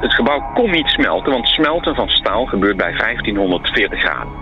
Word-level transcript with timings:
Het 0.00 0.14
gebouw 0.14 0.50
kon 0.54 0.70
niet 0.70 0.88
smelten, 0.88 1.32
want 1.32 1.48
smelten 1.48 1.94
van 1.94 2.08
staal 2.08 2.44
gebeurt 2.44 2.76
bij 2.76 2.92
1540 2.96 4.00
graden. 4.00 4.32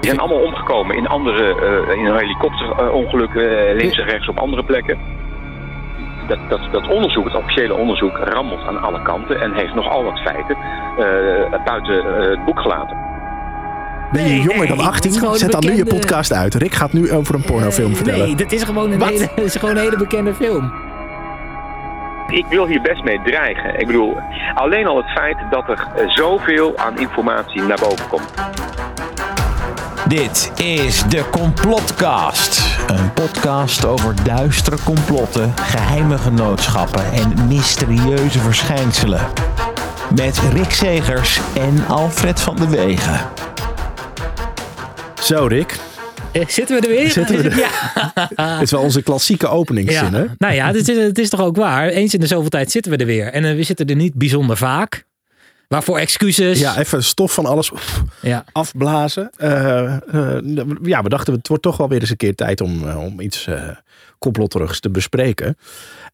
Die 0.00 0.10
zijn 0.10 0.20
allemaal 0.20 0.44
omgekomen 0.44 0.96
in 0.96 1.06
andere, 1.06 1.42
uh, 1.88 1.96
in 1.98 2.06
een 2.06 2.16
helikopterongeluk 2.16 3.34
uh, 3.34 3.76
links 3.76 3.98
en 3.98 4.04
rechts 4.04 4.28
op 4.28 4.38
andere 4.38 4.64
plekken. 4.64 4.98
Dat, 6.28 6.38
dat, 6.48 6.60
dat 6.70 6.88
onderzoek, 6.88 7.24
het 7.24 7.34
officiële 7.34 7.74
onderzoek, 7.74 8.16
rammelt 8.16 8.66
aan 8.66 8.82
alle 8.82 9.02
kanten 9.02 9.40
en 9.40 9.54
heeft 9.54 9.74
nogal 9.74 10.04
wat 10.04 10.18
feiten 10.18 10.56
uh, 10.98 11.64
buiten 11.64 12.04
het 12.30 12.44
boek 12.44 12.60
gelaten. 12.60 12.96
Ben 14.12 14.28
je 14.28 14.40
jonger 14.40 14.66
dan 14.66 14.80
18? 14.80 15.12
Zet 15.12 15.52
dan 15.52 15.64
nu 15.64 15.76
je 15.76 15.84
podcast 15.84 16.32
uit. 16.32 16.54
Rick 16.54 16.72
gaat 16.72 16.92
nu 16.92 17.12
over 17.12 17.34
een 17.34 17.42
pornofilm 17.42 17.94
vertellen. 17.94 18.26
Nee, 18.26 18.36
dit 18.36 18.52
is 18.52 18.62
gewoon 18.62 18.92
een, 18.92 19.02
hele, 19.02 19.28
is 19.44 19.56
gewoon 19.56 19.76
een 19.76 19.82
hele 19.82 19.96
bekende 19.96 20.34
film. 20.34 20.72
Ik 22.30 22.46
wil 22.46 22.66
hier 22.66 22.80
best 22.80 23.02
mee 23.02 23.20
dreigen. 23.22 23.78
Ik 23.78 23.86
bedoel, 23.86 24.16
alleen 24.54 24.86
al 24.86 24.96
het 24.96 25.10
feit 25.10 25.36
dat 25.50 25.68
er 25.68 25.88
zoveel 26.06 26.76
aan 26.76 26.98
informatie 26.98 27.62
naar 27.62 27.78
boven 27.80 28.08
komt. 28.08 28.34
Dit 30.08 30.52
is 30.56 31.02
de 31.02 31.24
Complotcast. 31.30 32.78
Een 32.86 33.12
podcast 33.12 33.84
over 33.84 34.24
duistere 34.24 34.76
complotten, 34.84 35.52
geheime 35.56 36.18
genootschappen 36.18 37.12
en 37.12 37.46
mysterieuze 37.46 38.38
verschijnselen. 38.38 39.20
Met 40.16 40.38
Rick 40.52 40.70
Segers 40.70 41.40
en 41.54 41.86
Alfred 41.86 42.40
van 42.40 42.56
de 42.56 42.68
Wegen. 42.68 43.20
Zo, 45.14 45.46
Rick. 45.46 45.97
Eh, 46.32 46.46
zitten 46.46 46.80
we 46.80 46.86
er 46.86 46.94
weer? 46.94 47.10
Zitten 47.10 47.36
we 47.36 47.48
er? 47.48 47.56
Ja. 47.58 48.56
Dit 48.58 48.62
is 48.62 48.70
wel 48.70 48.82
onze 48.82 49.02
klassieke 49.02 49.48
openingszin, 49.48 50.10
ja. 50.10 50.18
hè? 50.18 50.24
Nou 50.38 50.54
ja, 50.54 50.66
het 50.66 50.88
is, 50.88 50.96
het 51.06 51.18
is 51.18 51.28
toch 51.28 51.40
ook 51.40 51.56
waar. 51.56 51.88
Eens 51.88 52.14
in 52.14 52.20
de 52.20 52.26
zoveel 52.26 52.48
tijd 52.48 52.70
zitten 52.70 52.92
we 52.92 52.98
er 52.98 53.06
weer. 53.06 53.26
En 53.26 53.44
uh, 53.44 53.54
we 53.54 53.62
zitten 53.62 53.86
er 53.86 53.96
niet 53.96 54.14
bijzonder 54.14 54.56
vaak. 54.56 55.06
Waarvoor 55.68 55.98
excuses. 55.98 56.60
Ja, 56.60 56.78
even 56.78 57.04
stof 57.04 57.32
van 57.32 57.46
alles 57.46 57.70
ja. 58.20 58.44
afblazen. 58.52 59.30
Uh, 59.38 59.96
uh, 60.14 60.38
ja, 60.82 61.02
we 61.02 61.08
dachten 61.08 61.34
het 61.34 61.48
wordt 61.48 61.62
toch 61.62 61.76
wel 61.76 61.88
weer 61.88 62.00
eens 62.00 62.10
een 62.10 62.16
keer 62.16 62.34
tijd 62.34 62.60
om, 62.60 62.84
uh, 62.84 62.98
om 62.98 63.20
iets 63.20 63.48
complotterigs 64.18 64.80
te 64.80 64.90
bespreken. 64.90 65.56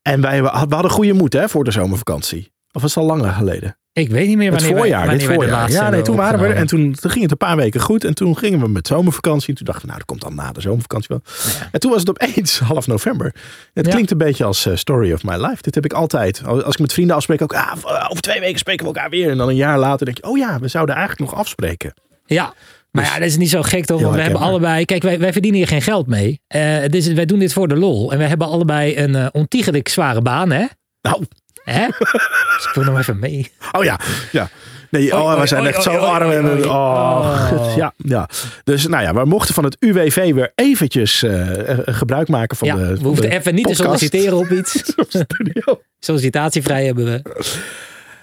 En 0.03 0.21
wij 0.21 0.43
we 0.43 0.49
hadden 0.49 0.91
goede 0.91 1.13
moed 1.13 1.33
hè, 1.33 1.49
voor 1.49 1.65
de 1.65 1.71
zomervakantie. 1.71 2.53
Of 2.75 2.83
was 2.83 2.95
het 2.95 3.05
al 3.05 3.09
langer 3.09 3.33
geleden? 3.33 3.77
Ik 3.93 4.09
weet 4.09 4.27
niet 4.27 4.37
meer 4.37 4.51
wanneer 4.51 4.69
het 4.69 4.79
voorjaar, 4.79 5.07
wij, 5.07 5.19
dit 5.19 5.27
voorjaar. 5.27 5.71
Ja, 5.71 5.91
nee, 5.91 6.03
toen 6.03 6.17
waren 6.17 6.41
we 6.41 6.47
er 6.47 6.57
en 6.57 6.67
toen, 6.67 6.93
toen 6.93 7.11
ging 7.11 7.23
het 7.23 7.31
een 7.31 7.37
paar 7.37 7.57
weken 7.57 7.81
goed. 7.81 8.05
En 8.05 8.15
toen 8.15 8.39
gingen 8.39 8.61
we 8.61 8.69
met 8.69 8.87
zomervakantie. 8.87 9.49
En 9.49 9.55
toen 9.55 9.65
dachten 9.65 9.83
we, 9.83 9.87
nou, 9.87 9.99
dat 9.99 10.09
komt 10.09 10.21
dan 10.21 10.35
na 10.35 10.53
de 10.53 10.61
zomervakantie 10.61 11.09
wel. 11.09 11.21
Ja. 11.25 11.69
En 11.73 11.81
toen 11.81 11.91
was 11.91 12.01
het 12.01 12.09
opeens 12.09 12.59
half 12.73 12.87
november. 12.87 13.35
Het 13.73 13.87
ja. 13.87 13.93
klinkt 13.93 14.11
een 14.11 14.19
beetje 14.19 14.45
als 14.45 14.67
uh, 14.67 14.77
story 14.77 15.13
of 15.13 15.25
my 15.25 15.37
life. 15.37 15.63
Dit 15.63 15.75
heb 15.75 15.85
ik 15.85 15.93
altijd. 15.93 16.45
Als 16.45 16.75
ik 16.75 16.79
met 16.79 16.93
vrienden 16.93 17.17
afspreek, 17.17 17.43
ook 17.43 17.55
ah, 17.55 17.73
over 18.09 18.23
twee 18.23 18.41
weken 18.41 18.59
spreken 18.59 18.87
we 18.87 18.93
elkaar 18.93 19.11
weer. 19.11 19.31
En 19.31 19.37
dan 19.37 19.49
een 19.49 19.57
jaar 19.57 19.79
later 19.79 20.05
denk 20.05 20.17
je, 20.17 20.25
oh 20.25 20.39
ja, 20.39 20.59
we 20.61 20.69
zouden 20.69 20.95
eigenlijk 20.95 21.31
nog 21.31 21.41
afspreken. 21.41 21.95
Ja, 22.27 22.55
maar 22.91 23.05
ja, 23.05 23.19
dat 23.19 23.29
is 23.29 23.37
niet 23.37 23.51
zo 23.51 23.63
gek 23.63 23.85
toch? 23.85 24.01
Want 24.01 24.15
we 24.15 24.21
hebben 24.21 24.41
allebei. 24.41 24.85
Kijk, 24.85 25.03
wij, 25.03 25.19
wij 25.19 25.33
verdienen 25.33 25.61
hier 25.61 25.69
geen 25.69 25.83
geld 25.83 26.07
mee. 26.07 26.41
Uh, 26.57 26.87
dus 26.87 27.07
wij 27.07 27.25
doen 27.25 27.39
dit 27.39 27.53
voor 27.53 27.69
de 27.69 27.77
lol. 27.77 28.13
En 28.13 28.19
we 28.19 28.25
hebben 28.25 28.47
allebei 28.47 28.99
een 28.99 29.15
uh, 29.15 29.27
ontiegelijk 29.33 29.89
zware 29.89 30.23
baan, 30.23 30.51
hè? 30.51 30.65
Nou. 31.01 31.23
Hè? 31.65 31.87
Ik 31.87 32.71
wil 32.75 32.85
nog 32.85 32.99
even 32.99 33.19
mee. 33.19 33.53
Oh 33.73 33.85
ja, 33.85 34.01
ja. 34.33 34.49
Nee, 34.91 35.17
oh, 35.17 35.41
we 35.41 35.47
zijn 35.47 35.67
echt 35.67 35.83
zo 35.83 35.91
arm. 35.91 36.31
En, 36.31 36.69
oh. 36.69 37.73
Ja, 37.77 37.93
ja. 37.97 38.29
Dus 38.65 38.87
nou 38.87 39.03
ja, 39.03 39.15
we 39.15 39.25
mochten 39.25 39.55
van 39.55 39.65
het 39.65 39.77
UWV 39.81 40.35
weer 40.35 40.53
eventjes 40.55 41.23
uh, 41.23 41.51
gebruik 41.85 42.29
maken 42.29 42.57
van 42.57 42.69
ja, 42.69 42.77
de 42.77 42.87
We 42.87 43.07
hoefden 43.07 43.31
even 43.31 43.55
niet 43.55 43.67
podcast. 43.67 43.83
te 43.83 43.87
solliciteren 43.87 44.39
op 44.39 44.51
iets. 44.51 44.95
Sollicitatievrij 45.99 46.85
hebben 46.85 47.05
we. 47.05 47.23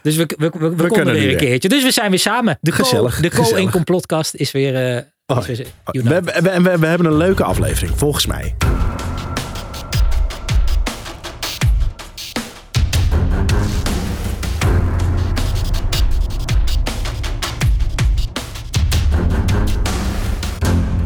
Dus 0.02 0.16
we, 0.16 0.30
we, 0.38 0.52
we, 0.59 0.76
we 0.76 0.88
konden 0.88 1.14
weer 1.14 1.31
een 1.31 1.38
keertje. 1.38 1.70
Dus 1.70 1.83
we 1.83 1.92
zijn 1.92 2.09
weer 2.09 2.20
samen. 2.20 2.58
De 2.61 2.72
gezellig. 2.72 3.16
Co, 3.16 3.21
de 3.21 3.30
Co 3.30 3.55
in 3.55 4.39
is 4.39 4.52
weer... 4.52 4.95
Uh, 4.95 5.02
oh, 5.26 5.48
is 5.48 5.58
weer 5.58 5.67
we, 5.83 6.21
we, 6.21 6.61
we, 6.61 6.77
we 6.77 6.88
hebben 6.88 7.08
een 7.08 7.17
leuke 7.17 7.44
aflevering, 7.44 7.98
volgens 7.98 8.26
mij. 8.26 8.55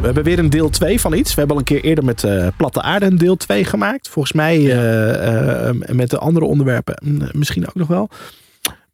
We 0.05 0.11
hebben 0.11 0.33
weer 0.33 0.43
een 0.43 0.49
deel 0.49 0.69
2 0.69 0.99
van 0.99 1.13
iets. 1.13 1.29
We 1.29 1.39
hebben 1.39 1.55
al 1.55 1.61
een 1.61 1.67
keer 1.67 1.83
eerder 1.83 2.03
met 2.03 2.23
uh, 2.23 2.47
Platte 2.57 2.81
Aarde 2.81 3.05
een 3.05 3.17
deel 3.17 3.37
2 3.37 3.63
gemaakt. 3.63 4.09
Volgens 4.09 4.33
mij 4.33 4.59
ja. 4.59 5.67
uh, 5.67 5.73
uh, 5.73 5.95
met 5.95 6.09
de 6.09 6.17
andere 6.17 6.45
onderwerpen 6.45 7.29
misschien 7.31 7.67
ook 7.67 7.75
nog 7.75 7.87
wel. 7.87 8.09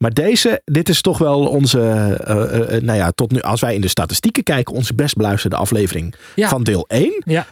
Maar 0.02 0.14
deze, 0.14 0.62
dit 0.66 0.90
is 0.90 1.02
toch 1.02 1.18
wel 1.18 1.48
onze, 1.48 1.78
nou 2.82 2.98
ja, 2.98 3.12
tot 3.12 3.32
nu, 3.32 3.42
als 3.42 3.62
wij 3.62 3.76
in 3.76 3.82
de 3.82 3.88
statistieken 3.88 4.44
kijken, 4.44 4.76
onze 4.76 4.94
best 4.94 5.16
beluisterde 5.16 5.56
aflevering 5.56 6.16
ja. 6.36 6.50
van 6.50 6.64
deel 6.64 6.86
1. 6.88 7.22
Ja, 7.26 7.48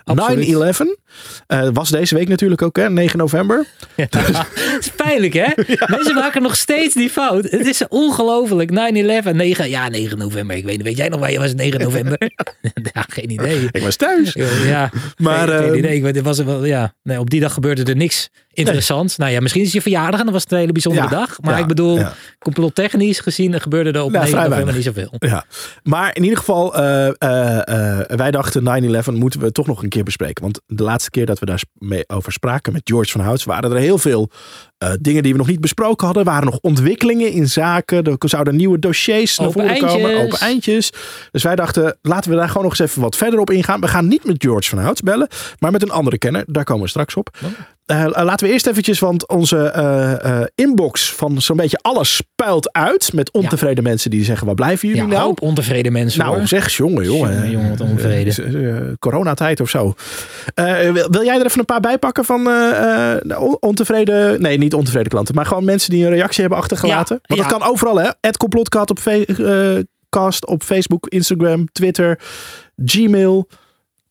9-11. 1.48 1.74
was 1.74 1.90
deze 1.90 2.16
week 2.16 2.28
natuurlijk 2.28 2.62
ook, 2.62 2.76
hè, 2.76 2.90
9 2.90 3.18
november. 3.18 3.66
Ja. 3.96 4.08
Het 4.10 4.30
is 4.80 4.90
pijnlijk, 5.06 5.34
hè? 5.34 5.48
Mensen 5.96 6.16
maken 6.16 6.42
nog 6.42 6.56
steeds 6.56 6.94
die 6.94 7.10
fout. 7.10 7.44
Het 7.44 7.68
is 7.68 7.88
ongelooflijk. 7.88 8.72
9-11, 8.72 8.74
9, 9.36 9.70
ja, 9.70 9.88
9 9.88 10.18
november. 10.18 10.56
Ik 10.56 10.66
weet 10.66 10.78
niet, 10.78 10.86
weet 10.86 10.98
jij 10.98 11.10
nog 11.10 11.20
waar 11.20 11.32
je 11.32 11.40
was 11.40 11.54
9 11.54 11.80
november? 11.80 12.18
ja, 12.94 13.06
geen 13.10 13.32
idee. 13.32 13.68
Ik 13.72 13.82
was 13.82 13.96
thuis. 13.96 14.34
Ja, 14.66 14.92
maar, 15.18 15.48
geen, 15.48 15.64
geen 15.64 15.78
idee. 15.78 15.96
Ik 15.96 16.02
weet, 16.02 16.22
was 16.22 16.40
wel, 16.40 16.66
ja. 16.66 16.94
nee, 17.04 17.20
op 17.20 17.30
die 17.30 17.40
dag 17.40 17.54
gebeurde 17.54 17.84
er 17.84 17.96
niks 17.96 18.30
interessants. 18.60 19.18
Nee. 19.18 19.28
Nou 19.28 19.38
ja, 19.38 19.42
misschien 19.42 19.64
is 19.64 19.72
je 19.72 19.82
verjaardag 19.82 20.20
en 20.20 20.26
dan 20.26 20.34
was 20.34 20.44
het 20.44 20.52
een 20.52 20.58
hele 20.58 20.72
bijzondere 20.72 21.10
ja, 21.10 21.20
dag. 21.20 21.42
Maar 21.42 21.54
ja, 21.54 21.60
ik 21.60 21.68
bedoel, 21.68 21.98
ja. 21.98 22.14
complottechnisch 22.40 23.20
gezien 23.20 23.62
gebeurde 23.62 23.92
er 23.92 24.04
op 24.04 24.12
Ja, 24.12 24.20
9 24.20 24.38
vrij 24.38 24.48
november 24.48 24.74
niet 24.74 24.84
zoveel. 24.84 25.14
Ja, 25.20 25.46
maar 25.84 26.16
in 26.16 26.24
ieder 26.24 26.38
geval, 26.38 26.76
eh, 26.76 27.08
eh, 27.08 28.00
eh, 28.00 28.18
wij 28.18 28.32
dachten 28.32 28.64
9-11 28.64 29.12
moeten 29.12 29.40
we 29.40 29.52
toch 29.52 29.68
nog 29.68 29.84
een 29.84 29.90
keer 29.90 30.04
bespreken. 30.04 30.44
Want 30.44 30.62
de 30.66 30.84
laatste 30.84 31.10
keer 31.10 31.26
dat 31.26 31.40
we 31.40 31.46
daar 31.46 31.64
mee 31.74 32.04
over 32.08 32.32
spraken 32.32 32.74
met 32.74 32.82
George 32.84 33.12
van 33.12 33.22
Houts, 33.22 33.44
waren 33.44 33.72
er 33.72 33.78
heel 33.78 33.98
veel 33.98 34.30
eh, 34.80 34.92
dingen 35.02 35.24
die 35.24 35.32
we 35.32 35.38
nog 35.38 35.48
niet 35.48 35.62
besproken 35.62 36.06
hadden. 36.06 36.24
Waren 36.24 36.46
nog 36.46 36.60
ontwikkelingen 36.62 37.32
in 37.32 37.48
zaken. 37.48 38.04
Er 38.04 38.16
zouden 38.20 38.56
nieuwe 38.56 38.80
dossiers 38.80 39.38
naar 39.38 39.52
voren 39.52 39.78
komen. 39.78 40.22
Open 40.24 40.40
eindjes. 40.40 40.92
Dus 41.32 41.44
wij 41.44 41.56
dachten, 41.56 41.98
laten 42.02 42.32
we 42.32 42.38
daar 42.38 42.48
gewoon 42.48 42.64
nog 42.64 42.72
eens 42.80 42.90
even 42.90 43.02
wat 43.02 43.16
verder 43.16 43.40
op 43.40 43.52
ingaan. 43.52 43.82
We 43.82 43.88
gaan 43.88 44.08
niet 44.08 44.26
met 44.26 44.44
George 44.44 44.70
van 44.70 44.80
Houts 44.80 45.02
bellen, 45.02 45.28
maar 45.60 45.72
met 45.72 45.82
een 45.82 45.92
andere 45.92 46.18
kenner. 46.18 46.44
Daar 46.48 46.64
komen 46.64 46.84
we 46.84 46.90
straks 46.90 47.16
op. 47.16 47.38
Uh, 47.92 48.06
laten 48.12 48.48
we 48.48 48.54
eerst 48.54 48.68
eventjes, 48.68 49.00
want 49.00 49.28
onze 49.28 49.74
uh, 50.26 50.42
inbox 50.56 51.14
van 51.14 51.42
zo'n 51.42 51.58
beetje 51.58 51.80
alles 51.82 52.16
spuilt 52.16 52.74
uit. 52.74 53.14
Met 53.14 53.32
ontevreden 53.32 53.84
ja. 53.84 53.90
mensen 53.90 54.10
die 54.10 54.24
zeggen, 54.24 54.46
waar 54.46 54.56
blijven 54.56 54.88
jullie 54.88 55.04
Ja, 55.04 55.10
nou? 55.10 55.22
hoop 55.22 55.42
ontevreden 55.42 55.92
mensen 55.92 56.20
Nou, 56.20 56.38
hoor. 56.38 56.48
zeg, 56.48 56.72
jongen, 56.72 57.04
jongen. 57.04 57.34
Jongen, 57.34 57.52
jongen, 57.52 57.70
wat 57.70 59.00
coronatijd 59.00 59.60
of 59.60 59.70
zo. 59.70 59.94
Wil, 60.54 61.24
jij 61.24 61.40
er 61.40 61.46
even 61.46 61.60
een 61.60 61.66
paar 61.66 61.80
bij 61.80 61.98
pakken 61.98 62.26
van 62.26 62.50
ontevreden... 63.60 64.42
Nee, 64.42 64.58
niet 64.58 64.69
ontevreden 64.74 65.10
klanten. 65.10 65.36
Maar 65.36 65.46
gewoon 65.46 65.64
mensen 65.66 65.90
die 65.90 66.06
een 66.06 66.12
reactie 66.12 66.42
hebben 66.42 66.60
achtergelaten. 66.60 67.20
Want 67.24 67.42
dat 67.42 67.50
kan 67.50 67.64
overal, 67.70 67.98
hè. 68.00 68.10
Het 68.22 68.38
complotcast 68.38 68.90
op, 68.90 69.00
cast 70.10 70.46
op 70.48 70.64
Facebook, 70.64 71.08
Instagram, 71.08 71.72
Twitter, 71.72 72.20
Gmail... 72.86 73.48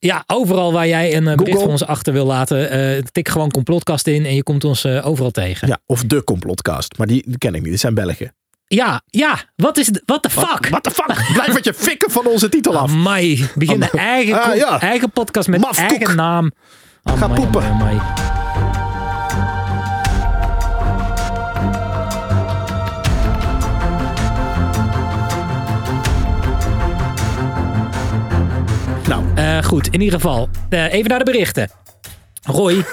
Ja, 0.01 0.25
overal 0.27 0.73
waar 0.73 0.89
jij 0.89 1.17
een 1.17 1.23
uh, 1.25 1.35
bericht 1.35 1.41
Google. 1.43 1.61
van 1.61 1.71
ons 1.71 1.85
achter 1.87 2.13
wil 2.13 2.27
laten, 2.27 2.79
uh, 2.97 3.03
tik 3.13 3.29
gewoon 3.29 3.51
complotkast 3.51 4.07
in 4.07 4.27
en 4.27 4.35
je 4.35 4.43
komt 4.43 4.65
ons 4.65 4.85
uh, 4.85 5.07
overal 5.07 5.31
tegen. 5.31 5.69
Ja, 5.69 5.79
of 5.87 6.05
de 6.05 6.25
complotcast. 6.25 6.99
Maar 6.99 7.07
die, 7.07 7.23
die 7.27 7.39
ken 7.39 7.55
ik 7.55 7.63
niet. 7.63 7.71
Dit 7.71 7.81
zijn 7.81 7.95
Belgen. 7.95 8.35
Ja, 8.67 9.03
ja. 9.07 9.39
Wat 9.57 9.77
is 9.77 9.91
What 10.05 10.23
the 10.23 10.31
fuck? 10.31 10.69
What 10.69 10.83
the 10.83 10.91
fuck? 10.91 11.27
Blijf 11.35 11.55
met 11.55 11.65
je 11.65 11.75
fikken 11.75 12.11
van 12.11 12.27
onze 12.27 12.49
titel 12.49 12.77
af. 12.77 12.91
Amai. 12.91 13.49
Begin 13.55 13.83
een 13.83 13.89
eigen, 13.99 14.43
Ah, 14.43 14.57
ja. 14.57 14.81
eigen 14.81 15.11
podcast 15.11 15.49
met 15.49 15.61
Mafkoek. 15.61 15.91
eigen 15.91 16.17
naam. 16.17 16.51
Ga 17.05 17.13
Amai, 17.25 17.41
poepen. 17.41 17.63
amai, 17.63 17.99
amai. 17.99 18.38
Nou, 29.09 29.25
Uh, 29.39 29.63
goed, 29.63 29.87
in 29.89 30.01
ieder 30.01 30.21
geval. 30.21 30.49
Uh, 30.71 30.93
even 30.93 31.11
naar 31.11 31.19
de 31.19 31.25
berichten. 31.25 31.71
Roy, 32.43 32.85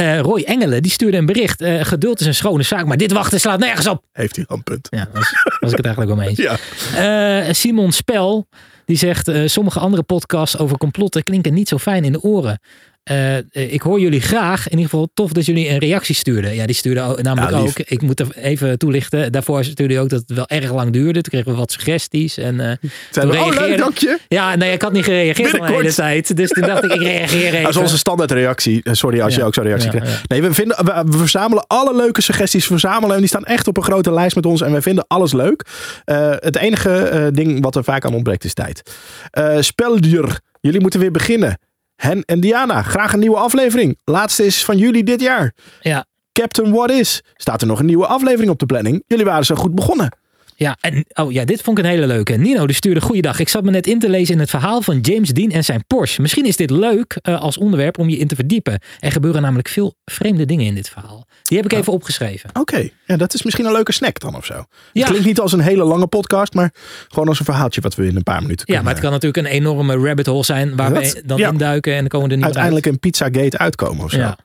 uh, 0.00 0.20
Roy 0.20 0.42
Engelen, 0.42 0.82
die 0.82 0.90
stuurde 0.92 1.16
een 1.16 1.26
bericht. 1.26 1.62
Uh, 1.62 1.84
geduld 1.84 2.20
is 2.20 2.26
een 2.26 2.34
schone 2.34 2.62
zaak, 2.62 2.86
maar 2.86 2.96
dit 2.96 3.12
wachten 3.12 3.40
slaat 3.40 3.58
nergens 3.58 3.86
op. 3.86 4.04
heeft 4.12 4.36
hij 4.36 4.44
een 4.48 4.62
punt. 4.62 4.86
Ja, 4.90 5.08
was, 5.12 5.32
was 5.60 5.70
ik 5.70 5.76
het 5.76 5.86
eigenlijk 5.86 6.16
wel 6.16 6.16
mee 6.16 6.28
eens. 6.28 6.38
Ja. 6.94 7.46
Uh, 7.46 7.52
Simon 7.52 7.92
Spel, 7.92 8.46
die 8.84 8.96
zegt... 8.96 9.30
Sommige 9.44 9.78
andere 9.78 10.02
podcasts 10.02 10.58
over 10.58 10.78
complotten 10.78 11.22
klinken 11.22 11.54
niet 11.54 11.68
zo 11.68 11.78
fijn 11.78 12.04
in 12.04 12.12
de 12.12 12.22
oren. 12.22 12.60
Eh, 13.04 13.36
ik 13.72 13.82
hoor 13.82 14.00
jullie 14.00 14.20
graag. 14.20 14.64
In 14.64 14.70
ieder 14.70 14.84
geval 14.90 15.08
tof 15.14 15.32
dat 15.32 15.46
jullie 15.46 15.68
een 15.68 15.78
reactie 15.78 16.14
stuurden. 16.14 16.54
Ja, 16.54 16.66
die 16.66 16.74
stuurden 16.74 17.04
ook- 17.04 17.22
namelijk 17.22 17.52
Ja, 17.52 17.58
ook. 17.58 17.78
Ik 17.78 18.02
moet 18.02 18.20
er 18.20 18.26
even 18.36 18.78
toelichten. 18.78 19.32
Daarvoor 19.32 19.64
stuurde 19.64 19.94
je 19.94 20.00
ook 20.00 20.08
dat 20.08 20.20
het 20.26 20.36
wel 20.36 20.48
erg 20.48 20.72
lang 20.72 20.92
duurde. 20.92 21.20
Toen 21.20 21.32
kregen 21.32 21.50
we 21.52 21.58
wat 21.58 21.72
suggesties. 21.72 22.36
En, 22.38 22.60
eh, 22.60 22.76
Zijn 23.10 23.28
we, 23.28 23.36
oh, 23.38 23.48
leuk, 23.58 23.78
dank 23.78 23.98
je. 23.98 24.18
Ja, 24.28 24.54
nee, 24.56 24.72
ik 24.72 24.82
had 24.82 24.92
niet 24.92 25.04
gereageerd 25.04 25.60
al 25.60 25.66
de 25.66 25.72
hele 25.72 25.92
tijd. 25.92 26.36
Dus 26.36 26.50
toen 26.50 26.66
dacht 26.66 26.84
ik, 26.84 26.92
ik 26.92 27.00
reageer 27.00 27.46
even. 27.46 27.62
Dat 27.62 27.70
is 27.70 27.76
onze 27.76 27.98
standaardreactie. 27.98 28.82
Eh, 28.82 28.92
Sorry 28.92 29.20
als 29.20 29.34
je 29.34 29.44
ook 29.44 29.54
zo'n 29.54 29.64
reactie 29.64 29.92
Ja, 29.92 29.98
krijgt. 29.98 30.28
Nee, 30.28 30.42
we, 30.42 30.54
vinden, 30.54 30.84
we, 30.84 31.02
we 31.06 31.18
verzamelen 31.18 31.64
alle 31.66 31.96
leuke 31.96 32.22
suggesties. 32.22 32.66
Verzamelen 32.66 33.14
en 33.14 33.18
die 33.20 33.28
staan 33.28 33.44
echt 33.44 33.66
op 33.68 33.76
een 33.76 33.82
grote 33.82 34.12
lijst 34.12 34.34
met 34.36 34.46
ons. 34.46 34.60
En 34.60 34.72
wij 34.72 34.82
vinden 34.82 35.04
alles 35.08 35.32
leuk. 35.32 35.64
Eh, 36.04 36.30
het 36.30 36.56
enige 36.56 36.90
eh, 36.98 37.26
ding 37.32 37.62
wat 37.62 37.76
er 37.76 37.84
vaak 37.84 38.04
aan 38.04 38.14
ontbreekt 38.14 38.44
is 38.44 38.54
tijd. 38.54 38.82
Eh 39.30 39.56
Speldier, 39.60 40.38
jullie 40.60 40.80
moeten 40.80 41.00
weer 41.00 41.10
beginnen. 41.10 41.58
Hen 41.96 42.22
en 42.24 42.40
Diana, 42.40 42.82
graag 42.82 43.12
een 43.12 43.18
nieuwe 43.18 43.36
aflevering. 43.36 43.98
Laatste 44.04 44.46
is 44.46 44.64
van 44.64 44.78
jullie 44.78 45.04
dit 45.04 45.20
jaar. 45.20 45.54
Ja, 45.80 46.06
Captain 46.32 46.72
What 46.72 46.90
Is. 46.90 47.22
Staat 47.34 47.60
er 47.60 47.66
nog 47.66 47.78
een 47.78 47.86
nieuwe 47.86 48.06
aflevering 48.06 48.50
op 48.50 48.58
de 48.58 48.66
planning? 48.66 49.02
Jullie 49.06 49.24
waren 49.24 49.44
zo 49.44 49.54
goed 49.54 49.74
begonnen. 49.74 50.16
Ja, 50.56 50.76
en 50.80 51.04
oh 51.14 51.32
ja, 51.32 51.44
dit 51.44 51.62
vond 51.62 51.78
ik 51.78 51.84
een 51.84 51.90
hele 51.90 52.06
leuke. 52.06 52.32
Nino 52.32 52.66
die 52.66 52.76
stuurde 52.76 53.00
goeiedag. 53.00 53.38
Ik 53.38 53.48
zat 53.48 53.64
me 53.64 53.70
net 53.70 53.86
in 53.86 53.98
te 53.98 54.08
lezen 54.08 54.34
in 54.34 54.40
het 54.40 54.50
verhaal 54.50 54.82
van 54.82 55.00
James 55.00 55.28
Dean 55.28 55.50
en 55.50 55.64
zijn 55.64 55.84
Porsche. 55.86 56.20
Misschien 56.20 56.44
is 56.46 56.56
dit 56.56 56.70
leuk 56.70 57.18
eh, 57.22 57.40
als 57.40 57.58
onderwerp 57.58 57.98
om 57.98 58.08
je 58.08 58.16
in 58.16 58.26
te 58.28 58.34
verdiepen. 58.34 58.80
Er 58.98 59.12
gebeuren 59.12 59.42
namelijk 59.42 59.68
veel 59.68 59.94
vreemde 60.04 60.44
dingen 60.46 60.66
in 60.66 60.74
dit 60.74 60.88
verhaal. 60.88 61.26
Die 61.42 61.56
heb 61.56 61.66
ik 61.72 61.78
even 61.78 61.92
opgeschreven. 61.92 62.50
Oké, 62.52 62.88
ja, 63.06 63.16
dat 63.16 63.34
is 63.34 63.42
misschien 63.42 63.66
een 63.66 63.72
leuke 63.72 63.92
snack 63.92 64.18
dan 64.18 64.36
of 64.36 64.44
zo. 64.44 64.54
Het 64.54 64.66
Ja. 64.92 65.06
klinkt 65.06 65.26
niet 65.26 65.40
als 65.40 65.52
een 65.52 65.60
hele 65.60 65.84
lange 65.84 66.06
podcast, 66.06 66.54
maar 66.54 66.72
gewoon 67.08 67.28
als 67.28 67.38
een 67.38 67.44
verhaaltje 67.44 67.80
wat 67.80 67.94
we 67.94 68.06
in 68.06 68.16
een 68.16 68.22
paar 68.22 68.42
minuten 68.42 68.58
Ja, 68.58 68.64
kunnen 68.64 68.84
maar 68.84 68.92
het 68.92 69.02
kan 69.02 69.12
natuurlijk 69.12 69.46
een 69.46 69.52
enorme 69.52 69.96
rabbit 70.08 70.26
hole 70.26 70.44
zijn 70.44 70.76
waar 70.76 70.94
Dat- 70.94 71.12
we 71.12 71.22
dan 71.26 71.38
ja. 71.38 71.50
induiken 71.50 71.92
en 71.92 71.98
dan 72.00 72.08
komen 72.08 72.26
we 72.26 72.30
er 72.32 72.36
niet 72.36 72.46
uiteindelijk 72.46 72.86
een 72.86 72.98
Pizzagate 72.98 73.58
uitkomen 73.58 74.04
of 74.04 74.10
zo. 74.10 74.20
uit. 74.20 74.36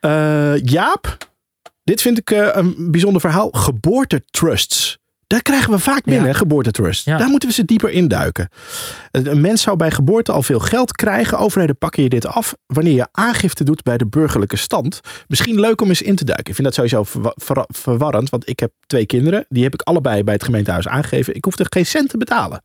Ja. 0.00 0.54
Eh, 0.54 0.60
Jaap, 0.64 1.16
dit 1.84 2.02
vind 2.02 2.18
ik 2.18 2.30
eh, 2.30 2.48
een 2.52 2.90
bijzonder 2.90 3.20
verhaal. 3.20 3.50
Geboortetrusts. 3.50 4.98
Daar 5.26 5.42
krijgen 5.42 5.70
we 5.70 5.78
vaak 5.78 6.04
binnen, 6.04 6.22
Ja. 7.04 7.12
Ja. 7.12 7.18
Daar 7.18 7.28
moeten 7.28 7.48
we 7.48 7.54
ze 7.54 7.64
dieper 7.64 7.90
induiken. 7.90 8.48
Een 9.10 9.30
een 9.30 9.40
mens 9.40 9.62
zou 9.62 9.76
bij 9.76 9.90
geboorte 9.90 10.32
al 10.32 10.42
veel 10.42 10.58
geld 10.60 10.92
krijgen. 10.92 11.38
Overheden 11.38 11.78
pakken 11.78 12.02
je 12.02 12.08
dit 12.08 12.26
af 12.26 12.54
wanneer 12.66 12.94
je 12.94 13.08
aangifte 13.12 13.64
doet 13.64 13.82
bij 13.82 13.98
de 13.98 14.06
burgerlijke 14.06 14.56
stand. 14.56 15.00
Misschien 15.28 15.60
leuk 15.60 15.80
om 15.80 15.88
eens 15.88 16.02
in 16.02 16.16
te 16.16 16.24
duiken. 16.24 16.48
Ik 16.48 16.54
vind 16.54 16.74
dat 16.74 16.74
sowieso 16.92 17.30
verwarrend, 17.68 18.30
want 18.30 18.48
ik 18.48 18.58
heb 18.60 18.72
twee 18.86 19.06
kinderen. 19.06 19.46
Die 19.48 19.62
heb 19.62 19.74
ik 19.74 19.82
allebei 19.82 20.24
bij 20.24 20.34
het 20.34 20.44
gemeentehuis 20.44 20.88
aangegeven. 20.88 21.34
Ik 21.34 21.44
hoef 21.44 21.58
er 21.58 21.66
geen 21.68 21.86
cent 21.86 22.08
te 22.08 22.16
betalen. 22.16 22.62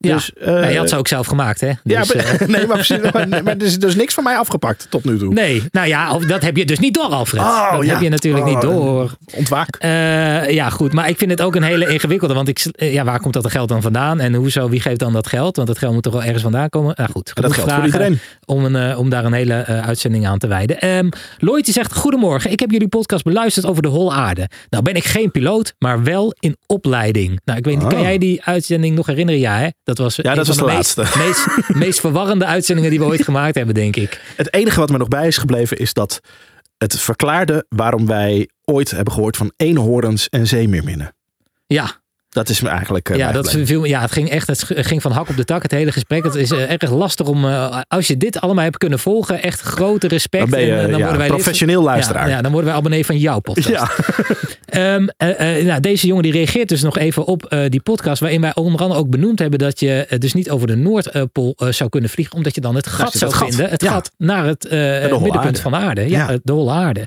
Ja. 0.00 0.14
Dus, 0.14 0.32
eh, 0.32 0.46
Ja, 0.62 0.66
je 0.68 0.78
had 0.78 0.88
ze 0.88 0.96
ook 0.96 1.08
zelf 1.08 1.26
gemaakt, 1.26 1.60
hè? 1.60 1.66
ja, 1.66 2.00
Dus, 2.00 2.14
maar- 2.14 2.24
eh, 2.24 2.48
nee, 2.54 2.66
maar, 2.66 2.76
precies, 2.76 2.98
maar, 3.12 3.28
maar 3.28 3.44
er 3.46 3.62
is 3.62 3.78
dus 3.78 3.94
niks 3.94 4.14
van 4.14 4.24
mij 4.24 4.36
afgepakt 4.36 4.86
tot 4.90 5.04
nu 5.04 5.18
toe. 5.18 5.32
nee, 5.32 5.62
nou 5.70 5.86
ja, 5.86 6.18
dat 6.18 6.42
heb 6.42 6.56
je 6.56 6.64
dus 6.66 6.78
niet 6.78 6.94
door, 6.94 7.04
Alfred. 7.04 7.42
Oh, 7.42 7.72
dat 7.72 7.84
ja. 7.84 7.92
heb 7.92 8.02
je 8.02 8.08
natuurlijk 8.08 8.46
Oh, 8.46 8.52
niet 8.52 8.60
door. 8.60 9.16
Ontwaak. 9.34 9.76
Eh, 9.78 10.50
ja, 10.50 10.70
goed. 10.70 10.92
Maar 10.92 11.08
ik 11.08 11.18
vind 11.18 11.30
het 11.30 11.40
ook 11.42 11.54
een 11.54 11.62
hele 11.62 11.92
ingewikkelde. 11.92 12.34
Want 12.34 12.48
ik, 12.48 12.64
eh, 12.72 12.92
ja, 12.92 13.04
waar 13.04 13.20
komt 13.20 13.34
dat 13.34 13.50
geld 13.50 13.68
dan 13.68 13.82
vandaan? 13.82 14.20
En 14.20 14.34
hoezo, 14.34 14.68
wie 14.68 14.80
geeft 14.80 14.98
dan 14.98 15.12
dat 15.12 15.26
geld? 15.26 15.56
Want 15.56 15.68
dat 15.68 15.78
geld 15.78 15.92
moet 15.92 16.02
toch 16.02 16.12
wel 16.12 16.22
ergens 16.22 16.42
vandaan 16.42 16.68
komen? 16.68 16.92
Nou 16.96 17.10
goed, 17.10 17.30
dat 17.34 17.52
geldt 17.52 17.72
voor 17.72 17.84
iedereen. 17.84 18.18
Om, 18.44 18.64
een, 18.64 18.76
eh, 18.90 18.98
om 18.98 19.08
daar 19.10 19.24
een 19.24 19.32
hele 19.32 19.54
eh, 19.54 19.86
uitzending 19.86 20.26
aan 20.26 20.38
te 20.38 20.46
wijden. 20.46 20.80
Ehm 20.80 21.08
Lloyd 21.38 21.64
die 21.64 21.74
zegt, 21.74 21.94
goedemorgen. 21.94 22.50
Ik 22.50 22.60
heb 22.60 22.70
jullie 22.70 22.88
podcast 22.88 23.24
beluisterd 23.24 23.66
over 23.66 23.82
de 23.82 23.88
holle 23.88 24.12
aarde. 24.12 24.48
Nou 24.70 24.82
ben 24.82 24.94
ik 24.94 25.04
geen 25.04 25.30
piloot, 25.30 25.74
maar 25.78 26.02
wel 26.02 26.34
in 26.40 26.56
opleiding. 26.66 27.40
Nou, 27.44 27.58
ik 27.58 27.64
weet 27.64 27.78
niet, 27.78 27.86
kan 27.88 27.98
Oh. 27.98 28.04
jij 28.04 28.18
die 28.18 28.44
uitzending 28.44 28.96
nog 28.96 29.06
herinneren? 29.06 29.40
Ja, 29.40 29.56
hè? 29.58 29.68
Dat 29.88 29.98
was, 29.98 30.16
Ja, 30.16 30.34
dat 30.34 30.46
was 30.46 30.56
de 30.56 30.64
meest, 30.64 30.96
laatste. 30.96 31.18
Meest, 31.24 31.68
meest 31.68 32.00
verwarrende 32.00 32.44
uitzendingen 32.44 32.90
die 32.90 32.98
we 32.98 33.04
ooit 33.04 33.24
gemaakt 33.24 33.54
hebben, 33.54 33.74
denk 33.74 33.96
ik. 33.96 34.22
Het 34.36 34.54
enige 34.54 34.80
wat 34.80 34.90
me 34.90 34.98
nog 34.98 35.08
bij 35.08 35.26
is 35.26 35.36
gebleven 35.36 35.76
is 35.78 35.92
dat 35.92 36.20
het 36.78 37.00
verklaarde 37.00 37.66
waarom 37.68 38.06
wij 38.06 38.48
ooit 38.64 38.90
hebben 38.90 39.12
gehoord 39.12 39.36
van 39.36 39.52
eenhoorns 39.56 40.28
en 40.28 40.46
zeemeerminnen. 40.46 41.14
Ja, 41.66 42.00
Dat 42.28 42.48
is 42.48 42.60
me 42.60 42.68
eigenlijk. 42.68 43.08
eh, 43.08 43.16
Ja, 43.16 43.32
dat 43.32 43.50
viel, 43.50 43.84
ja, 43.84 44.00
het 44.00 44.12
ging 44.12 44.30
echt 44.30 44.46
het 44.46 44.64
ging 44.68 45.02
van 45.02 45.12
hak 45.12 45.28
op 45.28 45.36
de 45.36 45.44
tak, 45.44 45.62
het 45.62 45.70
hele 45.70 45.92
gesprek. 45.92 46.24
Het 46.24 46.34
is 46.34 46.50
eh, 46.50 46.70
erg 46.70 46.90
lastig 46.90 47.26
om, 47.26 47.44
eh, 47.44 47.80
als 47.88 48.06
je 48.06 48.16
dit 48.16 48.40
allemaal 48.40 48.64
hebt 48.64 48.78
kunnen 48.78 48.98
volgen, 48.98 49.42
echt 49.42 49.60
grote 49.60 50.08
respect. 50.08 50.50
Dan 50.50 50.58
ben 50.58 50.68
je 50.68 50.74
En, 50.74 50.88
ja, 50.90 50.96
worden 50.98 51.08
wij 51.16 51.18
lid- 51.18 51.28
professioneel 51.36 51.82
luisteraar. 51.82 52.28
Ja, 52.28 52.36
ja, 52.36 52.42
dan 52.42 52.50
worden 52.52 52.70
wij 52.70 52.78
abonnee 52.78 53.04
van 53.06 53.16
jouw 53.18 53.38
podcast. 53.40 53.68
Ja. 53.68 53.90
Ehm, 54.68 55.06
eh, 55.16 55.58
eh, 55.58 55.66
nou, 55.66 55.80
deze 55.80 56.06
jongen 56.06 56.22
die 56.22 56.32
reageert 56.32 56.68
dus 56.68 56.82
nog 56.82 56.98
even 56.98 57.24
op 57.24 57.56
die 57.68 57.80
podcast, 57.80 58.20
waarin 58.20 58.40
wij 58.40 58.54
onder 58.54 58.80
andere 58.80 59.00
ook 59.00 59.10
benoemd 59.10 59.38
hebben 59.38 59.58
dat 59.58 59.80
je 59.80 60.06
dus 60.18 60.34
niet 60.34 60.50
over 60.50 60.66
de 60.66 60.76
Noordpool 60.76 61.56
zou 61.70 61.90
kunnen 61.90 62.10
vliegen, 62.10 62.34
omdat 62.36 62.54
je 62.54 62.60
dan 62.60 62.74
het 62.74 62.86
gat 62.86 63.10
zit 63.10 63.20
zou 63.20 63.30
het 63.32 63.40
gat. 63.40 63.48
vinden. 63.54 63.70
Het 63.70 63.84
gat 63.84 64.10
naar 64.16 64.44
het 64.46 64.70
middenpunt 65.20 65.60
van 65.60 65.72
de 65.72 65.78
aarde. 65.78 66.08
Ja, 66.08 66.30
Ja. 66.30 66.38
de 66.42 66.52
holle 66.52 66.72
aarde. 66.72 67.06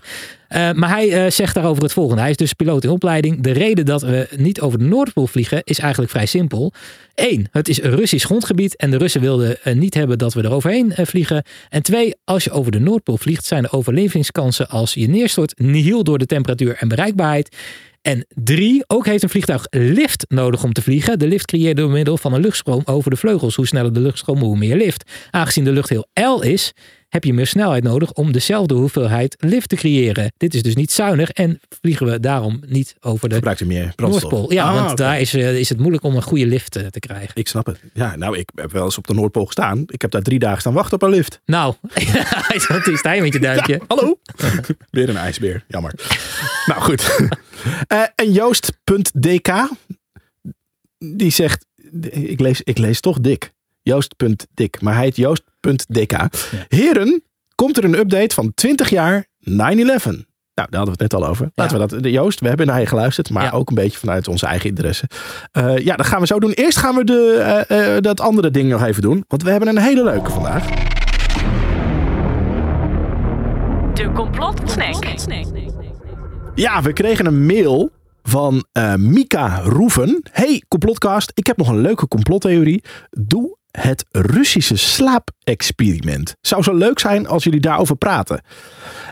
Eh, 0.51 0.71
maar 0.71 0.89
hij 0.89 1.12
eh, 1.25 1.31
zegt 1.31 1.53
daarover 1.53 1.83
het 1.83 1.94
volgende. 1.94 2.21
Hij 2.21 2.30
is 2.30 2.38
dus 2.38 2.53
piloot 2.53 2.83
in 2.83 2.89
opleiding. 2.89 3.42
De 3.42 3.51
reden 3.51 3.86
dat 3.86 4.01
we 4.01 4.27
niet 4.38 4.62
over 4.62 4.80
de 4.80 4.86
Noordpool 4.86 5.27
vliegen 5.27 5.62
is 5.63 5.80
eigenlijk 5.80 6.12
vrij 6.12 6.25
simpel. 6.25 6.74
Eén, 7.15 7.48
het 7.51 7.69
is 7.69 7.80
Russisch 7.80 8.25
grondgebied 8.25 8.75
en 8.75 8.92
de 8.92 8.98
Russen 8.98 9.21
wilden 9.21 9.63
eh, 9.63 9.75
niet 9.75 9.94
hebben 9.94 10.18
dat 10.18 10.33
we 10.33 10.42
er 10.42 10.51
overheen 10.51 10.94
vliegen. 10.95 11.45
En 11.69 11.81
twee, 11.81 12.15
als 12.24 12.44
je 12.44 12.51
over 12.51 12.71
de 12.71 12.80
Noordpool 12.80 13.18
vliegt, 13.18 13.45
zijn 13.45 13.62
de 13.62 13.71
overlevingskansen 13.71 14.69
als 14.69 14.94
je 14.94 15.07
neerstort 15.09 15.59
nihil 15.59 16.03
door 16.03 16.18
de 16.18 16.25
temperatuur 16.25 16.75
en 16.75 16.88
bereikbaarheid. 16.88 17.56
En 18.01 18.25
drie, 18.30 18.83
ook 18.88 19.06
heeft 19.06 19.24
een 19.24 19.30
vliegtuig 19.30 19.65
lift 19.69 20.25
nodig 20.27 20.63
om 20.63 20.74
te 20.74 20.81
vliegen. 20.81 21.19
De 21.19 21.27
lift 21.27 21.45
creëert 21.45 21.77
door 21.77 21.89
middel 21.89 22.18
van 22.18 22.33
een 22.33 22.42
luchtstroom 22.42 22.81
over 22.86 23.09
de 23.09 23.18
vleugels. 23.18 23.56
Hoe 23.56 23.68
sneller 23.68 23.94
de 23.94 24.00
luchtstroom, 24.00 24.39
hoe 24.39 24.57
meer 24.57 24.75
lift. 24.75 25.12
Aangezien 25.30 25.63
de 25.63 25.71
lucht 25.71 25.89
heel 25.89 26.07
ijl 26.13 26.42
is, 26.42 26.74
heb 27.12 27.24
je 27.24 27.34
meer 27.34 27.48
snelheid 27.48 27.84
nodig 27.84 28.12
om 28.13 28.31
dezelfde 28.31 28.74
hoeveelheid 28.74 29.36
lift 29.40 29.69
te 29.69 29.75
creëren. 29.75 30.34
Dit 30.38 30.54
is 30.54 30.63
dus 30.63 30.75
niet 30.75 30.92
zuinig 30.92 31.30
en 31.30 31.60
vliegen 31.81 32.06
we 32.06 32.19
daarom 32.19 32.62
niet 32.66 32.96
over 33.00 33.30
de 33.30 33.36
Gebruikt 33.36 33.66
meer 33.66 33.94
brandstof? 33.96 34.31
Noordpool. 34.31 34.54
Ja, 34.54 34.69
Ah, 34.69 34.86
want 34.86 34.98
daar 34.98 35.19
is, 35.19 35.34
eh, 35.34 35.60
is 35.60 35.69
het 35.69 35.80
moeilijk 35.80 36.04
om 36.04 36.16
een 36.16 36.22
goede 36.22 36.46
lift 36.46 36.75
eh, 36.75 36.86
te 36.86 37.00
krijgen. 37.00 37.30
Ik 37.34 37.48
snap 37.48 37.66
het. 37.66 37.80
Ja, 37.94 38.16
nou, 38.16 38.38
ik 38.38 38.50
heb 38.56 38.72
wel 38.72 38.84
eens 38.84 38.98
op 38.98 39.08
de 39.08 39.13
Noordpool 39.13 39.46
gestaan. 39.46 39.84
Ik 39.88 40.02
heb 40.02 40.12
daar 40.12 40.22
drie 40.22 40.40
dagen 40.40 40.60
staan 40.60 40.74
wachten 40.74 40.94
op 40.94 41.02
een 41.02 41.10
lift. 41.10 41.42
Nou, 41.46 41.75
hij 41.94 42.56
is 42.56 42.68
je 42.68 43.22
met 43.22 43.34
je 43.34 43.40
duimpje. 43.40 43.81
Hallo? 43.88 44.19
Weer 44.90 45.10
een 45.10 45.18
ijsbeer. 45.18 45.63
Jammer. 45.68 45.94
nou 46.66 46.81
goed. 46.81 47.02
Eh, 47.88 48.04
en 48.16 48.31
Joost.dk. 48.31 49.69
Die 50.98 51.31
zegt. 51.31 51.66
Ik 52.10 52.40
lees, 52.40 52.62
ik 52.62 52.78
lees 52.78 53.00
toch 53.00 53.19
dik. 53.19 53.54
Joost.dik. 53.81 54.81
Maar 54.81 54.94
hij 54.94 55.04
heet 55.04 55.16
Joost.dk. 55.62 56.13
Heren, 56.68 57.24
komt 57.56 57.78
er 57.78 57.84
een 57.84 57.98
update 58.00 58.36
van 58.36 58.54
20 58.54 58.90
jaar 58.90 59.25
9-11. 59.40 60.25
Nou, 60.54 60.69
daar 60.69 60.80
hadden 60.80 60.98
we 60.98 61.04
het 61.04 61.12
net 61.12 61.13
al 61.22 61.28
over. 61.28 61.52
Laten 61.56 61.80
we 61.80 61.88
dat. 62.02 62.12
Joost, 62.12 62.40
we 62.40 62.48
hebben 62.48 62.68
naar 62.68 62.80
je 62.80 62.86
geluisterd, 62.86 63.30
maar 63.30 63.44
Ja. 63.44 63.52
ook 63.52 63.69
een 63.69 63.75
beetje 63.75 63.98
vanuit 63.98 64.28
onze 64.28 64.46
eigen 64.46 64.69
interesse. 64.69 65.06
Eh, 65.52 65.78
ja, 65.78 65.96
dat 65.96 66.06
gaan 66.06 66.19
we 66.19 66.25
zo 66.28 66.40
doen. 66.40 66.52
Eerst 66.52 66.78
gaan 66.78 66.96
we 66.96 67.04
de, 67.04 67.38
eh, 67.68 67.96
eh, 67.96 68.02
dat 68.02 68.19
andere 68.19 68.52
ding 68.52 68.69
nog 68.69 68.84
even 68.84 69.02
doen. 69.02 69.24
Want 69.28 69.44
we 69.44 69.50
hebben 69.52 69.69
een 69.69 69.78
hele 69.78 70.04
leuke 70.04 70.31
vandaag. 70.31 70.66
De 73.94 74.12
complotsnack. 74.13 75.04
Ja, 76.56 76.82
we 76.82 76.94
kregen 76.94 77.25
een 77.25 77.46
mail 77.46 77.89
van 78.24 78.65
eh, 78.72 78.96
Mika 78.96 79.60
Roeven. 79.63 80.22
Hey, 80.32 80.63
complotcast. 80.68 81.32
Ik 81.34 81.48
heb 81.48 81.58
nog 81.58 81.68
een 81.68 81.82
leuke 81.82 82.08
complottheorie. 82.08 82.84
Doe 83.10 83.58
het 83.72 84.06
Russische 84.12 84.75
slaapexperiment. 84.75 86.36
Zou 86.42 86.63
zo 86.63 86.74
leuk 86.74 87.00
zijn 87.00 87.28
als 87.28 87.44
jullie 87.44 87.60
daarover 87.60 87.96
praten. 87.96 88.42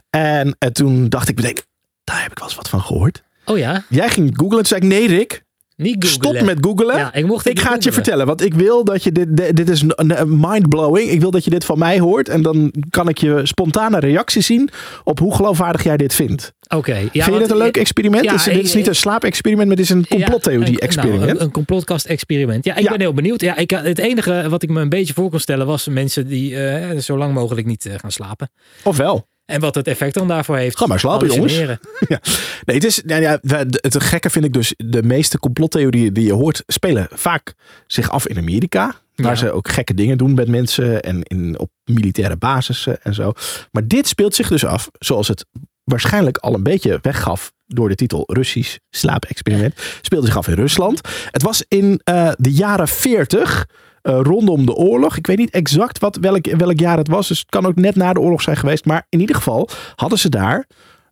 En, 0.10 0.56
eh, 0.60 0.70
toen 0.70 1.10
dacht 1.10 1.30
ik 1.30 1.36
meteen, 1.36 1.58
daar 2.04 2.22
heb 2.22 2.32
ik 2.32 2.38
wel 2.40 2.48
eens 2.48 2.58
wat 2.58 2.70
van 2.70 2.82
gehoord. 2.82 3.24
Oh 3.46 3.58
ja, 3.58 3.84
Jij 3.90 4.10
ging 4.10 4.38
googlen. 4.38 4.58
Toen 4.58 4.66
zei 4.66 4.82
ik, 4.82 4.88
nee 4.88 5.08
Rick, 5.08 5.44
niet 5.80 5.96
googlen. 6.06 6.36
stop 6.36 6.46
met 6.46 6.58
googlen. 6.62 6.98
Ja, 6.98 7.14
ik 7.14 7.26
mocht 7.26 7.48
Ik 7.50 7.60
ga 7.60 7.74
het 7.74 7.84
je 7.84 7.92
vertellen, 7.92 8.26
want 8.26 8.42
ik 8.44 8.54
wil 8.54 8.84
dat 8.84 9.04
je 9.04 9.12
dit, 9.12 9.38
dit 9.38 9.56
dit 9.56 9.70
is 9.70 9.84
mindblowing. 10.26 11.10
Ik 11.10 11.20
wil 11.22 11.32
dat 11.32 11.44
je 11.44 11.50
dit 11.50 11.66
van 11.66 11.78
mij 11.80 12.00
hoort 12.00 12.30
en 12.30 12.42
dan 12.42 12.74
kan 12.90 13.10
ik 13.10 13.18
je 13.18 13.40
spontane 13.44 14.00
reactie 14.00 14.42
zien 14.42 14.70
op 15.04 15.20
hoe 15.20 15.36
geloofwaardig 15.36 15.84
jij 15.84 15.98
dit 15.98 16.16
vindt. 16.16 16.54
Oké. 16.76 16.96
Ja, 16.96 17.24
Vind 17.24 17.36
je 17.36 17.42
dit 17.42 17.52
een 17.52 17.58
leuk 17.58 17.78
experiment? 17.78 18.24
Ja, 18.24 18.32
Dus 18.32 18.44
dit 18.44 18.64
is 18.64 18.74
niet 18.74 18.88
een 18.88 18.96
slaapexperiment, 18.96 19.68
maar 19.68 19.76
dit 19.76 19.86
is 19.86 19.92
een 19.92 20.08
complottheorie-experiment. 20.08 21.22
nou, 21.26 21.38
een, 21.38 21.42
een 21.44 21.52
complotkast-experiment. 21.52 22.66
Ja, 22.66 22.76
ik 22.76 22.90
ben 22.90 23.00
heel 23.00 23.14
benieuwd. 23.14 23.42
Ja, 23.42 23.58
ik, 23.58 23.70
het 23.70 23.98
enige 24.00 24.46
wat 24.50 24.64
ik 24.64 24.70
me 24.70 24.82
een 24.82 24.90
beetje 24.90 25.14
voor 25.14 25.30
kon 25.30 25.40
stellen 25.40 25.66
was 25.66 25.88
mensen 25.88 26.28
die 26.28 26.64
eh, 26.66 26.98
zo 26.98 27.18
lang 27.18 27.34
mogelijk 27.34 27.68
niet 27.68 27.86
eh, 27.86 27.94
gaan 27.98 28.12
slapen. 28.12 28.50
Ofwel. 28.84 29.28
En 29.50 29.60
wat 29.60 29.76
het 29.76 29.88
effect 29.88 30.14
dan 30.14 30.28
daarvoor 30.28 30.58
heeft. 30.58 30.78
Ga 30.78 30.86
maar 30.86 31.00
slapen, 31.00 31.28
jongens. 31.28 31.54
Ja. 32.08 32.20
Nee, 32.66 32.76
het 32.76 32.84
is, 32.84 33.02
nou 33.06 33.22
ja, 33.22 33.40
het 33.72 34.04
gekke 34.04 34.30
vind 34.30 34.46
ik 34.46 34.54
dus, 34.54 34.74
de 34.78 35.04
meeste 35.04 35.40
complottheorieën 35.40 36.14
die 36.14 36.26
je 36.26 36.34
hoort, 36.34 36.64
spelen 36.68 37.08
vaak 37.12 37.54
zich 37.88 38.10
af 38.10 38.28
in 38.28 38.38
Amerika. 38.38 38.96
Waar 39.16 39.32
Ja. 39.32 39.36
ze 39.36 39.52
ook 39.52 39.70
gekke 39.70 39.94
dingen 39.94 40.18
doen 40.18 40.34
met 40.34 40.48
mensen 40.48 41.02
en 41.02 41.24
in, 41.24 41.60
op 41.60 41.70
militaire 41.84 42.38
basissen 42.38 43.02
en 43.04 43.14
zo. 43.14 43.34
Maar 43.72 43.88
dit 43.88 44.08
speelt 44.08 44.36
zich 44.36 44.48
dus 44.48 44.66
af, 44.66 44.90
zoals 45.00 45.28
het 45.28 45.46
waarschijnlijk 45.84 46.38
al 46.38 46.54
een 46.54 46.64
beetje 46.64 47.00
weggaf 47.02 47.52
door 47.66 47.90
de 47.90 47.96
titel 47.96 48.24
Russisch 48.34 48.78
slaapexperiment. 48.90 49.74
Speelde 50.02 50.26
zich 50.26 50.38
af 50.38 50.48
in 50.48 50.54
Rusland. 50.54 51.02
Het 51.32 51.42
was 51.42 51.64
in 51.68 52.02
eh, 52.04 52.32
de 52.38 52.52
jaren 52.52 52.88
40 52.88 53.66
eh, 53.66 53.76
rondom 54.18 54.66
de 54.66 54.74
oorlog. 54.74 55.18
Ik 55.18 55.28
weet 55.28 55.38
niet 55.38 55.50
exact 55.50 56.00
wat, 56.00 56.16
welk, 56.16 56.46
welk 56.46 56.80
jaar 56.80 56.98
het 56.98 57.08
was. 57.08 57.28
Dus 57.28 57.40
het 57.40 57.50
kan 57.50 57.66
ook 57.66 57.76
net 57.76 57.96
na 57.96 58.14
de 58.14 58.20
oorlog 58.20 58.42
zijn 58.42 58.58
geweest. 58.58 58.86
Maar 58.86 59.06
in 59.10 59.20
ieder 59.20 59.36
geval 59.36 59.70
hadden 59.96 60.20
ze 60.20 60.30
daar 60.30 60.68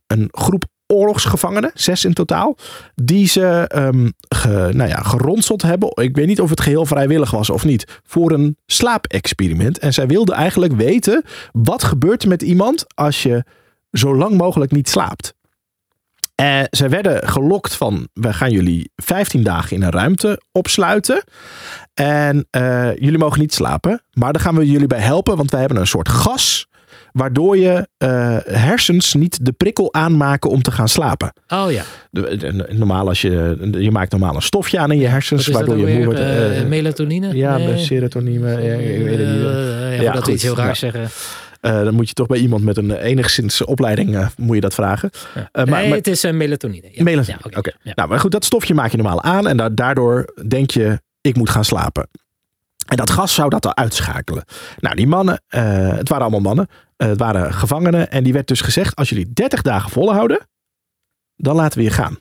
een 0.08 0.27
groep 0.32 0.66
oorlogsgevangenen, 0.88 1.72
zes 1.74 2.06
in 2.06 2.13
totaal, 2.13 2.58
die 2.96 3.27
ze 3.27 3.66
ge, 4.30 4.70
nou 4.74 4.89
ja, 4.89 5.01
geronseld 5.01 5.62
hebben. 5.62 5.92
Ik 5.94 6.16
weet 6.16 6.27
niet 6.27 6.42
of 6.42 6.50
het 6.50 6.62
geheel 6.62 6.86
vrijwillig 6.86 7.32
was 7.32 7.50
of 7.50 7.66
niet, 7.66 8.00
voor 8.04 8.32
een 8.32 8.58
slaapexperiment. 8.66 9.80
En 9.80 9.94
zij 9.94 10.08
wilden 10.08 10.36
eigenlijk 10.36 10.74
weten, 10.74 11.24
wat 11.51 11.84
gebeurt 11.84 12.24
er 12.24 12.30
met 12.30 12.42
iemand 12.42 12.86
als 12.96 13.24
je 13.24 13.44
zo 13.92 14.16
lang 14.16 14.38
mogelijk 14.38 14.72
niet 14.72 14.89
slaapt? 14.89 15.34
En 16.41 16.67
zij 16.70 16.89
werden 16.89 17.27
gelokt 17.27 17.75
van, 17.75 18.08
we 18.13 18.34
gaan 18.34 18.51
jullie 18.51 18.91
15 18.96 19.44
dagen 19.44 19.75
in 19.75 19.84
een 19.84 19.91
ruimte 19.91 20.41
opsluiten. 20.51 21.24
En 21.94 22.48
uh, 22.51 22.96
jullie 22.96 23.17
mogen 23.17 23.39
niet 23.39 23.53
slapen, 23.53 24.01
maar 24.13 24.34
daar 24.34 24.41
gaan 24.41 24.56
we 24.56 24.70
jullie 24.70 24.88
bij 24.88 25.00
helpen, 25.00 25.38
want 25.38 25.51
wij 25.51 25.60
hebben 25.60 25.79
een 25.79 25.88
soort 25.88 26.10
gas 26.10 26.67
waardoor 27.12 27.58
je 27.58 27.88
uh, 27.98 28.38
hersens 28.44 29.13
niet 29.13 29.46
de 29.46 29.51
prikkel 29.51 29.94
aanmaken 29.94 30.50
om 30.50 30.62
te 30.62 30.72
gaan 30.72 30.88
slapen. 30.88 31.34
Oh 31.48 31.72
ja. 31.72 31.84
De, 32.12 32.38
de, 32.38 32.65
normaal 32.70 33.08
als 33.08 33.22
je, 33.22 33.58
je 33.72 33.91
maakt 33.91 34.12
normaal 34.12 34.36
een 34.36 34.41
stofje 34.41 34.79
aan 34.79 34.91
in 34.91 35.00
je 35.00 35.08
hersens, 35.08 35.48
waardoor 35.48 35.77
je 35.77 35.96
moe 35.96 36.06
wordt. 36.06 36.67
Melatonine? 36.67 37.36
Ja, 37.36 37.58
nee. 37.58 37.77
serotonine. 37.77 38.50
Ja, 38.50 38.74
ik 38.74 39.03
weet 39.03 39.17
het 39.17 39.27
niet. 39.27 40.01
Ja, 40.01 40.13
dat 40.13 40.27
iets 40.27 40.44
heel 40.44 40.56
raar 40.56 40.75
zeggen. 40.75 41.10
Uh, 41.67 41.83
dan 41.83 41.93
moet 41.93 42.07
je 42.07 42.13
toch 42.13 42.27
bij 42.27 42.39
iemand 42.39 42.63
met 42.63 42.77
een 42.77 42.91
enigszins 42.91 43.63
opleiding 43.63 44.15
uh, 44.15 44.27
moet 44.38 44.55
je 44.55 44.62
dat 44.62 44.74
vragen. 44.74 45.09
Ja. 45.13 45.39
Uh, 45.39 45.47
maar, 45.53 45.65
nee, 45.65 45.88
maar, 45.88 45.97
het 45.97 46.07
is 46.07 46.31
melatonine. 46.31 46.89
Ja. 46.91 47.03
Melatonine, 47.03 47.45
oké. 47.45 47.57
Okay. 47.57 47.74
Ja. 47.81 47.91
Nou, 47.95 48.09
maar 48.09 48.19
goed, 48.19 48.31
dat 48.31 48.45
stofje 48.45 48.74
maak 48.74 48.91
je 48.91 48.97
normaal 48.97 49.24
aan 49.24 49.47
en 49.47 49.57
da 49.57 49.69
daardoor 49.69 50.33
denk 50.47 50.71
je, 50.71 51.01
ik 51.21 51.36
moet 51.36 51.50
gaan 51.50 51.65
slapen. 51.65 52.09
En 52.88 52.97
dat 52.97 53.09
gas 53.09 53.33
zou 53.33 53.50
dat 53.50 53.65
al 53.65 53.75
uitschakelen. 53.75 54.43
Nou, 54.79 54.95
die 54.95 55.07
mannen, 55.07 55.41
het 55.47 56.09
waren 56.09 56.24
allemaal 56.24 56.39
mannen, 56.39 56.67
het 56.97 57.19
waren 57.19 57.53
gevangenen. 57.53 58.12
En 58.12 58.24
die 58.24 58.33
werd 58.33 58.47
dus 58.47 58.62
gezegd, 58.62 58.95
als 58.95 59.09
jullie 59.09 59.33
30 59.33 59.62
dagen 59.62 59.89
volhouden, 59.89 60.47
dan 61.36 61.55
laten 61.55 61.77
we 61.77 61.83
je 61.83 61.91
gaan. 61.91 62.17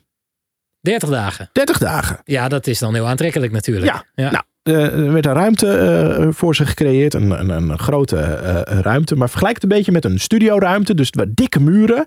30 0.79 1.09
dagen? 1.09 1.49
30 1.51 1.77
dagen. 1.77 2.19
Ja, 2.23 2.47
dat 2.47 2.67
is 2.67 2.79
dan 2.79 2.93
heel 2.93 3.07
aantrekkelijk 3.07 3.51
natuurlijk. 3.51 4.03
Ja. 4.15 4.31
nou, 4.31 4.43
er 4.67 5.11
werd 5.13 5.25
een 5.25 5.33
ruimte 5.33 6.17
uh, 6.19 6.27
voor 6.31 6.55
ze 6.55 6.65
gecreëerd. 6.65 7.13
Een, 7.13 7.31
een, 7.31 7.49
een 7.49 7.79
grote 7.79 8.15
uh, 8.15 8.79
ruimte. 8.79 9.15
Maar 9.15 9.29
vergelijk 9.29 9.55
het 9.55 9.63
een 9.63 9.77
beetje 9.77 9.91
met 9.91 10.05
een 10.05 10.19
studioruimte. 10.19 10.95
Dus 10.95 11.09
waar 11.11 11.25
dikke 11.29 11.59
muren. 11.59 12.05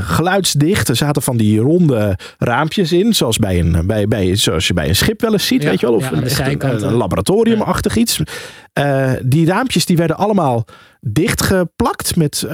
Geluidsdicht. 0.00 0.88
Er 0.88 0.96
zaten 0.96 1.22
van 1.22 1.36
die 1.36 1.60
ronde 1.60 2.18
raampjes 2.38 2.92
in. 2.92 3.14
Zoals, 3.14 3.38
bij 3.38 3.58
een, 3.58 3.86
bij, 3.86 4.08
bij, 4.08 4.36
zoals 4.36 4.66
je 4.66 4.74
bij 4.74 4.88
een 4.88 4.96
schip 4.96 5.20
wel 5.20 5.32
eens 5.32 5.46
ziet. 5.46 5.62
Ja, 5.62 5.70
weet 5.70 5.80
je 5.80 5.86
wel? 5.86 5.94
Of 5.94 6.10
ja, 6.10 6.16
een, 6.46 6.70
een, 6.70 6.86
een, 6.86 6.92
laboratoriumachtig 6.92 7.94
ja. 7.94 8.00
Iets. 8.78 9.20
die 9.24 9.46
raampjes 9.46 9.86
die 9.86 9.96
werden 9.96 10.16
allemaal 10.16 10.64
dichtgeplakt 11.00 12.16
met 12.16 12.46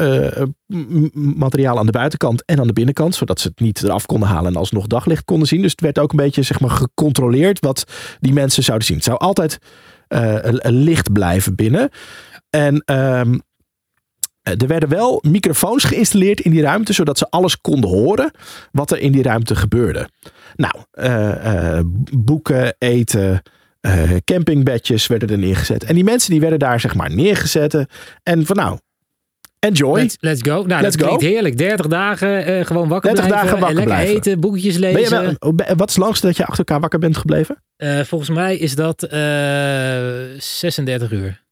materiaal 1.14 1.78
aan 1.78 1.86
de 1.86 1.92
buitenkant 1.92 2.44
en 2.44 2.60
aan 2.60 2.66
de 2.66 2.72
binnenkant. 2.72 3.14
Zodat 3.14 3.40
ze 3.40 3.48
het 3.48 3.60
niet 3.60 3.82
eraf 3.82 4.06
konden 4.06 4.28
halen 4.28 4.52
en 4.52 4.58
alsnog 4.58 4.86
daglicht 4.86 5.24
konden 5.24 5.48
zien. 5.48 5.62
Dus 5.62 5.70
het 5.70 5.80
werd 5.80 5.98
ook 5.98 6.10
een 6.10 6.16
beetje 6.16 6.42
zeg 6.42 6.60
maar, 6.60 6.70
gecontroleerd 6.70 7.60
wat 7.60 7.84
die 8.20 8.32
mensen 8.32 8.62
zouden 8.62 8.86
zien. 8.86 8.96
Het 8.96 9.04
zou 9.04 9.18
altijd 9.18 9.58
uh, 10.08 10.36
licht 10.62 11.12
blijven 11.12 11.54
binnen. 11.54 11.90
En 12.50 12.82
um, 12.92 13.42
er 14.42 14.66
werden 14.66 14.88
wel 14.88 15.22
microfoons 15.28 15.84
geïnstalleerd 15.84 16.40
in 16.40 16.50
die 16.50 16.62
ruimte, 16.62 16.92
zodat 16.92 17.18
ze 17.18 17.30
alles 17.30 17.60
konden 17.60 17.90
horen 17.90 18.30
wat 18.72 18.90
er 18.90 18.98
in 18.98 19.12
die 19.12 19.22
ruimte 19.22 19.56
gebeurde. 19.56 20.08
Nou, 20.56 20.74
boeken, 22.18 22.74
eten, 22.78 23.42
campingbedjes 24.24 25.06
werden 25.06 25.28
er 25.28 25.38
neergezet. 25.38 25.84
En 25.84 25.94
die 25.94 26.04
mensen 26.04 26.30
die 26.30 26.40
werden 26.40 26.58
daar 26.58 26.80
zeg 26.80 26.94
maar 26.94 27.14
neergezet. 27.14 27.86
En 28.22 28.46
van 28.46 28.56
nou, 28.56 28.78
Enjoy. 29.64 30.00
Let's, 30.00 30.16
let's 30.20 30.42
go. 30.42 30.62
Nou, 30.62 30.82
let's 30.82 30.96
dat 30.96 31.06
klinkt 31.06 31.22
go. 31.22 31.28
heerlijk. 31.28 31.58
30 31.58 31.86
dagen 31.86 32.50
uh, 32.50 32.64
gewoon 32.64 32.88
wakker 32.88 33.14
30 33.14 33.26
blijven. 33.26 33.50
dagen 33.50 33.60
wakker 33.60 33.76
lekker 33.76 33.94
blijven. 33.94 34.16
eten, 34.16 34.40
boekjes 34.40 34.76
lezen. 34.76 35.10
Ben 35.10 35.20
je 35.20 35.36
wel, 35.40 35.76
wat 35.76 35.88
is 35.88 35.94
het 35.94 36.04
langste 36.04 36.26
dat 36.26 36.36
je 36.36 36.42
achter 36.42 36.58
elkaar 36.58 36.80
wakker 36.80 36.98
bent 36.98 37.16
gebleven? 37.16 37.62
Uh, 37.76 38.00
volgens 38.00 38.30
mij 38.30 38.56
is 38.56 38.74
dat 38.74 39.02
uh, 39.02 39.10
36 40.38 41.12
uur. 41.12 41.42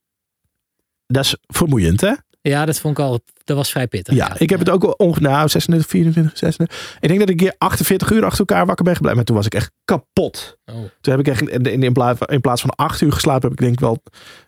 Dat 1.07 1.25
is 1.25 1.37
vermoeiend, 1.47 2.01
hè? 2.01 2.12
Ja, 2.42 2.64
dat 2.64 2.78
vond 2.78 2.99
ik 2.99 3.04
al. 3.04 3.20
Dat 3.44 3.56
was 3.56 3.70
vrij 3.70 3.87
pittig. 3.87 4.14
Ja, 4.14 4.38
ik 4.38 4.50
heb 4.50 4.58
het 4.58 4.70
ook 4.70 4.84
al 4.84 4.90
ongeveer. 4.90 5.22
Nou, 5.22 5.49
36, 5.49 5.88
24, 5.88 6.38
36. 6.38 6.96
Ik 7.00 7.08
denk 7.08 7.20
dat 7.20 7.28
ik 7.28 7.40
hier 7.40 7.54
48 7.58 8.11
uur 8.11 8.25
achter 8.25 8.38
elkaar 8.38 8.66
wakker 8.66 8.84
ben 8.84 8.94
gebleven. 8.94 9.16
Maar 9.16 9.26
toen 9.26 9.37
was 9.37 9.46
ik 9.46 9.54
echt 9.54 9.70
kapot. 9.84 10.58
Oh. 10.66 10.75
Toen 10.75 11.12
heb 11.16 11.18
ik 11.18 11.28
echt 11.28 11.49
in, 11.49 11.82
in, 11.82 11.92
plaats, 11.92 12.20
in 12.26 12.40
plaats 12.40 12.61
van 12.61 12.70
8 12.70 13.00
uur 13.00 13.12
geslapen, 13.12 13.42
heb 13.42 13.52
ik 13.52 13.58
denk 13.58 13.72
ik 13.72 13.80
wel 13.80 14.02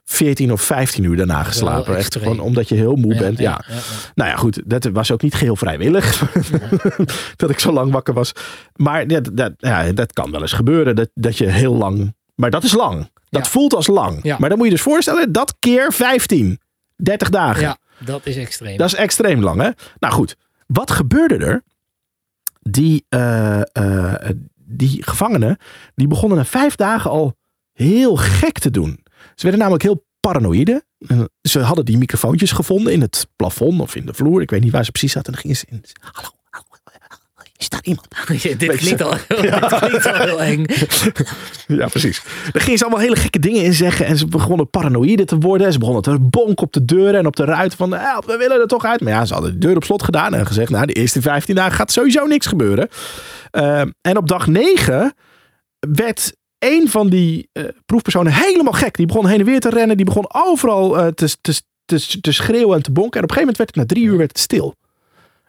14 0.04 0.52
of 0.52 0.62
15 0.62 1.04
uur 1.04 1.16
daarna 1.16 1.42
geslapen. 1.42 1.96
Echt 1.96 2.16
gewoon 2.16 2.40
omdat 2.40 2.68
je 2.68 2.74
heel 2.74 2.96
moe 2.96 3.14
Ja, 3.14 3.20
bent. 3.20 3.38
Ja. 3.38 3.64
Nou 4.14 4.30
ja, 4.30 4.36
goed. 4.36 4.62
Dat 4.64 4.84
was 4.84 5.10
ook 5.10 5.22
niet 5.22 5.34
geheel 5.34 5.56
vrijwillig. 5.56 6.32
dat 7.36 7.50
ik 7.50 7.58
zo 7.58 7.72
lang 7.72 7.92
wakker 7.92 8.14
was. 8.14 8.32
Maar 8.74 9.06
dat, 9.06 9.30
dat, 9.32 9.52
ja, 9.56 9.92
dat 9.92 10.12
kan 10.12 10.30
wel 10.30 10.40
eens 10.40 10.52
gebeuren. 10.52 10.96
Dat, 10.96 11.10
dat 11.14 11.38
je 11.38 11.46
heel 11.46 11.74
lang. 11.74 12.14
Maar 12.34 12.50
dat 12.50 12.64
is 12.64 12.72
lang. 12.72 13.10
Dat 13.30 13.48
voelt 13.48 13.74
als 13.74 13.86
lang. 13.86 14.36
Maar 14.38 14.48
dan 14.48 14.58
moet 14.58 14.66
je 14.66 14.72
dus 14.72 14.82
voorstellen, 14.82 15.32
dat 15.32 15.54
keer 15.58 15.92
15. 15.92 16.58
30 16.96 17.30
dagen. 17.30 17.62
Ja, 17.62 17.76
dat 18.04 18.26
is 18.26 18.36
extreem. 18.36 18.76
Dat 18.76 18.86
is 18.86 18.94
extreem 18.94 19.40
lang, 19.42 19.60
hè? 19.60 19.70
Nou 19.98 20.14
goed, 20.14 20.36
wat 20.66 20.90
gebeurde 20.90 21.36
er? 21.36 21.62
Die, 22.60 23.06
eh, 23.08 23.60
eh, 23.76 24.30
die 24.54 25.02
gevangenen, 25.02 25.56
die 25.94 26.06
begonnen 26.06 26.38
na 26.38 26.44
vijf 26.44 26.74
dagen 26.74 27.10
al 27.10 27.36
heel 27.72 28.16
gek 28.16 28.58
te 28.58 28.70
doen. 28.70 29.00
Ze 29.14 29.42
werden 29.42 29.58
namelijk 29.58 29.82
heel 29.82 30.06
paranoïde. 30.20 30.84
Eh, 30.98 31.20
Ze 31.40 31.60
hadden 31.60 31.84
die 31.84 31.98
microfoontjes 31.98 32.52
gevonden 32.52 32.92
in 32.92 33.00
het 33.00 33.26
plafond 33.36 33.80
of 33.80 33.94
in 33.94 34.06
de 34.06 34.14
vloer. 34.14 34.42
Ik 34.42 34.50
weet 34.50 34.60
niet 34.60 34.72
waar 34.72 34.84
ze 34.84 34.90
precies 34.90 35.12
zaten. 35.12 35.26
En 35.26 35.32
dan 35.32 35.42
gingen 35.42 35.56
ze 35.56 35.66
in. 35.68 35.84
Hallo, 36.00 36.14
hallo, 36.14 36.30
is 37.64 37.68
daar 37.68 37.82
iemand? 37.82 38.08
dit, 38.58 38.76
klinkt 38.76 39.02
al, 39.02 39.10
dit 39.28 39.78
klinkt 39.78 40.06
al 40.06 40.14
heel 40.14 40.42
eng. 40.42 40.66
Ja, 41.66 41.86
precies. 41.86 42.22
Daar 42.52 42.62
gingen 42.62 42.78
ze 42.78 42.84
allemaal 42.84 43.02
hele 43.02 43.16
gekke 43.16 43.38
dingen 43.38 43.62
in 43.62 43.74
zeggen. 43.74 44.06
En 44.06 44.16
ze 44.16 44.26
begonnen 44.26 44.70
paranoïde 44.70 45.24
te 45.24 45.38
worden. 45.38 45.66
En 45.66 45.72
ze 45.72 45.78
begonnen 45.78 46.02
te 46.02 46.18
bonken 46.20 46.64
op 46.64 46.72
de 46.72 46.84
deuren 46.84 47.18
en 47.18 47.26
op 47.26 47.36
de 47.36 47.44
ruiten 47.44 47.78
van... 47.78 47.92
Help, 47.92 48.24
we 48.24 48.36
willen 48.36 48.60
er 48.60 48.66
toch 48.66 48.84
uit. 48.84 49.00
Maar 49.00 49.12
ja, 49.12 49.24
ze 49.24 49.32
hadden 49.32 49.52
de 49.52 49.58
deur 49.58 49.76
op 49.76 49.84
slot 49.84 50.02
gedaan 50.02 50.34
en 50.34 50.46
gezegd... 50.46 50.70
Nou, 50.70 50.86
de 50.86 50.92
eerste 50.92 51.22
15 51.22 51.54
dagen 51.54 51.72
gaat 51.72 51.92
sowieso 51.92 52.26
niks 52.26 52.46
gebeuren. 52.46 52.88
Uh, 53.52 53.80
en 54.00 54.16
op 54.16 54.28
dag 54.28 54.46
9 54.46 55.14
werd 55.94 56.32
een 56.58 56.88
van 56.88 57.08
die 57.08 57.48
uh, 57.52 57.64
proefpersonen 57.86 58.32
helemaal 58.32 58.72
gek. 58.72 58.96
Die 58.96 59.06
begon 59.06 59.26
heen 59.26 59.40
en 59.40 59.44
weer 59.44 59.60
te 59.60 59.68
rennen. 59.68 59.96
Die 59.96 60.06
begon 60.06 60.34
overal 60.34 60.98
uh, 60.98 61.06
te, 61.06 61.36
te, 61.40 61.60
te, 61.84 62.20
te 62.20 62.32
schreeuwen 62.32 62.76
en 62.76 62.82
te 62.82 62.92
bonken. 62.92 63.18
En 63.18 63.24
op 63.24 63.30
een 63.30 63.36
gegeven 63.36 63.40
moment 63.40 63.56
werd 63.56 63.68
het 63.68 63.76
na 63.76 63.86
drie 63.86 64.04
uur 64.04 64.16
werd 64.16 64.30
het 64.30 64.38
stil. 64.38 64.74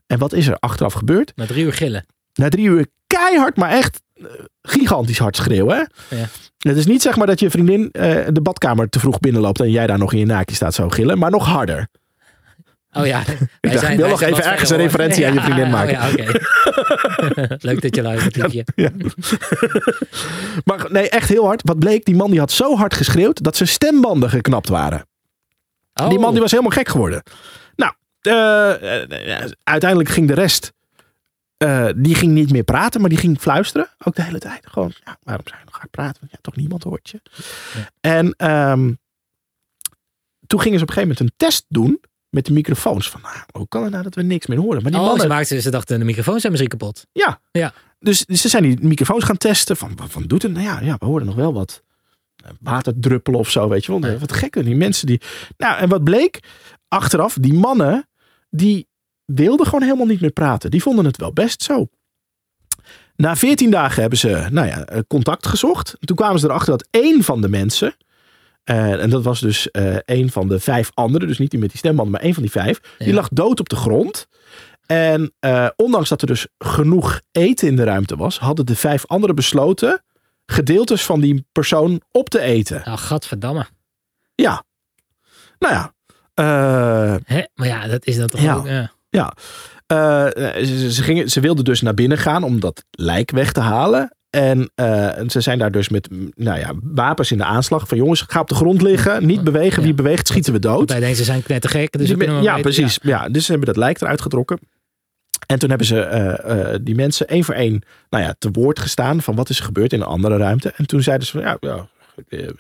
En 0.08 0.18
wat 0.20 0.34
is 0.34 0.48
er 0.48 0.58
achteraf 0.60 0.94
gebeurd? 0.94 1.32
Na 1.36 1.46
drie 1.46 1.64
uur 1.64 1.74
gillen. 1.74 2.06
Na 2.34 2.50
drie 2.50 2.66
uur 2.66 2.88
keihard, 3.08 3.56
maar 3.56 3.70
echt 3.70 4.02
uh, 4.16 4.28
gigantisch 4.62 5.18
hard 5.18 5.36
schreeuwen. 5.36 5.76
Hè? 5.76 6.16
Ja. 6.16 6.28
Het 6.58 6.78
is 6.78 6.86
niet 6.86 7.02
zeg 7.02 7.16
maar 7.16 7.28
dat 7.28 7.40
je 7.40 7.50
vriendin 7.50 7.82
uh, 7.82 8.26
de 8.32 8.42
badkamer 8.42 8.90
te 8.90 9.00
vroeg 9.00 9.20
binnenloopt 9.20 9.60
en 9.60 9.72
jij 9.72 9.88
daar 9.88 9.98
nog 9.98 10.14
in 10.14 10.20
je 10.20 10.26
naakje 10.26 10.56
staat 10.56 10.74
zo 10.74 10.90
gillen, 10.90 11.18
maar 11.18 11.32
nog 11.32 11.46
harder. 11.46 11.88
Oh 12.98 13.06
ja. 13.06 13.24
Ik, 13.62 13.72
dacht, 13.72 13.90
ik 13.90 13.98
wil 13.98 14.10
nog 14.10 14.22
even 14.22 14.44
ergens 14.44 14.70
een 14.70 14.78
referentie 14.78 15.22
ja, 15.22 15.28
aan 15.28 15.34
je 15.34 15.42
vriendin 15.42 15.70
maken. 15.70 16.02
Oh 16.02 16.12
ja, 16.12 16.24
okay. 16.24 17.58
Leuk 17.70 17.82
dat 17.82 17.96
je 17.96 18.02
luistert, 18.02 18.36
liefje. 18.36 18.66
Ja. 18.76 18.90
maar 20.66 20.86
nee, 20.90 21.10
echt 21.10 21.30
heel 21.30 21.46
hard. 21.46 21.62
Wat 21.64 21.80
bleek, 21.80 22.06
die 22.06 22.16
man 22.16 22.32
die 22.32 22.40
had 22.40 22.52
zo 22.52 22.76
hard 22.76 22.94
geschreeuwd 22.94 23.44
dat 23.44 23.56
zijn 23.56 23.70
stembanden 23.70 24.30
geknapt 24.30 24.70
waren. 24.70 25.06
Oh. 25.94 26.10
Die 26.10 26.20
man 26.20 26.32
die 26.32 26.42
was 26.42 26.52
helemaal 26.52 26.72
gek 26.72 26.88
geworden. 26.88 27.24
Nou, 28.26 28.80
uh, 28.82 29.52
uiteindelijk 29.64 30.10
ging 30.10 30.28
de 30.28 30.34
rest 30.34 30.74
uh, 31.58 31.90
die 31.96 32.16
ging 32.16 32.32
niet 32.32 32.52
meer 32.52 32.64
praten, 32.64 33.02
maar 33.02 33.10
die 33.10 33.20
ging 33.20 33.40
fluisteren. 33.40 33.90
Ook 34.04 34.16
de 34.16 34.24
hele 34.24 34.40
tijd. 34.40 34.68
Gewoon, 34.68 34.94
ja, 35.06 35.18
waarom 35.24 35.48
zou 35.48 35.60
je 35.60 35.66
nog 35.66 35.78
hard 35.78 35.92
praten? 35.92 36.18
Want 36.20 36.32
ja, 36.32 36.38
toch 36.42 36.56
niemand 36.56 36.84
hoort 36.84 37.10
je. 37.10 37.22
Ja. 37.74 37.90
En 38.00 38.52
um, 38.72 39.00
toen 40.48 40.62
gingen 40.62 40.78
ze 40.78 40.84
op 40.84 40.90
een 40.90 40.96
gegeven 40.96 41.02
moment 41.02 41.20
een 41.20 41.48
test 41.48 41.66
doen 41.68 42.02
met 42.30 42.46
de 42.46 42.54
microfoons. 42.54 43.10
Van, 43.10 43.22
nou, 43.22 43.36
hoe 43.52 43.68
kan 43.68 43.84
het 43.84 43.92
nou 43.92 44.04
dat 44.04 44.16
we 44.16 44.22
niks 44.22 44.46
meer 44.46 44.58
horen? 44.58 44.82
Maar 44.82 44.92
die 44.92 45.00
oh, 45.00 45.06
mannen, 45.06 45.24
ze, 45.24 45.28
maakten, 45.28 45.62
ze 45.62 45.70
dachten, 45.70 46.00
de 46.00 46.06
microfoons 46.06 46.40
zijn 46.40 46.52
misschien 46.52 46.78
kapot. 46.78 47.06
Ja. 47.12 47.40
ja. 47.52 47.74
Dus, 48.00 48.26
dus 48.26 48.42
ze 48.42 48.50
zijn 48.50 48.64
die 48.64 48.78
microfoons 48.82 49.24
gaan 49.24 49.38
testen. 49.38 49.78
Van, 49.78 49.96
wat, 49.96 50.30
doet 50.30 50.42
het? 50.42 50.52
Nou 50.52 50.66
ja, 50.66 50.80
ja, 50.82 50.96
we 51.00 51.06
horen 51.06 51.26
nog 51.26 51.36
wel 51.36 51.54
wat 51.54 51.84
waterdruppelen 52.60 53.40
of 53.40 53.50
zo, 53.50 53.70
weet 53.70 53.86
je 53.86 54.00
wel. 54.00 54.20
Wat 54.20 54.34
gekke, 54.34 54.64
die 54.64 54.76
mensen 54.76 55.08
die... 55.08 55.22
Nou, 55.58 55.78
en 55.78 55.90
wat 55.90 56.04
bleek? 56.04 56.40
Achteraf, 56.88 57.38
die 57.40 57.54
mannen, 57.54 58.08
die 58.56 58.88
wilden 59.26 59.66
gewoon 59.66 59.84
helemaal 59.84 60.06
niet 60.06 60.22
meer 60.22 60.32
praten. 60.32 60.72
Die 60.72 60.82
vonden 60.82 61.06
het 61.06 61.18
wel 61.18 61.34
best 61.34 61.64
zo. 61.64 61.88
Na 63.16 63.36
14 63.36 63.72
dagen 63.72 64.02
hebben 64.02 64.20
ze 64.20 64.48
nou 64.52 64.68
ja, 64.68 65.04
contact 65.08 65.48
gezocht. 65.48 65.96
Toen 66.00 66.16
kwamen 66.16 66.40
ze 66.40 66.46
erachter 66.46 66.78
dat 66.78 66.88
één 66.92 67.24
van 67.24 67.42
de 67.42 67.50
mensen. 67.50 67.96
Uh, 68.66 69.02
en 69.04 69.10
dat 69.10 69.24
was 69.24 69.40
dus 69.40 69.70
uh, 69.72 69.96
één 70.06 70.30
van 70.30 70.48
de 70.48 70.60
vijf 70.60 70.92
anderen. 70.94 71.28
Dus 71.28 71.38
niet 71.38 71.52
die 71.52 71.60
met 71.60 71.70
die 71.70 71.78
stembanden, 71.78 72.14
maar 72.14 72.22
één 72.22 72.34
van 72.34 72.44
die 72.44 72.52
vijf. 72.52 72.80
Ja. 72.98 73.06
Die 73.06 73.14
lag 73.14 73.28
dood 73.32 73.60
op 73.60 73.70
de 73.70 73.76
grond. 73.76 74.28
En 74.86 75.34
uh, 75.40 75.68
ondanks 75.76 76.10
dat 76.10 76.22
er 76.22 76.28
dus 76.28 76.48
genoeg 76.58 77.22
eten 77.32 77.68
in 77.68 77.76
de 77.76 77.84
ruimte 77.84 78.16
was, 78.16 78.40
hadden 78.40 78.66
de 78.66 78.76
vijf 78.76 79.06
anderen 79.06 79.36
besloten 79.36 80.04
gedeeltes 80.46 81.04
van 81.04 81.20
die 81.20 81.48
persoon 81.52 82.02
op 82.12 82.30
te 82.30 82.40
eten. 82.40 82.82
Nou, 82.86 82.98
gadverdamme. 82.98 83.66
Ja. 84.36 84.64
Nou 85.60 85.74
ja. 85.74 85.95
Eh, 86.36 87.16
Hè? 87.26 87.42
Maar 87.56 87.68
ja, 87.68 87.88
dat 87.88 88.06
is 88.06 88.18
dat 88.18 88.32
toch 88.32 88.42
Ja. 88.42 88.56
ook. 88.56 88.68
Ja. 88.68 88.92
Ja, 89.10 89.34
Eh, 89.88 90.26
ze, 90.66 90.92
ze, 90.92 91.04
gingen, 91.04 91.30
ze 91.30 91.40
wilden 91.40 91.64
dus 91.66 91.82
naar 91.82 91.94
binnen 91.94 92.18
gaan 92.18 92.44
om 92.44 92.60
dat 92.60 92.84
lijk 92.92 93.32
weg 93.32 93.52
te 93.52 93.60
halen. 93.60 94.16
En 94.30 94.72
eh, 94.76 95.18
en 95.18 95.30
ze 95.30 95.42
zijn 95.42 95.60
daar 95.60 95.72
dus 95.72 95.90
met 95.90 96.10
nou 96.36 96.60
ja, 96.60 96.74
wapens 96.84 97.32
in 97.32 97.38
de 97.38 97.44
aanslag. 97.44 97.88
Van 97.88 97.98
jongens, 97.98 98.22
ga 98.28 98.40
op 98.40 98.48
de 98.48 98.56
grond 98.56 98.82
liggen. 98.82 99.26
Niet 99.26 99.44
bewegen. 99.44 99.80
Wie 99.82 99.90
Ja. 99.90 99.96
beweegt, 99.96 100.28
schieten 100.28 100.54
we 100.54 100.60
dood. 100.60 100.78
Want 100.78 100.90
hij 100.92 101.00
denkt, 101.00 101.18
ze 101.18 101.24
zijn 101.24 101.44
knettergek. 101.44 101.98
Dus 101.98 102.08
Die 102.08 102.18
maar 102.18 102.42
ja, 102.42 102.58
precies. 102.60 103.00
Ja. 103.02 103.30
dus 103.30 103.46
ze 103.46 103.50
hebben 103.52 103.68
dat 103.74 103.78
lijk 103.84 104.02
eruit 104.02 104.22
getrokken. 104.22 104.60
En 105.48 105.60
toen 105.60 105.70
hebben 105.70 105.88
ze 105.88 106.80
die 106.84 106.96
mensen 106.96 107.28
één 107.28 107.44
voor 107.44 107.56
één 107.56 107.82
nou 108.10 108.24
ja, 108.24 108.36
te 108.40 108.50
woord 108.52 108.80
gestaan. 108.80 109.22
Van 109.22 109.36
wat 109.36 109.50
is 109.50 109.60
er 109.60 109.66
gebeurd 109.66 109.94
in 109.94 110.00
een 110.02 110.08
andere 110.08 110.38
ruimte. 110.38 110.74
En 110.76 110.86
toen 110.86 111.02
zeiden 111.04 111.28
ze 111.28 111.32
van 111.32 111.42
ja, 111.42 111.58
ja 111.60 111.88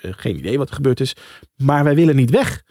geen 0.01 0.37
idee 0.37 0.57
wat 0.57 0.69
er 0.69 0.75
gebeurd 0.75 0.99
is. 0.99 1.13
Maar 1.57 1.83
wij 1.83 1.95
willen 1.95 2.15
niet 2.15 2.29
weg. 2.31 2.61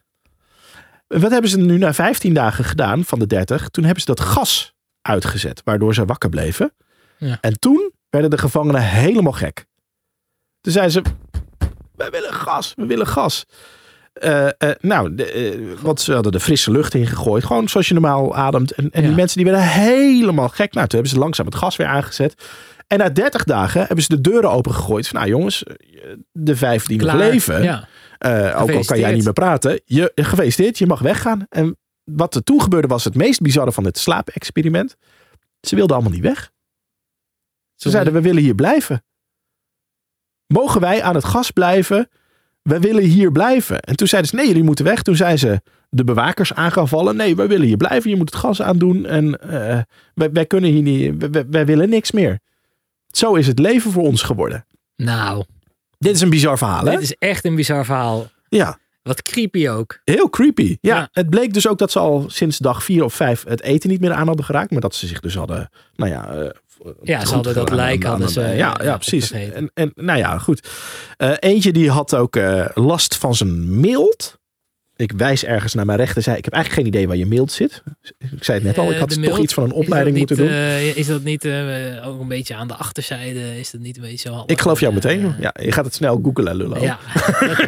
Wat 1.20 1.30
hebben 1.30 1.50
ze 1.50 1.58
nu 1.58 1.78
na 1.78 1.94
15 1.94 2.34
dagen 2.34 2.64
gedaan 2.64 3.04
van 3.04 3.18
de 3.18 3.26
30? 3.26 3.68
Toen 3.68 3.84
hebben 3.84 4.02
ze 4.02 4.14
dat 4.14 4.20
gas 4.20 4.74
uitgezet. 5.02 5.60
Waardoor 5.64 5.94
ze 5.94 6.04
wakker 6.04 6.28
bleven. 6.28 6.74
Ja. 7.18 7.38
En 7.40 7.58
toen 7.58 7.92
werden 8.10 8.30
de 8.30 8.38
gevangenen 8.38 8.82
helemaal 8.82 9.32
gek. 9.32 9.66
Toen 10.60 10.72
zeiden 10.72 10.92
ze, 10.92 11.02
wij 11.96 12.10
willen 12.10 12.32
gas, 12.32 12.72
we 12.76 12.86
willen 12.86 13.06
gas. 13.06 13.44
Eh, 14.14 14.48
nou, 14.80 15.14
de, 15.14 15.32
eh, 15.32 15.80
want 15.80 16.00
ze 16.00 16.12
hadden 16.12 16.32
de 16.32 16.40
frisse 16.40 16.70
lucht 16.70 16.94
ingegooid. 16.94 17.44
Gewoon 17.44 17.68
zoals 17.68 17.88
je 17.88 17.94
normaal 17.94 18.34
ademt. 18.36 18.70
En, 18.72 18.90
en 18.90 19.00
Ja. 19.02 19.06
die 19.06 19.16
mensen 19.16 19.36
die 19.42 19.46
werden 19.52 19.68
helemaal 19.68 20.48
gek. 20.48 20.72
Nou, 20.74 20.86
toen 20.86 20.98
hebben 20.98 21.08
ze 21.10 21.18
langzaam 21.18 21.46
het 21.46 21.54
gas 21.54 21.76
weer 21.76 21.86
aangezet. 21.86 22.44
En 22.86 22.98
na 22.98 23.08
30 23.10 23.44
dagen 23.44 23.80
hebben 23.86 24.02
ze 24.04 24.08
de 24.08 24.20
deuren 24.20 24.50
opengegooid. 24.50 25.08
Van, 25.08 25.18
nou 25.18 25.30
jongens, 25.30 25.62
de 26.32 26.56
vijf 26.56 26.86
die 26.86 27.02
nog 27.02 27.14
leven. 27.14 27.62
Ja. 27.62 27.88
ook 28.56 28.70
al 28.72 28.84
kan 28.84 28.98
jij 28.98 29.12
niet 29.14 29.24
meer 29.24 29.32
praten. 29.32 29.80
Je, 29.84 30.12
gefeliciteerd, 30.14 30.78
je 30.78 30.86
mag 30.86 31.00
weggaan. 31.00 31.46
En 31.48 31.76
wat 32.04 32.34
er 32.34 32.42
toen 32.42 32.62
gebeurde 32.62 32.88
was 32.88 33.04
het 33.04 33.14
meest 33.14 33.40
bizarre 33.40 33.72
van 33.72 33.84
het 33.84 33.98
slaapexperiment. 33.98 34.96
Ze 35.60 35.74
wilden 35.76 35.96
allemaal 35.96 36.14
niet 36.14 36.22
weg. 36.22 36.50
Ze 37.74 37.90
zeiden, 37.90 38.12
we 38.12 38.20
willen 38.20 38.42
hier 38.42 38.54
blijven. 38.54 39.04
Mogen 40.46 40.80
wij 40.80 41.02
aan 41.02 41.14
het 41.14 41.24
gas 41.24 41.50
blijven? 41.50 42.08
We 42.64 42.78
willen 42.80 43.02
hier 43.02 43.32
blijven. 43.32 43.80
En 43.80 43.96
toen 43.96 44.06
zeiden 44.06 44.30
ze, 44.30 44.36
nee, 44.36 44.46
jullie 44.46 44.62
moeten 44.62 44.84
weg. 44.84 45.02
Toen 45.02 45.16
zijn 45.16 45.38
ze 45.38 45.60
de 45.90 46.04
bewakers 46.04 46.54
aan 46.54 46.72
gaan 46.72 46.88
vallen. 46.88 47.16
Nee, 47.16 47.36
wij 47.36 47.48
willen 47.48 47.66
hier 47.66 47.76
blijven. 47.76 48.10
Je 48.10 48.16
moet 48.16 48.30
het 48.30 48.40
gas 48.40 48.62
aandoen. 48.62 49.06
En 49.06 49.40
eh, 49.40 49.80
wij, 50.14 50.32
wij 50.32 50.46
kunnen 50.46 50.70
hier 50.70 50.82
niet, 50.82 51.14
wij- 51.18 51.30
wij, 51.30 51.46
wij 51.48 51.66
willen 51.66 51.88
niks 51.88 52.10
meer. 52.12 52.38
Zo 53.08 53.34
is 53.34 53.46
het 53.46 53.58
leven 53.58 53.90
voor 53.90 54.02
ons 54.02 54.22
geworden. 54.22 54.66
Nou, 54.96 55.44
Dit 55.98 56.14
is 56.14 56.20
een 56.20 56.30
bizar 56.30 56.58
verhaal, 56.58 56.84
hè? 56.84 56.90
dit 56.90 57.00
is 57.00 57.14
echt 57.18 57.44
een 57.44 57.54
bizar 57.54 57.84
verhaal. 57.84 58.26
Ja, 58.48 58.78
Wat 59.02 59.22
creepy 59.22 59.68
ook. 59.68 60.00
heel 60.04 60.30
creepy. 60.30 60.76
Ja, 60.80 60.96
Ja. 60.96 61.08
het 61.12 61.30
bleek 61.30 61.54
dus 61.54 61.68
ook 61.68 61.78
dat 61.78 61.90
ze 61.90 61.98
al 61.98 62.24
sinds 62.28 62.58
dag 62.58 62.84
vier 62.84 63.04
of 63.04 63.14
vijf 63.14 63.44
het 63.48 63.62
eten 63.62 63.90
niet 63.90 64.00
meer 64.00 64.12
aan 64.12 64.26
hadden 64.26 64.44
geraakt. 64.44 64.70
Maar 64.70 64.80
dat 64.80 64.94
ze 64.94 65.06
zich 65.06 65.20
dus 65.20 65.34
hadden, 65.34 65.70
nou 65.96 66.10
ja... 66.10 66.52
eh, 66.84 66.90
Ja, 67.02 67.24
ze 67.24 67.34
hadden 67.34 67.54
dat 67.54 67.68
gedaan 67.70 67.84
lijk 67.86 68.04
aan- 68.04 68.28
ze, 68.28 68.40
Ja, 68.40 68.78
eh, 68.78 68.86
ja 68.86 68.96
precies. 68.96 69.30
En, 69.30 69.70
en 69.74 69.92
nou 69.94 70.18
ja, 70.18 70.38
goed. 70.38 70.68
Eh, 71.16 71.32
eentje 71.38 71.72
die 71.72 71.90
had 71.90 72.14
ook 72.14 72.36
eh, 72.36 72.66
last 72.74 73.16
van 73.16 73.34
zijn 73.34 73.80
mild. 73.80 74.42
Ik 74.96 75.12
wijs 75.16 75.44
ergens 75.44 75.74
naar 75.74 75.86
mijn 75.86 75.98
rechter. 75.98 76.22
Zei, 76.22 76.36
ik 76.36 76.44
heb 76.44 76.52
eigenlijk 76.54 76.82
geen 76.84 76.94
idee 76.94 77.08
waar 77.08 77.16
je 77.16 77.26
mild 77.26 77.52
zit. 77.52 77.82
Ik 78.32 78.44
zei 78.44 78.58
het 78.58 78.66
net 78.66 78.78
al, 78.78 78.86
ik 78.86 78.92
Eh, 78.94 79.00
had 79.00 79.22
toch 79.22 79.38
iets 79.38 79.54
van 79.54 79.64
een 79.64 79.72
opleiding 79.72 80.16
niet, 80.16 80.28
moeten 80.28 80.46
doen. 80.46 80.54
eh, 80.54 80.96
is 80.96 81.06
dat 81.06 81.22
niet 81.22 81.44
eh, 81.44 82.06
ook 82.08 82.20
een 82.20 82.28
beetje 82.28 82.54
aan 82.54 82.68
de 82.68 82.74
achterzijde? 82.74 83.58
Is 83.58 83.70
dat 83.70 83.80
niet 83.80 83.96
een 83.96 84.02
beetje 84.02 84.28
zo 84.28 84.42
ik 84.46 84.60
geloof 84.60 84.80
jou 84.80 84.96
eh, 84.96 85.02
meteen. 85.02 85.34
Ja, 85.40 85.54
je 85.62 85.72
gaat 85.72 85.84
het 85.84 85.94
snel 85.94 86.20
googlen, 86.22 86.56
lullo. 86.56 86.80
Ja, 86.82 86.98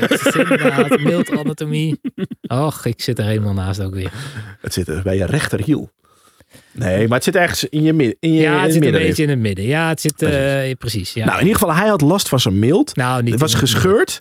dat 0.00 0.34
inderdaad. 0.34 0.98
Mild 1.00 1.30
anatomie. 1.30 2.00
Och, 2.46 2.84
ik 2.84 3.02
zit 3.02 3.18
er 3.18 3.24
helemaal 3.24 3.52
naast 3.54 3.80
ook 3.80 3.94
weer. 3.94 4.12
Het 4.60 4.72
zit 4.72 4.88
er 4.88 5.02
bij 5.02 5.16
je 5.16 5.24
rechterhiel. 5.26 5.90
Nee, 6.72 7.06
maar 7.08 7.14
het 7.16 7.24
zit 7.24 7.36
ergens 7.36 7.64
in 7.64 7.82
je, 7.82 7.92
mid- 7.92 8.16
in 8.20 8.32
je 8.32 8.40
Ja, 8.40 8.56
in 8.56 8.62
het 8.62 8.72
zit 8.72 8.84
een 8.84 8.92
beetje 8.92 9.22
in 9.22 9.28
het 9.28 9.38
midden. 9.38 9.64
Ja, 9.64 9.88
het 9.88 10.00
zit 10.00 10.22
eh, 10.22 10.72
precies. 10.78 11.12
Ja. 11.12 11.24
Nou, 11.24 11.38
in 11.40 11.46
ieder 11.46 11.58
geval, 11.60 11.74
hij 11.74 11.88
had 11.88 12.00
last 12.00 12.28
van 12.28 12.40
zijn 12.40 12.58
mild. 12.58 12.96
Nou, 12.96 13.22
niet 13.22 13.32
Het 13.32 13.40
was 13.40 13.54
gescheurd. 13.54 14.20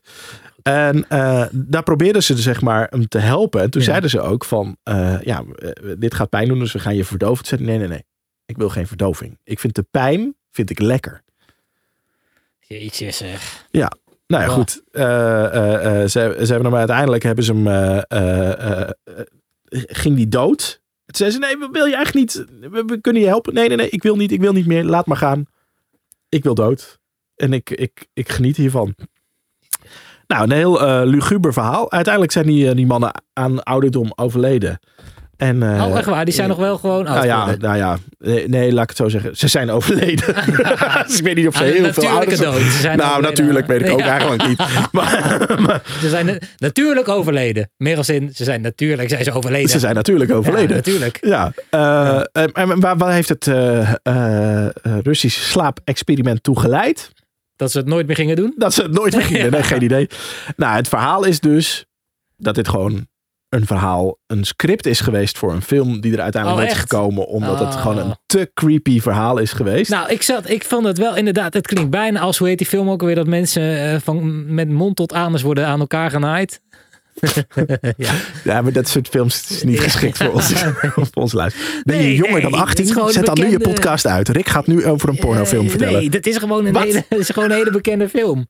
En 0.61 1.05
eh, 1.09 1.45
daar 1.51 1.83
probeerden 1.83 2.23
ze 2.23 2.37
zeg 2.37 2.61
maar 2.61 2.87
hem 2.89 3.07
te 3.07 3.17
helpen. 3.17 3.61
En 3.61 3.69
toen 3.69 3.81
Ja. 3.81 3.87
zeiden 3.87 4.09
ze 4.09 4.19
ook 4.21 4.45
van, 4.45 4.77
eh, 4.83 5.21
ja, 5.21 5.43
dit 5.97 6.13
gaat 6.13 6.29
pijn 6.29 6.47
doen, 6.47 6.59
dus 6.59 6.71
we 6.73 6.79
gaan 6.79 6.95
je 6.95 7.05
verdoven. 7.05 7.43
Toen 7.45 7.57
zei 7.57 7.61
hij, 7.61 7.69
nee, 7.69 7.79
nee, 7.87 7.97
nee. 7.97 8.05
Ik 8.45 8.57
wil 8.57 8.69
geen 8.69 8.87
verdoving. 8.87 9.39
Ik 9.43 9.59
vind 9.59 9.75
de 9.75 9.85
pijn, 9.91 10.35
vind 10.51 10.69
ik 10.69 10.79
lekker. 10.79 11.23
midden. 12.59 12.79
Jeetje 12.79 13.11
zeg. 13.11 13.65
Nou 14.27 14.43
ja, 14.43 14.47
goed. 14.47 14.81
Ze, 14.91 16.09
ze 16.11 16.51
hebben 16.53 16.63
hem 16.65 16.75
uiteindelijk, 16.75 17.23
hebben 17.23 17.43
ze 17.43 17.53
hem, 17.53 17.67
ging 19.87 20.15
die 20.15 20.27
dood. 20.27 20.81
Toen 21.05 21.15
zei 21.15 21.31
ze, 21.31 21.39
nee, 21.39 21.69
wil 21.71 21.85
je 21.85 21.95
echt 21.95 22.13
niet. 22.13 22.45
We, 22.59 22.83
we 22.85 23.01
kunnen 23.01 23.21
je 23.21 23.27
helpen. 23.27 23.53
Nee, 23.53 23.67
nee, 23.67 23.77
nee, 23.77 23.89
ik 23.89 24.03
wil 24.03 24.15
niet, 24.15 24.31
ik 24.31 24.41
wil 24.41 24.53
niet 24.53 24.65
meer. 24.65 24.83
Laat 24.83 25.05
maar 25.05 25.17
gaan. 25.17 25.45
Ik 26.29 26.43
wil 26.43 26.55
dood. 26.55 26.99
En 27.35 27.53
ik, 27.53 27.69
ik, 27.69 28.07
ik 28.13 28.29
geniet 28.29 28.57
hiervan. 28.57 28.95
Nou, 30.27 30.43
een 30.43 30.51
heel 30.51 30.81
eh, 30.81 31.01
luguber 31.05 31.53
verhaal. 31.53 31.91
Uiteindelijk 31.91 32.33
zijn 32.33 32.45
die, 32.45 32.69
eh, 32.69 32.75
die 32.75 32.85
mannen 32.85 33.23
aan 33.33 33.63
ouderdom 33.63 34.11
overleden. 34.15 34.79
En, 35.37 35.63
eh, 35.63 35.85
oh, 35.87 35.97
echt 35.97 36.05
waar? 36.05 36.25
Die 36.25 36.33
zijn 36.33 36.49
nog 36.49 36.57
wel 36.57 36.77
gewoon 36.77 37.07
oud 37.07 37.15
nou 37.15 37.25
ja, 37.27 37.55
nou 37.59 37.77
ja, 37.77 37.97
nee, 38.19 38.47
nee, 38.47 38.73
laat 38.73 38.83
ik 38.83 38.89
het 38.89 38.97
zo 38.97 39.09
zeggen. 39.09 39.37
Ze 39.37 39.47
zijn 39.47 39.69
overleden. 39.69 40.35
dus 41.07 41.17
ik 41.17 41.23
weet 41.23 41.35
niet 41.35 41.47
of 41.47 41.55
ze 41.55 41.63
Ah, 41.63 41.69
heel 41.69 41.93
veel 41.93 42.07
ouders 42.07 42.39
dood. 42.39 42.61
Ze 42.61 42.79
zijn 42.79 42.97
Nou, 42.97 43.09
overleden. 43.09 43.29
natuurlijk 43.29 43.67
weet 43.67 43.81
ik 43.81 43.91
ook 43.91 43.99
Ja. 43.99 44.05
eigenlijk 44.19 44.47
niet. 44.47 44.57
Maar, 44.91 45.55
maar 45.61 45.81
Ze 46.01 46.09
zijn 46.09 46.25
na- 46.25 46.37
natuurlijk 46.57 47.07
overleden. 47.07 47.69
Meer 47.77 47.97
als 47.97 48.09
in, 48.09 48.31
ze 48.35 48.43
zijn 48.43 48.61
natuurlijk 48.61 49.09
zijn 49.09 49.23
ze 49.23 49.31
overleden. 49.31 49.69
ze 49.69 49.79
zijn 49.79 49.95
natuurlijk 49.95 50.31
overleden. 50.31 50.69
Ja, 50.69 50.75
natuurlijk. 50.75 51.17
Ja, 51.21 51.51
eh, 51.69 52.21
eh, 52.31 52.49
en 52.53 52.79
waar, 52.79 52.97
waar 52.97 53.13
heeft 53.13 53.29
het 53.29 53.47
eh, 53.47 53.93
eh, 54.03 54.65
eh, 54.65 54.71
Russische 55.03 55.41
slaapexperiment 55.41 56.43
toe 56.43 56.59
geleid? 56.59 57.11
Dat 57.55 57.71
ze 57.71 57.77
het 57.77 57.87
nooit 57.87 58.07
meer 58.07 58.15
gingen 58.15 58.35
doen. 58.35 58.53
Dat 58.57 58.73
ze 58.73 58.81
het 58.81 58.91
nooit 58.91 59.13
meer 59.15 59.23
gingen. 59.25 59.51
Nee, 59.55 59.63
geen 59.63 59.83
idee. 59.83 60.09
Nou, 60.55 60.75
het 60.75 60.87
verhaal 60.87 61.23
is 61.23 61.39
dus 61.39 61.85
dat 62.37 62.55
dit 62.55 62.67
gewoon 62.67 63.07
een 63.49 63.65
verhaal, 63.65 64.17
een 64.27 64.43
script 64.43 64.85
is 64.85 64.99
geweest 64.99 65.37
voor 65.37 65.53
een 65.53 65.61
film 65.61 66.01
die 66.01 66.13
er 66.13 66.21
uiteindelijk 66.21 66.63
Oh, 66.67 66.71
is 66.73 66.79
gekomen. 66.79 67.27
Omdat 67.27 67.59
het 67.59 67.67
Oh. 67.73 67.81
gewoon 67.81 67.97
een 67.97 68.15
te 68.25 68.51
creepy 68.53 68.99
verhaal 69.01 69.37
is 69.37 69.51
geweest. 69.51 69.91
Nou, 69.91 70.09
ik, 70.09 70.21
zat, 70.21 70.49
ik 70.49 70.63
vond 70.63 70.85
het 70.85 70.97
wel 70.97 71.15
inderdaad, 71.15 71.53
het 71.53 71.67
klinkt 71.67 71.89
bijna 71.89 72.19
als, 72.19 72.37
hoe 72.37 72.47
heet 72.47 72.57
die 72.57 72.67
film 72.67 72.89
ook 72.89 72.99
alweer, 73.01 73.15
dat 73.15 73.27
mensen 73.27 73.91
eh, 73.91 73.99
van, 74.03 74.53
met 74.53 74.69
mond 74.69 74.95
tot 74.95 75.13
anus 75.13 75.41
worden 75.41 75.67
aan 75.67 75.79
elkaar 75.79 76.09
genaaid. 76.09 76.61
ja. 77.97 78.13
Ja, 78.43 78.61
maar 78.61 78.71
dat 78.71 78.87
soort 78.87 79.07
films 79.07 79.49
is 79.49 79.63
niet 79.63 79.79
geschikt 79.79 80.17
voor 80.17 80.31
ons, 80.33 80.53
voor 81.11 81.23
ons 81.23 81.33
luisteren. 81.33 81.67
Ben 81.83 81.95
je 81.97 82.01
Nee, 82.03 82.15
jonger 82.15 82.31
nee, 82.31 82.41
dan 82.41 82.51
het 82.51 82.61
is 82.61 82.67
18? 82.69 82.87
gewoon 82.93 83.11
Zet 83.11 83.25
dan 83.25 83.39
nu 83.39 83.49
je 83.49 83.59
podcast 83.59 84.07
uit. 84.07 84.29
Rick 84.29 84.47
gaat 84.47 84.67
nu 84.67 84.85
over 84.85 85.09
een 85.09 85.17
pornofilm 85.17 85.63
Eh, 85.63 85.69
vertellen. 85.69 85.99
Nee, 85.99 86.09
dat 86.09 86.25
is 86.25 86.37
gewoon 86.37 86.65
een, 86.65 86.73
Wat? 86.73 86.83
hele, 86.83 87.03
dat 87.09 87.19
is 87.19 87.29
gewoon 87.29 87.49
een 87.51 87.55
hele 87.57 87.71
bekende 87.71 88.09
film. 88.09 88.47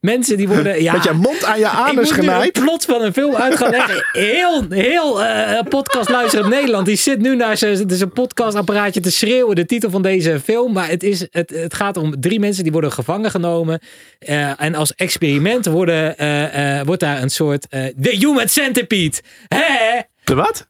Mensen 0.00 0.36
die 0.36 0.48
worden... 0.48 0.82
Ja, 0.82 0.92
Met 0.92 1.04
je 1.04 1.12
mond 1.12 1.44
aan 1.44 1.58
je 1.58 1.68
anus 1.68 2.10
genaaid. 2.10 2.52
plot 2.52 2.84
van 2.84 3.02
een 3.02 3.12
film 3.12 3.34
uit 3.34 3.56
gaan 3.56 3.70
leggen. 3.70 4.04
Heel, 4.12 4.64
heel 4.68 5.22
eh 5.24 5.62
podcast 5.68 6.08
luisteren 6.08 6.44
op 6.44 6.50
Nederland. 6.50 6.86
Die 6.86 6.96
zit 6.96 7.20
nu 7.20 7.36
naar 7.36 7.56
zijn 7.56 8.12
podcastapparaatje 8.12 9.00
te 9.00 9.10
schreeuwen. 9.10 9.56
De 9.56 9.66
titel 9.66 9.90
van 9.90 10.02
deze 10.02 10.40
film. 10.44 10.72
Maar 10.72 10.88
het, 10.88 11.02
is, 11.02 11.26
het, 11.30 11.50
het 11.50 11.74
gaat 11.74 11.96
om 11.96 12.20
drie 12.20 12.40
mensen 12.40 12.62
die 12.62 12.72
worden 12.72 12.92
gevangen 12.92 13.30
genomen. 13.30 13.80
Eh, 14.18 14.60
en 14.60 14.74
als 14.74 14.94
experiment 14.94 15.66
worden, 15.66 16.18
eh, 16.18 16.78
eh, 16.78 16.86
wordt 16.86 17.00
daar 17.00 17.22
een 17.22 17.30
soort... 17.30 17.66
eh 17.70 17.84
The 18.00 18.10
Human 18.10 18.48
Centipede. 18.48 19.16
Hè? 19.48 20.00
De 20.24 20.34
wat? 20.34 20.68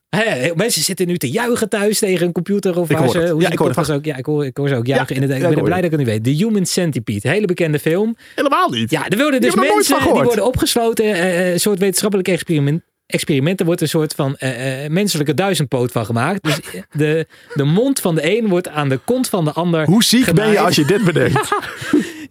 Mensen 0.55 0.81
zitten 0.81 1.07
nu 1.07 1.17
te 1.17 1.29
juichen 1.29 1.69
thuis 1.69 1.99
tegen 1.99 2.25
een 2.25 2.31
computer 2.31 2.79
of 2.79 2.89
Ik 2.89 2.97
waar 2.97 3.09
ze, 3.09 3.17
het. 3.17 3.29
hoe 3.29 3.41
Ja, 3.41 3.49
ik 3.49 3.57
hoor 3.57 3.69
het. 3.75 3.91
ook. 3.91 4.05
Ja, 4.05 4.15
ik 4.15 4.25
hoor, 4.25 4.45
ik 4.45 4.57
hoor 4.57 4.67
ze 4.67 4.75
ook 4.75 4.85
juichen. 4.87 5.15
Ja, 5.15 5.21
in 5.21 5.27
de, 5.27 5.33
ja, 5.37 5.47
ik 5.49 5.55
ben 5.55 5.63
blij 5.63 5.75
dat 5.81 5.85
ik 5.85 5.91
het 5.91 5.99
nu 5.99 6.05
weet. 6.05 6.23
The 6.23 6.29
Human 6.29 6.65
Centipede, 6.65 7.29
hele 7.29 7.45
bekende 7.45 7.79
film. 7.79 8.15
Helemaal 8.35 8.69
niet. 8.69 8.91
Ja, 8.91 9.07
er 9.09 9.17
worden 9.17 9.41
dus 9.41 9.55
mensen 9.55 9.99
die 10.03 10.11
worden 10.11 10.45
opgesloten. 10.45 11.05
eh, 11.05 11.51
een 11.51 11.59
soort 11.59 11.79
wetenschappelijk 11.79 12.27
experiment. 12.27 12.81
Experiment, 13.05 13.59
er 13.59 13.65
wordt 13.65 13.81
een 13.81 13.87
soort 13.89 14.13
van 14.13 14.37
eh, 14.37 14.83
eh, 14.85 14.91
menselijke 14.91 15.33
duizendpoot 15.33 15.91
van 15.91 16.05
gemaakt. 16.05 16.43
Dus 16.43 16.59
de, 16.91 17.27
de 17.53 17.63
mond 17.63 17.99
van 17.99 18.15
de 18.15 18.37
een 18.37 18.47
wordt 18.47 18.67
aan 18.67 18.89
de 18.89 18.99
kont 19.05 19.29
van 19.29 19.45
de 19.45 19.51
ander. 19.51 19.85
Hoe 19.85 20.03
ziek 20.03 20.33
ben 20.33 20.51
je 20.51 20.59
als 20.59 20.75
je 20.75 20.85
dit 20.85 21.03
bedenkt? 21.03 21.49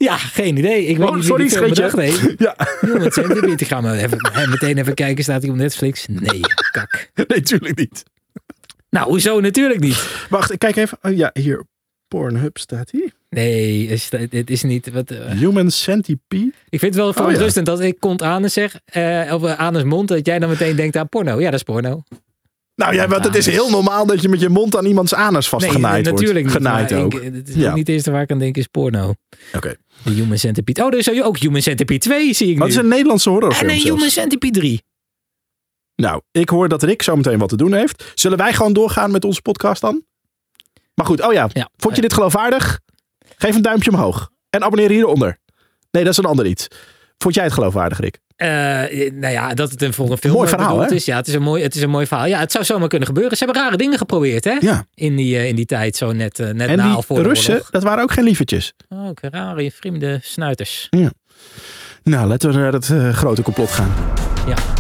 Ja, 0.05 0.17
geen 0.17 0.57
idee. 0.57 0.87
Ik 0.87 0.97
weet 0.99 1.09
Oh, 1.09 1.15
niet 1.15 1.25
sorry, 1.25 1.49
wie 1.49 1.75
die 1.75 1.89
film 1.89 1.99
heeft. 1.99 2.35
Ja, 2.39 2.57
Human 2.81 3.11
Centipede. 3.13 3.53
Ik 3.53 3.67
ga 3.67 3.81
maar 3.81 3.95
even, 3.97 4.19
meteen 4.51 4.79
even 4.79 4.95
kijken. 4.95 5.25
Staat 5.25 5.43
hij 5.43 5.51
op 5.51 5.57
Netflix? 5.57 6.07
Nee, 6.07 6.41
kak. 6.73 7.11
nee, 7.27 7.41
tuurlijk 7.41 7.79
niet. 7.79 8.03
Nou, 8.91 9.07
hoezo? 9.09 9.41
Natuurlijk 9.41 9.81
niet. 9.81 10.27
Wacht, 10.29 10.53
ik 10.53 10.59
kijk 10.59 10.77
even. 10.77 10.99
Oh, 11.03 11.17
ja, 11.17 11.31
hier. 11.33 11.65
Pornhub 12.09 12.59
staat 12.59 12.91
hier. 12.91 13.13
Nee, 13.31 13.87
is, 13.87 14.09
het 14.31 14.51
is 14.51 14.63
niet. 14.63 14.91
Wat, 14.91 15.11
eh, 15.11 15.27
Human 15.31 15.71
Centipede. 15.71 16.53
ik 16.69 16.79
vind 16.79 16.83
het 16.83 16.95
wel 16.95 17.07
Oh, 17.09 17.15
ja. 17.15 17.23
verontrustend 17.23 17.67
dat 17.67 17.81
ik 17.81 18.01
kont 18.01 18.23
anus 18.23 18.53
zeg. 18.53 18.79
eh, 18.85 19.31
of 19.35 19.45
eh, 19.45 19.59
anus 19.59 19.83
mond. 19.83 20.09
Dat 20.09 20.27
jij 20.27 20.39
dan 20.39 20.49
meteen 20.49 20.77
denkt 20.77 20.97
aan 20.97 21.09
porno. 21.09 21.39
Ja, 21.41 21.45
dat 21.45 21.55
is 21.55 21.63
porno. 21.63 22.03
Nou 22.75 22.95
ja, 22.95 23.09
want 23.09 23.25
het 23.25 23.35
is 23.35 23.47
heel 23.47 23.71
normaal 23.71 24.07
dat 24.07 24.23
je 24.23 24.29
met 24.29 24.41
je 24.41 24.49
mond 24.49 24.77
aan 24.77 24.85
iemands 24.85 25.15
anus 25.15 25.49
vastgenaaid 25.49 26.05
wordt. 26.07 26.21
natuurlijk 26.21 26.45
niet. 26.47 26.55
Genaaid 26.55 26.93
ook. 26.93 27.15
ik- 27.15 27.35
het 27.35 27.49
is 27.49 27.55
Ja. 27.55 27.69
ook 27.69 27.75
niet 27.75 27.87
het 27.87 27.95
eerste 27.97 28.11
waar 28.11 28.23
ik 28.23 28.31
aan 28.31 28.39
denk 28.39 28.57
is 28.57 28.67
porno. 28.67 29.15
Oké. 29.55 29.75
De 30.05 30.11
Human 30.11 30.39
Centipede. 30.39 30.83
Oh, 30.85 30.93
er 30.93 30.99
is 30.99 31.23
ook 31.23 31.39
Human 31.39 31.63
Centipede 31.63 31.99
2 32.01 32.33
zie 32.33 32.51
ik 32.51 32.59
Wat 32.59 32.67
nu. 32.69 32.73
is 32.75 32.79
een 32.81 32.89
Nederlandse 32.89 33.29
en 33.29 33.35
horrorfilm 33.35 33.71
een 33.71 33.77
zelfs. 33.81 33.95
Human 33.95 34.11
Centipede 34.11 34.59
3. 34.59 34.83
Nou, 35.97 36.21
ik 36.31 36.49
hoor 36.49 36.69
dat 36.69 36.83
Rick 36.83 37.03
zo 37.03 37.17
meteen 37.17 37.39
wat 37.39 37.49
te 37.49 37.57
doen 37.57 37.73
heeft. 37.73 38.13
Zullen 38.15 38.39
wij 38.39 38.53
gewoon 38.53 38.73
doorgaan 38.73 39.11
met 39.11 39.25
onze 39.25 39.43
podcast 39.43 39.81
dan? 39.81 40.05
Maar 40.95 41.07
goed, 41.07 41.23
oh 41.27 41.33
ja. 41.33 41.49
Ja. 41.53 41.71
Vond 41.77 41.95
je 41.97 42.03
dit 42.03 42.13
geloofwaardig? 42.13 42.81
Geef 43.37 43.55
een 43.55 43.63
duimpje 43.63 43.91
omhoog. 43.91 44.31
En 44.51 44.63
abonneer 44.63 44.91
hieronder. 44.91 45.39
Nee, 45.91 46.03
dat 46.05 46.13
is 46.13 46.19
een 46.19 46.25
ander 46.25 46.47
iets. 46.47 46.67
Vond 47.19 47.35
jij 47.35 47.45
het 47.45 47.53
geloofwaardig, 47.53 48.01
Rick? 48.01 48.19
Eh, 48.37 48.49
nou 49.13 49.33
ja, 49.33 49.55
dat 49.55 49.71
het 49.71 49.83
een 49.83 49.93
voor 49.93 50.11
een 50.11 50.19
film 50.19 50.35
Mooi 50.35 50.49
verhaal, 50.49 50.81
hè? 50.81 50.95
is. 50.95 51.05
Ja, 51.05 51.17
het 51.17 51.27
is, 51.27 51.35
een 51.35 51.43
mooi, 51.43 51.63
het 51.63 51.75
is 51.75 51.83
een 51.83 51.91
mooi 51.91 52.07
verhaal. 52.07 52.27
Ja, 52.27 52.39
het 52.39 52.53
zou 52.53 52.65
zomaar 52.65 52.89
kunnen 52.89 53.09
gebeuren. 53.09 53.37
Ze 53.37 53.45
hebben 53.45 53.63
rare 53.63 53.77
dingen 53.77 53.99
geprobeerd, 53.99 54.45
hè? 54.45 54.57
Ja. 54.61 54.87
In, 54.95 55.17
die, 55.17 55.37
eh, 55.37 55.49
in 55.49 55.57
die 55.57 55.67
tijd, 55.67 55.97
zo 55.97 56.13
net, 56.13 56.39
net 56.39 56.69
En 56.69 56.77
na 56.77 56.97
of 56.97 57.07
voor 57.07 57.17
de 57.17 57.29
Russen, 57.29 57.63
dat 57.71 57.83
waren 57.83 58.03
ook 58.03 58.13
geen 58.13 58.25
lievertjes. 58.25 58.73
Ook 58.89 59.19
rare, 59.21 59.71
vreemde 59.71 60.19
snuiters. 60.23 60.89
Nou, 62.03 62.27
laten 62.27 62.51
we 62.51 62.57
naar 62.57 62.73
het 62.73 62.93
grote 63.17 63.43
complot 63.43 63.71
gaan. 63.71 63.95
Ja. 64.47 64.74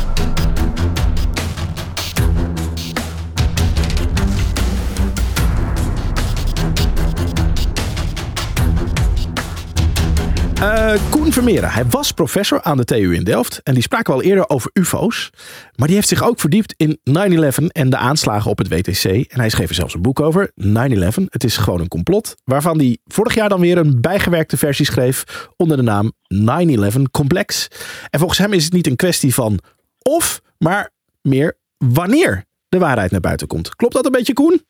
Eh, 10.64 10.94
Koen 11.10 11.32
Vermeeren, 11.32 11.70
hij 11.70 11.86
was 11.86 12.12
professor 12.12 12.62
aan 12.62 12.76
de 12.76 12.84
TU 12.84 13.14
in 13.14 13.24
Delft. 13.24 13.60
En 13.62 13.74
die 13.74 13.82
spraken 13.82 14.14
we 14.14 14.20
al 14.20 14.26
eerder 14.26 14.48
over 14.48 14.70
UFO's. 14.72 15.30
Maar 15.76 15.86
die 15.86 15.96
heeft 15.96 16.08
zich 16.08 16.24
ook 16.24 16.40
verdiept 16.40 16.74
in 16.76 16.98
9-11 17.04 17.66
en 17.66 17.90
de 17.90 17.96
aanslagen 17.96 18.50
op 18.50 18.58
het 18.58 18.68
WTC. 18.68 19.04
En 19.04 19.40
hij 19.40 19.48
schreef 19.48 19.68
er 19.68 19.74
zelfs 19.74 19.94
een 19.94 20.02
boek 20.02 20.20
over, 20.20 20.50
9-11. 20.54 21.24
Het 21.28 21.44
is 21.44 21.56
gewoon 21.56 21.80
een 21.80 21.88
complot. 21.88 22.34
Waarvan 22.44 22.78
hij 22.78 22.98
vorig 23.04 23.34
jaar 23.34 23.48
dan 23.48 23.60
weer 23.60 23.78
een 23.78 24.00
bijgewerkte 24.00 24.56
versie 24.56 24.86
schreef 24.86 25.48
onder 25.56 25.76
de 25.76 25.82
naam 25.82 26.12
9-11 26.28 27.02
Complex. 27.10 27.68
En 28.10 28.18
volgens 28.18 28.38
hem 28.38 28.52
is 28.52 28.64
het 28.64 28.72
niet 28.72 28.86
een 28.86 28.96
kwestie 28.96 29.34
van 29.34 29.58
of, 30.02 30.40
maar 30.58 30.90
meer 31.22 31.58
wanneer 31.76 32.44
de 32.68 32.78
waarheid 32.78 33.10
naar 33.10 33.20
buiten 33.20 33.46
komt. 33.46 33.76
Klopt 33.76 33.94
dat 33.94 34.04
een 34.04 34.12
beetje, 34.12 34.32
Koen? 34.32 34.64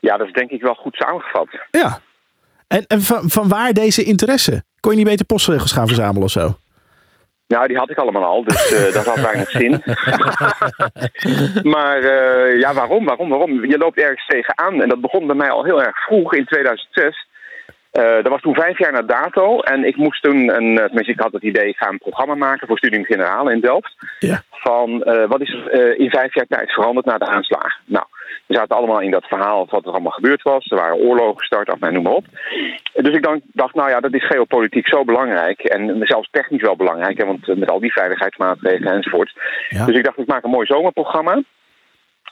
Ja, 0.00 0.16
dat 0.16 0.26
is 0.26 0.32
denk 0.32 0.50
ik 0.50 0.62
wel 0.62 0.74
goed 0.74 0.94
samengevat. 0.94 1.48
Ja. 1.70 2.00
En, 2.66 2.86
en 2.86 3.02
van, 3.02 3.30
van 3.30 3.48
waar 3.48 3.72
deze 3.72 4.02
interesse? 4.02 4.64
Kon 4.82 4.90
je 4.92 4.98
niet 4.98 5.06
beter 5.06 5.26
postregels 5.26 5.72
gaan 5.72 5.86
verzamelen 5.86 6.22
of 6.22 6.30
zo? 6.30 6.56
Nou, 7.46 7.66
die 7.66 7.76
had 7.76 7.90
ik 7.90 7.98
allemaal 7.98 8.24
al, 8.24 8.44
dus 8.44 8.72
eh, 8.72 8.94
dat 8.94 9.04
had 9.04 9.20
weinig 9.20 9.50
zin. 9.60 9.82
maar 11.72 11.98
eh, 12.02 12.58
ja, 12.60 12.74
waarom, 12.74 13.04
waarom, 13.04 13.28
waarom? 13.28 13.66
Je 13.66 13.78
loopt 13.78 13.98
ergens 13.98 14.26
tegenaan. 14.26 14.82
En 14.82 14.88
dat 14.88 15.00
begon 15.00 15.26
bij 15.26 15.36
mij 15.36 15.50
al 15.50 15.64
heel 15.64 15.82
erg 15.82 16.04
vroeg, 16.04 16.34
in 16.34 16.44
2006. 16.44 17.26
Eh, 17.90 18.02
dat 18.02 18.28
was 18.28 18.40
toen 18.40 18.54
vijf 18.54 18.78
jaar 18.78 18.92
na 18.92 19.02
dato. 19.02 19.60
En 19.60 19.84
ik 19.84 19.96
moest 19.96 20.22
toen, 20.22 20.36
een, 20.36 20.74
tenminste 20.74 21.12
ik 21.12 21.20
had 21.20 21.32
het 21.32 21.42
idee, 21.42 21.68
ik 21.68 21.76
ga 21.76 21.88
een 21.88 21.98
programma 21.98 22.34
maken 22.34 22.66
voor 22.66 22.78
Studium 22.78 23.04
Generaal 23.04 23.50
in 23.50 23.60
Delft. 23.60 23.94
Ja. 24.18 24.42
Van 24.50 24.98
wat 25.28 25.40
is 25.40 25.56
in 25.96 26.10
vijf 26.10 26.34
jaar 26.34 26.46
tijd 26.48 26.72
veranderd 26.72 27.06
na 27.06 27.18
de 27.18 27.26
aanslagen? 27.26 27.80
Nou, 27.84 28.04
we 28.46 28.54
zaten 28.54 28.76
allemaal 28.76 29.00
in 29.00 29.10
dat 29.10 29.24
verhaal 29.24 29.66
wat 29.70 29.84
er 29.84 29.92
allemaal 29.92 30.12
gebeurd 30.12 30.42
was. 30.42 30.70
Er 30.70 30.76
waren 30.76 30.96
oorlogen 30.96 31.38
gestart, 31.38 31.68
af 31.68 31.80
en 31.80 31.92
noem 31.92 32.02
maar 32.02 32.12
op. 32.12 32.24
Dus 32.92 33.14
ik 33.14 33.22
dan, 33.22 33.40
dacht, 33.52 33.74
nou 33.74 33.90
ja, 33.90 34.00
dat 34.00 34.14
is 34.14 34.26
geopolitiek 34.26 34.88
zo 34.88 35.04
belangrijk. 35.04 35.60
En 35.60 36.00
zelfs 36.00 36.28
technisch 36.30 36.62
wel 36.62 36.76
belangrijk. 36.76 37.18
Hè, 37.18 37.26
want 37.26 37.48
eh, 37.48 37.56
met 37.56 37.70
al 37.70 37.80
die 37.80 37.92
veiligheidsmaatregelen 37.92 38.92
enzovoort. 38.92 39.32
Ja. 39.68 39.84
Dus 39.84 39.96
ik 39.96 40.04
dacht, 40.04 40.18
ik 40.18 40.26
maak 40.26 40.44
een 40.44 40.50
mooi 40.50 40.66
zomerprogramma. 40.66 41.42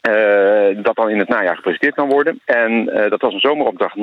Eh, 0.00 0.82
dat 0.82 0.96
dan 0.96 1.10
in 1.10 1.18
het 1.18 1.28
najaar 1.28 1.56
gepresenteerd 1.56 1.94
kan 1.94 2.08
worden. 2.08 2.40
En 2.44 2.88
eh, 2.88 3.10
dat 3.10 3.20
was 3.20 3.32
een 3.32 3.40
zomeropdracht 3.40 3.96
9-11. 3.96 4.00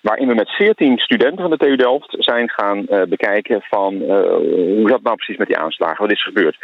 Waarin 0.00 0.28
we 0.28 0.34
met 0.34 0.48
14 0.50 0.98
studenten 0.98 1.40
van 1.40 1.50
de 1.50 1.56
TU 1.56 1.76
Delft 1.76 2.16
zijn 2.18 2.50
gaan 2.50 2.86
eh, 2.86 3.02
bekijken 3.02 3.62
van 3.62 3.94
hoe 3.94 4.88
zat 4.88 5.02
nou 5.02 5.16
precies 5.16 5.36
met 5.36 5.46
die 5.46 5.58
aanslagen? 5.58 6.02
Wat 6.02 6.12
is 6.12 6.22
gebeurd? 6.22 6.56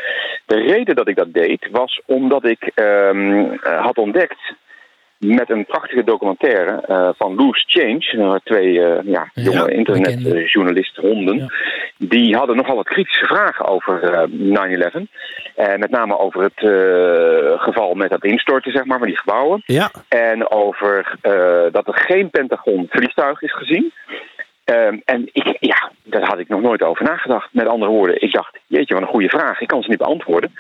De 0.47 0.57
reden 0.57 0.97
dat 0.97 1.09
ik 1.09 1.17
dat 1.17 1.33
deed 1.33 1.69
was 1.71 2.01
omdat 2.07 2.45
ik 2.45 2.71
ehm, 2.75 3.45
eh, 3.63 3.85
had 3.85 3.99
ontdekt 3.99 4.55
met 5.27 5.51
een 5.51 5.65
prachtige 5.65 6.05
documentaire 6.05 6.81
eh, 6.87 7.09
van 7.17 7.35
Loose 7.35 7.65
Change. 7.67 8.17
Waren 8.17 8.41
twee 8.45 8.85
eh, 8.85 9.05
ja, 9.05 9.31
Ja, 9.35 9.43
jonge 9.43 9.65
bekende. 9.65 10.11
internetjournalisten, 10.11 11.03
honden. 11.03 11.37
Ja. 11.37 11.47
Die 11.97 12.37
hadden 12.37 12.57
nogal 12.57 12.77
wat 12.77 12.89
kritische 12.89 13.27
vragen 13.27 13.67
over 13.67 14.03
eh, 14.03 14.29
9-11. 14.29 15.03
En 15.55 15.81
met 15.81 15.91
name 15.91 16.19
over 16.19 16.43
het 16.43 16.57
eh, 16.57 17.63
geval 17.63 17.95
met 17.95 18.11
dat 18.11 18.25
instorten 18.25 18.73
zeg 18.73 18.85
maar, 18.85 18.99
van 18.99 19.07
die 19.07 19.19
gebouwen. 19.19 19.63
Ja. 19.67 19.91
En 20.09 20.51
over 20.51 21.17
eh, 21.21 21.73
dat 21.73 21.87
er 21.89 21.95
geen 21.97 22.31
Pentagon 22.31 22.87
vliegtuig 22.91 23.43
is 23.43 23.55
gezien. 23.55 23.93
Ehm, 24.65 24.97
en 25.05 25.29
ik, 25.33 25.57
ja, 25.61 25.91
daar 26.03 26.25
had 26.27 26.39
ik 26.39 26.49
nog 26.49 26.61
nooit 26.61 26.83
over 26.83 27.05
nagedacht. 27.05 27.49
Met 27.53 27.67
andere 27.67 27.91
woorden, 27.91 28.23
ik 28.23 28.33
dacht, 28.33 28.59
jeetje, 28.67 28.95
wat 28.95 29.03
een 29.03 29.09
goede 29.09 29.29
vraag. 29.29 29.61
Ik 29.61 29.69
kan 29.69 29.83
ze 29.83 29.89
niet 29.89 29.99
beantwoorden. 29.99 30.55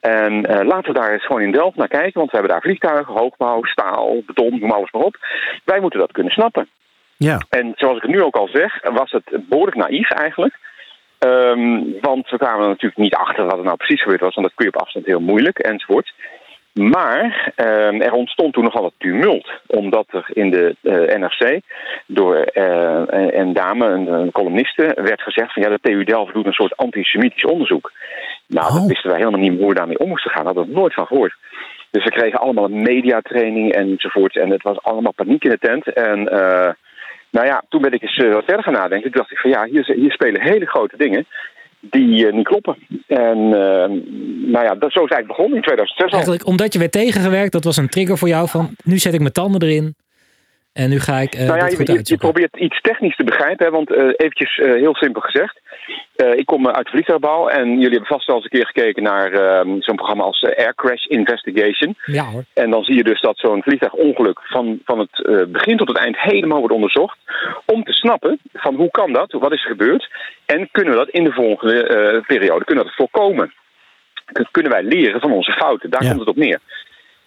En 0.00 0.46
eh, 0.46 0.66
laten 0.66 0.92
we 0.92 0.98
daar 0.98 1.12
eens 1.12 1.26
gewoon 1.26 1.42
in 1.42 1.52
Delft 1.52 1.76
naar 1.76 1.88
kijken. 1.88 2.18
Want 2.18 2.30
we 2.30 2.36
hebben 2.36 2.52
daar 2.52 2.62
vliegtuigen, 2.62 3.14
hoogbouw, 3.14 3.64
staal, 3.64 4.22
beton, 4.26 4.58
noem 4.58 4.70
alles 4.70 4.90
maar 4.90 5.02
op. 5.02 5.16
Wij 5.64 5.80
moeten 5.80 6.00
dat 6.00 6.12
kunnen 6.12 6.32
snappen. 6.32 6.68
Ja. 7.16 7.40
En 7.48 7.72
zoals 7.76 7.96
ik 7.96 8.02
het 8.02 8.10
nu 8.10 8.22
ook 8.22 8.36
al 8.36 8.48
zeg, 8.52 8.80
was 8.82 9.10
het 9.10 9.48
behoorlijk 9.48 9.76
naïef 9.76 10.10
eigenlijk. 10.10 10.58
Ehm, 11.18 11.82
want 12.00 12.30
we 12.30 12.36
kwamen 12.36 12.62
er 12.62 12.68
natuurlijk 12.68 13.00
niet 13.00 13.14
achter 13.14 13.44
wat 13.44 13.58
er 13.58 13.64
nou 13.64 13.76
precies 13.76 14.02
gebeurd 14.02 14.20
was. 14.20 14.34
Want 14.34 14.46
dat 14.46 14.56
kun 14.56 14.66
je 14.66 14.72
op 14.74 14.82
afstand 14.82 15.06
heel 15.06 15.20
moeilijk 15.20 15.58
enzovoort. 15.58 16.12
Maar 16.88 17.52
ehm, 17.56 18.00
er 18.00 18.12
ontstond 18.12 18.52
toen 18.52 18.64
nogal 18.64 18.82
wat 18.82 18.92
tumult. 18.98 19.50
Omdat 19.66 20.06
er 20.10 20.26
in 20.32 20.50
de 20.50 20.76
eh, 20.82 21.18
NRC 21.18 21.60
door 22.06 22.36
eh, 22.36 23.02
een, 23.30 23.52
dame, 23.52 23.86
een, 23.86 24.06
een 24.06 24.32
columniste, 24.32 24.96
werd 25.02 25.22
gezegd 25.22 25.52
van 25.52 25.62
ja, 25.62 25.68
de 25.68 25.78
TU 25.82 26.04
Delft 26.04 26.34
doet 26.34 26.46
een 26.46 26.52
soort 26.52 26.76
antisemitisch 26.76 27.44
onderzoek. 27.44 27.92
Nou, 28.46 28.66
Oh. 28.66 28.74
dat 28.74 28.86
wisten 28.86 29.10
wij 29.10 29.18
helemaal 29.18 29.40
niet 29.40 29.58
hoe 29.58 29.68
we 29.68 29.74
daarmee 29.74 29.98
om 29.98 30.08
moesten 30.08 30.30
gaan. 30.30 30.44
Daar 30.44 30.54
hadden 30.54 30.74
we 30.74 30.80
nooit 30.80 30.94
van 30.94 31.06
gehoord. 31.06 31.34
Dus 31.90 32.04
we 32.04 32.10
kregen 32.10 32.40
allemaal 32.40 32.64
een 32.64 32.82
mediatraining 32.82 33.72
enzovoort. 33.72 34.36
En 34.36 34.50
het 34.50 34.62
was 34.62 34.82
allemaal 34.82 35.12
paniek 35.12 35.44
in 35.44 35.50
de 35.50 35.58
tent. 35.58 35.92
En 35.92 36.28
eh, 36.28 36.72
nou 37.30 37.46
ja, 37.46 37.62
toen 37.68 37.82
ben 37.82 37.92
ik 37.92 38.02
eens 38.02 38.16
eh, 38.16 38.32
wat 38.32 38.44
verder 38.44 38.64
gaan 38.64 38.72
nadenken. 38.72 39.10
Toen 39.10 39.20
dacht 39.20 39.32
ik 39.32 39.38
van 39.38 39.50
ja, 39.50 39.64
hier, 39.64 39.84
hier 39.84 40.12
spelen 40.12 40.40
hele 40.40 40.66
grote 40.66 40.96
dingen 40.96 41.26
die 41.80 42.26
eh, 42.26 42.32
niet 42.32 42.46
kloppen. 42.46 42.76
En 43.06 43.38
eh, 43.38 43.88
nou 44.52 44.64
ja, 44.64 44.74
dat, 44.74 44.92
zo 44.92 45.04
is 45.04 45.10
eigenlijk 45.10 45.26
begonnen 45.26 45.56
in 45.56 45.62
2006 45.62 46.04
al. 46.04 46.12
Eigenlijk 46.12 46.46
omdat 46.46 46.72
je 46.72 46.78
werd 46.78 46.92
tegengewerkt, 46.92 47.52
dat 47.52 47.64
was 47.64 47.76
een 47.76 47.88
trigger 47.88 48.18
voor 48.18 48.28
jou 48.28 48.48
van 48.48 48.70
nu 48.84 48.98
zet 48.98 49.14
ik 49.14 49.20
mijn 49.20 49.32
tanden 49.32 49.62
erin. 49.62 49.94
En 50.72 50.90
nu 50.90 51.00
ga 51.00 51.18
ik 51.18 51.34
eh 51.34 51.46
nou 51.46 51.58
ja, 51.58 51.84
dit 51.84 52.08
je, 52.08 52.16
probeert 52.16 52.56
iets 52.56 52.80
technisch 52.80 53.16
te 53.16 53.24
begrijpen. 53.24 53.66
Hè, 53.66 53.72
want 53.72 53.94
eh, 53.94 54.04
eventjes 54.16 54.58
eh, 54.58 54.72
heel 54.72 54.94
simpel 54.94 55.20
gezegd. 55.20 55.60
ik 56.36 56.46
kom 56.46 56.68
uit 56.68 56.84
de 56.84 56.90
vliegtuigbouw. 56.90 57.48
En 57.48 57.68
jullie 57.68 57.90
hebben 57.90 58.06
vast 58.06 58.26
wel 58.26 58.36
eens 58.36 58.44
een 58.44 58.50
keer 58.50 58.66
gekeken 58.66 59.02
naar 59.02 59.32
eh, 59.32 59.60
zo'n 59.78 59.96
programma 59.96 60.24
als 60.24 60.44
Air 60.44 60.74
Crash 60.74 61.04
Investigation. 61.04 61.96
Ja 62.04 62.24
hoor. 62.24 62.44
En 62.54 62.70
dan 62.70 62.84
zie 62.84 62.94
je 62.94 63.04
dus 63.04 63.20
dat 63.20 63.38
zo'n 63.38 63.62
vliegtuigongeluk 63.62 64.40
van, 64.42 64.80
van 64.84 64.98
het 64.98 65.48
begin 65.52 65.76
tot 65.76 65.88
het 65.88 65.98
eind 65.98 66.20
helemaal 66.20 66.58
wordt 66.58 66.74
onderzocht. 66.74 67.18
Om 67.66 67.84
te 67.84 67.92
snappen 67.92 68.38
van 68.52 68.74
hoe 68.74 68.90
kan 68.90 69.12
dat, 69.12 69.32
wat 69.32 69.52
is 69.52 69.62
er 69.62 69.70
gebeurd. 69.70 70.10
En 70.46 70.68
kunnen 70.72 70.92
we 70.92 70.98
dat 70.98 71.08
in 71.08 71.24
de 71.24 71.32
volgende 71.32 72.22
periode 72.26 72.64
kunnen 72.64 72.84
we 72.84 72.90
dat 72.90 72.98
voorkomen. 72.98 73.52
Kunnen 74.50 74.72
wij 74.72 74.82
leren 74.82 75.20
van 75.20 75.32
onze 75.32 75.52
fouten, 75.52 75.90
daar 75.90 76.02
Ja. 76.02 76.08
komt 76.08 76.20
het 76.20 76.28
op 76.28 76.36
neer. 76.36 76.60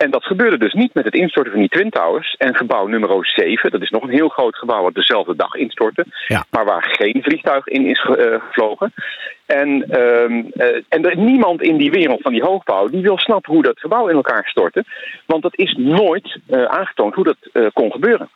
En 0.04 0.12
dat 0.12 0.26
gebeurde 0.26 0.58
dus 0.58 0.74
niet 0.74 0.94
met 0.94 1.06
het 1.06 1.14
instorten 1.14 1.52
van 1.52 1.62
die 1.62 1.70
Twin 1.70 1.90
Towers. 1.90 2.36
En 2.38 2.56
gebouw 2.56 2.88
nummer 2.88 3.28
7, 3.28 3.72
dat 3.72 3.82
is 3.82 3.90
nog 3.90 4.04
een 4.04 4.10
heel 4.20 4.30
groot 4.30 4.56
gebouw 4.56 4.84
wat 4.84 4.94
dezelfde 4.94 5.36
dag 5.36 5.54
instortte. 5.54 6.06
Ja. 6.28 6.46
Maar 6.50 6.66
waar 6.66 6.96
geen 7.00 7.24
vliegtuig 7.24 7.68
in 7.68 7.86
is 7.86 8.00
eh, 8.00 8.42
gevlogen. 8.42 8.94
En, 9.46 9.90
ehm, 9.90 10.44
eh, 10.54 10.82
en 10.90 11.26
niemand 11.26 11.62
in 11.62 11.78
die 11.78 11.92
wereld 11.92 12.22
van 12.22 12.32
die 12.32 12.44
hoogbouw 12.44 12.88
die 12.88 13.02
wil 13.02 13.18
snappen 13.18 13.54
hoe 13.54 13.64
dat 13.64 13.80
gebouw 13.80 14.08
in 14.08 14.16
elkaar 14.16 14.48
stortte. 14.48 14.84
Want 15.26 15.42
dat 15.42 15.58
is 15.58 15.76
nooit 15.78 16.40
eh, 16.48 16.64
aangetoond 16.64 17.16
hoe 17.16 17.24
dat 17.24 17.38
eh, 17.54 17.66
kon 17.74 17.92
gebeuren. 17.92 18.30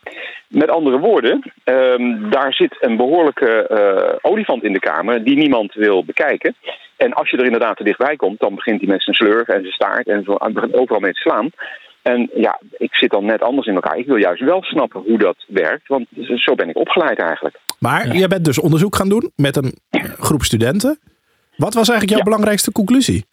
Met 0.47 0.69
andere 0.69 0.99
woorden, 0.99 1.53
ehm, 1.63 2.29
daar 2.29 2.53
zit 2.53 2.77
een 2.79 2.97
behoorlijke 2.97 3.67
eh, 3.67 4.15
olifant 4.21 4.63
in 4.63 4.73
de 4.73 4.79
kamer 4.79 5.23
die 5.23 5.37
niemand 5.37 5.73
wil 5.73 6.03
bekijken. 6.05 6.55
En 6.97 7.13
als 7.13 7.29
je 7.29 7.37
er 7.37 7.45
inderdaad 7.45 7.77
te 7.77 7.83
dichtbij 7.83 8.15
komt, 8.15 8.39
dan 8.39 8.55
begint 8.55 8.85
met 8.85 9.03
zijn 9.03 9.15
slurf 9.15 9.47
en 9.47 9.61
zijn 9.61 9.73
staart 9.73 10.07
en 10.07 10.23
zo, 10.23 10.37
begint 10.51 10.73
overal 10.73 11.01
mee 11.01 11.13
te 11.13 11.19
slaan. 11.19 11.49
En 12.01 12.29
ja, 12.33 12.59
ik 12.77 12.95
zit 12.95 13.09
dan 13.09 13.25
net 13.25 13.41
anders 13.41 13.67
in 13.67 13.75
elkaar. 13.75 13.97
Ik 13.97 14.05
wil 14.05 14.15
juist 14.15 14.41
wel 14.41 14.63
snappen 14.63 15.01
hoe 15.05 15.17
dat 15.17 15.45
werkt, 15.47 15.87
want 15.87 16.07
zo 16.35 16.55
ben 16.55 16.69
ik 16.69 16.77
opgeleid 16.77 17.19
eigenlijk. 17.19 17.59
Maar 17.79 18.15
jij 18.15 18.27
bent 18.27 18.45
dus 18.45 18.59
onderzoek 18.59 18.95
gaan 18.95 19.09
doen 19.09 19.31
met 19.35 19.55
een 19.55 19.73
groep 20.19 20.43
studenten. 20.43 20.99
Wat 21.55 21.73
was 21.73 21.89
eigenlijk 21.89 22.09
jouw 22.09 22.17
Ja. 22.17 22.23
belangrijkste 22.23 22.71
conclusie? 22.71 23.25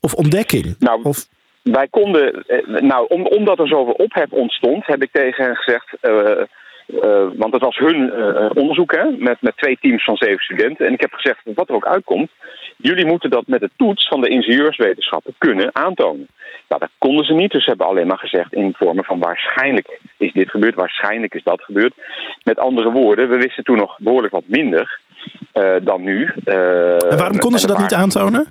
Of 0.00 0.14
ontdekking? 0.14 0.74
Nou, 0.78 1.00
of, 1.02 1.26
Wij 1.62 1.88
konden, 1.88 2.44
eh, 2.46 2.80
nou, 2.80 3.06
om, 3.08 3.26
omdat 3.26 3.58
er 3.58 3.68
zoveel 3.68 3.92
ophef 3.92 4.30
ontstond, 4.30 4.86
heb 4.86 5.02
ik 5.02 5.12
tegen 5.12 5.44
hen 5.44 5.56
gezegd. 5.56 5.88
eh, 6.00 6.40
eh, 7.02 7.28
want 7.36 7.52
het 7.52 7.62
was 7.62 7.76
hun 7.76 8.12
eh, 8.12 8.50
onderzoek 8.54 8.92
hè, 8.94 9.04
met, 9.18 9.36
met 9.40 9.56
twee 9.56 9.78
teams 9.80 10.04
van 10.04 10.16
zeven 10.16 10.38
studenten. 10.44 10.86
En 10.86 10.92
ik 10.92 11.00
heb 11.00 11.12
gezegd: 11.12 11.40
wat 11.54 11.68
er 11.68 11.74
ook 11.74 11.86
uitkomt, 11.86 12.30
jullie 12.82 13.06
moeten 13.06 13.30
dat 13.30 13.46
met 13.46 13.60
de 13.60 13.70
toets 13.76 14.08
van 14.08 14.20
de 14.20 14.28
ingenieurswetenschappen 14.28 15.34
kunnen 15.38 15.70
aantonen. 15.72 16.28
Nou, 16.68 16.80
dat 16.80 16.90
konden 16.98 17.24
ze 17.24 17.32
niet, 17.32 17.50
dus 17.50 17.64
ze 17.64 17.68
hebben 17.68 17.86
alleen 17.86 18.06
maar 18.06 18.18
gezegd 18.18 18.52
in 18.52 18.74
vormen 18.76 19.04
van 19.04 19.18
waarschijnlijk 19.18 20.00
is 20.16 20.32
dit 20.32 20.50
gebeurd, 20.50 20.74
waarschijnlijk 20.74 21.34
is 21.34 21.42
dat 21.42 21.62
gebeurd. 21.62 21.94
Met 22.44 22.58
andere 22.58 22.90
woorden, 22.90 23.28
we 23.28 23.36
wisten 23.36 23.64
toen 23.64 23.76
nog 23.76 23.98
behoorlijk 23.98 24.32
wat 24.32 24.44
minder 24.46 25.00
uh, 25.54 25.74
dan 25.82 26.02
nu. 26.02 26.32
Uh, 26.44 27.10
en 27.10 27.16
waarom 27.16 27.38
konden 27.38 27.60
ze 27.60 27.66
dat 27.66 27.78
niet 27.78 27.94
aantonen? 27.94 28.46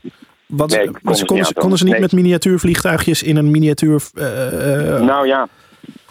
Wat, 0.45 0.69
nee, 0.69 0.85
konden, 0.85 1.15
ze, 1.15 1.25
konden, 1.25 1.45
ze, 1.45 1.53
konden 1.53 1.77
ze 1.77 1.83
niet 1.83 1.93
nee. 1.93 2.01
met 2.01 2.11
miniatuurvliegtuigjes 2.11 3.23
in 3.23 3.37
een 3.37 3.51
miniatuur. 3.51 4.01
Uh, 4.15 5.01
nou 5.01 5.27
ja, 5.27 5.47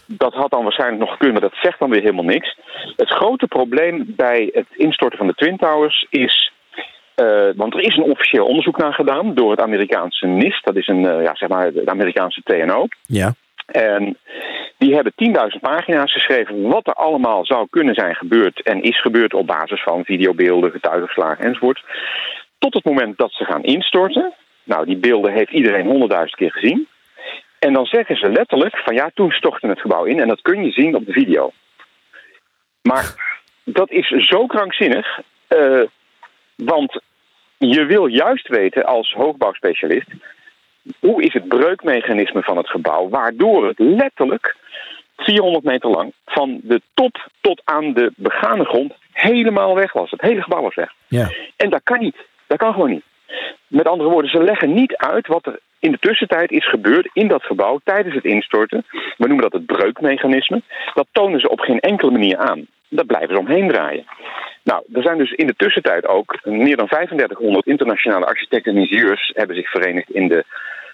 dat 0.07 0.35
had 0.35 0.51
dan 0.51 0.63
waarschijnlijk 0.63 1.01
nog 1.01 1.11
gekund, 1.11 1.33
maar 1.33 1.41
dat 1.41 1.59
zegt 1.63 1.79
dan 1.79 1.91
weer 1.91 2.01
helemaal 2.01 2.25
niks. 2.25 2.57
Het 2.97 3.09
grote 3.09 3.47
probleem 3.47 4.05
bij 4.07 4.51
het 4.53 4.67
instorten 4.77 5.19
van 5.19 5.27
de 5.27 5.35
Twin 5.35 5.57
Towers 5.57 6.07
is. 6.11 6.53
Uh, 7.21 7.49
want 7.57 7.75
er 7.75 7.81
is 7.81 7.97
een 7.97 8.11
officieel 8.11 8.47
onderzoek 8.47 8.79
naar 8.79 8.93
gedaan 8.93 9.35
door 9.35 9.51
het 9.51 9.61
Amerikaanse 9.61 10.27
NIST. 10.27 10.65
Dat 10.65 10.77
is 10.77 10.87
een, 10.87 11.03
uh, 11.03 11.23
ja, 11.23 11.35
zeg 11.35 11.49
maar, 11.49 11.73
de 11.73 11.87
Amerikaanse 11.87 12.41
TNO. 12.45 12.87
Ja. 13.07 13.35
En 13.67 14.17
die 14.79 14.95
hebben 14.95 15.13
10.000 15.55 15.61
pagina's 15.61 16.13
geschreven 16.13 16.63
wat 16.63 16.87
er 16.87 16.93
allemaal 16.93 17.47
zou 17.47 17.67
kunnen 17.71 17.95
zijn 17.95 18.15
gebeurd 18.15 18.63
en 18.63 18.83
is 18.83 19.01
gebeurd 19.01 19.35
op 19.35 19.47
basis 19.47 19.83
van 19.83 20.05
videobeelden, 20.05 20.71
getuigenverslagen 20.71 21.45
enzovoort. 21.45 21.85
Tot 22.59 22.75
het 22.75 22.85
moment 22.85 23.19
dat 23.19 23.33
ze 23.33 23.45
gaan 23.45 23.63
instorten. 23.63 24.33
Nou, 24.65 24.87
die 24.87 24.97
beelden 24.97 25.33
heeft 25.33 25.51
iedereen 25.51 25.87
honderdduizend 25.87 26.37
keer 26.37 26.53
gezien. 26.53 26.89
En 27.59 27.73
dan 27.73 27.87
zeggen 27.87 28.17
ze 28.17 28.31
letterlijk 28.31 28.77
van 28.77 28.95
ja, 28.95 29.11
toen 29.15 29.31
stortte 29.31 29.67
het 29.67 29.81
gebouw 29.81 30.05
in 30.05 30.21
en 30.21 30.29
dat 30.29 30.43
kun 30.43 30.65
je 30.65 30.71
zien 30.71 30.95
op 30.95 31.07
de 31.07 31.13
video. 31.13 31.53
Maar 32.83 33.15
dat 33.65 33.91
is 33.91 34.09
zo 34.09 34.47
krankzinnig, 34.47 35.21
uh, 35.49 35.83
want 36.57 37.01
je 37.59 37.85
wil 37.85 38.07
juist 38.07 38.49
weten 38.49 38.85
als 38.85 39.13
hoogbouwspecialist 39.13 40.09
hoe 40.99 41.23
is 41.23 41.33
het 41.33 41.49
breukmechanisme 41.49 42.43
van 42.43 42.57
het 42.57 42.69
gebouw, 42.69 43.09
waardoor 43.09 43.67
het 43.67 43.79
letterlijk 43.79 44.57
400 45.17 45.65
meter 45.65 45.91
lang 45.91 46.13
van 46.27 46.61
de 46.63 46.83
top 46.95 47.29
tot 47.41 47.63
aan 47.65 47.93
de 47.93 48.13
begane 48.17 48.65
grond 48.65 48.93
helemaal 49.13 49.75
weg 49.75 49.93
was. 49.93 50.11
Het 50.11 50.21
hele 50.21 50.43
gebouw 50.43 50.63
was 50.63 50.75
weg. 50.75 50.93
Ja. 51.07 51.31
En 51.57 51.71
dat 51.71 51.81
kan 51.83 51.99
niet. 51.99 52.17
Dat 52.47 52.59
kan 52.59 52.73
gewoon 52.73 52.91
niet. 52.91 53.05
Met 53.67 53.89
andere 53.89 54.11
woorden, 54.11 54.31
ze 54.31 54.43
leggen 54.43 54.75
niet 54.75 54.97
uit 54.97 55.27
wat 55.27 55.47
er 55.47 55.59
in 55.79 55.91
de 55.91 55.99
tussentijd 55.99 56.51
is 56.51 56.69
gebeurd 56.69 57.11
in 57.13 57.29
dat 57.29 57.43
gebouw 57.43 57.81
tijdens 57.85 58.15
het 58.15 58.25
instorten. 58.25 58.85
We 58.91 59.27
noemen 59.27 59.51
dat 59.51 59.53
het 59.53 59.67
breukmechanisme. 59.67 60.63
Dat 60.95 61.07
tonen 61.13 61.41
ze 61.41 61.49
op 61.49 61.61
geen 61.61 61.81
enkele 61.81 62.11
manier 62.11 62.37
aan. 62.37 62.67
Daar 62.89 63.05
blijven 63.05 63.35
ze 63.35 63.41
omheen 63.41 63.69
draaien. 63.69 64.05
Nou, 64.63 64.83
er 64.93 65.03
zijn 65.03 65.19
dus 65.19 65.33
in 65.33 65.47
de 65.47 65.55
tussentijd 65.57 66.07
ook 66.07 66.39
meer 66.45 66.77
dan 66.77 66.87
3500 66.87 67.67
internationale 67.67 68.27
architecten 68.27 68.75
en 68.75 68.81
ingenieurs 68.81 69.33
hebben 69.35 69.57
zich 69.57 69.71
verenigd 69.71 70.11
in 70.11 70.29
de 70.29 70.45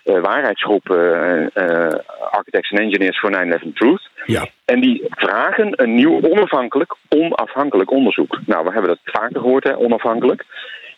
uh, 0.05 0.21
waarheidsgroep 0.21 0.89
uh, 0.89 1.41
uh, 1.41 1.89
Architects 2.31 2.71
and 2.71 2.81
Engineers 2.81 3.19
for 3.19 3.33
9-11 3.69 3.73
Truth. 3.75 4.09
Ja. 4.27 4.47
En 4.65 4.81
die 4.81 5.05
vragen 5.09 5.83
een 5.83 5.95
nieuw 5.95 6.23
onafhankelijk, 6.23 6.95
onafhankelijk 7.09 7.91
onderzoek. 7.91 8.41
Nou, 8.47 8.65
we 8.65 8.73
hebben 8.73 8.91
dat 8.91 9.15
vaker 9.15 9.41
gehoord, 9.41 9.65
hè, 9.65 9.77
onafhankelijk. 9.77 10.45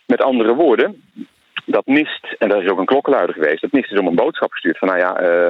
Met 0.05 0.21
andere 0.21 0.55
woorden, 0.55 1.03
dat 1.67 1.85
NIST, 1.85 2.35
en 2.37 2.49
daar 2.49 2.63
is 2.63 2.69
ook 2.69 2.79
een 2.79 2.85
klokkenluider 2.85 3.35
geweest, 3.35 3.61
dat 3.61 3.71
NIST 3.71 3.91
is 3.91 3.99
om 3.99 4.07
een 4.07 4.15
boodschap 4.15 4.51
gestuurd 4.51 4.77
van 4.77 4.87
nou 4.87 4.99
ja, 4.99 5.21
uh, 5.21 5.47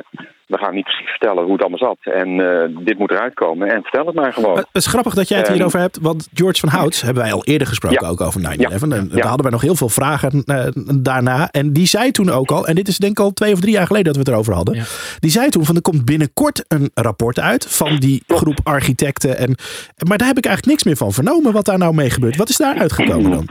we 0.48 0.58
gaan 0.58 0.74
niet 0.74 0.84
precies 0.84 1.10
vertellen 1.10 1.44
hoe 1.44 1.52
het 1.52 1.62
allemaal 1.62 1.80
zat. 1.80 2.14
En 2.14 2.30
uh, 2.30 2.86
dit 2.86 2.98
moet 2.98 3.12
eruit 3.12 3.34
komen 3.34 3.68
en 3.68 3.82
vertel 3.82 4.06
het 4.06 4.16
maar 4.16 4.34
gewoon. 4.34 4.58
Het 4.58 4.68
is 4.72 4.86
grappig 4.86 5.14
dat 5.14 5.28
jij 5.28 5.38
het 5.38 5.48
hierover 5.48 5.80
hebt, 5.80 6.00
want 6.02 6.30
George 6.34 6.60
van 6.60 6.70
Houts 6.70 7.02
hebben 7.02 7.24
wij 7.24 7.34
al 7.34 7.44
eerder 7.44 7.68
gesproken 7.68 8.06
ja. 8.06 8.10
ook 8.10 8.22
over 8.22 8.42
9-11. 8.42 8.44
Ja. 8.44 8.70
En 8.70 8.90
ja. 8.90 9.16
daar 9.16 9.26
hadden 9.26 9.42
wij 9.42 9.52
nog 9.52 9.62
heel 9.62 9.76
veel 9.76 9.90
vragen 9.90 10.44
uh, 10.46 10.66
daarna. 11.02 11.50
En 11.52 11.74
die 11.74 11.88
zei 11.88 12.12
toen 12.12 12.30
ook 12.30 12.52
al, 12.52 12.68
en 12.68 12.76
dit 12.76 12.88
is 12.88 12.98
denk 12.98 13.12
ik 13.12 13.20
al 13.20 13.32
twee 13.32 13.54
of 13.54 13.60
drie 13.60 13.74
jaar 13.74 13.88
geleden 13.88 14.06
dat 14.06 14.16
we 14.16 14.20
het 14.20 14.30
erover 14.30 14.54
hadden. 14.54 14.76
Ja. 14.76 14.84
Die 15.20 15.32
zei 15.32 15.50
toen 15.50 15.66
van 15.66 15.76
er 15.76 15.82
komt 15.82 16.06
binnenkort 16.06 16.66
een 16.68 16.92
rapport 16.94 17.40
uit 17.40 17.66
van 17.70 17.96
die 17.96 18.24
groep 18.28 18.60
architecten. 18.64 19.38
En, 19.38 19.56
maar 20.08 20.18
daar 20.18 20.28
heb 20.28 20.38
ik 20.38 20.46
eigenlijk 20.46 20.66
niks 20.66 20.84
meer 20.84 20.96
van 20.96 21.12
vernomen 21.12 21.54
wat 21.54 21.66
daar 21.66 21.78
nou 21.78 21.94
mee 21.94 22.10
gebeurt. 22.10 22.36
Wat 22.36 22.50
is 22.50 22.58
daar 22.58 22.78
uitgekomen 22.78 23.32
dan? 23.38 23.50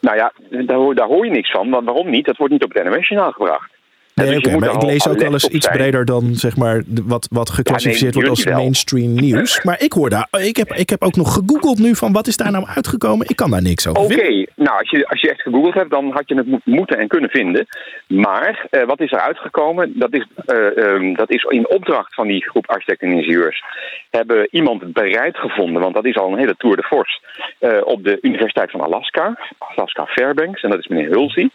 Nou 0.00 0.16
ja, 0.16 0.32
daar 0.64 0.76
hoor, 0.76 0.94
daar 0.94 1.06
hoor 1.06 1.24
je 1.24 1.30
niks 1.30 1.50
van. 1.50 1.70
Want 1.70 1.84
waarom 1.84 2.10
niet? 2.10 2.26
Dat 2.26 2.36
wordt 2.36 2.52
niet 2.52 2.64
op 2.64 2.74
het 2.74 2.84
NOS-journaal 2.84 3.32
gebracht. 3.32 3.77
Nee, 4.18 4.40
dus 4.40 4.46
oké, 4.46 4.58
maar 4.58 4.74
ik 4.74 4.82
lees 4.82 5.08
ook 5.08 5.18
wel 5.18 5.32
eens 5.32 5.48
iets 5.48 5.68
breder 5.68 6.04
dan 6.04 6.34
zeg 6.34 6.56
maar 6.56 6.82
wat, 6.86 7.28
wat 7.30 7.50
geclassificeerd 7.50 8.14
ja, 8.14 8.20
nee, 8.20 8.28
wordt 8.28 8.46
als 8.46 8.56
mainstream 8.56 9.14
nieuws. 9.26 9.62
Maar 9.62 9.82
ik 9.82 9.92
hoor 9.92 10.10
daar, 10.10 10.28
ik 10.30 10.56
heb, 10.56 10.72
ik 10.72 10.90
heb 10.90 11.02
ook 11.02 11.16
nog 11.16 11.32
gegoogeld 11.32 11.78
nu 11.78 11.94
van 11.94 12.12
wat 12.12 12.26
is 12.26 12.36
daar 12.36 12.50
nou 12.50 12.66
uitgekomen. 12.74 13.26
Ik 13.28 13.36
kan 13.36 13.50
daar 13.50 13.62
niks 13.62 13.86
over 13.86 14.02
Oké, 14.02 14.14
okay. 14.14 14.48
nou 14.54 14.78
als 14.78 14.90
je, 14.90 15.08
als 15.08 15.20
je 15.20 15.30
echt 15.30 15.42
gegoogeld 15.42 15.74
hebt, 15.74 15.90
dan 15.90 16.10
had 16.12 16.28
je 16.28 16.34
het 16.34 16.64
moeten 16.64 16.98
en 16.98 17.08
kunnen 17.08 17.30
vinden. 17.30 17.66
Maar 18.06 18.66
uh, 18.70 18.82
wat 18.82 19.00
is 19.00 19.12
er 19.12 19.20
uitgekomen? 19.20 19.92
Dat 19.98 20.12
is, 20.14 20.26
uh, 20.46 20.76
um, 20.76 21.14
dat 21.14 21.30
is 21.30 21.42
in 21.42 21.68
opdracht 21.68 22.14
van 22.14 22.26
die 22.26 22.48
groep 22.48 22.70
architecten 22.70 23.08
en 23.08 23.14
ingenieurs. 23.14 23.62
Hebben 24.10 24.48
iemand 24.50 24.92
bereid 24.92 25.36
gevonden, 25.36 25.82
want 25.82 25.94
dat 25.94 26.04
is 26.04 26.16
al 26.16 26.32
een 26.32 26.38
hele 26.38 26.54
tour 26.58 26.76
de 26.76 26.82
force, 26.82 27.20
uh, 27.60 27.70
op 27.84 28.04
de 28.04 28.18
Universiteit 28.20 28.70
van 28.70 28.80
Alaska, 28.80 29.38
Alaska 29.58 30.06
Fairbanks, 30.06 30.62
en 30.62 30.70
dat 30.70 30.78
is 30.78 30.86
meneer 30.86 31.10
Hulsey. 31.10 31.50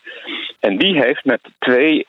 En 0.60 0.78
die 0.78 1.02
heeft 1.02 1.26
met 1.26 1.42
twee 1.60 2.08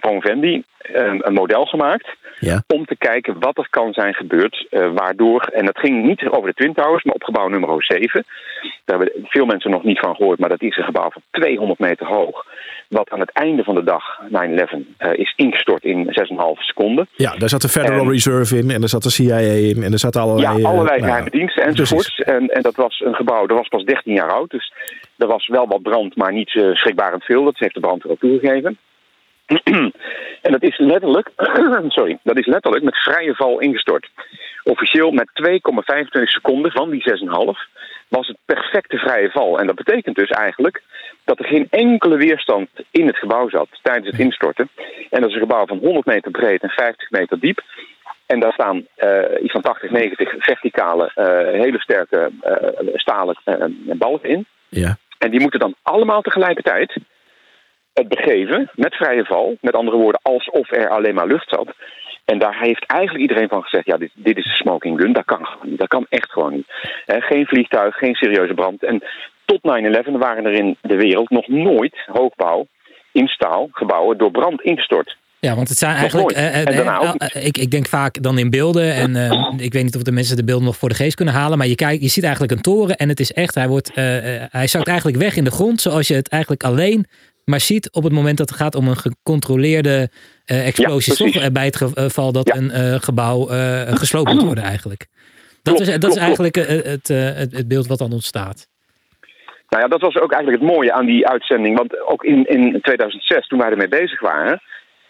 promovendi 0.00 0.64
een, 0.82 1.26
een, 1.26 1.32
model 1.32 1.64
gemaakt 1.64 2.16
ja. 2.38 2.62
om 2.66 2.84
te 2.84 2.96
kijken 2.96 3.38
wat 3.38 3.58
er 3.58 3.66
kan 3.70 3.92
zijn 3.92 4.14
gebeurd, 4.14 4.66
uh, 4.70 4.92
waardoor, 4.94 5.40
en 5.40 5.64
dat 5.64 5.78
ging 5.78 6.04
niet 6.04 6.28
over 6.28 6.48
de 6.48 6.54
Twin 6.54 6.74
Towers, 6.74 7.04
maar 7.04 7.14
op 7.14 7.22
gebouw 7.22 7.48
nummer 7.48 7.84
7. 7.84 8.24
Daar 8.84 8.98
hebben 8.98 9.24
veel 9.24 9.46
mensen 9.46 9.70
nog 9.70 9.84
niet 9.84 9.98
van 9.98 10.14
gehoord, 10.14 10.38
maar 10.38 10.48
dat 10.48 10.62
is 10.62 10.76
een 10.76 10.84
gebouw 10.84 11.10
van 11.10 11.22
200 11.30 11.78
meter 11.78 12.06
hoog, 12.06 12.46
wat 12.88 13.10
aan 13.10 13.20
het 13.20 13.30
einde 13.30 13.64
van 13.64 13.74
de 13.74 13.84
dag, 13.84 14.02
9-11, 14.22 14.30
uh, 14.32 15.12
is 15.12 15.32
ingestort 15.36 15.84
in 15.84 16.06
6,5 16.06 16.12
seconden. 16.58 17.08
Ja, 17.12 17.36
daar 17.36 17.48
zat 17.48 17.60
de 17.60 17.68
Federal 17.68 18.00
en, 18.00 18.10
Reserve 18.10 18.56
in, 18.56 18.70
en 18.70 18.80
daar 18.80 18.88
zat 18.88 19.02
de 19.02 19.10
CIA 19.10 19.38
in, 19.38 19.82
en 19.82 19.92
er 19.92 19.98
zat 19.98 20.16
allerlei... 20.16 20.58
Ja, 20.58 20.68
allerlei 20.68 20.98
uh, 20.98 21.04
geheime 21.04 21.30
diensten 21.30 21.64
enzovoorts. 21.64 22.18
En, 22.18 22.48
en 22.48 22.62
dat 22.62 22.76
was 22.76 23.02
een 23.04 23.14
gebouw, 23.14 23.46
dat 23.46 23.58
was 23.58 23.68
pas 23.68 23.84
13 23.84 24.14
jaar 24.14 24.32
oud, 24.32 24.50
dus 24.50 24.72
er 25.16 25.26
was 25.26 25.48
wel 25.48 25.66
wat 25.66 25.82
brand, 25.82 26.16
maar 26.16 26.32
niet 26.32 26.54
uh, 26.54 26.74
schrikbarend 26.74 27.24
veel. 27.24 27.44
Dat 27.44 27.58
heeft 27.58 27.74
de 27.74 27.80
brand 27.80 28.04
er 28.04 28.10
ook 28.10 28.20
toegegeven. 28.20 28.78
En 30.42 30.52
dat 30.52 30.62
is 30.62 30.78
letterlijk, 30.78 31.30
sorry, 31.88 32.18
dat 32.22 32.38
is 32.38 32.46
letterlijk 32.46 32.84
met 32.84 33.02
vrije 33.02 33.34
val 33.34 33.60
ingestort. 33.60 34.08
Officieel 34.64 35.10
met 35.10 35.28
2,25 35.48 36.22
seconden 36.22 36.72
van 36.72 36.90
die 36.90 37.02
6,5 37.10 37.72
was 38.08 38.26
het 38.26 38.36
perfecte 38.44 38.96
vrije 38.96 39.30
val. 39.30 39.58
En 39.58 39.66
dat 39.66 39.76
betekent 39.76 40.16
dus 40.16 40.30
eigenlijk 40.30 40.82
dat 41.24 41.38
er 41.38 41.44
geen 41.44 41.66
enkele 41.70 42.16
weerstand 42.16 42.68
in 42.90 43.06
het 43.06 43.16
gebouw 43.16 43.48
zat 43.48 43.68
tijdens 43.82 44.06
het 44.06 44.18
instorten. 44.18 44.68
En 45.10 45.20
dat 45.20 45.28
is 45.28 45.34
een 45.34 45.48
gebouw 45.48 45.66
van 45.66 45.78
100 45.78 46.06
meter 46.06 46.30
breed 46.30 46.62
en 46.62 46.70
50 46.70 47.10
meter 47.10 47.40
diep. 47.40 47.60
En 48.26 48.40
daar 48.40 48.52
staan 48.52 48.76
uh, 48.76 49.42
iets 49.42 49.52
van 49.52 49.60
80, 49.60 49.90
90 49.90 50.34
verticale, 50.38 51.12
uh, 51.16 51.24
hele 51.60 51.80
sterke 51.80 52.30
uh, 52.44 52.94
stalen 52.94 53.36
balken 53.98 54.28
in. 54.28 54.46
Ja. 54.68 54.96
En 55.18 55.30
die 55.30 55.40
moeten 55.40 55.60
dan 55.60 55.74
allemaal 55.82 56.22
tegelijkertijd 56.22 56.96
het 57.92 58.08
begeven 58.08 58.70
met 58.74 58.94
vrije 58.94 59.24
val. 59.24 59.56
Met 59.60 59.74
andere 59.74 59.96
woorden, 59.96 60.20
alsof 60.22 60.70
er 60.70 60.88
alleen 60.88 61.14
maar 61.14 61.26
lucht 61.26 61.48
zat. 61.48 61.74
En 62.24 62.38
daar 62.38 62.58
heeft 62.60 62.86
eigenlijk 62.86 63.22
iedereen 63.22 63.48
van 63.48 63.62
gezegd: 63.62 63.86
ja, 63.86 63.96
dit, 63.96 64.10
dit 64.14 64.36
is 64.36 64.44
een 64.44 64.64
smoking 64.64 65.00
gun. 65.00 65.12
Dat 65.12 65.24
kan 65.24 65.46
gewoon 65.46 65.68
niet. 65.70 65.78
Dat 65.78 65.88
kan 65.88 66.06
echt 66.08 66.32
gewoon 66.32 66.52
niet. 66.52 66.66
He, 67.06 67.20
geen 67.20 67.46
vliegtuig, 67.46 67.96
geen 67.96 68.14
serieuze 68.14 68.54
brand. 68.54 68.84
En 68.84 69.02
tot 69.44 69.60
9-11 69.60 70.10
waren 70.18 70.44
er 70.44 70.52
in 70.52 70.76
de 70.80 70.96
wereld 70.96 71.30
nog 71.30 71.48
nooit 71.48 71.96
hoogbouw 72.06 72.66
in 73.12 73.26
staal 73.26 73.68
gebouwen 73.72 74.18
door 74.18 74.30
brand 74.30 74.62
ingestort. 74.62 75.16
Ja, 75.38 75.54
want 75.54 75.68
het 75.68 75.78
zijn 75.78 75.96
eigenlijk. 75.96 76.36
Uh, 76.36 76.62
uh, 76.62 77.14
uh, 77.36 77.46
ik, 77.46 77.58
ik 77.58 77.70
denk 77.70 77.86
vaak 77.86 78.22
dan 78.22 78.38
in 78.38 78.50
beelden. 78.50 78.94
En 78.94 79.16
ik 79.58 79.72
weet 79.72 79.82
niet 79.82 79.96
of 79.96 80.02
de 80.02 80.12
mensen 80.12 80.36
de 80.36 80.44
beelden 80.44 80.66
nog 80.66 80.76
voor 80.76 80.88
de 80.88 80.94
geest 80.94 81.14
kunnen 81.14 81.34
halen. 81.34 81.58
Maar 81.58 81.66
je, 81.66 81.74
kijkt, 81.74 82.02
je 82.02 82.08
ziet 82.08 82.22
eigenlijk 82.22 82.52
een 82.52 82.60
toren. 82.60 82.96
En 82.96 83.08
het 83.08 83.20
is 83.20 83.32
echt. 83.32 83.54
Hij, 83.54 83.68
wordt, 83.68 83.90
hij 84.50 84.66
zakt 84.66 84.88
eigenlijk 84.88 85.18
weg 85.18 85.36
in 85.36 85.44
de 85.44 85.50
grond. 85.50 85.80
Zoals 85.80 86.08
je 86.08 86.14
het 86.14 86.28
eigenlijk 86.28 86.62
alleen 86.62 87.06
maar 87.44 87.60
ziet 87.60 87.92
op 87.92 88.02
het 88.02 88.12
moment 88.12 88.38
dat 88.38 88.48
het 88.48 88.58
gaat 88.58 88.74
om 88.74 88.88
een 88.88 88.96
gecontroleerde 88.96 90.10
explosie. 90.44 91.26
Ja, 91.26 91.40
toch 91.40 91.52
bij 91.52 91.64
het 91.64 91.76
geval 91.76 92.32
dat 92.32 92.48
ja. 92.48 92.56
een 92.56 93.00
gebouw 93.00 93.46
gesloopt 93.94 94.32
moet 94.32 94.42
worden, 94.52 94.64
eigenlijk. 94.64 95.06
Dat 95.62 95.74
klopt, 95.74 95.80
is, 95.80 95.86
dat 95.86 96.00
klopt, 96.00 96.16
is 96.16 96.22
eigenlijk 96.22 96.54
het, 96.54 97.08
het, 97.08 97.52
het 97.52 97.68
beeld 97.68 97.86
wat 97.86 97.98
dan 97.98 98.12
ontstaat. 98.12 98.68
Nou 99.68 99.82
ja, 99.82 99.88
dat 99.88 100.00
was 100.00 100.16
ook 100.16 100.32
eigenlijk 100.32 100.62
het 100.62 100.72
mooie 100.72 100.92
aan 100.92 101.06
die 101.06 101.26
uitzending. 101.26 101.76
Want 101.76 102.00
ook 102.06 102.24
in, 102.24 102.44
in 102.44 102.80
2006, 102.80 103.46
toen 103.46 103.58
wij 103.58 103.70
ermee 103.70 103.88
bezig 103.88 104.20
waren 104.20 104.62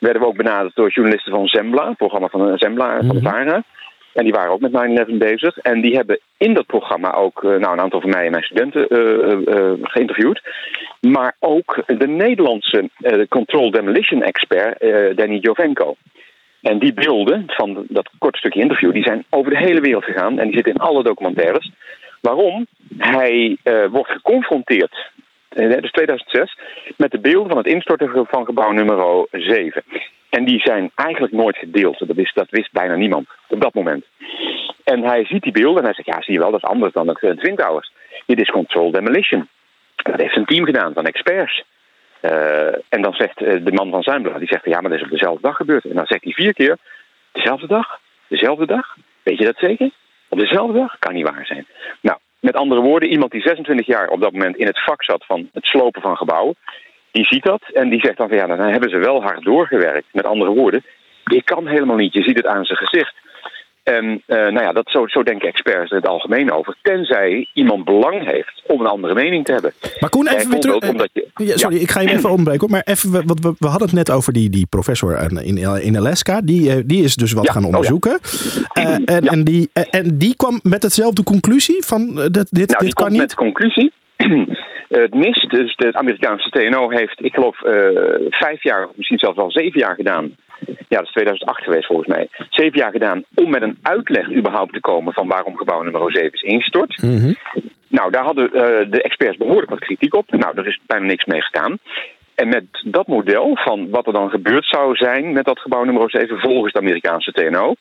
werden 0.02 0.22
we 0.22 0.28
ook 0.28 0.36
benaderd 0.36 0.74
door 0.74 0.90
journalisten 0.90 1.32
van 1.32 1.46
Zembla, 1.46 1.88
het 1.88 1.96
programma 1.96 2.28
van 2.28 2.58
Zembla 2.58 3.00
van 3.00 3.16
de 3.16 3.22
VARA. 3.22 3.62
En 4.12 4.24
die 4.24 4.32
waren 4.32 4.52
ook 4.52 4.60
met 4.60 5.08
9-11 5.10 5.16
bezig. 5.16 5.58
En 5.58 5.80
die 5.80 5.94
hebben 5.94 6.20
in 6.36 6.54
dat 6.54 6.66
programma 6.66 7.12
ook 7.14 7.42
nou, 7.42 7.72
een 7.72 7.80
aantal 7.80 8.00
van 8.00 8.10
mij 8.10 8.24
en 8.24 8.30
mijn 8.30 8.42
studenten 8.42 8.86
uh, 8.88 9.54
uh, 9.54 9.72
geïnterviewd. 9.82 10.42
Maar 11.00 11.36
ook 11.38 11.82
de 11.86 12.08
Nederlandse 12.08 12.90
control 13.28 13.70
demolition 13.70 14.22
expert 14.22 14.80
Danny 15.16 15.38
Jovenko. 15.38 15.96
En 16.60 16.78
die 16.78 16.92
beelden 16.92 17.44
van 17.46 17.84
dat 17.88 18.10
korte 18.18 18.38
stukje 18.38 18.60
interview, 18.60 18.92
die 18.92 19.02
zijn 19.02 19.24
over 19.30 19.50
de 19.50 19.58
hele 19.58 19.80
wereld 19.80 20.04
gegaan. 20.04 20.38
En 20.38 20.44
die 20.44 20.54
zitten 20.54 20.72
in 20.74 20.80
alle 20.80 21.02
documentaires. 21.02 21.72
Waarom? 22.20 22.66
Hij 22.98 23.56
wordt 23.90 24.10
geconfronteerd 24.10 24.92
eh, 24.92 25.22
dus 25.54 25.90
2006, 25.90 26.58
met 26.96 27.10
de 27.10 27.20
beelden 27.20 27.48
van 27.48 27.56
het 27.56 27.66
instorten 27.66 28.26
van 28.28 28.44
gebouw 28.44 28.70
nummer 28.70 29.26
7. 29.30 29.82
En 30.30 30.44
die 30.44 30.60
zijn 30.60 30.90
eigenlijk 30.94 31.32
nooit 31.32 31.56
gedeeld. 31.56 31.98
Dat 31.98 32.50
wist, 32.50 32.72
bijna 32.72 32.94
niemand 32.94 33.28
op 33.48 33.60
dat 33.60 33.74
moment. 33.74 34.04
En 34.84 35.02
hij 35.02 35.24
ziet 35.24 35.42
die 35.42 35.52
beelden 35.52 35.78
en 35.78 35.84
hij 35.84 35.94
zegt, 35.94 36.08
ja, 36.08 36.22
zie 36.22 36.34
je 36.34 36.40
wel, 36.40 36.50
dat 36.50 36.62
is 36.62 36.68
anders 36.68 36.92
dan 36.92 37.06
de 37.06 37.36
Twin 37.36 37.56
Towers. 37.56 37.92
Dit 38.26 38.40
is 38.40 38.50
controlled 38.50 38.94
demolition. 38.94 39.48
Dat 39.96 40.20
heeft 40.20 40.36
een 40.36 40.44
team 40.44 40.64
gedaan 40.64 40.92
van 40.92 41.04
experts. 41.04 41.64
Uh, 42.22 42.74
en 42.88 43.02
dan 43.02 43.12
zegt 43.12 43.40
uh, 43.40 43.64
de 43.64 43.72
man 43.72 43.90
van 43.90 44.02
Zuinblad, 44.02 44.38
die 44.38 44.48
zegt, 44.48 44.64
ja, 44.64 44.80
maar 44.80 44.90
dat 44.90 44.98
is 44.98 45.04
op 45.04 45.10
dezelfde 45.10 45.42
dag 45.42 45.56
gebeurd. 45.56 45.84
En 45.84 45.94
dan 45.94 46.06
zegt 46.06 46.24
hij 46.24 46.32
vier 46.32 46.54
keer, 46.54 46.76
dezelfde 47.32 47.66
dag, 47.66 47.98
dezelfde 48.26 48.66
dag. 48.66 48.96
Weet 49.22 49.38
je 49.38 49.44
dat 49.44 49.58
zeker? 49.58 49.90
Op 50.28 50.38
dezelfde 50.38 50.78
dag? 50.78 50.98
Kan 50.98 51.14
niet 51.14 51.28
waar 51.28 51.46
zijn. 51.46 51.66
Nou, 52.00 52.18
met 52.42 52.56
andere 52.56 52.80
woorden, 52.80 53.08
iemand 53.08 53.30
die 53.30 53.40
26 53.40 53.86
jaar 53.86 54.08
op 54.08 54.20
dat 54.20 54.32
moment 54.32 54.56
in 54.56 54.66
het 54.66 54.84
vak 54.84 55.04
zat 55.04 55.24
van 55.26 55.48
het 55.52 55.64
slopen 55.64 56.02
van 56.02 56.16
gebouwen, 56.16 56.56
die 57.10 57.26
ziet 57.26 57.42
dat 57.42 57.62
en 57.72 57.88
die 57.88 58.00
zegt 58.00 58.16
dan 58.16 58.28
van 58.28 58.36
ja, 58.36 58.46
dan 58.46 58.58
hebben 58.58 58.90
ze 58.90 58.98
wel 58.98 59.22
hard 59.22 59.44
doorgewerkt. 59.44 60.06
Met 60.12 60.26
andere 60.26 60.50
woorden, 60.50 60.84
ik 61.24 61.44
kan 61.44 61.66
helemaal 61.66 61.96
niet. 61.96 62.12
Je 62.12 62.22
ziet 62.22 62.36
het 62.36 62.46
aan 62.46 62.64
zijn 62.64 62.78
gezicht. 62.78 63.14
En 63.82 64.04
uh, 64.04 64.36
nou 64.36 64.60
ja, 64.60 64.72
dat, 64.72 64.90
zo, 64.90 65.06
zo 65.06 65.22
denken 65.22 65.48
experts 65.48 65.90
er 65.90 65.96
het 65.96 66.06
algemeen 66.06 66.52
over. 66.52 66.76
Tenzij 66.82 67.48
iemand 67.52 67.84
belang 67.84 68.30
heeft 68.30 68.62
om 68.66 68.80
een 68.80 68.86
andere 68.86 69.14
mening 69.14 69.44
te 69.44 69.52
hebben. 69.52 69.72
Maar 70.00 70.10
Koen, 70.10 70.28
even 70.28 70.50
weer 70.50 70.60
terug. 70.60 70.88
Omdat 70.88 71.08
je, 71.12 71.28
ja, 71.34 71.56
sorry, 71.56 71.76
ik 71.76 71.90
ga 71.90 72.00
je 72.00 72.10
even 72.10 72.30
onderbreken. 72.30 72.70
Maar 72.70 72.82
even, 72.84 73.26
wat 73.26 73.40
we, 73.40 73.54
we 73.58 73.66
hadden 73.66 73.88
het 73.88 73.96
net 73.96 74.10
over 74.10 74.32
die, 74.32 74.50
die 74.50 74.66
professor 74.66 75.32
in, 75.42 75.56
in 75.82 75.96
Alaska. 75.96 76.40
Die, 76.40 76.70
eh, 76.70 76.82
die 76.86 77.04
is 77.04 77.16
dus 77.16 77.32
wat 77.32 77.50
gaan 77.50 77.64
onderzoeken. 77.64 78.12
Oh, 78.12 78.84
uh, 78.84 78.94
en, 79.04 79.26
en, 79.26 79.44
die, 79.44 79.70
en 79.90 80.18
die 80.18 80.36
kwam 80.36 80.60
met 80.62 80.82
hetzelfde 80.82 81.22
conclusie 81.22 81.84
van 81.84 82.14
dat, 82.14 82.46
dit, 82.50 82.70
nou, 82.70 82.84
dit 82.84 82.94
kan 82.94 83.10
niet? 83.10 83.20
met 83.20 83.30
de 83.30 83.36
conclusie. 83.36 83.92
het 84.88 85.14
NIST, 85.14 85.50
dus 85.50 85.76
de 85.76 85.92
Amerikaanse 85.92 86.50
TNO, 86.50 86.90
heeft, 86.90 87.24
ik 87.24 87.34
geloof, 87.34 87.56
vijf 88.30 88.62
jaar, 88.62 88.88
misschien 88.94 89.18
zelfs 89.18 89.36
wel 89.36 89.50
zeven 89.50 89.80
jaar 89.80 89.94
gedaan 89.94 90.36
ja, 90.66 90.98
dat 90.98 91.06
is 91.06 91.12
2008 91.12 91.62
geweest 91.62 91.86
volgens 91.86 92.08
mij, 92.08 92.28
zeven 92.50 92.78
jaar 92.78 92.90
gedaan 92.90 93.24
om 93.34 93.50
met 93.50 93.62
een 93.62 93.78
uitleg 93.82 94.32
überhaupt 94.32 94.72
te 94.72 94.80
komen 94.80 95.12
van 95.12 95.28
waarom 95.28 95.56
gebouw 95.56 95.82
nummer 95.82 96.12
7 96.12 96.32
is 96.32 96.42
ingestort. 96.42 97.02
Mhm. 97.02 97.32
Nou, 97.88 98.10
daar 98.10 98.24
hadden 98.24 98.44
uh, 98.46 98.60
de 98.90 99.02
experts 99.02 99.36
behoorlijk 99.36 99.70
wat 99.70 99.78
kritiek 99.78 100.14
op. 100.14 100.30
Nou, 100.30 100.58
er 100.58 100.66
is 100.66 100.80
bijna 100.86 101.06
niks 101.06 101.24
mee 101.24 101.42
gedaan. 101.42 101.78
En 102.34 102.48
met 102.48 102.64
dat 102.84 103.06
model 103.06 103.56
van 103.56 103.90
wat 103.90 104.06
er 104.06 104.12
dan 104.12 104.30
gebeurd 104.30 104.66
zou 104.66 104.96
zijn 104.96 105.32
met 105.32 105.44
dat 105.44 105.58
gebouw 105.58 105.84
nummer 105.84 106.10
7 106.10 106.38
volgens 106.38 106.72
de 106.72 106.78
Amerikaanse 106.78 107.32
TNO, 107.32 107.74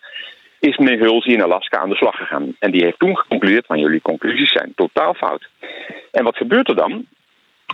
is 0.60 0.78
meneer 0.78 1.00
Hulsey 1.00 1.34
in 1.34 1.44
Alaska 1.44 1.80
aan 1.80 1.89
de 1.89 1.96
slag 1.96 2.15
gegaan. 2.15 2.56
En 2.60 2.72
die 2.72 2.84
heeft 2.84 3.00
toen 3.00 3.17
geconcludeerd 3.17 3.65
van 3.65 3.80
jullie 3.80 4.02
conclusies 4.02 4.52
zijn 4.52 4.72
totaal 4.76 5.13
fout. 5.13 5.50
En 6.12 6.24
wat 6.24 6.38
gebeurt 6.38 6.70
er 6.70 6.76
dan? 6.76 7.06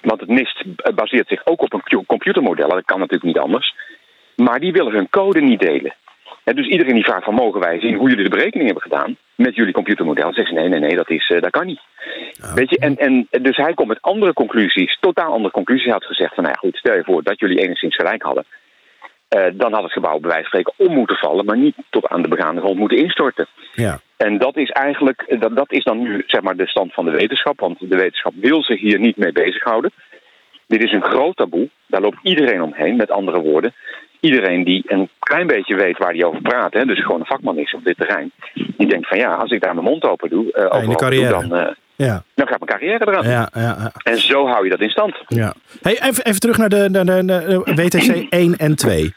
Want 0.01 0.19
het 0.19 0.29
NIST 0.29 0.63
baseert 0.95 1.27
zich 1.27 1.45
ook 1.45 1.61
op 1.61 1.73
een 1.73 2.05
computermodel. 2.05 2.69
Dat 2.69 2.85
kan 2.85 2.99
natuurlijk 2.99 3.33
niet 3.33 3.43
anders. 3.43 3.75
Maar 4.43 4.59
die 4.59 4.71
willen 4.71 4.93
hun 4.93 5.09
code 5.09 5.41
niet 5.41 5.59
delen. 5.59 5.95
dus 6.43 6.67
iedereen 6.67 6.93
die 6.93 7.03
vraagt 7.03 7.23
van 7.23 7.33
mogen 7.33 7.59
wij 7.59 7.79
zien 7.79 7.95
hoe 7.95 8.09
jullie 8.09 8.23
de 8.23 8.35
berekening 8.35 8.65
hebben 8.65 8.91
gedaan 8.91 9.17
met 9.35 9.55
jullie 9.55 9.73
computermodel, 9.73 10.33
zegt 10.33 10.47
ze 10.47 10.53
nee, 10.53 10.67
nee, 10.67 10.79
nee, 10.79 10.95
dat, 10.95 11.09
is, 11.09 11.29
uh, 11.29 11.41
dat 11.41 11.51
kan 11.51 11.65
niet. 11.65 11.81
Weet 12.55 12.69
je, 12.69 12.77
en, 12.77 12.97
en 12.97 13.27
dus 13.41 13.57
hij 13.57 13.73
komt 13.73 13.87
met 13.87 14.01
andere 14.01 14.33
conclusies, 14.33 14.97
totaal 14.99 15.31
andere 15.31 15.53
conclusies. 15.53 15.83
Hij 15.83 15.93
had 15.93 16.05
gezegd 16.05 16.33
van 16.33 16.43
nou 16.43 16.55
ja, 16.55 16.67
goed, 16.67 16.77
stel 16.77 16.95
je 16.95 17.03
voor 17.03 17.23
dat 17.23 17.39
jullie 17.39 17.59
enigszins 17.59 17.95
gelijk 17.95 18.21
hadden. 18.21 18.45
Uh, 19.35 19.45
dan 19.53 19.73
had 19.73 19.83
het 19.83 19.91
gebouw 19.91 20.19
bij 20.19 20.29
wijze 20.29 20.49
van 20.49 20.59
spreken 20.59 20.87
om 20.87 20.95
moeten 20.95 21.17
vallen, 21.17 21.45
maar 21.45 21.57
niet 21.57 21.75
tot 21.89 22.07
aan 22.07 22.21
de 22.21 22.27
begaande 22.27 22.61
grond 22.61 22.77
moeten 22.77 22.97
instorten. 22.97 23.47
Ja. 23.73 23.99
En 24.17 24.37
dat 24.37 24.57
is 24.57 24.69
eigenlijk, 24.69 25.35
dat, 25.39 25.55
dat 25.55 25.71
is 25.71 25.83
dan 25.83 25.99
nu 26.01 26.23
zeg 26.27 26.41
maar 26.41 26.55
de 26.55 26.67
stand 26.67 26.93
van 26.93 27.05
de 27.05 27.11
wetenschap, 27.11 27.59
want 27.59 27.79
de 27.79 27.97
wetenschap 27.97 28.33
wil 28.35 28.63
zich 28.63 28.79
hier 28.79 28.99
niet 28.99 29.17
mee 29.17 29.31
bezighouden. 29.31 29.91
Dit 30.67 30.83
is 30.83 30.91
een 30.91 31.03
groot 31.03 31.35
taboe, 31.35 31.69
daar 31.87 32.01
loopt 32.01 32.19
iedereen 32.21 32.61
omheen, 32.61 32.95
met 32.95 33.11
andere 33.11 33.39
woorden 33.39 33.73
iedereen 34.19 34.63
die 34.63 34.83
een 34.87 35.09
klein 35.19 35.47
beetje 35.47 35.75
weet 35.75 35.97
waar 35.97 36.13
hij 36.13 36.23
over 36.23 36.41
praat, 36.41 36.73
hè, 36.73 36.85
dus 36.85 37.01
gewoon 37.01 37.19
een 37.19 37.25
vakman 37.25 37.57
is 37.57 37.73
op 37.73 37.83
dit 37.83 37.97
terrein, 37.97 38.31
die 38.53 38.87
denkt 38.87 39.07
van 39.07 39.17
ja, 39.17 39.33
als 39.35 39.51
ik 39.51 39.61
daar 39.61 39.73
mijn 39.73 39.85
mond 39.85 40.03
open 40.03 40.29
doe, 40.29 40.45
uh, 40.71 40.75
over 40.81 40.95
carrière. 40.95 41.39
Doe, 41.39 41.47
dan, 41.47 41.59
uh, 41.59 41.67
ja. 41.95 42.23
dan 42.35 42.47
gaat 42.47 42.59
mijn 42.59 42.79
carrière 42.79 43.07
eraan. 43.07 43.29
Ja, 43.29 43.49
ja, 43.53 43.61
ja. 43.61 43.91
En 44.03 44.17
zo 44.17 44.47
hou 44.47 44.63
je 44.63 44.69
dat 44.69 44.81
in 44.81 44.89
stand. 44.89 45.15
Ja. 45.27 45.53
Hey, 45.81 46.01
even, 46.01 46.25
even 46.25 46.39
terug 46.39 46.57
naar 46.57 46.69
de, 46.69 46.91
de, 46.91 47.03
de, 47.05 47.61
de 47.65 47.75
WTC 47.75 48.25
1 48.29 48.57
en 48.57 48.75
2. 48.75 49.13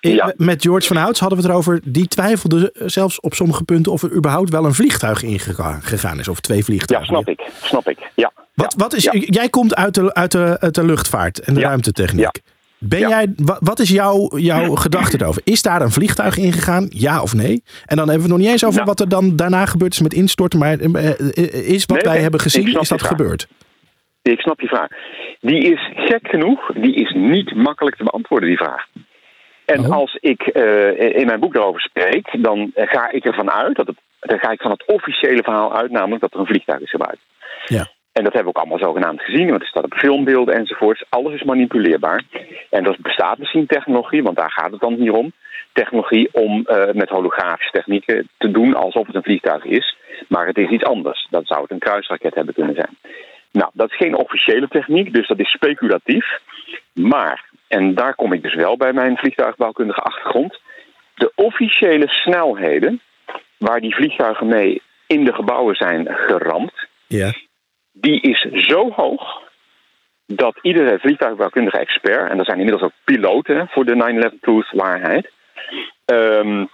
Ja. 0.00 0.32
Met 0.36 0.62
George 0.62 0.86
van 0.86 0.96
Houts 0.96 1.20
hadden 1.20 1.38
we 1.38 1.44
het 1.44 1.52
erover. 1.52 1.80
Die 1.84 2.08
twijfelde 2.08 2.72
zelfs 2.74 3.20
op 3.20 3.34
sommige 3.34 3.64
punten 3.64 3.92
of 3.92 4.02
er 4.02 4.12
überhaupt 4.12 4.50
wel 4.50 4.64
een 4.64 4.74
vliegtuig 4.74 5.22
ingegaan 5.22 6.18
is. 6.18 6.28
Of 6.28 6.40
twee 6.40 6.64
vliegtuigen. 6.64 7.14
Ja, 7.14 7.20
snap 7.22 7.38
ik. 7.38 7.50
Snap 7.62 7.88
ik. 7.88 7.98
Ja. 8.14 8.32
Wat, 8.54 8.72
ja. 8.72 8.78
wat 8.84 8.94
is. 8.94 9.08
Jij 9.12 9.48
komt 9.48 9.74
uit 9.74 9.94
de, 9.94 10.14
uit, 10.14 10.32
de, 10.32 10.56
uit 10.60 10.74
de 10.74 10.84
luchtvaart 10.84 11.40
en 11.40 11.54
de 11.54 11.60
Ja. 11.60 11.66
ruimtetechniek. 11.66 12.40
Ben 12.84 12.98
Ja. 12.98 13.08
jij, 13.08 13.32
wa- 13.36 13.58
wat 13.60 13.78
is 13.78 13.88
jouw, 13.88 14.38
jouw 14.38 14.74
gedachte 14.84 15.16
erover? 15.20 15.42
Is 15.44 15.62
daar 15.62 15.80
een 15.82 15.90
vliegtuig 15.90 16.36
ingegaan? 16.36 16.86
Ja 16.88 17.22
of 17.22 17.34
nee? 17.34 17.62
En 17.86 17.96
dan 17.96 18.08
hebben 18.08 18.14
we 18.16 18.20
het 18.22 18.28
nog 18.30 18.38
niet 18.38 18.48
eens 18.48 18.64
over 18.64 18.76
Nou. 18.76 18.86
wat 18.88 19.00
er 19.00 19.08
dan 19.08 19.36
daarna 19.36 19.66
gebeurd 19.66 19.92
is 19.92 20.00
met 20.00 20.12
instorten. 20.14 20.58
Maar 20.58 20.78
eh, 20.78 21.08
eh, 21.10 21.68
is 21.68 21.84
wat 21.84 21.96
Nee, 21.96 22.04
wij 22.04 22.12
nee, 22.12 22.22
hebben 22.22 22.40
gezien, 22.40 22.80
is 22.80 22.88
dat 22.88 23.02
gebeurd? 23.02 23.46
Ik 24.22 24.40
snap 24.40 24.60
je 24.60 24.66
vraag. 24.66 24.88
Die 25.40 25.58
is 25.72 25.90
gek 25.94 26.28
genoeg, 26.28 26.72
die 26.74 26.94
is 26.94 27.12
niet 27.16 27.54
makkelijk 27.54 27.96
te 27.96 28.04
beantwoorden, 28.04 28.48
die 28.48 28.58
vraag. 28.58 28.84
En 29.64 29.80
Oh. 29.80 29.90
als 29.90 30.16
ik 30.20 30.40
eh, 30.42 31.16
in 31.20 31.26
mijn 31.26 31.40
boek 31.40 31.52
daarover 31.54 31.80
spreek, 31.80 32.36
dan 32.42 32.70
eh, 32.74 32.88
ga 32.88 33.10
ik 33.10 33.24
ervan 33.24 33.50
uit, 33.50 33.76
dat 33.76 33.86
het, 33.86 33.96
dan 34.20 34.38
ga 34.38 34.50
ik 34.50 34.60
van 34.60 34.70
het 34.70 34.86
officiële 34.86 35.42
verhaal 35.42 35.76
uit, 35.76 35.90
namelijk 35.90 36.20
dat 36.20 36.34
er 36.34 36.40
een 36.40 36.46
vliegtuig 36.46 36.80
is 36.80 36.90
gebruikt. 36.90 37.20
Ja. 37.66 37.86
En 38.12 38.24
dat 38.24 38.32
hebben 38.32 38.52
we 38.52 38.58
ook 38.58 38.64
allemaal 38.64 38.88
zogenaamd 38.88 39.22
gezien, 39.22 39.48
want 39.48 39.62
er 39.62 39.68
staat 39.68 39.84
op 39.84 39.94
filmbeelden 39.94 40.54
enzovoorts. 40.54 41.04
Alles 41.08 41.34
is 41.34 41.42
manipuleerbaar. 41.42 42.22
En 42.70 42.84
er 42.84 42.96
bestaat 42.98 43.38
misschien 43.38 43.66
technologie, 43.66 44.22
want 44.22 44.36
daar 44.36 44.50
gaat 44.50 44.70
het 44.70 44.80
dan 44.80 44.94
hier 44.94 45.12
om. 45.12 45.32
Technologie 45.72 46.28
om 46.32 46.66
eh, 46.66 46.92
met 46.92 47.08
holografische 47.08 47.72
technieken 47.72 48.28
te 48.38 48.50
doen 48.50 48.74
alsof 48.74 49.06
het 49.06 49.14
een 49.14 49.22
vliegtuig 49.22 49.64
is. 49.64 49.96
Maar 50.28 50.46
het 50.46 50.58
is 50.58 50.68
iets 50.68 50.84
anders. 50.84 51.26
Dan 51.30 51.44
zou 51.44 51.62
het 51.62 51.70
een 51.70 51.78
kruisraket 51.78 52.34
hebben 52.34 52.54
kunnen 52.54 52.74
zijn. 52.74 52.96
Nou, 53.52 53.70
dat 53.74 53.90
is 53.90 53.96
geen 53.96 54.16
officiële 54.16 54.68
techniek, 54.68 55.12
dus 55.12 55.28
dat 55.28 55.38
is 55.38 55.50
speculatief. 55.50 56.40
Maar, 56.92 57.44
en 57.68 57.94
daar 57.94 58.14
kom 58.14 58.32
ik 58.32 58.42
dus 58.42 58.54
wel 58.54 58.76
bij 58.76 58.92
mijn 58.92 59.16
vliegtuigbouwkundige 59.16 60.00
achtergrond. 60.00 60.60
De 61.14 61.32
officiële 61.34 62.08
snelheden 62.08 63.00
waar 63.58 63.80
die 63.80 63.94
vliegtuigen 63.94 64.46
mee 64.46 64.82
in 65.06 65.24
de 65.24 65.32
gebouwen 65.32 65.74
zijn 65.74 66.08
geramd, 66.10 66.88
Ja. 67.06 67.32
Die 67.92 68.20
is 68.20 68.40
zo 68.40 68.90
hoog 68.90 69.40
dat 70.26 70.58
iedere 70.62 70.98
vliegtuigbouwkundige 70.98 71.78
expert, 71.78 72.30
en 72.30 72.38
er 72.38 72.44
zijn 72.44 72.58
inmiddels 72.58 72.84
ook 72.84 72.92
piloten 73.04 73.68
voor 73.70 73.84
de 73.84 74.30
9-11 74.34 74.40
Truth 74.40 74.70
waarheid, 74.70 75.30
ehm, 76.04 76.64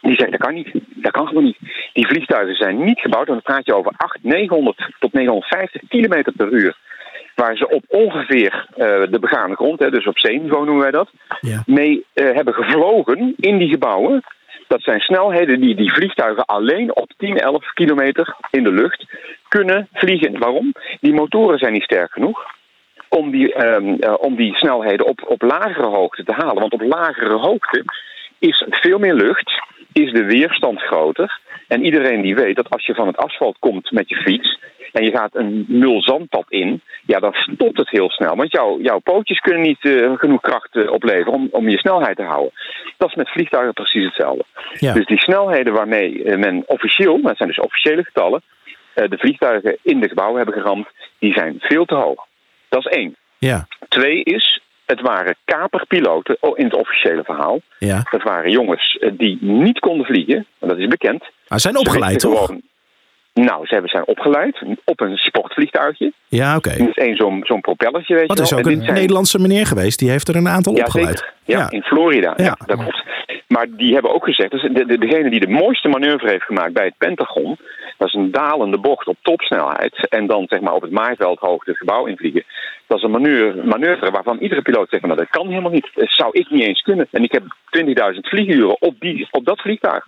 die 0.00 0.14
zegt 0.14 0.30
dat 0.30 0.40
kan 0.40 0.54
niet. 0.54 0.70
Dat 0.94 1.12
kan 1.12 1.26
gewoon 1.26 1.44
niet. 1.44 1.58
Die 1.92 2.06
vliegtuigen 2.06 2.54
zijn 2.54 2.84
niet 2.84 3.00
gebouwd, 3.00 3.26
en 3.26 3.32
dan 3.32 3.42
praat 3.42 3.66
je 3.66 3.74
over 3.74 3.92
8, 3.96 4.18
900 4.22 4.88
tot 4.98 5.12
950 5.12 5.82
kilometer 5.88 6.32
per 6.32 6.48
uur. 6.52 6.76
Waar 7.34 7.56
ze 7.56 7.68
op 7.68 7.84
ongeveer 7.88 8.66
eh, 8.70 8.76
de 9.10 9.18
begane 9.20 9.54
grond, 9.54 9.80
hè, 9.80 9.90
dus 9.90 10.06
op 10.06 10.18
zeeniveau 10.18 10.64
noemen 10.64 10.82
wij 10.82 10.90
dat, 10.90 11.10
Ja. 11.40 11.62
mee 11.66 12.04
eh, 12.12 12.34
hebben 12.34 12.54
gevlogen 12.54 13.34
in 13.36 13.58
die 13.58 13.68
gebouwen. 13.68 14.22
Dat 14.70 14.82
zijn 14.82 15.00
snelheden 15.00 15.60
die 15.60 15.74
die 15.74 15.92
vliegtuigen 15.92 16.44
alleen 16.44 16.96
op 16.96 17.12
10, 17.16 17.38
11 17.38 17.72
kilometer 17.72 18.36
in 18.50 18.62
de 18.62 18.72
lucht 18.72 19.04
kunnen 19.48 19.88
vliegen. 19.92 20.38
Waarom? 20.38 20.72
Die 21.00 21.12
motoren 21.12 21.58
zijn 21.58 21.72
niet 21.72 21.82
sterk 21.82 22.12
genoeg 22.12 22.44
om 23.08 23.30
die, 23.30 23.54
ehm, 23.54 23.94
eh, 24.00 24.14
om 24.18 24.36
die 24.36 24.56
snelheden 24.56 25.06
op, 25.06 25.20
op 25.26 25.42
lagere 25.42 25.86
hoogte 25.86 26.24
te 26.24 26.32
halen. 26.32 26.60
Want 26.60 26.72
op 26.72 26.80
lagere 26.80 27.34
hoogte 27.34 27.84
is 28.38 28.64
veel 28.70 28.98
meer 28.98 29.14
lucht, 29.14 29.62
is 29.92 30.12
de 30.12 30.24
weerstand 30.24 30.80
groter. 30.80 31.40
En 31.70 31.84
iedereen 31.84 32.22
die 32.22 32.34
weet 32.34 32.56
dat 32.56 32.70
als 32.70 32.86
je 32.86 32.94
van 32.94 33.06
het 33.06 33.16
asfalt 33.16 33.56
komt 33.58 33.90
met 33.90 34.08
je 34.08 34.16
fiets 34.16 34.58
en 34.92 35.04
je 35.04 35.10
gaat 35.10 35.34
een 35.34 35.64
nul 35.68 36.02
zandpad 36.02 36.44
in, 36.48 36.82
ja, 37.06 37.18
dan 37.18 37.32
stopt 37.32 37.78
het 37.78 37.90
heel 37.90 38.10
snel. 38.10 38.36
Want 38.36 38.52
jouw, 38.52 38.80
jouw 38.80 38.98
pootjes 38.98 39.38
kunnen 39.38 39.62
niet 39.62 39.84
eh, 39.84 40.12
genoeg 40.16 40.40
kracht 40.40 40.76
eh, 40.76 40.92
opleveren 40.92 41.32
om, 41.32 41.48
om 41.50 41.68
je 41.68 41.78
snelheid 41.78 42.16
te 42.16 42.22
houden. 42.22 42.52
Dat 42.96 43.08
is 43.08 43.14
met 43.14 43.30
vliegtuigen 43.30 43.72
precies 43.72 44.04
hetzelfde. 44.04 44.44
Ja. 44.78 44.92
Dus 44.92 45.06
die 45.06 45.18
snelheden 45.18 45.72
waarmee 45.72 46.24
eh, 46.24 46.38
men 46.38 46.62
officieel, 46.66 47.20
dat 47.22 47.36
zijn 47.36 47.48
dus 47.48 47.60
officiële 47.60 48.04
getallen, 48.04 48.42
de 48.94 49.18
vliegtuigen 49.18 49.78
in 49.82 50.00
de 50.00 50.08
gebouwen 50.08 50.36
hebben 50.36 50.62
geramd, 50.62 50.88
die 51.18 51.32
zijn 51.32 51.56
veel 51.58 51.84
te 51.84 51.94
hoog. 51.94 52.26
Dat 52.68 52.86
is 52.86 52.92
één. 52.96 53.16
Ja. 53.38 53.66
Twee 53.88 54.22
is, 54.22 54.60
het 54.90 55.00
waren 55.00 55.36
kaperpiloten 55.44 56.36
oh, 56.40 56.58
in 56.58 56.64
het 56.64 56.74
officiële 56.74 57.24
verhaal. 57.24 57.60
ja. 57.78 58.02
Dat 58.10 58.22
waren 58.22 58.50
jongens 58.50 58.96
eh, 59.00 59.10
die 59.16 59.38
niet 59.40 59.78
konden 59.78 60.06
vliegen, 60.06 60.46
want 60.58 60.72
dat 60.72 60.80
is 60.80 60.88
bekend. 60.88 61.20
Maar 61.20 61.60
ze 61.60 61.68
zijn 61.68 61.78
opgeleid, 61.78 62.18
toch? 62.18 62.44
gewoon- 62.44 62.62
nou, 63.44 63.66
ze 63.66 63.72
hebben 63.72 63.90
zijn 63.90 64.06
opgeleid 64.06 64.62
op 64.84 65.00
een 65.00 65.16
sportvliegtuigje. 65.16 66.12
Ja, 66.28 66.56
oké. 66.56 66.82
Met 66.82 66.96
één 66.98 67.16
zo'n 67.16 67.40
zo'n 67.46 67.60
propellertje, 67.60 68.14
weet 68.14 68.26
Wat 68.26 68.36
je 68.36 68.42
is 68.42 68.50
wel. 68.50 68.58
ook 68.58 68.64
En 68.64 68.70
een 68.70 68.76
dit 68.78 68.86
zijn- 68.86 68.98
Nederlandse 68.98 69.38
meneer 69.38 69.66
geweest. 69.66 69.98
Die 69.98 70.10
heeft 70.10 70.28
er 70.28 70.36
een 70.36 70.48
aantal 70.48 70.74
ja, 70.76 70.82
opgeleid. 70.84 71.18
zeker. 71.18 71.32
Ja, 71.44 71.58
Ja. 71.58 71.70
in 71.70 71.82
Florida. 71.82 72.32
Ja. 72.36 72.44
Ja. 72.44 72.56
dat 72.66 72.78
klopt. 72.78 73.02
Maar 73.48 73.66
die 73.76 73.92
hebben 73.92 74.14
ook 74.14 74.24
gezegd, 74.24 74.50
dus 74.50 74.62
de, 74.62 74.86
de, 74.86 74.98
degene 74.98 75.30
die 75.30 75.40
de 75.40 75.48
mooiste 75.48 75.88
manoeuvre 75.88 76.28
heeft 76.30 76.44
gemaakt 76.44 76.72
bij 76.72 76.84
het 76.84 76.94
Pentagon, 76.98 77.58
Dat 77.98 78.08
is 78.08 78.14
een 78.14 78.30
dalende 78.30 78.78
bocht 78.78 79.06
op 79.06 79.16
topsnelheid. 79.22 80.06
En 80.08 80.26
dan 80.26 80.44
zeg 80.48 80.60
maar 80.60 80.74
op 80.74 80.82
het 80.82 80.90
maaiveld 80.90 81.40
het 81.64 81.76
gebouw 81.76 82.06
invliegen. 82.06 82.44
Dat 82.86 82.98
is 82.98 83.04
een 83.04 83.10
manoeuvre, 83.10 83.64
manoeuvre 83.64 84.10
waarvan 84.10 84.38
iedere 84.38 84.62
piloot 84.62 84.88
zegt: 84.88 85.00
van, 85.00 85.10
nou, 85.10 85.20
dat 85.22 85.30
kan 85.30 85.48
helemaal 85.48 85.70
niet. 85.70 85.88
Dat 85.94 86.10
zou 86.10 86.30
ik 86.32 86.50
niet 86.50 86.62
eens 86.62 86.80
kunnen. 86.82 87.06
En 87.10 87.22
ik 87.22 87.32
heb 87.32 87.42
20.000 88.14 88.28
vlieguren 88.28 88.80
op, 88.82 88.94
die, 88.98 89.28
op 89.30 89.44
dat 89.44 89.60
vliegtuig. 89.60 90.06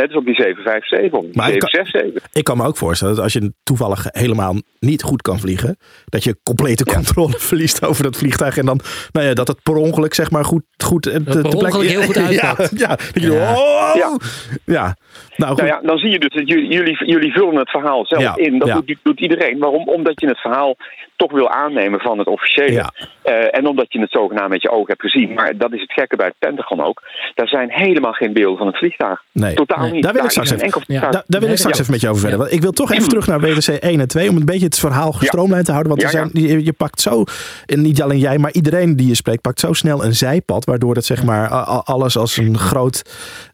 Het 0.00 0.10
is 0.10 0.16
op 0.16 0.24
die 0.24 0.34
757 0.34 1.18
of 1.18 1.24
die 1.24 1.36
Maar 1.36 1.52
ik 1.52 1.58
kan- 1.58 1.68
767. 1.68 2.28
Ik 2.32 2.44
kan 2.44 2.56
me 2.56 2.64
ook 2.66 2.76
voorstellen 2.76 3.14
dat 3.14 3.22
als 3.24 3.32
je 3.32 3.52
toevallig 3.62 4.06
helemaal 4.08 4.54
niet 4.80 5.02
goed 5.02 5.22
kan 5.22 5.38
vliegen, 5.38 5.76
dat 6.04 6.24
je 6.24 6.38
complete 6.42 6.84
controle 6.84 7.34
verliest 7.50 7.84
over 7.86 8.02
dat 8.02 8.16
vliegtuig. 8.16 8.56
En 8.58 8.66
dan, 8.66 8.80
nou 9.12 9.26
ja, 9.26 9.34
dat 9.34 9.48
het 9.48 9.62
per 9.62 9.74
ongeluk 9.74 10.14
zeg 10.14 10.30
maar 10.30 10.44
goed, 10.44 10.62
goed 10.84 11.06
eh, 11.06 11.22
per 11.24 11.44
ongeluk 11.46 11.88
heel 11.88 12.02
goed 12.02 12.16
uitpakt. 12.26 12.78
ja, 12.78 12.98
je, 13.14 13.30
oh, 13.32 13.92
Ja. 13.94 14.16
ja. 14.64 14.96
Nou 15.36 15.54
goed. 15.54 15.62
Nou 15.62 15.74
ja, 15.74 15.80
dan 15.88 15.98
zie 15.98 16.10
je 16.10 16.18
dus 16.18 16.34
dat 16.34 16.48
jullie, 16.48 16.72
jullie, 16.72 17.04
jullie 17.06 17.32
vullen 17.32 17.56
het 17.56 17.70
verhaal 17.70 18.06
zelf 18.06 18.22
Ja, 18.22 18.36
in. 18.36 18.58
Dat 18.58 18.68
ja. 18.68 18.74
doet, 18.80 18.96
doet 19.02 19.20
iedereen. 19.20 19.58
Waarom? 19.58 19.88
Omdat 19.88 20.20
je 20.20 20.26
het 20.26 20.40
verhaal 20.40 20.76
toch 21.18 21.32
wil 21.32 21.50
aannemen 21.50 22.00
van 22.00 22.18
het 22.18 22.26
officiële. 22.26 22.72
Ja. 22.72 22.92
Eh, 23.22 23.58
en 23.58 23.66
omdat 23.66 23.86
je 23.92 24.00
het 24.00 24.10
zogenaamd 24.10 24.50
met 24.50 24.62
je 24.62 24.70
ogen 24.70 24.86
hebt 24.86 25.00
gezien. 25.00 25.34
Maar 25.34 25.56
dat 25.56 25.72
is 25.72 25.80
het 25.80 25.92
gekke 25.92 26.16
bij 26.16 26.26
het 26.26 26.34
Pentagon 26.38 26.80
ook. 26.84 27.02
Daar 27.34 27.48
zijn 27.48 27.70
helemaal 27.70 28.12
geen 28.12 28.32
beelden 28.32 28.58
van 28.58 28.66
het 28.66 28.76
vliegtuig. 28.78 29.22
Nee. 29.32 29.54
Totaal 29.54 29.82
Nee. 29.82 29.92
niet. 29.92 30.02
Daar 30.02 30.12
wil 30.12 30.24
ik 30.24 30.30
straks 30.30 30.50
even- 30.50 30.62
enkel 30.62 30.80
Ja. 30.80 30.86
vliegtuig. 30.86 31.12
Da- 31.14 31.24
daar 31.26 31.40
wil 31.40 31.50
ik 31.50 31.56
straks 31.56 31.76
Ja. 31.76 31.82
even 31.82 31.92
met 31.94 32.02
je 32.02 32.08
over 32.08 32.20
verder. 32.20 32.38
Want 32.38 32.52
ik 32.52 32.60
wil 32.62 32.72
toch 32.72 32.92
even 32.92 33.08
terug 33.08 33.26
naar 33.26 33.40
WTC 33.40 33.68
1 33.82 34.00
en 34.00 34.08
2 34.08 34.28
om 34.30 34.36
een 34.36 34.44
beetje 34.44 34.64
het 34.64 34.78
verhaal 34.78 35.12
gestroomlijnd 35.12 35.64
te 35.66 35.70
houden. 35.72 35.92
Want 35.92 36.02
er 36.04 36.10
zijn, 36.10 36.30
je, 36.32 36.64
je 36.64 36.72
pakt 36.72 37.00
zo, 37.00 37.24
en 37.66 37.80
niet 37.82 38.02
alleen 38.02 38.18
jij, 38.18 38.38
maar 38.38 38.52
iedereen 38.52 38.96
die 38.96 39.08
je 39.08 39.14
spreekt, 39.14 39.40
pakt 39.42 39.60
zo 39.60 39.72
snel 39.72 40.04
een 40.04 40.14
zijpad. 40.14 40.64
Waardoor 40.64 40.94
dat 40.94 41.04
zeg 41.04 41.24
maar 41.24 41.48
alles 41.84 42.16
als 42.16 42.36
een 42.36 42.58
groot. 42.58 43.02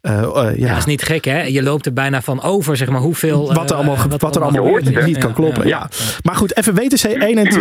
eh, 0.00 0.22
eh, 0.22 0.32
ja, 0.34 0.52
Ja, 0.56 0.68
dat 0.68 0.76
is 0.78 0.84
niet 0.84 1.02
gek 1.02 1.24
hè. 1.24 1.42
Je 1.42 1.62
loopt 1.62 1.86
er 1.86 1.92
bijna 1.92 2.20
van 2.22 2.42
over, 2.42 2.76
zeg 2.76 2.88
maar, 2.88 3.00
hoeveel... 3.00 3.52
wat 3.54 3.70
er 3.70 3.76
allemaal, 3.76 3.96
wat 4.08 4.20
wat 4.20 4.36
er 4.36 4.42
allemaal 4.42 4.78
niet, 5.04 5.18
kan 5.18 5.32
kloppen. 5.32 5.66
Ja, 5.66 5.78
ja. 5.78 5.88
Maar 6.22 6.34
goed, 6.34 6.56
even 6.56 6.74
WTC 6.74 7.02
1 7.04 7.38
en 7.38 7.48
2. 7.48 7.53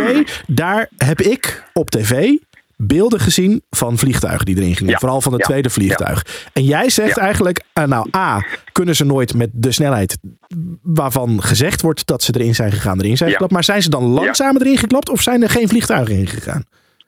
Daar 0.48 0.90
heb 0.98 1.22
ik 1.22 1.64
op 1.74 1.90
tv 1.90 2.32
beelden 2.78 3.20
gezien 3.20 3.62
van 3.70 3.98
vliegtuigen 3.98 4.46
die 4.46 4.56
erin 4.58 4.76
gingen. 4.76 4.92
Ja. 4.92 4.98
Vooral 5.00 5.22
van 5.22 5.32
het 5.32 5.42
Ja. 5.42 5.48
tweede 5.48 5.70
vliegtuig. 5.70 6.26
En 6.54 6.64
jij 6.64 6.90
zegt 6.90 7.18
eigenlijk, 7.18 7.62
eh, 7.74 7.84
nou 7.84 8.08
A, 8.18 8.44
kunnen 8.72 8.96
ze 8.96 9.06
nooit 9.06 9.34
met 9.34 9.50
de 9.54 9.72
snelheid 9.72 10.18
waarvan 10.82 11.42
gezegd 11.44 11.82
wordt 11.82 12.08
dat 12.08 12.24
ze 12.24 12.34
erin 12.40 12.56
zijn 12.56 12.72
gegaan, 12.72 13.00
erin 13.02 13.18
zijn 13.18 13.32
geklapt. 13.32 13.52
Maar 13.52 13.64
zijn 13.64 13.82
ze 13.82 13.90
dan 13.90 14.04
langzamer 14.04 14.62
erin 14.62 14.78
geklapt 14.78 15.10
of 15.10 15.22
zijn 15.22 15.44
er 15.44 15.50
geen 15.50 15.68
vliegtuigen 15.68 16.16
in 16.16 16.28
gegaan? 16.28 16.64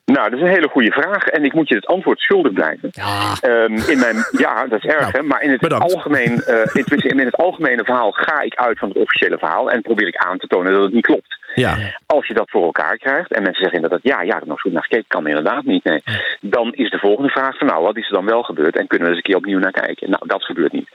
Nou, 0.06 0.30
dat 0.30 0.40
is 0.40 0.46
een 0.46 0.54
hele 0.54 0.68
goede 0.68 0.92
vraag. 0.92 1.26
En 1.28 1.44
ik 1.44 1.54
moet 1.54 1.68
je 1.68 1.76
het 1.76 1.86
antwoord 1.86 2.20
schuldig 2.20 2.54
blijven. 2.54 2.90
Ja, 2.92 3.34
Ehm, 3.42 3.74
in 3.90 4.00
mijn, 4.00 4.16
ja, 4.38 4.66
dat 4.68 4.84
is 4.84 4.90
erg, 4.92 5.00
Nou, 5.02 5.12
hè? 5.12 5.22
Maar 5.22 5.42
in 5.42 5.52
het, 5.52 5.60
bedankt. 5.60 5.94
algemeen, 5.94 6.42
eh, 6.44 6.70
in, 6.74 7.20
in 7.20 7.26
het 7.26 7.36
algemene 7.36 7.84
verhaal 7.84 8.12
ga 8.12 8.42
ik 8.42 8.56
uit 8.56 8.80
van 8.80 8.88
het 8.90 8.98
officiële 8.98 9.38
verhaal. 9.38 9.72
En 9.72 9.82
probeer 9.82 10.08
ik 10.08 10.16
aan 10.18 10.38
te 10.38 10.48
tonen 10.48 10.74
dat 10.74 10.84
het 10.84 10.94
niet 10.94 11.06
klopt. 11.06 11.38
Ja, 11.56 11.78
Als 12.06 12.28
je 12.28 12.34
dat 12.34 12.50
voor 12.50 12.64
elkaar 12.64 12.98
krijgt 12.98 13.32
en 13.34 13.44
mensen 13.44 13.62
zeggen 13.64 13.82
inderdaad, 13.82 14.04
ja, 14.12 14.22
ja, 14.22 14.42
nog 14.46 14.62
goed 14.62 14.72
naar 14.74 14.84
gekeken, 14.84 15.06
kan 15.08 15.28
inderdaad 15.28 15.64
niet. 15.64 15.84
Nee. 15.84 16.02
Dan 16.42 16.74
is 16.74 16.90
de 16.90 16.98
volgende 17.00 17.30
vraag 17.30 17.58
van, 17.58 17.68
nou, 17.68 17.84
wat 17.84 17.98
is 17.98 18.08
er 18.08 18.14
dan 18.14 18.26
wel 18.26 18.44
gebeurd 18.44 18.78
en 18.78 18.88
kunnen 18.88 19.08
we 19.08 19.14
eens 19.16 19.24
een 19.24 19.30
keer 19.32 19.42
opnieuw 19.42 19.60
naar 19.60 19.72
kijken? 19.72 20.10
Nou, 20.10 20.28
dat 20.28 20.44
gebeurt 20.44 20.72
niet. 20.72 20.90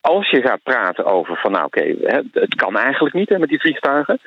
Als 0.00 0.30
je 0.30 0.42
gaat 0.42 0.62
praten 0.62 1.04
over 1.04 1.36
van, 1.36 1.52
nou, 1.52 1.64
oké, 1.64 1.94
het 2.32 2.54
kan 2.54 2.76
eigenlijk 2.78 3.14
niet 3.14 3.28
hè, 3.28 3.38
met 3.38 3.48
die 3.48 3.60
vliegtuigen, 3.60 4.18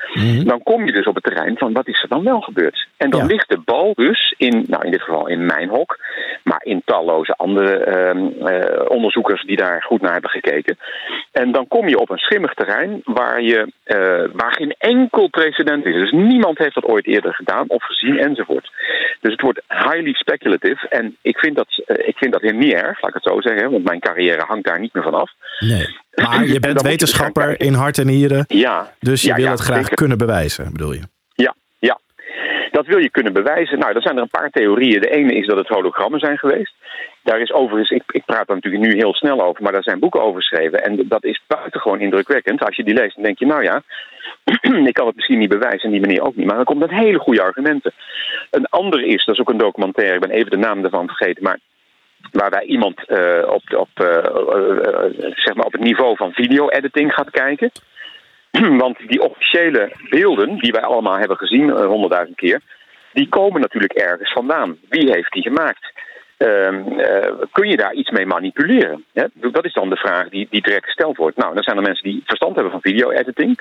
dan 0.43 0.63
kom 0.63 0.85
je 0.85 0.91
dus 0.91 1.05
op 1.05 1.15
het 1.15 1.23
terrein 1.23 1.57
van, 1.57 1.73
wat 1.73 1.87
is 1.87 2.01
er 2.01 2.09
dan 2.09 2.23
wel 2.23 2.41
gebeurd? 2.41 2.87
En 2.97 3.09
dan 3.09 3.19
Ja. 3.21 3.25
ligt 3.27 3.49
de 3.49 3.59
bal 3.65 3.93
dus 3.95 4.33
in, 4.37 4.63
nou, 4.67 4.85
in 4.85 4.91
dit 4.91 5.01
geval 5.01 5.27
in 5.27 5.45
mijn 5.45 5.69
hok, 5.69 5.97
maar 6.43 6.61
in 6.63 6.81
talloze 6.85 7.33
andere 7.37 7.77
ehm, 7.77 8.47
eh, 8.47 8.85
onderzoekers 8.87 9.43
die 9.43 9.57
daar 9.57 9.83
goed 9.83 10.01
naar 10.01 10.11
hebben 10.11 10.29
gekeken. 10.29 10.77
En 11.31 11.51
dan 11.51 11.67
kom 11.67 11.87
je 11.87 11.99
op 11.99 12.09
een 12.09 12.17
schimmig 12.17 12.53
terrein 12.53 13.01
waar, 13.03 13.41
je, 13.41 13.71
eh, 13.83 14.23
waar 14.33 14.53
geen 14.53 14.75
enkel 14.77 15.27
precedent 15.29 15.72
is. 15.81 15.93
Dus 15.93 16.11
niemand 16.11 16.57
heeft 16.57 16.73
dat 16.73 16.85
ooit 16.85 17.07
eerder 17.07 17.33
gedaan 17.33 17.69
of 17.69 17.83
gezien 17.83 18.17
enzovoort. 18.17 18.71
Dus 19.21 19.31
het 19.31 19.41
wordt 19.41 19.61
highly 19.67 20.13
speculative. 20.13 20.87
En 20.87 21.17
ik 21.21 21.37
vind 21.37 21.55
dat, 21.55 21.83
eh, 21.85 22.07
ik 22.07 22.17
vind 22.17 22.33
dat 22.33 22.41
heel 22.41 22.53
niet 22.53 22.73
erg, 22.73 23.01
laat 23.01 23.15
ik 23.15 23.23
het 23.23 23.33
zo 23.33 23.41
zeggen. 23.41 23.71
Want 23.71 23.83
mijn 23.83 23.99
carrière 23.99 24.43
hangt 24.47 24.65
daar 24.65 24.79
niet 24.79 24.93
meer 24.93 25.03
van 25.03 25.13
af. 25.13 25.31
nee. 25.59 26.01
Maar 26.15 26.45
je 26.45 26.59
bent 26.59 26.81
je 26.81 26.87
wetenschapper 26.87 27.59
in 27.61 27.73
hart 27.73 27.97
en 27.97 28.05
nieren. 28.05 28.45
Ja. 28.47 28.93
Dus 28.99 29.21
je 29.21 29.27
ja, 29.27 29.35
wil 29.35 29.43
ja, 29.43 29.51
het 29.51 29.59
graag 29.59 29.77
zeker. 29.77 29.95
kunnen 29.95 30.17
bewijzen, 30.17 30.71
bedoel 30.71 30.93
je? 30.93 31.01
Ja, 31.33 31.55
ja. 31.79 31.99
Dat 32.71 32.85
wil 32.85 32.97
je 32.97 33.09
kunnen 33.09 33.33
bewijzen. 33.33 33.79
Nou, 33.79 33.95
er 33.95 34.01
zijn 34.01 34.15
er 34.15 34.21
een 34.21 34.29
paar 34.29 34.49
theorieën. 34.49 35.01
De 35.01 35.09
ene 35.09 35.33
is 35.33 35.47
dat 35.47 35.57
het 35.57 35.67
hologrammen 35.67 36.19
zijn 36.19 36.37
geweest. 36.37 36.73
Daar 37.23 37.39
is 37.39 37.51
overigens, 37.51 37.89
ik, 37.89 38.03
ik 38.07 38.25
praat 38.25 38.49
er 38.49 38.55
natuurlijk 38.55 38.83
nu 38.83 38.95
heel 38.95 39.13
snel 39.13 39.41
over, 39.41 39.63
maar 39.63 39.71
daar 39.71 39.83
zijn 39.83 39.99
boeken 39.99 40.21
over 40.21 40.41
geschreven. 40.41 40.83
En 40.83 41.07
dat 41.07 41.23
is 41.23 41.41
buitengewoon 41.47 41.99
indrukwekkend. 41.99 42.65
Als 42.65 42.75
je 42.75 42.83
die 42.83 42.93
leest, 42.93 43.15
dan 43.15 43.23
denk 43.23 43.39
je, 43.39 43.45
nou 43.45 43.63
ja, 43.63 43.83
ik 44.89 44.93
kan 44.93 45.07
het 45.07 45.15
misschien 45.15 45.39
niet 45.39 45.49
bewijzen 45.49 45.83
en 45.83 45.91
die 45.91 45.99
manier 45.99 46.21
ook 46.21 46.35
niet. 46.35 46.45
Maar 46.45 46.55
dan 46.55 46.65
komt 46.65 46.79
met 46.79 46.89
hele 46.89 47.19
goede 47.19 47.41
argumenten. 47.41 47.91
Een 48.51 48.65
ander 48.65 49.03
is, 49.03 49.25
dat 49.25 49.35
is 49.35 49.41
ook 49.41 49.49
een 49.49 49.57
documentaire, 49.57 50.13
ik 50.13 50.21
ben 50.21 50.29
even 50.29 50.51
de 50.51 50.57
naam 50.57 50.83
ervan 50.83 51.07
vergeten, 51.07 51.43
maar 51.43 51.59
waarbij 52.31 52.63
iemand 52.63 53.05
eh, 53.05 53.43
op, 53.47 53.63
op, 53.75 53.89
eh, 53.93 54.17
eh, 54.17 55.11
zeg 55.35 55.55
maar 55.55 55.65
op 55.65 55.71
het 55.71 55.81
niveau 55.81 56.15
van 56.15 56.31
video-editing 56.31 57.13
gaat 57.13 57.29
kijken. 57.29 57.71
Want 58.83 58.97
die 59.07 59.21
officiële 59.21 59.91
beelden, 60.09 60.57
die 60.57 60.71
wij 60.71 60.81
allemaal 60.81 61.17
hebben 61.17 61.37
gezien, 61.37 61.69
honderdduizend 61.69 62.37
keer, 62.37 62.61
die 63.13 63.29
komen 63.29 63.61
natuurlijk 63.61 63.93
ergens 63.93 64.31
vandaan. 64.31 64.77
Wie 64.89 65.11
heeft 65.11 65.31
die 65.31 65.43
gemaakt? 65.43 65.91
Ehm, 66.37 66.99
eh, 66.99 67.31
kun 67.51 67.69
je 67.69 67.77
daar 67.77 67.93
iets 67.93 68.09
mee 68.09 68.25
manipuleren? 68.25 69.03
Hè? 69.13 69.25
Dat 69.33 69.65
is 69.65 69.73
dan 69.73 69.89
de 69.89 69.95
vraag 69.95 70.29
die, 70.29 70.47
die 70.49 70.61
direct 70.61 70.85
gesteld 70.85 71.17
wordt. 71.17 71.37
Nou, 71.37 71.53
dan 71.53 71.63
zijn 71.63 71.77
er 71.77 71.83
mensen 71.83 72.03
die 72.09 72.23
verstand 72.25 72.53
hebben 72.53 72.71
van 72.71 72.81
video-editing. 72.81 73.59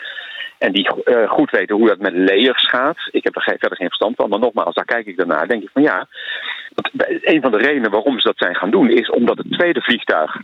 En 0.59 0.73
die 0.73 1.03
eh, 1.05 1.31
goed 1.31 1.51
weten 1.51 1.77
hoe 1.77 1.89
dat 1.89 1.99
met 1.99 2.13
layers 2.15 2.69
gaat. 2.69 2.97
Ik 3.11 3.25
heb 3.25 3.37
er 3.37 3.43
geen- 3.43 3.59
verder 3.59 3.79
geen 3.79 3.87
verstand 3.89 4.17
van. 4.17 4.29
Maar 4.29 4.39
nogmaals, 4.39 4.75
daar 4.75 4.85
kijk 4.85 5.07
ik 5.07 5.17
daarnaar. 5.17 5.49
denk 5.49 5.63
ik 5.63 5.71
van 5.73 5.83
ja. 5.83 6.07
Een 7.23 7.41
van 7.43 7.51
de 7.51 7.57
redenen 7.59 7.91
waarom 7.91 8.19
ze 8.21 8.27
dat 8.27 8.39
zijn 8.39 8.55
gaan 8.57 8.71
doen 8.71 8.91
is 8.91 9.11
omdat 9.11 9.39
het 9.39 9.53
tweede 9.53 9.81
vliegtuig. 9.81 10.37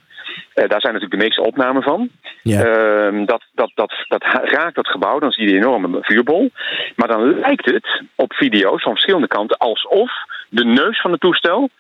eh, 0.55 0.69
daar 0.69 0.81
zijn 0.81 0.93
natuurlijk 0.93 1.21
de 1.21 1.27
meeste 1.27 1.43
opnamen 1.43 1.83
van. 1.83 2.09
Ja. 2.43 2.63
Ehm, 2.65 3.25
dat, 3.25 3.43
dat, 3.55 3.71
dat, 3.75 3.93
dat 4.09 4.23
raakt 4.43 4.75
dat 4.75 4.89
gebouw, 4.89 5.19
dan 5.19 5.31
zie 5.31 5.43
je 5.45 5.49
die 5.49 5.59
enorme 5.59 5.99
vuurbol. 6.01 6.51
Maar 6.97 7.09
dan 7.09 7.39
lijkt 7.41 7.65
het 7.65 8.03
op 8.15 8.33
video's 8.33 8.83
van 8.83 8.93
verschillende 8.93 9.27
kanten 9.29 9.57
alsof 9.57 10.11
de 10.49 10.65
neus 10.65 11.01
van 11.01 11.11
het 11.13 11.21
toestel 11.21 11.71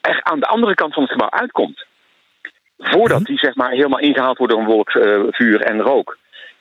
er 0.00 0.20
aan 0.22 0.40
de 0.40 0.46
andere 0.46 0.74
kant 0.74 0.94
van 0.94 1.02
het 1.02 1.12
gebouw 1.12 1.30
uitkomt. 1.30 1.84
Voordat 2.78 3.24
die 3.24 3.38
zeg 3.38 3.54
maar 3.54 3.70
helemaal 3.70 3.98
ingehaald 3.98 4.38
wordt 4.38 4.52
door 4.52 4.62
een 4.62 4.68
wolk 4.68 4.88
eh, 4.88 5.22
vuur 5.30 5.60
en 5.60 5.80
rook. 5.80 6.16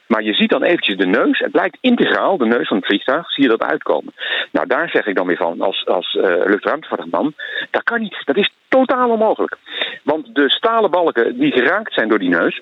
Maar 0.07 0.23
je 0.23 0.33
ziet 0.33 0.49
dan 0.49 0.63
eventjes 0.63 0.97
de 0.97 1.05
neus. 1.05 1.39
Het 1.39 1.51
blijkt 1.51 1.77
integraal, 1.81 2.37
de 2.37 2.45
neus 2.45 2.67
van 2.67 2.77
het 2.77 2.85
vliegtuig, 2.85 3.31
zie 3.31 3.43
je 3.43 3.49
dat 3.49 3.63
uitkomen. 3.63 4.13
Nou, 4.51 4.67
daar 4.67 4.89
zeg 4.89 5.05
ik 5.05 5.15
dan 5.15 5.27
weer 5.27 5.37
van, 5.37 5.61
als, 5.61 5.85
als 5.85 6.15
eh 6.15 6.45
luchtruimtevaartman, 6.45 7.33
dat 7.71 7.83
kan 7.83 8.01
niet. 8.01 8.21
Dat 8.25 8.37
is 8.37 8.53
totaal 8.67 9.09
onmogelijk. 9.09 9.57
Want 10.03 10.35
de 10.35 10.49
stalen 10.49 10.91
balken 10.91 11.37
die 11.39 11.51
geraakt 11.51 11.93
zijn 11.93 12.09
door 12.09 12.19
die 12.19 12.29
neus, 12.29 12.61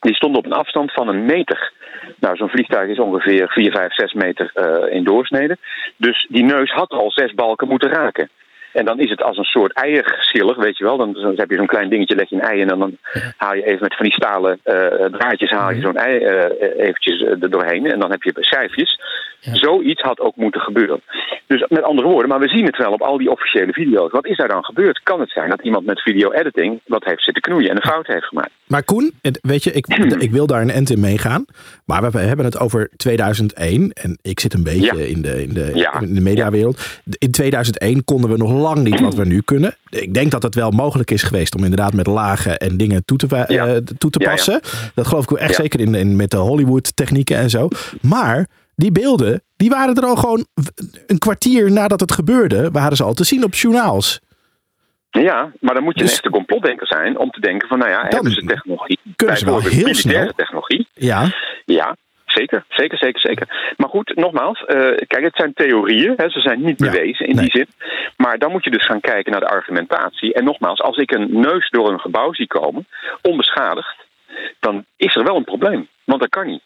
die 0.00 0.14
stonden 0.14 0.38
op 0.38 0.46
een 0.46 0.58
afstand 0.58 0.92
van 0.92 1.08
een 1.08 1.24
meter. 1.24 1.72
Nou, 2.20 2.36
zo'n 2.36 2.48
vliegtuig 2.48 2.88
is 2.88 2.98
ongeveer 2.98 3.48
4, 3.48 3.70
5, 3.72 3.94
6 3.94 4.12
meter 4.12 4.50
eh, 4.54 4.94
in 4.94 5.04
doorsnede. 5.04 5.56
Dus 5.96 6.26
die 6.30 6.44
neus 6.44 6.70
had 6.70 6.90
al 6.90 7.10
zes 7.10 7.34
balken 7.34 7.68
moeten 7.68 7.90
raken. 7.90 8.30
En 8.72 8.84
dan 8.84 9.00
is 9.00 9.10
het 9.10 9.22
als 9.22 9.36
een 9.36 9.44
soort 9.44 9.72
eierschiller, 9.72 10.58
weet 10.60 10.78
je 10.78 10.84
wel. 10.84 10.96
Dan, 10.96 11.12
dan 11.12 11.32
heb 11.36 11.50
je 11.50 11.56
zo'n 11.56 11.66
klein 11.66 11.88
dingetje, 11.88 12.14
leg 12.16 12.28
je 12.28 12.34
een 12.36 12.42
ei 12.42 12.60
en 12.60 12.68
dan, 12.68 12.96
haal 13.36 13.54
je 13.54 13.64
even 13.66 13.78
met 13.80 13.96
van 13.96 14.04
die 14.04 14.14
stalen 14.14 14.58
eh, 14.62 14.74
draadjes 15.04 15.50
haal 15.50 15.70
je 15.70 15.80
zo'n 15.80 15.96
ei 15.96 16.18
eh, 16.18 16.84
eventjes 16.86 17.22
eh, 17.22 17.42
er 17.42 17.50
doorheen. 17.50 17.86
En 17.92 18.00
dan 18.00 18.10
heb 18.10 18.22
je 18.22 18.32
schijfjes. 18.34 19.00
Zoiets 19.40 20.02
had 20.02 20.20
ook 20.20 20.36
moeten 20.36 20.60
gebeuren. 20.60 21.00
Dus 21.46 21.64
met 21.68 21.82
andere 21.82 22.08
woorden, 22.08 22.28
maar 22.28 22.38
we 22.40 22.48
zien 22.48 22.64
het 22.64 22.76
wel 22.76 22.92
op 22.92 23.02
al 23.02 23.18
die 23.18 23.30
officiële 23.30 23.72
video's. 23.72 24.10
Wat 24.10 24.26
is 24.26 24.36
daar 24.36 24.48
dan 24.48 24.64
gebeurd? 24.64 25.00
Kan 25.02 25.20
het 25.20 25.30
zijn 25.30 25.50
dat 25.50 25.62
iemand 25.62 25.86
met 25.86 26.02
video-editing 26.02 26.80
wat 26.86 27.04
heeft 27.04 27.22
zitten 27.22 27.42
knoeien 27.42 27.70
en 27.70 27.76
een 27.76 27.90
fout 27.90 28.06
heeft 28.06 28.24
gemaakt? 28.24 28.50
Maar 28.66 28.82
Koen, 28.82 29.12
weet 29.42 29.64
je, 29.64 29.72
ik, 29.72 29.86
ik 30.26 30.30
wil 30.30 30.46
daar 30.46 30.60
een 30.60 30.70
end 30.70 30.90
in 30.90 31.00
meegaan. 31.00 31.44
Maar 31.84 32.10
we 32.10 32.18
hebben 32.18 32.44
het 32.44 32.58
over 32.58 32.90
2001. 32.96 33.92
En 33.92 34.18
ik 34.22 34.40
zit 34.40 34.54
een 34.54 34.62
beetje 34.64 34.96
Ja. 34.98 35.04
in, 35.04 35.22
de, 35.22 35.42
in, 35.42 35.54
de, 35.54 35.70
Ja. 35.74 36.00
in 36.00 36.14
de 36.14 36.20
mediawereld. 36.20 37.00
In 37.18 37.30
2001 37.30 38.04
konden 38.04 38.30
we 38.30 38.36
nog 38.36 38.52
lang 38.52 38.67
niet 38.74 39.00
wat 39.00 39.14
we 39.14 39.24
nu 39.24 39.40
kunnen. 39.40 39.76
Ik 39.90 40.14
denk 40.14 40.30
dat 40.30 40.42
het 40.42 40.54
wel 40.54 40.70
mogelijk 40.70 41.10
is 41.10 41.22
geweest 41.22 41.54
om 41.56 41.62
inderdaad 41.62 41.92
met 41.92 42.06
lagen 42.06 42.58
en 42.58 42.76
dingen 42.76 43.04
toe 43.04 43.18
te, 43.18 43.44
Ja. 43.48 43.66
eh, 43.66 43.76
toe 43.98 44.10
te 44.10 44.18
passen. 44.18 44.60
Dat 44.94 45.06
geloof 45.06 45.30
ik 45.30 45.36
echt 45.38 45.54
zeker 45.54 45.80
in, 45.80 45.94
in, 45.94 46.16
met 46.16 46.30
de 46.30 46.36
Hollywood 46.36 46.96
technieken 46.96 47.36
en 47.36 47.50
zo. 47.50 47.68
Maar 48.02 48.46
die 48.74 48.92
beelden, 48.92 49.42
die 49.56 49.70
waren 49.70 49.94
er 49.94 50.04
al 50.04 50.16
gewoon 50.16 50.46
een 51.06 51.18
kwartier 51.18 51.72
nadat 51.72 52.00
het 52.00 52.12
gebeurde. 52.12 52.70
Waren 52.70 52.96
ze 52.96 53.02
al 53.04 53.14
te 53.14 53.24
zien 53.24 53.44
op 53.44 53.54
journaals. 53.54 54.20
Ja, 55.10 55.52
maar 55.60 55.74
dan 55.74 55.82
moet 55.84 55.94
je 55.94 56.00
Dus- 56.02 56.10
een 56.10 56.16
echte 56.16 56.30
complotdenker 56.30 56.86
zijn 56.86 57.18
om 57.18 57.30
te 57.30 57.40
denken 57.40 57.68
van, 57.68 57.78
nou 57.78 57.90
ja, 57.90 58.06
hebben 58.08 58.32
ze 58.32 58.44
technologie? 58.44 58.98
kunnen 59.16 59.36
ze 59.36 59.44
wel 59.44 59.60
heel 59.62 59.94
snel. 59.94 60.32
technologie. 60.36 60.88
Ja, 60.94 61.34
Ja, 61.64 61.96
zeker, 62.38 62.64
zeker, 62.68 62.98
zeker, 62.98 63.20
zeker. 63.20 63.74
Maar 63.76 63.88
goed, 63.88 64.12
nogmaals, 64.14 64.64
eh, 64.64 64.76
kijk, 65.06 65.24
het 65.24 65.36
zijn 65.36 65.52
theorieën, 65.54 66.14
hè, 66.16 66.28
ze 66.28 66.40
zijn 66.40 66.60
niet 66.60 66.80
Ja, 66.80 66.90
bewezen 66.90 67.26
in 67.26 67.34
nee. 67.34 67.44
die 67.44 67.56
zin. 67.56 67.68
Maar 68.16 68.38
dan 68.38 68.50
moet 68.50 68.64
je 68.64 68.70
dus 68.70 68.86
gaan 68.86 69.00
kijken 69.00 69.32
naar 69.32 69.40
de 69.40 69.48
argumentatie. 69.48 70.34
En 70.34 70.44
nogmaals, 70.44 70.80
als 70.80 70.96
ik 70.96 71.10
een 71.10 71.40
neus 71.40 71.70
door 71.70 71.88
een 71.92 72.00
gebouw 72.00 72.32
zie 72.32 72.46
komen, 72.46 72.86
onbeschadigd, 73.22 73.96
dan 74.60 74.84
is 74.96 75.16
er 75.16 75.24
wel 75.24 75.36
een 75.36 75.44
probleem. 75.44 75.88
Want 76.04 76.18
want 76.18 76.20
dat 76.20 76.42
kan 76.42 76.46
niet. 76.52 76.62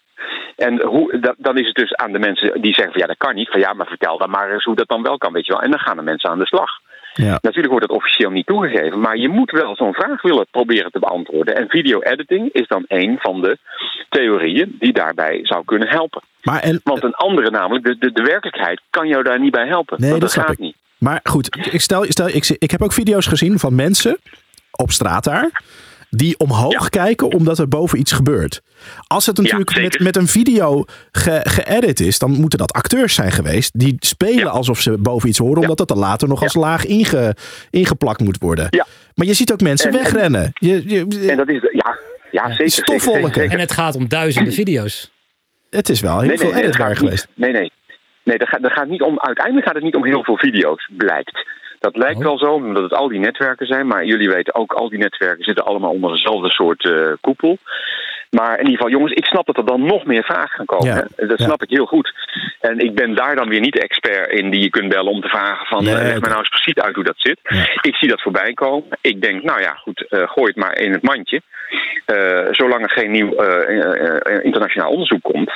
En 0.56 0.82
hoe, 0.82 1.20
dat, 1.20 1.34
dan 1.38 1.58
is 1.58 1.66
het 1.66 1.74
dus 1.74 1.94
aan 1.94 2.12
de 2.12 2.18
mensen 2.18 2.60
die 2.60 2.74
zeggen 2.74 2.92
van 2.92 3.00
ja, 3.00 3.06
dat 3.06 3.16
kan 3.16 3.34
niet. 3.34 3.48
Van 3.48 3.60
ja, 3.60 3.72
maar 3.72 3.86
vertel 3.86 4.18
dan 4.18 4.30
maar 4.30 4.52
eens 4.52 4.64
hoe 4.64 4.76
dat 4.76 4.88
dan 4.88 5.02
wel 5.02 5.18
kan, 5.18 5.32
weet 5.32 5.46
je 5.46 5.52
wel. 5.52 5.62
En 5.62 5.70
dan 5.70 5.80
gaan 5.80 5.96
de 5.96 6.02
mensen 6.02 6.30
aan 6.30 6.38
de 6.38 6.46
slag. 6.46 6.70
Ja. 7.14 7.38
Natuurlijk 7.40 7.72
wordt 7.72 7.88
dat 7.88 7.96
officieel 7.96 8.30
niet 8.30 8.46
toegegeven, 8.46 9.00
maar 9.00 9.16
je 9.16 9.28
moet 9.28 9.50
wel 9.50 9.76
zo'n 9.76 9.92
vraag 9.92 10.22
willen 10.22 10.46
proberen 10.50 10.90
te 10.90 10.98
beantwoorden. 10.98 11.56
En 11.56 11.68
video-editing 11.68 12.52
is 12.52 12.68
dan 12.68 12.84
een 12.88 13.18
van 13.20 13.40
de 13.40 13.58
theorieën 14.08 14.76
die 14.78 14.92
daarbij 14.92 15.40
zou 15.42 15.64
kunnen 15.64 15.88
helpen. 15.88 16.22
Maar 16.42 16.60
en, 16.60 16.80
Want 16.84 17.02
een 17.02 17.14
andere 17.14 17.50
namelijk, 17.50 17.84
de, 17.84 17.98
de, 17.98 18.12
de 18.12 18.22
werkelijkheid, 18.22 18.80
kan 18.90 19.08
jou 19.08 19.22
daar 19.22 19.40
niet 19.40 19.52
bij 19.52 19.66
helpen. 19.66 20.00
Nee, 20.00 20.18
dat 20.18 20.32
gaat 20.32 20.50
ik. 20.50 20.58
niet. 20.58 20.76
Maar 20.98 21.20
goed, 21.22 21.56
ik, 21.72 21.80
stel, 21.80 22.04
stel, 22.08 22.28
ik, 22.28 22.56
ik 22.58 22.70
heb 22.70 22.82
ook 22.82 22.92
video's 22.92 23.26
gezien 23.26 23.58
van 23.58 23.74
mensen 23.74 24.18
op 24.70 24.90
straat 24.90 25.24
daar. 25.24 25.62
Die 26.16 26.38
omhoog 26.38 26.72
Ja. 26.82 26.88
kijken 26.88 27.26
omdat 27.32 27.58
er 27.58 27.68
boven 27.68 27.98
iets 27.98 28.12
gebeurt. 28.12 28.60
Als 29.06 29.26
het 29.26 29.36
natuurlijk 29.36 29.76
met, 29.76 29.98
met 30.00 30.16
een 30.16 30.26
video 30.26 30.84
ge, 31.12 31.40
geëdit 31.44 32.00
is, 32.00 32.18
dan 32.18 32.30
moeten 32.30 32.58
dat 32.58 32.72
acteurs 32.72 33.14
zijn 33.14 33.32
geweest. 33.32 33.78
Die 33.78 33.96
spelen 33.98 34.36
Ja. 34.36 34.48
alsof 34.48 34.80
ze 34.80 34.98
boven 34.98 35.28
iets 35.28 35.38
horen, 35.38 35.54
Ja. 35.54 35.60
omdat 35.60 35.78
dat 35.78 35.88
dan 35.88 35.98
later 35.98 36.28
nog 36.28 36.38
Ja. 36.38 36.44
als 36.44 36.54
laag 36.54 36.84
inge, 36.86 37.36
ingeplakt 37.70 38.20
moet 38.20 38.38
worden. 38.38 38.66
Ja. 38.70 38.86
Maar 39.14 39.26
je 39.26 39.34
ziet 39.34 39.52
ook 39.52 39.60
mensen 39.60 39.90
En- 39.90 39.96
en- 39.96 40.02
wegrennen. 40.02 40.50
Je, 40.54 40.82
je- 40.88 41.28
En 41.30 41.36
dat 41.36 41.48
is, 41.48 41.60
ja, 41.72 41.98
ja, 42.30 42.42
zeker. 42.48 42.54
zeker, 42.56 42.70
stofwolken. 42.70 43.22
zeker, 43.24 43.34
zeker. 43.40 43.52
En 43.54 43.60
het 43.60 43.72
gaat 43.72 43.96
om 43.96 44.08
duizenden 44.08 44.52
video's. 44.52 45.10
het 45.70 45.88
is 45.88 46.00
wel 46.00 46.18
heel 46.18 46.28
Nee, 46.28 46.38
veel 46.38 46.52
nee, 46.52 46.72
geweest. 46.96 47.26
niet. 47.28 47.36
Nee, 47.46 47.52
nee. 47.52 47.72
Nee, 48.24 48.38
dat 48.38 48.48
gaat, 48.48 48.62
dat 48.62 48.72
gaat 48.72 48.88
niet 48.88 49.02
om, 49.02 49.20
uiteindelijk 49.20 49.66
gaat 49.66 49.74
het 49.74 49.84
niet 49.84 49.94
om 49.94 50.04
heel 50.04 50.24
veel 50.24 50.36
video's, 50.38 50.90
blijkt. 50.96 51.46
Dat 51.82 51.96
lijkt 51.96 52.18
Oh. 52.18 52.24
wel 52.24 52.38
zo, 52.38 52.52
omdat 52.52 52.82
het 52.82 52.92
al 52.92 53.08
die 53.08 53.18
netwerken 53.18 53.66
zijn. 53.66 53.86
Maar 53.86 54.04
jullie 54.04 54.28
weten 54.28 54.54
ook, 54.54 54.72
al 54.72 54.88
die 54.88 54.98
netwerken 54.98 55.44
zitten 55.44 55.64
allemaal 55.64 55.90
onder 55.90 56.10
dezelfde 56.10 56.50
soort 56.50 56.84
eh, 56.84 57.12
koepel. 57.20 57.58
Maar 58.36 58.52
in 58.52 58.64
ieder 58.64 58.76
geval, 58.76 58.90
jongens, 58.90 59.12
ik 59.12 59.24
snap 59.24 59.46
dat 59.46 59.56
er 59.56 59.66
dan 59.66 59.86
nog 59.86 60.04
meer 60.04 60.24
vragen 60.24 60.56
gaan 60.56 60.66
komen. 60.66 60.94
Ja. 60.94 61.26
Dat 61.26 61.38
ja. 61.38 61.44
snap 61.44 61.62
ik 61.62 61.70
heel 61.70 61.86
goed. 61.86 62.12
En 62.60 62.78
ik 62.78 62.94
ben 62.94 63.14
daar 63.14 63.36
dan 63.36 63.48
weer 63.48 63.60
niet 63.60 63.72
de 63.72 63.80
expert 63.80 64.32
in 64.32 64.50
die 64.50 64.60
je 64.60 64.70
kunt 64.70 64.88
bellen 64.88 65.12
om 65.12 65.20
te 65.20 65.28
vragen 65.28 65.66
van... 65.66 65.84
Nee, 65.84 65.94
eh, 65.94 66.00
leg 66.00 66.10
oké. 66.10 66.20
mij 66.20 66.28
nou 66.28 66.38
eens 66.38 66.48
precies 66.48 66.82
uit 66.82 66.94
hoe 66.94 67.04
dat 67.04 67.16
zit. 67.16 67.38
Ja. 67.42 67.66
Ik 67.80 67.94
zie 67.94 68.08
dat 68.08 68.22
voorbij 68.22 68.52
komen. 68.52 68.88
Ik 69.00 69.22
denk, 69.22 69.42
nou 69.42 69.60
ja, 69.60 69.74
goed, 69.74 70.06
eh, 70.08 70.28
gooi 70.28 70.46
het 70.46 70.56
maar 70.56 70.78
in 70.78 70.92
het 70.92 71.02
mandje. 71.02 71.42
Eh, 72.04 72.46
zolang 72.50 72.82
er 72.82 72.90
geen 72.90 73.10
nieuw 73.10 73.30
internationaal 74.42 74.90
onderzoek 74.90 75.22
komt, 75.22 75.52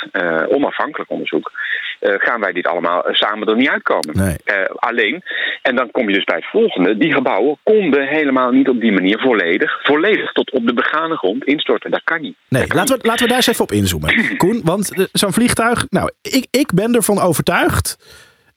onafhankelijk 0.48 1.10
onderzoek, 1.10 1.52
gaan 2.00 2.40
wij 2.40 2.52
dit 2.52 2.66
allemaal 2.66 3.04
samen 3.10 3.48
er 3.48 3.56
niet 3.56 3.68
uitkomen. 3.68 4.16
Nee. 4.16 4.36
Alleen, 4.74 5.22
en 5.62 5.76
dan 5.76 5.90
kom 5.90 6.08
je 6.08 6.14
dus 6.14 6.24
bij 6.24 6.36
het 6.36 6.50
volgende, 6.50 6.96
die 6.96 7.12
gebouwen 7.12 7.56
konden 7.62 8.06
helemaal 8.06 8.50
niet 8.50 8.68
op 8.68 8.80
die 8.80 8.92
manier 8.92 9.18
volledig, 9.18 9.78
volledig 9.82 10.32
tot 10.32 10.50
op 10.50 10.66
de 10.66 10.74
begane 10.74 11.16
grond 11.16 11.44
instorten. 11.44 11.90
Dat 11.90 12.04
kan 12.04 12.20
niet. 12.20 12.36
Nee, 12.48 12.65
laten 12.74 12.98
we, 12.98 13.06
laten 13.06 13.22
we 13.22 13.28
daar 13.28 13.36
eens 13.36 13.46
even 13.46 13.64
op 13.64 13.72
inzoomen. 13.72 14.14
Koen, 14.36 14.60
want 14.64 14.92
eh, 14.94 15.04
zo'n 15.12 15.32
vliegtuig... 15.32 15.86
Nou, 15.90 16.10
ik, 16.22 16.46
ik 16.50 16.72
ben 16.74 16.94
ervan 16.94 17.20
overtuigd... 17.20 17.96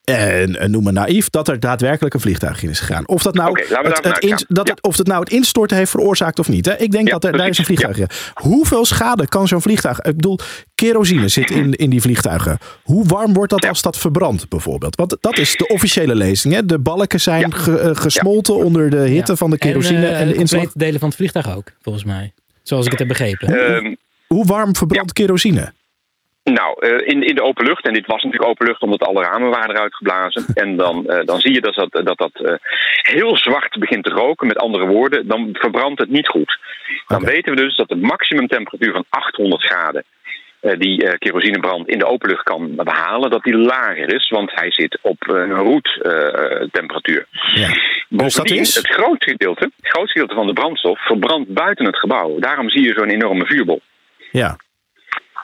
En 0.04 0.60
eh, 0.60 0.68
noem 0.68 0.84
me 0.84 0.92
naïef 0.92 1.30
dat 1.30 1.48
er 1.48 1.60
daadwerkelijk 1.60 2.14
een 2.14 2.20
vliegtuig 2.20 2.64
in 2.64 2.70
is 2.70 2.80
gegaan. 2.80 3.08
Of 3.08 3.22
dat 3.24 3.34
nou, 3.34 3.60
het, 3.60 4.46
dat 4.48 4.68
het, 4.68 4.82
of 4.82 4.98
het 4.98 5.08
nou 5.08 5.20
het 5.20 5.30
instorten 5.30 5.78
heeft 5.78 5.92
veroorzaakt 5.92 6.40
of 6.40 6.48
niet. 6.50 6.66
Hè? 6.66 6.78
Ik 6.78 6.92
denk 6.92 7.08
Ja, 7.08 7.14
dat 7.14 7.24
er, 7.24 7.38
daar 7.38 7.48
is 7.48 7.58
een 7.58 7.66
vliegtuig 7.66 7.96
gegaan. 7.96 8.18
Hoeveel 8.34 8.86
schade 8.86 9.28
kan 9.28 9.48
zo'n 9.48 9.62
vliegtuig... 9.62 10.00
Ik 10.02 10.16
bedoel, 10.16 10.40
kerosine 10.76 11.28
zit 11.28 11.52
in, 11.52 11.74
in 11.74 11.90
die 11.90 12.02
vliegtuigen. 12.02 12.58
Hoe 12.84 13.06
warm 13.06 13.34
wordt 13.34 13.52
dat 13.52 13.64
Ja. 13.64 13.70
als 13.70 13.82
dat 13.82 13.98
verbrandt 13.98 14.50
bijvoorbeeld? 14.50 14.96
Want 14.96 15.18
dat 15.22 15.38
is 15.38 15.56
de 15.56 15.68
officiële 15.68 16.16
lezing. 16.16 16.54
Hè? 16.54 16.66
De 16.66 16.80
balken 16.80 17.22
zijn 17.22 17.40
Ja. 17.50 17.58
ge- 17.58 17.80
eh, 17.80 17.96
gesmolten 17.96 18.56
onder 18.56 18.90
de 18.90 18.98
hitte 18.98 19.32
Ja. 19.32 19.38
van 19.38 19.50
de 19.50 19.58
kerosine 19.58 20.08
en, 20.08 20.14
eh, 20.14 20.20
de 20.20 20.26
de 20.34 20.34
inslag. 20.40 20.60
complete 20.62 20.78
delen 20.86 21.00
van 21.00 21.08
het 21.10 21.18
vliegtuig 21.18 21.56
ook, 21.56 21.72
volgens 21.82 22.04
mij. 22.04 22.34
Zoals 22.70 22.86
ik 22.86 22.92
het 22.92 23.00
heb 23.00 23.08
begrepen. 23.08 23.48
Ehm, 23.48 23.96
Hoe 24.28 24.46
warm 24.46 24.76
verbrandt 24.76 25.14
kerosine? 25.14 25.74
Nou, 26.44 26.76
eh, 26.80 27.08
in, 27.14 27.24
in 27.24 27.36
de 27.36 27.44
open 27.44 27.66
lucht, 27.66 27.86
en 27.86 27.94
dit 27.94 28.06
was 28.06 28.24
natuurlijk 28.24 28.52
open 28.52 28.68
lucht 28.68 28.82
omdat 28.82 29.04
alle 29.04 29.24
ramen 29.24 29.50
waren 29.50 29.76
eruit 29.76 29.96
geblazen. 29.96 30.46
En 30.64 30.78
dan, 30.78 31.08
eh, 31.08 31.26
dan 31.26 31.40
zie 31.40 31.54
je 31.54 31.62
dat 31.62 31.74
dat, 31.74 32.06
dat, 32.06 32.18
dat 32.18 32.32
eh, 32.34 32.54
heel 33.02 33.38
zwart 33.38 33.80
begint 33.80 34.04
te 34.04 34.10
roken. 34.10 34.48
Met 34.48 34.58
andere 34.58 34.86
woorden, 34.86 35.28
dan 35.28 35.50
verbrandt 35.52 36.00
het 36.00 36.10
niet 36.10 36.28
goed. 36.28 36.60
Dan 37.08 37.24
weten 37.24 37.56
we 37.56 37.62
dus 37.62 37.76
dat 37.76 37.88
de 37.88 37.96
maximumtemperatuur 37.96 38.92
van 38.92 39.06
800 39.10 39.64
graden. 39.64 40.04
Eh, 40.60 40.80
die 40.80 41.06
eh, 41.06 41.18
kerosinebrand 41.18 41.88
in 41.88 41.98
de 41.98 42.06
open 42.06 42.30
lucht 42.30 42.44
kan 42.44 42.76
behalen, 42.76 43.30
dat 43.30 43.44
die 43.44 43.58
lager 43.58 44.14
is, 44.14 44.30
want 44.30 44.52
hij 44.54 44.72
zit 44.72 45.00
op 45.02 45.28
een 45.28 45.54
roettemperatuur. 45.54 47.26
Ja. 47.54 47.68
Dus 48.10 48.34
dat 48.34 48.50
is? 48.50 48.76
het 48.76 48.88
grootste 48.88 49.30
gedeelte, 49.30 49.64
het 49.64 49.92
grootste 49.92 50.20
gedeelte 50.20 50.36
van 50.36 50.48
de 50.48 50.54
brandstof 50.54 51.06
verbrandt 51.06 51.54
buiten 51.54 51.86
het 51.86 51.98
gebouw. 51.98 52.40
Daarom 52.40 52.70
zie 52.70 52.82
je 52.82 52.94
zo'n 52.94 53.10
enorme 53.10 53.46
vuurbol. 53.46 53.82
Ja. 54.32 54.58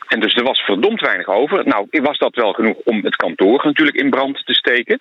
En 0.08 0.20
dus 0.20 0.36
er 0.36 0.44
was 0.44 0.60
verdomd 0.60 1.02
weinig 1.02 1.28
over. 1.28 1.68
Nou, 1.68 1.88
was 1.90 2.18
dat 2.18 2.36
wel 2.36 2.54
genoeg 2.54 2.78
om 2.84 3.04
het 3.04 3.16
kantoor 3.16 3.62
natuurlijk 3.64 3.98
in 3.98 4.10
brand 4.10 4.46
te 4.46 4.54
steken. 4.54 5.00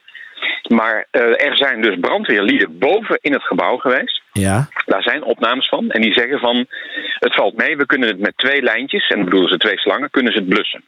Maar 0.68 1.06
eh, 1.10 1.46
er 1.46 1.56
zijn 1.56 1.82
dus 1.82 1.96
brandweerlieden 2.00 2.78
boven 2.78 3.18
in 3.20 3.32
het 3.32 3.42
gebouw 3.42 3.76
geweest. 3.76 4.22
Ja. 4.32 4.68
Daar 4.86 5.02
zijn 5.02 5.24
opnames 5.24 5.68
van. 5.68 5.90
En 5.90 6.00
die 6.00 6.12
zeggen 6.12 6.38
van, 6.38 6.66
het 7.18 7.34
valt 7.34 7.56
mee, 7.56 7.76
we 7.76 7.86
kunnen 7.86 8.08
het 8.08 8.18
met 8.18 8.36
twee 8.36 8.62
lijntjes, 8.62 9.08
en 9.08 9.24
bedoelen 9.24 9.48
ze 9.48 9.56
twee 9.56 9.78
slangen, 9.78 10.10
kunnen 10.10 10.32
ze 10.32 10.38
het 10.38 10.48
blussen. 10.48 10.84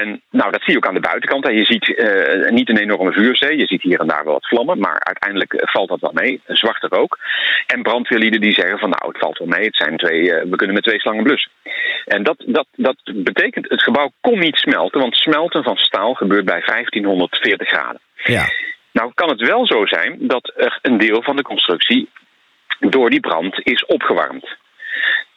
En 0.00 0.22
nou, 0.30 0.50
dat 0.50 0.62
zie 0.62 0.72
je 0.72 0.76
ook 0.76 0.86
aan 0.86 0.94
de 0.94 1.08
buitenkant. 1.10 1.46
Je 1.46 1.64
ziet 1.64 1.96
eh, 1.96 2.50
niet 2.50 2.68
een 2.68 2.78
enorme 2.78 3.12
vuurzee. 3.12 3.56
Je 3.56 3.66
ziet 3.66 3.82
hier 3.82 4.00
en 4.00 4.06
daar 4.06 4.24
wel 4.24 4.32
wat 4.32 4.48
vlammen. 4.48 4.78
Maar 4.78 5.00
uiteindelijk 5.00 5.52
eh, 5.52 5.72
valt 5.72 5.88
dat 5.88 6.00
wel 6.00 6.12
mee. 6.14 6.40
Een 6.46 6.56
zwarte 6.56 6.86
rook. 6.86 7.18
En 7.66 7.82
brandweerlieden 7.82 8.40
die 8.40 8.52
zeggen 8.52 8.78
van 8.78 8.90
nou, 8.90 9.12
het 9.12 9.18
valt 9.18 9.38
wel 9.38 9.48
mee. 9.48 9.64
Het 9.64 9.76
zijn 9.76 9.96
twee, 9.96 10.34
eh, 10.34 10.50
we 10.50 10.56
kunnen 10.56 10.74
met 10.74 10.84
twee 10.84 11.00
slangen 11.00 11.22
blussen. 11.22 11.50
En 12.04 12.22
dat, 12.22 12.42
dat, 12.46 12.66
dat 12.76 12.96
betekent, 13.14 13.68
het 13.68 13.82
gebouw 13.82 14.12
kon 14.20 14.38
niet 14.38 14.56
smelten. 14.56 15.00
Want 15.00 15.16
smelten 15.16 15.62
van 15.62 15.76
staal 15.76 16.14
gebeurt 16.14 16.44
bij 16.44 16.62
1540 16.64 17.68
graden. 17.68 18.00
Ja. 18.24 18.44
Nou 18.92 19.10
kan 19.14 19.28
het 19.28 19.40
wel 19.40 19.66
zo 19.66 19.86
zijn 19.86 20.16
dat 20.20 20.52
er 20.56 20.78
een 20.82 20.98
deel 20.98 21.22
van 21.22 21.36
de 21.36 21.42
constructie 21.42 22.08
door 22.80 23.10
die 23.10 23.20
brand 23.20 23.60
is 23.64 23.86
opgewarmd. 23.86 24.56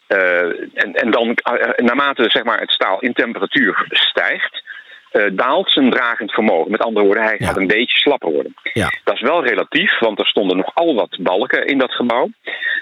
Eh, 0.08 0.46
en, 0.74 0.94
en 0.94 1.12
dan, 1.12 1.34
eh, 1.34 1.86
naarmate 1.86 2.30
zeg 2.30 2.44
maar, 2.44 2.60
het 2.60 2.72
staal 2.72 3.00
in 3.00 3.14
temperatuur 3.14 3.86
stijgt, 3.90 4.64
daalt 5.34 5.72
zijn 5.72 5.90
dragend 5.92 6.32
vermogen. 6.32 6.72
Met 6.72 6.82
andere 6.82 7.06
woorden, 7.06 7.24
hij 7.24 7.36
Ja. 7.40 7.46
gaat 7.48 7.58
een 7.58 7.68
beetje 7.68 7.98
slapper 7.98 8.32
worden. 8.32 8.54
Ja. 8.74 8.90
Dat 9.04 9.16
is 9.16 9.22
wel 9.22 9.46
relatief, 9.46 10.00
want 10.00 10.20
er 10.20 10.28
stonden 10.28 10.58
nogal 10.58 10.96
wat 10.96 11.18
balken 11.20 11.66
in 11.66 11.78
dat 11.78 11.92
gebouw. 11.92 12.30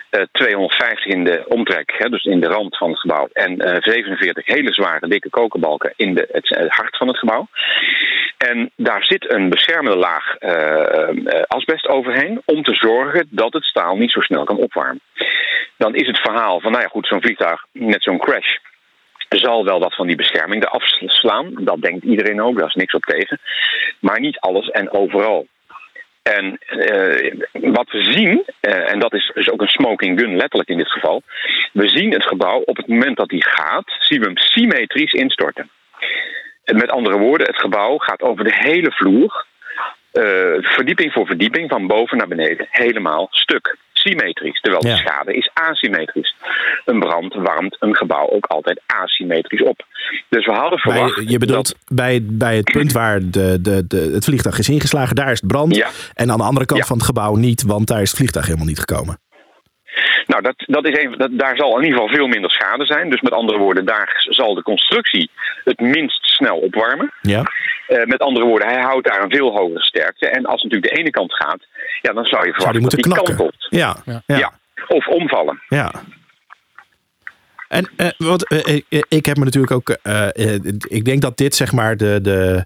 Eh, 0.10 0.22
250 0.32 1.06
in 1.06 1.24
de 1.24 1.44
omtrek, 1.48 1.94
hè, 1.98 2.10
dus 2.10 2.24
in 2.24 2.40
de 2.40 2.48
rand 2.48 2.78
van 2.78 2.90
het 2.90 3.00
gebouw. 3.00 3.30
En 3.34 3.60
eh, 3.60 3.82
47 3.82 4.46
hele 4.46 4.74
zware, 4.74 5.08
dikke 5.08 5.30
kokerbalken 5.30 5.94
in 5.96 6.14
de, 6.14 6.28
het, 6.32 6.50
het 6.50 6.72
hart 6.72 6.98
van 6.98 7.08
het 7.08 7.18
gebouw. 7.18 7.48
En 8.38 8.72
daar 8.76 9.04
zit 9.04 9.32
een 9.34 9.50
beschermende 9.50 9.98
laag 9.98 10.36
eh, 10.36 11.10
eh, 11.10 11.42
asbest 11.48 11.88
overheen 11.88 12.42
om 12.46 12.64
te 12.64 12.74
zorgen 12.74 13.28
dat 13.30 13.54
het 13.54 13.64
staal 13.64 13.96
niet 13.96 14.12
zo 14.12 14.20
snel 14.20 14.44
kan 14.44 14.58
opwarmen. 14.58 15.02
Dan 15.78 15.96
is 15.96 16.08
het 16.08 16.20
verhaal 16.20 16.60
van, 16.60 16.72
nou 16.72 16.84
ja 16.84 16.90
goed, 16.90 17.08
zo'n 17.08 17.22
vliegtuig, 17.22 17.66
net 17.72 18.04
zo'n 18.04 18.18
crash, 18.18 18.58
zal 19.38 19.66
wel 19.66 19.80
wat 19.80 19.96
van 19.96 20.08
die 20.08 20.16
bescherming 20.16 20.64
eraf 20.64 20.84
slaan. 21.06 21.52
Dat 21.54 21.82
denkt 21.82 22.04
iedereen 22.04 22.42
ook, 22.42 22.58
daar 22.58 22.68
is 22.68 22.76
niks 22.76 22.94
op 22.94 23.04
tegen. 23.04 23.40
Maar 24.00 24.20
niet 24.20 24.40
alles 24.40 24.70
en 24.70 24.92
overal. 24.92 25.48
En 26.24 26.58
eh, 26.58 27.34
wat 27.52 27.92
we 27.92 28.04
zien, 28.04 28.44
eh, 28.60 28.92
en 28.92 29.00
dat 29.00 29.14
is 29.14 29.32
dus 29.34 29.50
ook 29.50 29.62
een 29.62 29.68
smoking 29.68 30.20
gun 30.20 30.36
letterlijk 30.36 30.70
in 30.70 30.78
dit 30.78 30.92
geval. 30.92 31.22
We 31.72 31.88
zien 31.88 32.12
het 32.12 32.26
gebouw 32.26 32.60
op 32.60 32.78
het 32.78 32.88
moment 32.88 33.18
dat 33.18 33.30
die 33.30 33.44
gaat, 33.44 33.96
zien 34.00 34.20
we 34.20 34.26
hem 34.26 34.38
symmetrisch 34.38 35.14
instorten. 35.14 35.70
En 36.64 36.76
Met 36.76 36.92
andere 36.92 37.18
woorden, 37.18 37.48
het 37.48 37.60
gebouw 37.60 37.98
gaat 37.98 38.22
over 38.22 38.44
de 38.44 38.54
hele 38.54 38.92
vloer, 38.92 39.46
eh, 40.12 40.24
verdieping 40.62 41.14
voor 41.14 41.26
verdieping, 41.26 41.70
van 41.70 41.88
boven 41.88 42.18
naar 42.18 42.28
beneden, 42.28 42.68
helemaal 42.70 43.28
stuk. 43.32 43.78
Symmetrisch, 44.04 44.60
terwijl 44.62 44.86
Ja. 44.88 44.92
de 44.92 44.98
schade 44.98 45.34
is 45.34 45.50
asymmetrisch. 45.54 46.36
Een 46.86 47.00
brand 47.00 47.34
warmt 47.34 47.76
een 47.80 47.96
gebouw 47.96 48.30
ook 48.30 48.46
altijd 48.46 48.82
asymmetrisch 48.86 49.64
op. 49.64 49.86
Dus 50.30 50.46
we 50.46 50.52
hadden 50.52 50.80
verwacht. 50.80 51.16
Bij, 51.16 51.26
je 51.28 51.38
bedoelt 51.38 51.68
dat- 51.68 51.98
bij, 51.98 52.20
bij 52.24 52.56
het 52.56 52.72
punt 52.72 52.92
waar 52.92 53.20
de, 53.20 53.58
de, 53.62 53.88
de, 53.88 54.10
het 54.14 54.24
vliegtuig 54.24 54.58
is 54.60 54.70
ingeslagen, 54.70 55.16
daar 55.16 55.32
is 55.32 55.40
het 55.42 55.48
brand. 55.52 55.76
Ja. 55.76 55.90
En 56.14 56.32
aan 56.32 56.38
de 56.38 56.44
andere 56.44 56.66
kant 56.66 56.80
Ja. 56.80 56.86
van 56.86 56.98
het 56.98 57.06
gebouw 57.06 57.36
niet, 57.36 57.64
want 57.64 57.88
daar 57.88 58.02
is 58.02 58.08
het 58.10 58.18
vliegtuig 58.18 58.46
helemaal 58.46 58.68
niet 58.68 58.80
gekomen. 58.80 59.18
Nou, 60.26 60.42
dat, 60.42 60.54
dat 60.58 60.88
is 60.88 61.04
een, 61.04 61.18
dat, 61.18 61.30
daar 61.32 61.58
zal 61.58 61.78
in 61.78 61.84
ieder 61.84 62.00
geval 62.00 62.16
veel 62.16 62.28
minder 62.28 62.52
schade 62.52 62.86
zijn. 62.86 63.10
Dus 63.10 63.22
met 63.22 63.34
andere 63.34 63.58
woorden, 63.58 63.86
daar 63.86 64.26
zal 64.30 64.54
de 64.56 64.62
constructie 64.62 65.30
het 65.64 65.80
minst 65.80 66.26
snel 66.26 66.58
opwarmen. 66.58 67.14
Ja. 67.22 67.44
Eh, 67.88 68.06
met 68.06 68.22
andere 68.22 68.46
woorden, 68.46 68.68
hij 68.68 68.82
houdt 68.82 69.08
daar 69.08 69.24
een 69.24 69.32
veel 69.32 69.52
hogere 69.52 69.84
sterkte. 69.84 70.28
En 70.28 70.46
als 70.46 70.62
het 70.62 70.72
natuurlijk 70.72 70.94
de 70.94 71.00
ene 71.00 71.10
kant 71.10 71.34
gaat, 71.34 71.66
ja, 72.02 72.14
dan 72.14 72.26
zou 72.26 72.46
je 72.46 72.54
verwachten 72.54 72.82
moeten 72.82 73.02
dat 73.02 73.08
die 73.08 73.24
knakken? 73.24 73.36
kantelt. 73.36 73.68
Ja. 73.70 73.96
Ja. 74.06 74.38
Ja. 74.38 74.52
Of 74.88 75.08
omvallen. 75.08 75.62
Ja. 75.68 75.92
En 77.68 77.90
eh, 77.96 78.08
wat, 78.18 78.48
eh, 78.50 78.82
ik 79.08 79.26
heb 79.26 79.38
me 79.38 79.44
natuurlijk 79.44 79.74
ook. 79.74 79.98
ik 80.88 81.06
denk 81.06 81.22
dat 81.22 81.38
dit 81.38 81.56
zeg 81.56 81.72
maar 81.72 81.98
de, 81.98 82.20
de, 82.22 82.64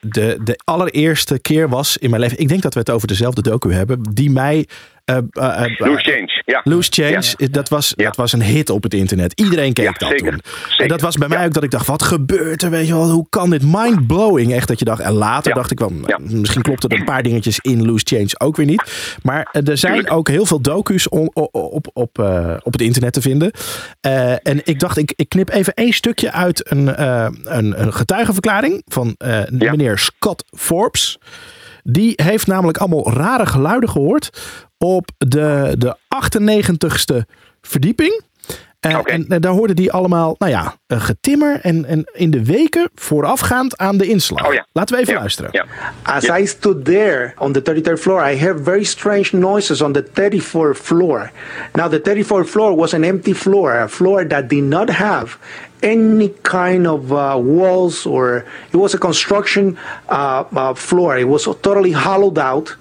de, 0.00 0.38
de 0.44 0.60
allereerste 0.64 1.40
keer 1.40 1.68
was 1.68 1.96
in 1.96 2.10
mijn 2.10 2.22
leven. 2.22 2.38
Ik 2.38 2.48
denk 2.48 2.62
dat 2.62 2.74
we 2.74 2.80
het 2.80 2.90
over 2.90 3.08
dezelfde 3.08 3.42
docu 3.42 3.72
hebben. 3.72 4.02
Die 4.12 4.30
mij 4.30 4.66
Uh, 5.04 5.16
uh, 5.16 5.42
uh, 5.68 5.78
Loose 5.78 6.02
Change, 6.10 6.42
ja. 6.46 6.60
Loose 6.64 6.90
Change, 6.92 7.50
dat, 7.50 7.68
was, 7.68 7.92
Ja. 7.96 8.04
dat 8.04 8.16
was 8.16 8.32
een 8.32 8.42
hit 8.42 8.70
op 8.70 8.82
het 8.82 8.94
internet. 8.94 9.40
Iedereen 9.40 9.72
keek 9.72 9.98
dat 9.98 10.08
zeker. 10.08 10.30
toen. 10.30 10.40
Zeker. 10.68 10.82
En 10.82 10.88
dat 10.88 11.00
was 11.00 11.16
bij 11.16 11.28
mij 11.28 11.44
ook 11.46 11.52
dat 11.52 11.62
ik 11.62 11.70
dacht, 11.70 11.86
wat 11.86 12.02
gebeurt 12.02 12.62
er? 12.62 12.70
Weet 12.70 12.86
je 12.86 12.92
wel, 12.92 13.10
hoe 13.10 13.26
kan 13.28 13.50
dit? 13.50 13.62
Mind-blowing, 13.64 14.52
echt 14.52 14.68
dat 14.68 14.78
je 14.78 14.84
dacht. 14.84 15.00
En 15.00 15.12
later 15.12 15.54
dacht 15.54 15.70
ik 15.70 15.78
wel, 15.78 15.92
misschien 16.18 16.62
klopt 16.62 16.84
er 16.84 16.92
een 16.92 17.04
paar 17.04 17.22
dingetjes 17.22 17.58
in 17.58 17.86
Loose 17.86 18.04
Change 18.08 18.38
ook 18.38 18.56
weer 18.56 18.66
niet. 18.66 19.16
Maar 19.22 19.48
er 19.52 19.76
zijn 19.78 19.92
Tuurlijk. 19.92 20.14
ook 20.14 20.28
heel 20.28 20.46
veel 20.46 20.60
docu's 20.60 21.08
on- 21.08 21.30
op, 21.50 21.90
op, 21.92 22.18
eh, 22.18 22.56
op 22.62 22.72
het 22.72 22.82
internet 22.82 23.12
te 23.12 23.20
vinden. 23.20 23.50
En 24.42 24.60
ik 24.64 24.78
dacht, 24.80 24.96
ik, 24.96 25.12
ik 25.16 25.28
knip 25.28 25.48
even 25.50 25.74
één 25.74 25.92
stukje 25.92 26.32
uit 26.32 26.70
een, 26.70 27.02
een, 27.56 27.82
een 27.82 27.92
getuigenverklaring 27.92 28.82
van 28.86 29.14
meneer 29.50 29.98
Scott 29.98 30.44
Forbes. 30.56 31.18
Die 31.82 32.12
heeft 32.16 32.46
namelijk 32.46 32.78
allemaal 32.78 33.12
rare 33.12 33.46
geluiden 33.46 33.88
gehoord 33.88 34.30
op 34.84 35.08
de, 35.18 35.74
de 35.78 35.96
98ste 36.14 37.16
verdieping. 37.60 38.22
En 38.80 39.26
eh, 39.28 39.40
daar 39.40 39.52
hoorde 39.52 39.74
die 39.74 39.92
allemaal, 39.92 40.34
nou 40.38 40.52
ja, 40.52 40.74
getimmer 40.88 41.58
en, 41.62 41.84
en 41.84 42.10
in 42.12 42.30
de 42.30 42.44
weken 42.44 42.90
voorafgaand 42.94 43.78
aan 43.78 43.96
de 43.98 44.06
inslag. 44.06 44.46
Oh 44.46 44.52
ja. 44.52 44.66
Laten 44.72 44.94
we 44.94 45.00
even 45.00 45.14
Ja. 45.14 45.18
luisteren. 45.20 45.50
Ja. 45.52 45.64
As 46.02 46.22
Yeah. 46.24 46.40
I 46.40 46.46
stood 46.46 46.84
there 46.84 47.32
on 47.38 47.52
the 47.52 47.62
33rd 47.62 48.00
floor, 48.00 48.30
I 48.30 48.38
heard 48.38 48.60
very 48.64 48.84
strange 48.84 49.28
noises 49.32 49.82
on 49.82 49.92
the 49.92 50.02
34th 50.04 50.78
floor. 50.82 51.30
Now, 51.72 51.90
the 51.90 52.00
34th 52.00 52.48
floor 52.50 52.76
was 52.76 52.94
an 52.94 53.04
empty 53.04 53.34
floor, 53.34 53.72
a 53.80 53.88
floor 53.88 54.26
that 54.28 54.48
did 54.48 54.64
not 54.64 54.88
have 54.90 55.36
any 55.82 56.32
kind 56.42 56.86
of 56.86 57.10
uh, 57.12 57.34
walls 57.36 58.06
or 58.06 58.44
it 58.72 58.76
was 58.76 58.94
a 58.94 58.98
construction 58.98 59.76
uh, 60.08 60.42
uh, 60.56 60.74
floor. 60.74 61.18
It 61.18 61.26
was 61.28 61.44
totally 61.60 61.92
hollowed 61.92 62.38
out. 62.38 62.76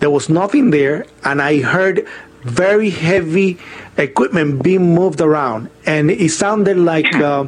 There 0.00 0.10
was 0.10 0.28
nothing 0.28 0.70
there, 0.70 1.06
and 1.24 1.42
I 1.42 1.60
heard 1.60 2.06
very 2.42 2.90
heavy 2.90 3.58
equipment 3.96 4.62
being 4.62 4.94
moved 4.94 5.20
around, 5.20 5.70
and 5.86 6.10
it 6.10 6.30
sounded 6.30 6.76
like. 6.76 7.14
Uh, 7.14 7.46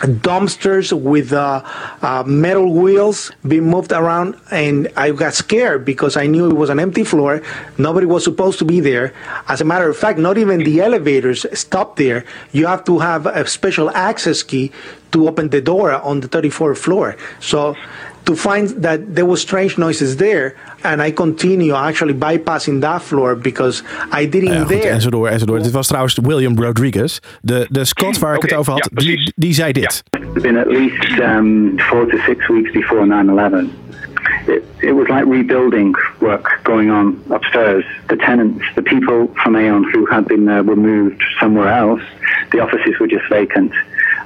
dumpsters 0.00 0.98
with 0.98 1.32
uh, 1.32 1.62
uh, 2.00 2.22
metal 2.26 2.72
wheels 2.72 3.30
being 3.46 3.68
moved 3.68 3.92
around. 3.92 4.34
And 4.50 4.88
i 4.96 5.10
got 5.10 5.34
scared 5.34 5.84
because 5.84 6.16
i 6.16 6.26
knew 6.26 6.48
it 6.48 6.54
was 6.54 6.70
an 6.70 6.80
empty 6.80 7.04
floor. 7.04 7.42
Nobody 7.78 8.06
was 8.06 8.24
supposed 8.24 8.58
to 8.60 8.64
be 8.64 8.80
there. 8.80 9.12
As 9.48 9.60
a 9.60 9.64
matter 9.64 9.88
of 9.88 9.96
fact 9.96 10.18
not 10.18 10.38
even 10.38 10.64
the 10.64 10.80
elevators 10.80 11.44
stop 11.52 11.96
there. 11.96 12.24
You 12.52 12.66
have 12.66 12.84
to 12.84 12.98
have 13.00 13.26
a 13.26 13.46
special 13.46 13.90
access 13.90 14.42
key 14.42 14.72
to 15.12 15.28
open 15.28 15.50
the 15.50 15.60
door 15.60 15.92
on 15.92 16.20
the 16.20 16.28
34th 16.28 16.78
floor. 16.78 17.16
So 17.40 17.76
to 18.30 18.36
find 18.36 18.82
that 18.82 18.98
there 19.14 19.26
was 19.26 19.40
strange 19.40 19.76
noises 19.76 20.16
there 20.16 20.54
and 20.82 21.00
i 21.02 21.12
continue 21.12 21.74
actually 21.74 22.14
bypassing 22.14 22.80
that 22.80 23.02
floor 23.02 23.36
because 23.36 23.82
i 24.12 24.28
didn't 24.28 24.52
Ja, 24.52 24.58
goed, 24.64 24.68
dare 24.68 24.88
en 24.88 25.00
zo 25.00 25.10
door, 25.10 25.28
en 25.28 25.38
zo 25.38 25.46
door. 25.46 25.58
Dit 25.62 25.72
was 25.72 25.86
trouwens 25.86 26.18
William 26.22 26.58
Rodriguez. 26.58 27.18
De, 27.42 27.66
de 27.70 27.84
Scott 27.84 28.18
waar 28.18 28.34
ik 28.34 28.42
Oké, 28.42 28.46
het 28.46 28.56
over 28.58 28.72
had, 28.72 28.84
ja, 28.84 28.90
precies. 28.94 29.24
die, 29.24 29.32
die 29.36 29.54
zei 29.54 29.72
dit. 29.72 30.02
been 30.42 30.56
at 30.58 30.66
least 30.66 31.18
um, 31.18 31.78
four 31.78 32.06
to 32.06 32.16
six 32.18 32.48
weeks 32.48 32.70
before 32.72 33.06
9-11. 33.06 33.68
It, 34.46 34.62
it 34.78 34.92
was 34.94 35.08
like 35.08 35.24
rebuilding 35.26 35.96
work 36.18 36.60
going 36.62 36.90
on 36.90 37.22
upstairs. 37.30 37.84
The 38.06 38.16
tenants, 38.16 38.64
the 38.74 38.82
people 38.82 39.28
from 39.42 39.54
Aon 39.56 39.84
who 39.92 40.06
had 40.06 40.24
been 40.26 40.48
uh, 40.48 40.62
removed 40.62 41.22
somewhere 41.40 41.68
else, 41.68 42.02
the 42.50 42.60
offices 42.60 42.98
were 42.98 43.08
just 43.08 43.28
vacant. 43.28 43.72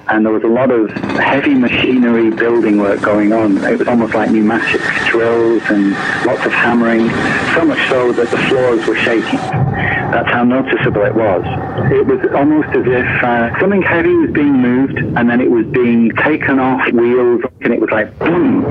And 0.08 0.24
there 0.24 0.32
was 0.32 0.42
a 0.42 0.48
lot 0.48 0.70
of 0.70 0.90
heavy 0.90 1.54
machinery 1.54 2.30
building 2.30 2.78
work 2.78 3.00
going 3.00 3.32
on. 3.32 3.56
It 3.64 3.78
was 3.78 3.88
almost 3.88 4.14
like 4.14 4.30
pneumatic 4.30 4.80
drills 5.06 5.62
and 5.70 5.92
lots 6.26 6.44
of 6.44 6.52
hammering, 6.52 7.08
so 7.54 7.64
much 7.64 7.88
so 7.88 8.12
that 8.12 8.30
the 8.30 8.38
floors 8.48 8.86
were 8.86 8.96
shaking. 8.96 9.38
That's 9.38 10.30
how 10.30 10.44
noticeable 10.44 11.02
it 11.02 11.14
was. 11.14 11.42
It 11.90 12.06
was 12.06 12.20
almost 12.34 12.68
as 12.68 12.86
if 12.86 13.24
uh, 13.24 13.58
something 13.58 13.82
heavy 13.82 14.14
was 14.14 14.30
being 14.30 14.52
moved 14.52 14.98
and 14.98 15.28
then 15.28 15.40
it 15.40 15.50
was 15.50 15.66
being 15.66 16.10
taken 16.22 16.58
off 16.58 16.86
wheels 16.92 17.42
and 17.62 17.72
it 17.72 17.80
was 17.80 17.90
like 17.90 18.16
boom. 18.18 18.64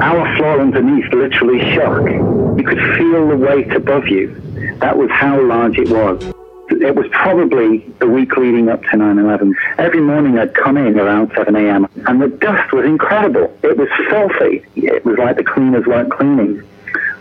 Our 0.00 0.36
floor 0.36 0.60
underneath 0.60 1.12
literally 1.12 1.60
shook. 1.74 2.04
You 2.58 2.64
could 2.64 2.78
feel 2.96 3.28
the 3.28 3.36
weight 3.36 3.72
above 3.72 4.06
you. 4.06 4.34
That 4.78 4.96
was 4.96 5.10
how 5.10 5.42
large 5.42 5.76
it 5.76 5.90
was. 5.90 6.32
It 6.70 6.94
was 6.94 7.06
probably 7.10 7.78
the 7.98 8.06
week 8.06 8.36
leading 8.36 8.68
up 8.68 8.82
to 8.84 8.88
9-11. 8.88 9.54
Every 9.78 10.00
morning 10.00 10.38
I'd 10.38 10.54
come 10.54 10.76
in 10.76 10.98
around 10.98 11.32
7 11.34 11.56
a.m. 11.56 11.88
and 12.06 12.20
the 12.20 12.28
dust 12.28 12.72
was 12.72 12.84
incredible. 12.84 13.56
It 13.62 13.76
was 13.76 13.88
filthy. 14.08 14.64
It 14.76 15.04
was 15.04 15.18
like 15.18 15.36
the 15.36 15.44
cleaners 15.44 15.86
weren't 15.86 16.12
cleaning. 16.12 16.62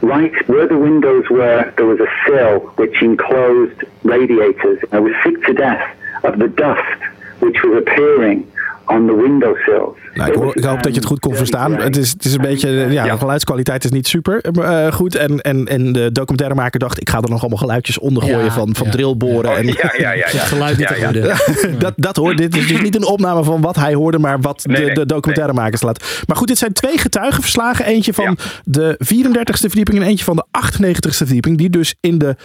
Right 0.02 0.48
where 0.48 0.68
the 0.68 0.78
windows 0.78 1.30
were, 1.30 1.74
there 1.76 1.86
was 1.86 2.00
a 2.00 2.08
sill 2.26 2.60
which 2.76 3.02
enclosed 3.02 3.84
radiators. 4.04 4.80
I 4.91 5.00
was 5.00 5.14
sick 5.24 5.41
to 5.45 5.54
death 5.54 5.95
of 6.24 6.39
the 6.39 6.50
dust 6.50 7.02
which 7.39 7.62
was 7.64 7.78
appearing 7.78 8.52
on 8.88 9.06
the 9.08 9.16
windowsills. 9.16 9.96
Nou, 10.14 10.30
ik, 10.30 10.36
hoor- 10.36 10.66
hoop 10.70 10.84
dat 10.84 10.92
je 10.94 11.00
het 11.00 11.06
goed 11.06 11.20
kon 11.20 11.36
verstaan. 11.36 11.74
Het 11.76 11.98
is, 11.98 12.10
het 12.12 12.26
is 12.26 12.34
een 12.34 12.42
beetje, 12.42 12.70
ja, 12.90 13.04
de 13.04 13.18
geluidskwaliteit 13.18 13.84
is 13.84 13.92
niet 13.92 14.08
super 14.08 14.42
eh, 14.42 14.92
goed. 14.92 15.16
En, 15.16 15.42
en, 15.42 15.66
en 15.66 15.92
de 15.92 16.12
documentairemaker 16.12 16.80
dacht, 16.80 17.02
ik 17.02 17.10
ga 17.10 17.18
er 17.22 17.30
nog 17.30 17.40
allemaal 17.40 17.58
geluidjes 17.58 18.00
onder 18.00 18.24
gooien 18.24 18.44
Ja, 18.44 18.52
van, 18.52 18.76
van 18.76 18.86
ja. 18.86 18.92
drillboren. 18.92 19.52
Oh, 19.52 19.58
en, 19.58 19.66
ja, 19.68 19.94
ja, 19.98 20.12
ja, 20.12 20.24
Het 20.24 20.32
ja. 20.32 20.40
geluid 20.40 20.78
niet 20.78 20.90
Ja, 20.90 21.12
te 21.12 21.76
dat, 21.80 21.94
dat 21.96 22.16
hoor, 22.16 22.36
dit 22.36 22.56
is 22.56 22.68
dus 22.68 22.82
niet 22.82 22.96
een 22.96 23.06
opname 23.06 23.44
van 23.44 23.62
wat 23.62 23.76
hij 23.76 23.94
hoorde, 23.94 24.20
maar 24.20 24.40
wat 24.42 24.66
Nee, 24.66 24.78
de, 24.80 24.86
nee, 24.86 24.94
de 24.96 25.06
documentairemakers 25.06 25.82
laat. 25.82 26.24
Maar 26.28 26.38
goed, 26.38 26.48
dit 26.48 26.58
zijn 26.58 26.74
twee 26.74 26.98
getuigenverslagen. 26.98 27.86
Eentje 27.86 28.14
van 28.14 28.26
Ja. 28.26 28.34
de 28.64 29.00
34ste 29.04 29.52
verdieping 29.68 29.98
en 29.98 30.04
eentje 30.08 30.26
van 30.26 30.36
de 30.36 30.46
98ste 30.52 31.10
verdieping. 31.26 31.58
Die 31.58 31.70
dus 31.70 31.96
in 32.00 32.18
de 32.18 32.36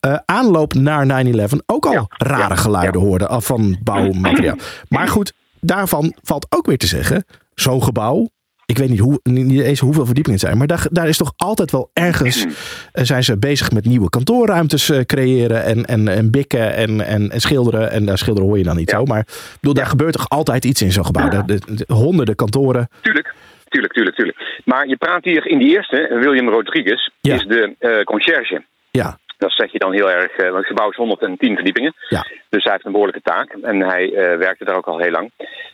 eh, 0.00 0.14
aanloop 0.24 0.74
naar 0.74 1.24
9-11 1.24 1.38
ook 1.66 1.86
al 1.86 1.92
Ja. 1.92 2.04
rare 2.08 2.54
Ja. 2.54 2.60
geluiden 2.60 3.00
hoorden 3.00 3.28
af 3.28 3.46
van 3.46 3.76
bouwmateriaal. 3.82 4.56
Maar 4.88 5.08
goed, 5.08 5.32
daarvan 5.60 6.14
valt 6.22 6.46
ook 6.48 6.66
weer 6.66 6.78
te 6.78 6.86
zeggen, 6.86 7.24
zo'n 7.54 7.82
gebouw. 7.82 8.28
Ik 8.66 8.78
weet 8.78 8.88
niet, 8.88 8.98
hoe, 8.98 9.20
niet 9.22 9.60
eens 9.60 9.80
hoeveel 9.80 10.04
verdiepingen 10.06 10.38
het 10.38 10.46
zijn. 10.48 10.58
Maar 10.58 10.66
daar, 10.66 10.86
daar 10.90 11.08
is 11.08 11.16
toch 11.16 11.32
altijd 11.36 11.70
wel 11.70 11.90
ergens. 11.92 12.44
eh, 12.92 13.04
zijn 13.04 13.24
ze 13.24 13.38
bezig 13.38 13.72
met 13.72 13.84
nieuwe 13.84 14.08
kantoorruimtes 14.08 14.90
eh, 14.90 15.00
creëren. 15.00 15.64
En, 15.64 15.84
en, 15.84 16.08
en 16.08 16.30
bikken 16.30 16.74
en, 16.74 17.00
en, 17.06 17.30
en 17.30 17.40
schilderen. 17.40 17.90
En 17.90 18.04
daar 18.06 18.18
schilderen 18.18 18.48
hoor 18.48 18.58
je 18.58 18.64
dan 18.64 18.76
niet 18.76 18.90
Ja. 18.90 18.98
zo. 18.98 19.04
Maar 19.04 19.26
bedoel, 19.60 19.74
daar 19.74 19.86
gebeurt 19.86 20.12
toch 20.12 20.28
altijd 20.28 20.64
iets 20.64 20.82
in 20.82 20.92
zo'n 20.92 21.04
gebouw. 21.06 21.28
De, 21.28 21.44
de- 21.44 21.60
de 21.86 21.94
honderden 21.94 22.34
kantoren. 22.34 22.88
Tuurlijk, 23.00 23.34
tuurlijk, 23.68 23.92
tuurlijk, 23.92 24.16
tuurlijk. 24.16 24.60
Maar 24.64 24.86
je 24.88 24.96
praat 24.96 25.24
hier 25.24 25.46
in 25.46 25.58
die 25.58 25.68
eerste, 25.68 26.16
William 26.20 26.48
Rodriguez, 26.48 27.08
is 27.20 27.44
de 27.46 27.74
eh 27.78 28.04
conciërge. 28.04 28.64
Ja, 28.90 29.18
Dat 29.38 29.52
zeg 29.52 29.72
je 29.72 29.78
dan 29.78 29.92
heel 29.92 30.10
erg, 30.10 30.36
eh, 30.36 30.44
want 30.44 30.56
het 30.56 30.66
gebouw 30.66 30.90
is 30.90 30.96
110 30.96 31.54
verdiepingen. 31.54 31.94
ja. 32.08 32.26
Dus 32.48 32.62
hij 32.62 32.72
heeft 32.72 32.84
een 32.84 32.92
behoorlijke 32.92 33.22
taak 33.22 33.50
en 33.62 33.82
hij 33.82 34.14
eh, 34.14 34.38
werkte 34.38 34.64
daar 34.64 34.76
ook 34.76 34.86
al 34.86 34.98
heel 34.98 35.10
lang. 35.10 35.30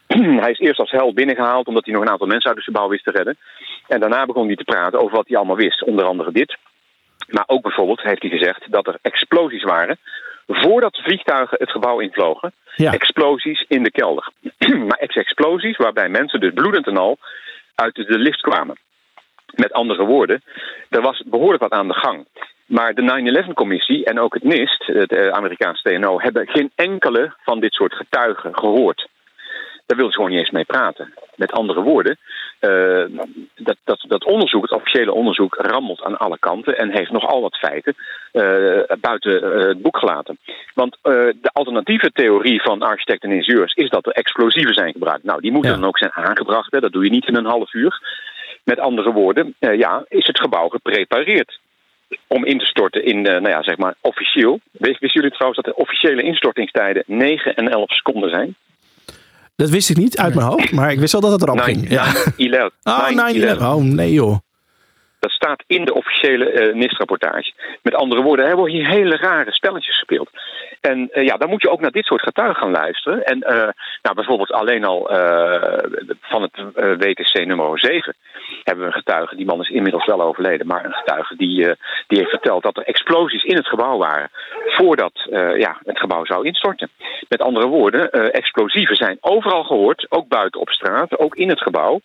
hij 0.43 0.51
is 0.51 0.59
eerst 0.59 0.81
als 0.81 0.91
held 0.91 1.15
binnengehaald 1.15 1.67
omdat 1.67 1.85
hij 1.85 1.95
nog 1.95 2.03
een 2.03 2.11
aantal 2.11 2.27
mensen 2.27 2.49
uit 2.49 2.57
het 2.57 2.67
gebouw 2.67 2.89
wist 2.89 3.05
te 3.05 3.11
redden. 3.11 3.37
En 3.89 4.01
daarna 4.01 4.27
begon 4.27 4.47
hij 4.47 4.57
te 4.57 4.65
praten 4.65 5.01
over 5.01 5.17
wat 5.17 5.29
hij 5.29 5.37
allemaal 5.37 5.57
wist. 5.57 5.85
Onder 5.85 6.05
andere 6.05 6.33
dit. 6.33 6.57
Maar 7.29 7.45
ook 7.47 7.63
bijvoorbeeld 7.63 8.03
heeft 8.03 8.23
hij 8.23 8.31
gezegd 8.31 8.63
dat 8.71 8.87
er 8.87 8.99
explosies 9.03 9.63
waren 9.63 9.99
voordat 10.47 10.95
de 10.95 11.03
vliegtuigen 11.03 11.57
het 11.61 11.71
gebouw 11.71 12.01
invlogen. 12.01 12.53
Ja. 12.75 12.93
Explosies 12.93 13.65
in 13.69 13.83
de 13.83 13.91
kelder. 13.91 14.29
maar 14.89 14.99
ex-explosies 14.99 15.77
waarbij 15.77 16.09
mensen 16.09 16.41
dus 16.41 16.53
bloedend 16.55 16.87
en 16.87 16.97
al 16.97 17.19
uit 17.75 17.95
de 17.95 18.19
lift 18.19 18.41
kwamen. 18.41 18.79
Met 19.55 19.73
andere 19.73 20.05
woorden, 20.05 20.43
er 20.89 21.01
was 21.01 21.23
behoorlijk 21.27 21.63
wat 21.63 21.73
aan 21.73 21.89
de 21.89 21.95
gang. 21.95 22.27
Maar 22.67 22.95
de 22.95 23.45
9-11-commissie 23.45 24.05
en 24.05 24.21
ook 24.21 24.35
het 24.35 24.43
NIST, 24.43 24.87
het 24.87 25.13
eh, 25.13 25.29
Amerikaanse 25.29 25.89
TNO, 25.89 26.21
hebben 26.21 26.49
geen 26.49 26.71
enkele 26.75 27.35
van 27.43 27.61
dit 27.61 27.73
soort 27.73 27.95
getuigen 27.95 28.55
gehoord. 28.59 29.09
Daar 29.87 29.97
wilden 29.97 30.13
ze 30.13 30.17
gewoon 30.17 30.31
niet 30.31 30.41
eens 30.41 30.51
mee 30.51 30.65
praten. 30.65 31.15
Met 31.37 31.53
andere 31.53 31.83
woorden, 31.83 32.19
eh, 32.59 33.05
dat, 33.57 33.77
dat, 33.85 34.05
dat 34.09 34.25
onderzoek, 34.25 34.63
het 34.63 34.73
officiële 34.73 35.13
onderzoek, 35.13 35.55
rammelt 35.55 36.03
aan 36.03 36.17
alle 36.17 36.39
kanten 36.39 36.79
en 36.79 36.91
heeft 36.91 37.11
nogal 37.11 37.41
wat 37.41 37.59
feiten 37.59 37.95
eh, 38.33 38.97
buiten 39.01 39.59
het 39.69 39.83
boek 39.83 39.99
gelaten. 39.99 40.39
Want 40.75 40.99
de 41.03 41.51
alternatieve 41.53 42.11
theorie 42.13 42.63
van 42.63 42.83
architecten 42.83 43.31
en 43.31 43.37
ingenieurs 43.37 43.75
is 43.75 43.91
dat 43.91 44.07
er 44.07 44.13
explosieven 44.13 44.75
zijn 44.75 44.93
gebruikt. 44.93 45.25
Nou, 45.25 45.41
die 45.41 45.53
moeten 45.53 45.71
Ja. 45.71 45.77
dan 45.77 45.89
ook 45.89 45.99
zijn 45.99 46.13
aangebracht. 46.13 46.73
Hè. 46.73 46.81
Dat 46.81 46.93
doe 46.93 47.05
je 47.05 47.11
niet 47.11 47.27
in 47.27 47.37
een 47.37 47.45
half 47.45 47.75
uur. 47.75 48.01
Met 48.65 48.79
andere 48.79 49.13
woorden, 49.13 49.55
ja, 49.59 50.05
is 50.09 50.27
het 50.27 50.41
gebouw 50.41 50.69
geprepareerd 50.69 51.59
om 52.27 52.45
in 52.45 52.59
te 52.59 52.65
storten 52.65 53.05
in, 53.05 53.27
eh, 53.27 53.33
nou 53.33 53.49
ja, 53.49 53.63
zeg 53.63 53.77
maar, 53.77 53.95
officieel. 54.01 54.61
Wist- 54.71 55.01
Wisten 55.01 55.21
jullie 55.21 55.31
trouwens 55.37 55.63
dat 55.63 55.75
de 55.75 55.81
officiële 55.83 56.23
instortingstijden 56.23 57.03
9 57.07 57.55
en 57.57 57.69
11 57.69 57.91
seconden 57.93 58.31
zijn? 58.31 58.55
Dat 59.57 59.71
wist 59.71 59.91
ik 59.91 59.97
niet 59.97 60.19
uit 60.19 60.35
mijn 60.35 60.47
hoofd. 60.47 60.73
Maar 60.73 60.93
ik 60.93 60.99
wist 60.99 61.13
wel 61.13 61.21
dat 61.21 61.33
het 61.33 61.43
erop 61.43 61.61
ging. 61.61 61.89
Ja. 61.91 62.05
9-11. 62.37 62.71
Oh, 62.85 63.09
9-11. 63.09 63.59
9-11. 63.59 63.63
Oh, 63.63 63.83
nee 63.83 64.13
joh. 64.13 64.37
Dat 65.19 65.31
staat 65.33 65.63
in 65.67 65.85
de 65.85 65.95
officiële 65.95 66.53
uh, 66.53 66.75
NIST-rapportage. 66.75 67.53
Met 67.83 67.95
andere 67.95 68.23
woorden, 68.23 68.47
er 68.47 68.57
worden 68.57 68.75
hier 68.75 68.89
hele 68.89 69.17
rare 69.17 69.53
spelletjes 69.53 69.95
gespeeld. 69.97 70.31
En 70.81 71.11
uh, 71.13 71.25
ja, 71.25 71.37
dan 71.37 71.49
moet 71.49 71.63
je 71.63 71.71
ook 71.71 71.81
naar 71.81 71.91
dit 71.91 72.05
soort 72.05 72.23
getuigen 72.23 72.57
gaan 72.57 72.71
luisteren. 72.71 73.25
En 73.25 73.37
uh, 73.39 73.49
nou, 74.03 74.15
bijvoorbeeld 74.15 74.53
alleen 74.53 74.85
al 74.85 75.07
van 76.21 76.43
het 76.43 76.57
WTC 76.99 77.47
nummer 77.47 77.79
7 77.79 78.15
hebben 78.65 78.85
we 78.85 78.91
een 78.91 78.99
getuige. 78.99 79.37
Die 79.37 79.47
man 79.47 79.61
is 79.61 79.69
inmiddels 79.69 80.07
wel 80.07 80.23
overleden, 80.23 80.67
maar 80.67 80.85
een 80.85 80.93
getuige 80.93 81.37
die, 81.37 81.75
die 82.07 82.19
heeft 82.19 82.31
verteld 82.31 82.63
dat 82.63 82.77
er 82.77 82.83
explosies 82.85 83.43
in 83.43 83.57
het 83.57 83.69
gebouw 83.69 83.99
waren 83.99 84.31
voordat 84.65 85.13
ja, 85.57 85.79
het 85.85 85.99
gebouw 85.99 86.25
zou 86.25 86.47
instorten. 86.47 86.91
Met 87.29 87.43
andere 87.43 87.67
woorden, 87.67 88.11
explosieven 88.33 88.97
zijn 88.97 89.19
overal 89.21 89.65
gehoord, 89.65 90.07
ook 90.09 90.29
buiten 90.29 90.61
op 90.61 90.69
straat, 90.69 91.19
ook 91.19 91.35
in 91.35 91.49
het 91.49 91.61
gebouw. 91.61 92.01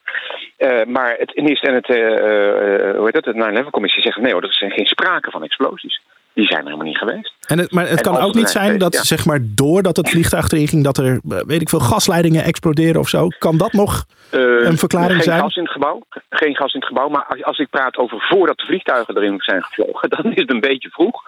maar 0.88 1.16
het 1.18 1.36
NIST 1.36 1.66
en 1.66 1.74
het, 1.74 1.88
hoe 1.88 3.10
heet 3.12 3.24
dat, 3.24 3.24
de 3.24 3.64
9-11-commissie 3.64 4.01
zeggen 4.01 4.24
nee 4.24 4.32
hoor, 4.32 4.43
er 4.43 4.49
is 4.49 4.74
geen 4.74 4.86
sprake 4.86 5.32
van 5.32 5.43
explosies. 5.43 6.01
Die 6.39 6.47
zijn 6.47 6.59
er 6.59 6.65
helemaal 6.65 6.87
niet 6.87 6.97
geweest. 6.97 7.33
En 7.47 7.57
het, 7.57 7.71
maar 7.71 7.87
het 7.87 8.01
kan 8.01 8.17
ook 8.17 8.33
niet 8.33 8.49
zijn 8.49 8.77
dat, 8.77 8.93
ja. 8.93 9.03
zeg 9.03 9.25
maar, 9.25 9.39
doordat 9.41 9.97
het 9.97 10.09
vliegtuig 10.09 10.51
erin 10.51 10.67
ging, 10.67 10.83
dat 10.83 10.97
er, 10.97 11.19
weet 11.23 11.61
ik 11.61 11.69
veel, 11.69 11.79
gasleidingen 11.79 12.43
exploderen 12.43 13.01
of 13.01 13.09
zo. 13.09 13.27
Kan 13.27 13.57
dat 13.57 13.73
nog 13.73 14.05
uh, 14.33 14.65
een 14.67 14.77
verklaring 14.77 15.13
geen 15.13 15.23
zijn? 15.23 15.39
Geen 15.39 15.47
gas 15.47 15.55
in 15.55 15.63
het 15.63 15.71
gebouw. 15.71 16.01
Geen 16.29 16.55
gas 16.55 16.73
in 16.73 16.79
het 16.79 16.89
gebouw. 16.89 17.09
Maar 17.09 17.25
als, 17.25 17.43
als 17.43 17.57
ik 17.57 17.69
praat 17.69 17.97
over 17.97 18.25
voordat 18.29 18.57
de 18.57 18.65
vliegtuigen 18.65 19.17
erin 19.17 19.39
zijn 19.39 19.63
gevlogen, 19.63 20.09
dan 20.15 20.31
is 20.31 20.41
het 20.41 20.51
een 20.51 20.59
beetje 20.59 20.89
vroeg. 20.89 21.23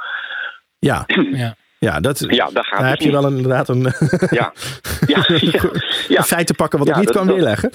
Ja. 0.80 1.04
ja. 1.44 1.56
Ja, 1.86 2.00
dat, 2.00 2.26
ja, 2.28 2.50
daar 2.54 2.66
gaat 2.66 2.80
daar 2.80 2.90
heb 2.90 3.00
je 3.00 3.12
wel 3.12 3.28
inderdaad 3.28 3.70
een, 3.70 3.82
ja. 4.30 4.54
Ja, 5.08 5.26
ja, 5.40 5.70
ja. 6.08 6.24
feit 6.24 6.48
te 6.48 6.54
pakken 6.54 6.80
wat 6.80 6.88
ik 6.88 6.96
niet 6.96 7.06
dat, 7.06 7.16
kan 7.16 7.26
dat, 7.26 7.36
weerleggen. 7.36 7.70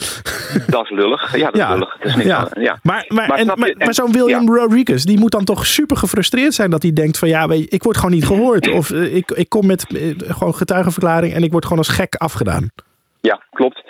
Dat 0.67 0.85
is 0.85 0.91
lullig. 0.91 1.37
Ja, 1.37 1.51
dat 1.51 1.61
is 1.61 1.69
lullig. 1.69 1.97
Dat 1.99 2.07
is 2.07 2.15
niks 2.15 2.31
aan, 2.31 2.49
ja. 2.55 2.79
Maar, 2.83 3.05
maar, 3.09 3.29
maar, 3.29 3.39
en, 3.39 3.47
maar, 3.47 3.75
maar 3.79 3.95
zo'n 3.95 4.13
William 4.13 4.55
Rodriguez, 4.55 5.05
die 5.05 5.19
moet 5.19 5.31
dan 5.31 5.45
toch 5.45 5.67
super 5.67 5.97
gefrustreerd 5.97 6.55
zijn 6.55 6.71
dat 6.71 6.83
hij 6.83 6.93
denkt 6.93 7.19
van 7.19 7.29
ja, 7.29 7.49
ik 7.51 7.83
word 7.83 7.97
gewoon 7.97 8.11
niet 8.11 8.27
gehoord. 8.27 8.71
Of 8.71 8.91
uh, 8.91 9.17
ik, 9.17 9.31
ik 9.31 9.49
kom 9.49 9.67
met 9.67 9.91
uh, 9.91 10.15
gewoon 10.19 10.55
getuigenverklaring 10.55 11.35
en 11.35 11.43
ik 11.43 11.53
word 11.53 11.65
gewoon 11.65 11.79
als 11.79 11.89
gek 11.89 12.15
afgedaan. 12.15 12.71
Ja, 13.21 13.43
klopt. 13.51 13.83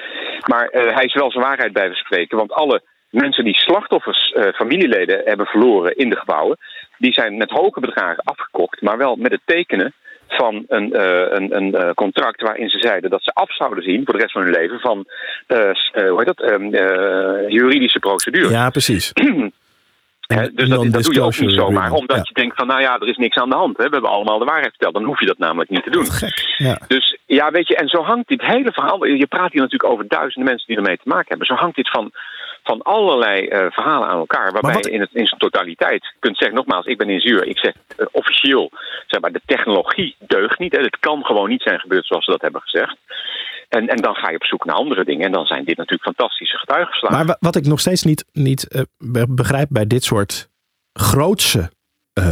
Maar 0.47 0.71
uh, 0.73 0.95
hij 0.95 1.05
is 1.05 1.15
wel 1.15 1.31
zijn 1.31 1.45
waarheid 1.45 1.73
bij 1.73 1.95
spreken, 1.95 2.37
want 2.37 2.53
alle 2.53 2.83
mensen 3.11 3.45
die 3.45 3.57
slachtoffers, 3.57 4.35
familieleden 4.55 5.23
hebben 5.25 5.47
verloren 5.47 5.97
in 5.97 6.11
de 6.11 6.17
gebouwen, 6.17 6.57
die 6.99 7.13
zijn 7.13 7.37
met 7.37 7.51
hoge 7.51 7.81
bedragen 7.81 8.23
afgekocht, 8.25 8.81
maar 8.81 8.99
wel 8.99 9.17
met 9.17 9.33
het 9.33 9.41
tekenen 9.45 9.95
van 10.29 10.65
een, 10.69 10.97
uh, 10.97 11.31
een, 11.31 11.57
een 11.57 11.75
uh, 11.75 11.91
contract 11.95 12.43
waarin 12.43 12.69
ze 12.69 12.79
zeiden 12.79 13.11
dat 13.11 13.23
ze 13.23 13.31
af 13.35 13.55
zouden 13.55 13.85
zien 13.85 14.05
voor 14.05 14.15
de 14.15 14.21
rest 14.21 14.33
van 14.33 14.43
hun 14.43 14.53
leven 14.53 14.81
van 14.81 15.05
uh, 15.49 15.59
hoe 15.93 16.23
heet 16.25 16.37
dat, 16.37 17.53
juridische 17.53 17.99
procedure. 17.99 18.51
Ja, 18.51 18.71
precies. 18.71 19.13
He, 20.27 20.53
dus 20.55 20.69
dat, 20.69 20.93
dat 20.93 21.03
doe 21.03 21.15
je 21.15 21.23
ook 21.23 21.39
niet 21.39 21.53
zomaar, 21.53 21.91
omdat 21.91 22.17
ja. 22.17 22.23
je 22.25 22.35
denkt 22.35 22.57
van 22.57 22.67
nou 22.67 22.81
ja, 22.81 22.99
er 22.99 23.09
is 23.09 23.17
niks 23.17 23.37
aan 23.37 23.49
de 23.49 23.57
hand. 23.57 23.77
Hè. 23.77 23.85
We 23.85 23.93
hebben 23.93 24.11
allemaal 24.11 24.39
de 24.39 24.45
waarheid 24.45 24.71
verteld, 24.71 24.95
dan 24.95 25.05
hoef 25.05 25.21
je 25.21 25.27
dat 25.27 25.39
namelijk 25.39 25.71
niet 25.71 25.83
te 25.83 25.91
doen. 25.91 26.07
Ja. 26.57 26.79
Dus 26.89 27.19
ja, 27.27 27.51
weet 27.51 27.69
je, 27.69 27.77
en 27.77 27.89
zo 27.89 28.03
hangt 28.03 28.29
dit 28.29 28.43
hele 28.43 28.73
verhaal, 28.73 29.05
je 29.05 29.27
praat 29.27 29.53
hier 29.53 29.61
natuurlijk 29.61 29.93
over 29.93 30.09
duizenden 30.09 30.45
mensen 30.45 30.67
die 30.67 30.77
ermee 30.77 30.97
te 30.97 31.09
maken 31.09 31.29
hebben. 31.29 31.47
Zo 31.47 31.55
hangt 31.55 31.77
dit 31.77 31.91
van, 31.91 32.13
van 32.67 32.83
allerlei 32.83 33.49
uh, 33.49 33.67
verhalen 33.71 34.09
aan 34.09 34.19
elkaar, 34.19 34.53
waarbij 34.53 34.75
wat... 34.75 34.85
je 34.85 34.91
in, 34.91 35.01
het, 35.01 35.11
in 35.13 35.27
zijn 35.27 35.41
totaliteit 35.41 36.15
kunt 36.19 36.37
zeggen, 36.37 36.57
nogmaals, 36.57 36.87
ik 36.87 36.99
ben 36.99 37.11
ingenieur, 37.11 37.47
ik 37.47 37.59
zeg 37.59 37.75
uh, 37.97 38.07
officieel, 38.13 38.71
zeg 39.07 39.21
maar, 39.21 39.33
de 39.33 39.41
technologie 39.47 40.17
deugt 40.19 40.59
niet. 40.59 40.77
Hè. 40.77 40.83
Het 40.83 40.99
kan 40.99 41.25
gewoon 41.25 41.49
niet 41.49 41.63
zijn 41.63 41.81
gebeurd 41.81 42.07
zoals 42.07 42.25
ze 42.25 42.31
dat 42.31 42.41
hebben 42.41 42.61
gezegd. 42.61 42.97
En, 43.69 43.89
en 43.89 43.97
dan 43.97 44.15
ga 44.15 44.31
je 44.31 44.37
op 44.37 44.45
zoek 44.45 44.65
naar 44.65 44.77
andere 44.77 45.05
dingen. 45.05 45.27
En 45.27 45.33
dan 45.33 45.47
zijn 45.47 45.65
dit 45.65 45.77
natuurlijk 45.77 46.17
fantastische 46.17 46.57
getuigenslagen. 46.57 47.27
Maar 47.27 47.37
wat 47.41 47.57
ik 47.57 47.67
nog 47.67 47.81
steeds 47.81 48.03
niet, 48.03 48.25
niet 48.33 48.67
uh, 48.69 49.23
begrijp 49.29 49.69
bij 49.71 49.87
dit 49.87 50.05
soort 50.05 50.49
grootse 50.93 51.71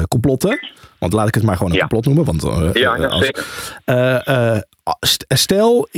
complotten. 0.09 0.68
Want 0.99 1.12
laat 1.12 1.28
ik 1.28 1.35
het 1.35 1.45
maar 1.45 1.57
gewoon 1.57 1.72
een 1.72 1.78
ja. 1.78 1.87
complot 1.87 2.05
noemen. 2.05 2.24
Want, 2.24 2.43
ja, 2.78 2.97
ja 2.97 4.62
als, 4.82 5.16
stel, 5.28 5.89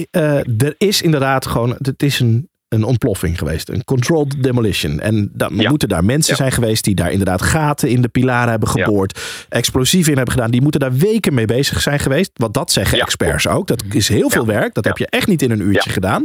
er 0.58 0.74
is 0.78 1.02
inderdaad 1.02 1.46
gewoon. 1.46 1.76
Het 1.78 2.02
is 2.02 2.20
een, 2.20 2.48
een 2.76 2.84
ontploffing 2.84 3.38
geweest. 3.38 3.68
Een 3.68 3.84
controlled 3.84 4.42
demolition. 4.42 5.00
En 5.00 5.30
dan 5.32 5.56
ja. 5.56 5.68
moeten 5.68 5.88
daar 5.88 6.04
mensen 6.04 6.30
ja. 6.30 6.38
zijn 6.38 6.52
geweest 6.52 6.84
die 6.84 6.94
daar 6.94 7.10
inderdaad 7.10 7.42
gaten 7.42 7.88
in 7.88 8.02
de 8.02 8.08
pilaren 8.08 8.50
hebben 8.50 8.68
geboord. 8.68 9.20
Explosieven 9.48 10.10
in 10.10 10.16
hebben 10.16 10.34
gedaan. 10.34 10.50
Die 10.50 10.62
moeten 10.62 10.80
daar 10.80 10.96
weken 10.96 11.34
mee 11.34 11.46
bezig 11.46 11.80
zijn 11.80 11.98
geweest. 11.98 12.30
Want 12.34 12.54
dat 12.54 12.72
zeggen 12.72 13.00
experts 13.00 13.48
ook. 13.48 13.66
Dat 13.66 13.82
is 13.88 14.08
heel 14.08 14.30
veel 14.30 14.46
werk. 14.46 14.74
Dat 14.74 14.84
heb 14.84 14.98
je 14.98 15.06
echt 15.06 15.26
niet 15.26 15.42
in 15.42 15.50
een 15.50 15.60
uurtje 15.60 15.90
gedaan. 15.90 16.24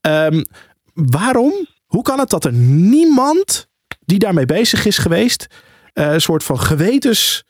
Um, 0.00 0.44
waarom? 0.94 1.66
Hoe 1.86 2.02
kan 2.02 2.18
het 2.18 2.30
dat 2.30 2.44
er 2.44 2.52
niemand 2.52 3.68
die 4.04 4.18
daarmee 4.18 4.46
bezig 4.46 4.86
is 4.86 4.98
geweest, 4.98 5.46
uh, 5.94 6.12
een 6.12 6.20
soort 6.20 6.44
van 6.44 6.60
gewetens 6.60 7.44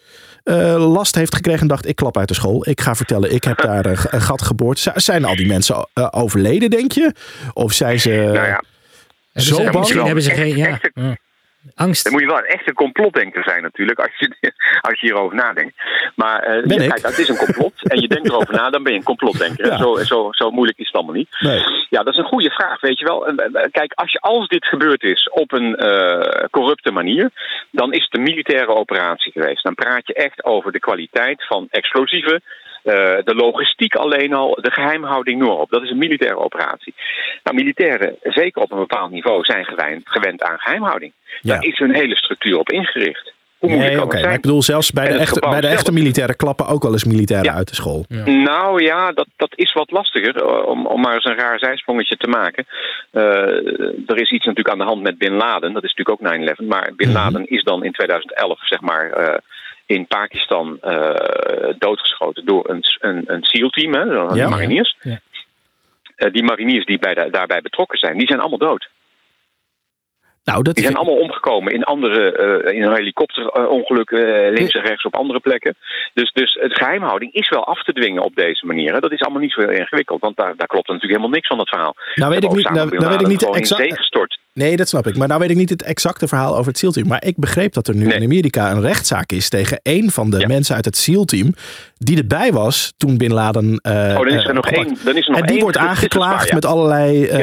uh, 0.45 0.93
last 0.93 1.15
heeft 1.15 1.35
gekregen 1.35 1.61
en 1.61 1.67
dacht 1.67 1.87
ik 1.87 1.97
klap 1.97 2.19
uit 2.19 2.29
de 2.29 2.35
school. 2.35 2.69
Ik 2.69 2.81
ga 2.81 2.95
vertellen, 2.95 3.35
ik 3.35 3.45
heb 3.45 3.63
daar 3.63 3.87
een, 3.87 3.99
een 4.11 4.21
gat 4.21 4.43
geboord. 4.43 4.79
Z 4.79 4.89
zijn 4.95 5.25
al 5.25 5.37
die 5.37 5.47
mensen 5.47 5.89
uh, 5.95 6.09
overleden, 6.11 6.71
denk 6.71 6.93
je? 6.93 7.15
Of 7.53 7.73
zijn 7.73 8.01
ze 8.01 8.11
nou 8.11 8.47
ja. 8.47 8.63
zo 9.35 9.55
hebben 9.55 9.73
bang? 9.73 9.79
Misschien 9.79 10.05
hebben 10.05 10.25
ze 10.25 10.31
geen... 10.31 10.57
Ja. 10.57 10.81
ja. 10.95 11.17
Angst. 11.75 12.05
Dan 12.05 12.13
moet 12.13 12.23
je 12.23 12.27
wel 12.27 12.39
een 12.39 12.45
echte 12.45 12.73
complotdenker 12.73 13.43
zijn 13.43 13.63
natuurlijk, 13.63 13.99
als 13.99 14.11
je, 14.19 14.35
als 14.89 15.01
je 15.01 15.07
hierover 15.07 15.37
nadenkt. 15.37 15.75
Maar 16.15 16.57
uh, 16.57 16.65
ja, 16.65 16.89
kijk, 16.89 17.07
het 17.07 17.19
is 17.19 17.29
een 17.29 17.37
complot 17.37 17.89
en 17.89 18.01
je 18.01 18.09
denkt 18.09 18.29
erover 18.29 18.55
na, 18.55 18.71
dan 18.71 18.83
ben 18.83 18.93
je 18.93 18.99
een 18.99 19.05
complotdenker. 19.05 19.67
Ja. 19.67 19.77
Zo, 19.77 19.97
zo, 19.97 20.29
zo 20.31 20.51
moeilijk 20.51 20.79
is 20.79 20.87
het 20.87 20.95
allemaal 20.95 21.15
niet. 21.15 21.37
Nee. 21.39 21.63
Ja, 21.89 22.03
dat 22.03 22.13
is 22.13 22.19
een 22.19 22.25
goede 22.25 22.51
vraag, 22.51 22.81
weet 22.81 22.99
je 22.99 23.05
wel. 23.05 23.35
Kijk, 23.71 23.93
als, 23.93 24.13
je, 24.13 24.21
als 24.21 24.49
dit 24.49 24.67
gebeurd 24.67 25.03
is 25.03 25.31
op 25.31 25.53
een 25.53 25.85
uh, 25.85 26.45
corrupte 26.51 26.91
manier, 26.91 27.31
dan 27.71 27.93
is 27.93 28.05
het 28.05 28.15
een 28.15 28.23
militaire 28.23 28.75
operatie 28.75 29.33
geweest. 29.33 29.63
Dan 29.63 29.75
praat 29.75 30.07
je 30.07 30.15
echt 30.15 30.45
over 30.45 30.73
de 30.73 30.81
kwaliteit 30.81 31.47
van 31.47 31.67
explosieven, 31.71 32.43
de 33.25 33.33
logistiek 33.35 33.95
alleen 33.95 34.33
al, 34.35 34.59
de 34.61 34.71
geheimhouding, 34.71 35.39
noem 35.41 35.51
op. 35.51 35.71
Dat 35.71 35.83
is 35.83 35.91
een 35.91 35.99
militaire 35.99 36.39
operatie. 36.39 36.95
Nou, 37.43 37.57
militairen, 37.57 38.17
zeker 38.23 38.63
op 38.63 38.73
een 38.73 38.79
bepaald 38.79 39.11
niveau, 39.11 39.45
zijn 39.45 39.65
gewend, 39.65 40.03
gewend 40.05 40.43
aan 40.43 40.59
geheimhouding. 40.59 41.13
Ja. 41.41 41.55
Daar 41.55 41.65
is 41.65 41.79
hun 41.79 41.95
hele 41.95 42.17
structuur 42.17 42.59
op 42.59 42.71
ingericht. 42.71 43.33
Hoe 43.59 43.69
moeilijk 43.71 43.95
Nee, 43.95 44.03
oké. 44.05 44.19
zijn? 44.19 44.35
ik 44.35 44.41
bedoel, 44.41 44.63
zelfs 44.63 44.91
bij 44.93 45.09
de, 45.09 45.19
echte, 45.19 45.41
bij 45.41 45.61
de 45.61 45.67
echte 45.67 45.93
militairen 45.93 46.37
klappen 46.37 46.67
ook 46.67 46.83
wel 46.83 46.93
eens 46.93 47.05
militairen 47.05 47.47
Ja. 47.51 47.55
uit 47.57 47.69
de 47.69 47.75
school. 47.75 48.05
Nou 48.25 48.83
ja, 48.83 49.13
dat, 49.13 49.27
dat 49.37 49.53
is 49.55 49.73
wat 49.73 49.91
lastiger, 49.91 50.37
eh, 50.37 50.67
om, 50.67 50.87
om 50.87 51.01
maar 51.01 51.15
eens 51.15 51.25
een 51.25 51.37
raar 51.39 51.59
zijsprongetje 51.59 52.17
te 52.17 52.29
maken. 52.29 52.67
Uh, 53.13 53.23
er 54.07 54.21
is 54.21 54.31
iets 54.31 54.45
natuurlijk 54.45 54.69
aan 54.69 54.79
de 54.79 54.85
hand 54.85 55.03
met 55.03 55.19
Bin 55.19 55.33
Laden, 55.35 55.73
dat 55.73 55.85
is 55.85 55.95
natuurlijk 55.95 56.23
ook 56.23 56.65
9-11. 56.65 56.67
Maar 56.69 56.91
Bin 56.97 57.09
Mhm. 57.09 57.17
Laden 57.17 57.47
is 57.49 57.63
dan 57.63 57.85
in 57.85 57.93
2011, 57.93 58.67
zeg 58.67 58.81
maar, 58.81 59.21
uh, 59.21 59.35
in 59.91 60.07
Pakistan 60.07 60.79
uh, 60.85 61.15
doodgeschoten 61.79 62.45
door 62.45 62.71
een, 62.71 62.83
een, 63.01 63.23
een 63.27 63.43
SEAL-team, 63.45 63.95
hè, 63.95 64.05
de 64.05 64.37
Ja. 64.37 64.49
mariniers. 64.49 64.97
Ja. 65.01 65.21
Uh, 66.17 66.33
die 66.33 66.43
mariniers 66.43 66.85
die 66.85 66.99
bij 66.99 67.15
de, 67.15 67.29
daarbij 67.31 67.61
betrokken 67.61 67.99
zijn, 67.99 68.19
die 68.19 68.27
zijn 68.27 68.41
allemaal 68.41 68.59
dood. 68.59 68.89
Nou, 70.45 70.63
dat 70.63 70.75
Die 70.75 70.85
zijn 70.85 70.97
allemaal 70.97 71.19
omgekomen 71.19 71.73
in 71.73 71.85
andere, 71.85 72.21
uh, 72.65 72.75
in 72.75 72.83
een 72.83 72.95
helikopterongeluk, 72.95 74.11
links 74.57 74.73
en 74.73 74.83
rechts 74.83 75.05
op 75.05 75.17
andere 75.17 75.41
plekken. 75.41 75.75
Dus, 76.15 76.33
dus 76.33 76.59
het 76.61 76.79
geheimhouding 76.79 77.33
is 77.33 77.49
wel 77.49 77.65
af 77.65 77.83
te 77.83 77.93
dwingen 77.93 78.23
op 78.23 78.35
deze 78.35 78.67
manier. 78.67 78.93
Hè. 78.93 79.01
Dat 79.01 79.13
is 79.13 79.21
allemaal 79.21 79.41
niet 79.43 79.53
zo 79.53 79.61
heel 79.61 79.79
ingewikkeld, 79.79 80.21
want 80.21 80.37
daar, 80.37 80.57
daar 80.57 80.67
klopt 80.67 80.87
natuurlijk 80.87 81.13
helemaal 81.13 81.35
niks 81.37 81.47
van 81.49 81.59
dat 81.59 81.69
verhaal. 81.69 81.95
Nou 82.15 82.31
weet 82.31 82.45
ik 82.45 82.53
niet, 82.53 82.71
nou, 82.71 82.97
nou 82.97 83.11
weet 83.11 83.21
ik 83.21 83.27
niet 83.27 83.55
exact. 83.55 84.39
Nee, 84.61 84.77
dat 84.77 84.89
snap 84.89 85.07
ik. 85.07 85.17
Maar 85.17 85.29
nou 85.29 85.41
weet 85.41 85.51
ik 85.51 85.57
niet 85.57 85.71
het 85.71 85.83
exacte 85.83 86.29
verhaal 86.29 86.53
over 86.57 86.67
het 86.67 86.79
SEAL-team. 86.79 87.07
Maar 87.09 87.25
ik 87.25 87.37
begreep 87.37 87.73
dat 87.73 87.89
er 87.89 87.95
nu 87.97 88.05
Nee. 88.07 88.17
in 88.17 88.23
Amerika 88.25 88.71
een 88.71 88.81
rechtszaak 88.81 89.33
is 89.33 89.49
tegen 89.49 89.81
één 89.83 90.11
van 90.11 90.31
de 90.31 90.39
Ja. 90.39 90.47
mensen 90.47 90.75
uit 90.75 90.85
het 90.85 90.97
SEAL-team. 90.97 91.55
die 91.99 92.19
erbij 92.19 92.53
was 92.53 92.93
toen 92.97 93.19
Bin 93.19 93.33
Laden. 93.33 93.79
eh, 93.83 93.93
Oh, 93.93 94.15
dan 94.17 94.27
is 94.27 94.35
er 94.35 94.49
eh, 94.49 94.55
nog 94.55 94.57
opgepakt. 94.67 94.87
één. 94.89 94.99
Dan 95.05 95.17
is 95.17 95.25
er 95.25 95.31
nog 95.31 95.41
En 95.41 95.47
die 95.47 95.53
één 95.55 95.63
wordt 95.63 95.77
aangeklaagd 95.79 96.49
ja. 96.49 96.55
met 96.55 96.65
allerlei. 96.65 97.25
eh, 97.27 97.39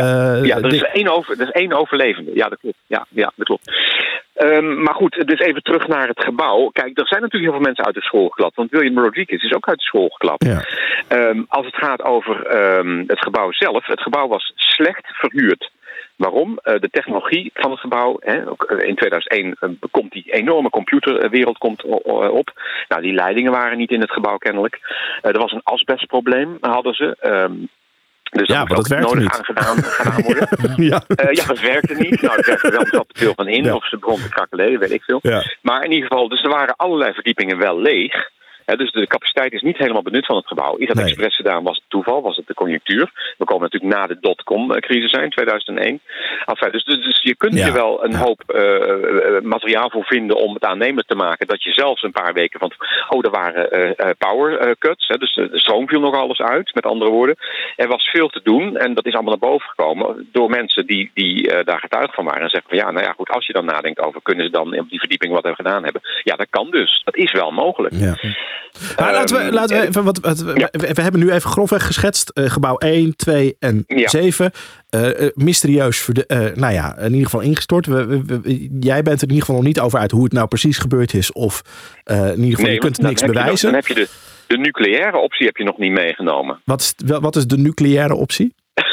Ja, 0.46 0.58
er 0.58 0.74
is 0.74 0.82
één, 0.82 1.08
over, 1.16 1.40
er 1.40 1.48
is 1.48 1.52
één 1.52 1.74
overlevende. 1.74 2.32
Ja, 2.34 2.50
dat 2.50 2.60
klopt. 2.60 2.78
Ja, 2.88 3.06
ja, 3.10 3.32
dat 3.36 3.46
klopt. 3.46 3.72
Um, 4.42 4.84
maar 4.84 4.94
goed, 4.94 5.24
dus 5.26 5.40
even 5.40 5.64
terug 5.64 5.88
naar 5.88 6.08
het 6.08 6.24
gebouw. 6.24 6.70
Kijk, 6.70 7.00
er 7.00 7.08
zijn 7.08 7.22
natuurlijk 7.22 7.52
heel 7.52 7.60
veel 7.60 7.68
mensen 7.70 7.86
uit 7.86 7.96
de 7.96 8.02
school 8.02 8.28
geklapt. 8.28 8.56
Want 8.56 8.72
William 8.72 9.00
Rodriguez 9.04 9.44
is 9.44 9.54
ook 9.54 9.68
uit 9.68 9.78
de 9.78 9.84
school 9.84 10.10
geklapt. 10.10 10.46
Ja. 10.46 10.64
Um, 11.30 11.46
als 11.48 11.66
het 11.66 11.76
gaat 11.76 12.02
over 12.04 12.56
um, 12.78 13.04
het 13.08 13.20
gebouw 13.20 13.52
zelf. 13.52 13.86
Het 13.86 14.02
gebouw 14.02 14.28
was 14.28 14.52
slecht 14.56 15.06
verhuurd. 15.08 15.72
Waarom? 16.18 16.60
Uh, 16.64 16.80
de 16.80 16.90
technologie 16.90 17.52
van 17.54 17.72
het 17.72 17.80
gebouw. 17.80 18.18
Hè, 18.20 18.50
ook, 18.50 18.72
uh, 18.72 18.88
in 18.88 18.96
2001 18.96 19.58
uh, 19.62 19.70
komt 19.92 20.12
die 20.12 20.32
enorme 20.32 20.70
computerwereld 20.70 21.58
komt 21.58 21.84
op. 22.30 22.52
Nou, 22.88 23.02
die 23.02 23.14
leidingen 23.14 23.52
waren 23.52 23.78
niet 23.78 23.92
in 23.92 24.02
het 24.02 24.12
gebouw 24.12 24.38
kennelijk. 24.38 24.80
Er 25.22 25.40
was 25.40 25.52
een 25.52 25.64
asbestprobleem, 25.64 26.58
hadden 26.60 26.94
ze. 26.94 27.18
Um, 27.22 27.70
dus 28.32 28.48
ja, 28.48 28.64
maar 28.64 28.76
dat 28.76 28.88
werkte 28.88 29.08
nodig 29.08 29.24
niet. 29.24 29.38
aan 29.38 29.46
gedaan, 29.46 29.84
gedaan 30.00 30.22
worden. 30.22 30.84
ja. 30.84 31.02
Uh, 31.08 31.32
ja, 31.32 31.46
dat 31.46 31.60
werkte 31.60 31.94
niet. 31.94 32.22
Nou, 32.22 32.42
werkte 32.46 32.72
wel, 32.72 32.82
er 32.82 32.88
zat 32.88 33.08
te 33.08 33.20
veel 33.20 33.34
van 33.36 33.48
in. 33.48 33.64
Ja. 33.64 33.76
Of 33.76 33.88
ze 33.88 33.98
begon 33.98 34.22
te 34.22 34.30
krakeleren, 34.30 34.80
weet 34.80 34.92
ik 34.92 35.04
veel. 35.04 35.20
Ja. 35.22 35.44
Maar 35.62 35.84
in 35.84 35.92
ieder 35.92 36.08
geval, 36.08 36.30
dus 36.30 36.44
er 36.44 36.50
waren 36.50 36.76
allerlei 36.76 37.14
verdiepingen 37.14 37.58
wel 37.58 37.80
leeg. 37.80 38.30
Dus 38.76 38.92
de 38.92 39.08
capaciteit 39.08 39.54
is 39.54 39.62
niet 39.62 39.78
helemaal 39.78 40.02
benut 40.02 40.26
van 40.26 40.36
het 40.36 40.48
gebouw. 40.48 40.76
Is 40.76 40.88
dat 40.88 40.96
Nee. 40.96 41.06
expres 41.06 41.36
gedaan? 41.36 41.64
Was 41.64 41.76
het 41.76 41.90
toeval? 41.90 42.22
Was 42.22 42.36
het 42.36 42.48
de 42.48 42.54
conjunctuur? 42.54 43.12
We 43.38 43.46
komen 43.46 43.64
natuurlijk 43.64 43.94
na 43.94 44.08
de 44.08 44.18
dotcom-crisis 44.22 45.10
zijn, 45.10 45.30
2001. 45.30 46.00
Enfin, 46.46 46.72
dus, 46.72 46.84
dus, 46.84 47.04
dus 47.04 47.20
je 47.22 47.36
kunt 47.36 47.54
Ja. 47.58 47.64
hier 47.64 47.74
wel 47.74 48.04
een 48.04 48.16
hoop 48.16 48.42
eh, 48.48 49.36
eh, 49.36 49.42
materiaal 49.44 49.90
voor 49.90 50.04
vinden 50.06 50.38
om 50.38 50.54
het 50.54 50.64
aannemelijk 50.66 51.08
te 51.08 51.16
maken. 51.16 51.48
Dat 51.48 51.64
je 51.64 51.72
zelfs 51.74 52.04
een 52.04 52.12
paar 52.12 52.34
weken 52.34 52.60
van. 52.60 52.72
Oh, 53.10 53.26
er 53.26 53.32
waren 53.32 53.70
eh, 53.72 54.10
power 54.18 54.76
cuts. 54.78 55.08
Hè, 55.08 55.18
dus 55.18 55.34
de 55.34 55.50
de 55.50 55.60
stroom 55.60 55.88
viel 55.88 56.00
nog 56.00 56.16
alles 56.16 56.40
uit. 56.42 56.74
Met 56.74 56.86
andere 56.86 57.12
woorden, 57.12 57.36
er 57.76 57.88
was 57.88 58.10
veel 58.10 58.28
te 58.30 58.40
doen. 58.44 58.78
En 58.78 58.94
dat 58.94 59.06
is 59.06 59.14
allemaal 59.14 59.38
naar 59.40 59.50
boven 59.50 59.70
gekomen 59.70 60.30
door 60.32 60.50
mensen 60.50 60.86
die, 60.86 61.12
die 61.14 61.64
daar 61.64 61.80
getuige 61.80 62.14
van 62.14 62.26
waren. 62.26 62.42
En 62.42 62.50
zeggen 62.50 62.70
van 62.70 62.78
ja, 62.78 62.92
nou 62.92 63.06
ja, 63.06 63.12
goed, 63.12 63.30
als 63.30 63.46
je 63.46 63.54
dan 63.54 63.66
nadenkt 63.66 64.00
over 64.00 64.22
kunnen 64.22 64.46
ze 64.46 64.52
dan 64.52 64.80
op 64.80 64.90
die 64.90 65.00
verdieping 65.00 65.34
wat 65.34 65.44
we 65.44 65.56
gedaan 65.56 65.84
hebben. 65.84 66.02
Ja, 66.24 66.36
dat 66.36 66.48
kan 66.50 66.72
dus. 66.72 67.02
Dat 67.04 67.16
is 67.16 67.32
wel 67.32 67.52
mogelijk. 67.52 67.94
Ja. 67.94 68.16
Maar 68.98 69.12
laten 69.14 69.36
we, 69.36 69.42
Ehm, 69.42 69.54
laten 69.54 69.76
we 69.76 69.82
en- 69.82 69.88
even, 69.88 70.04
wat, 70.04 70.20
wat- 70.20 70.40
we, 70.40 70.60
Ja. 70.60 70.68
we- 70.72 70.94
we 70.94 71.02
hebben 71.02 71.20
nu 71.22 71.32
even 71.32 71.50
grofweg 71.50 71.86
geschetst. 71.86 72.30
eh, 72.30 72.50
gebouw 72.50 72.76
1, 72.78 73.16
2 73.16 73.56
en 73.60 73.84
Ja. 73.88 74.08
7. 74.08 74.52
Eh, 74.90 75.26
eh, 75.26 75.32
mysterieus, 75.34 76.00
verde- 76.02 76.26
eh, 76.26 76.56
nou 76.56 76.74
ja, 76.74 76.98
in 76.98 77.10
ieder 77.12 77.24
geval 77.24 77.42
ingestort. 77.42 77.86
We, 77.86 78.06
we- 78.08 78.26
we- 78.26 78.68
jij 78.80 79.02
bent 79.04 79.22
er 79.22 79.28
in 79.28 79.34
ieder 79.34 79.40
geval 79.46 79.56
nog 79.56 79.64
niet 79.64 79.80
over 79.80 80.00
uit 80.00 80.12
hoe 80.12 80.24
het 80.24 80.34
nou 80.34 80.48
precies 80.48 80.78
gebeurd 80.78 81.14
is. 81.14 81.32
Of 81.32 81.62
in 82.06 82.44
ieder 82.44 82.56
geval, 82.56 82.72
je 82.74 82.78
kunt 82.80 83.02
niks 83.02 83.22
bewijzen. 83.22 83.66
Dan 83.72 83.80
heb 83.80 83.88
je 83.88 83.94
de, 83.94 84.08
de 84.48 84.58
nucleaire 84.58 85.18
optie 85.18 85.46
heb 85.46 85.58
je 85.58 85.64
nog 85.64 85.78
niet 85.78 85.92
meegenomen. 85.92 86.62
Wat, 86.66 86.82
is, 86.82 86.94
wat 87.20 87.36
is 87.36 87.48
de 87.48 87.58
nucleaire 87.58 88.16
optie? 88.16 88.54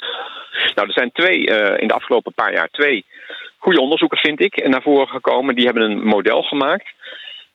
Nou, 0.74 0.86
er 0.88 0.92
zijn 0.92 1.10
twee, 1.12 1.38
in 1.80 1.88
de 1.88 1.94
afgelopen 1.94 2.32
paar 2.34 2.52
jaar 2.52 2.68
twee 2.70 3.04
goede 3.58 3.80
onderzoekers, 3.80 4.20
vind 4.20 4.40
ik, 4.40 4.68
naar 4.68 4.82
voren 4.82 5.08
gekomen. 5.08 5.54
Die 5.54 5.64
hebben 5.64 5.82
een 5.90 6.04
model 6.04 6.42
gemaakt 6.42 6.84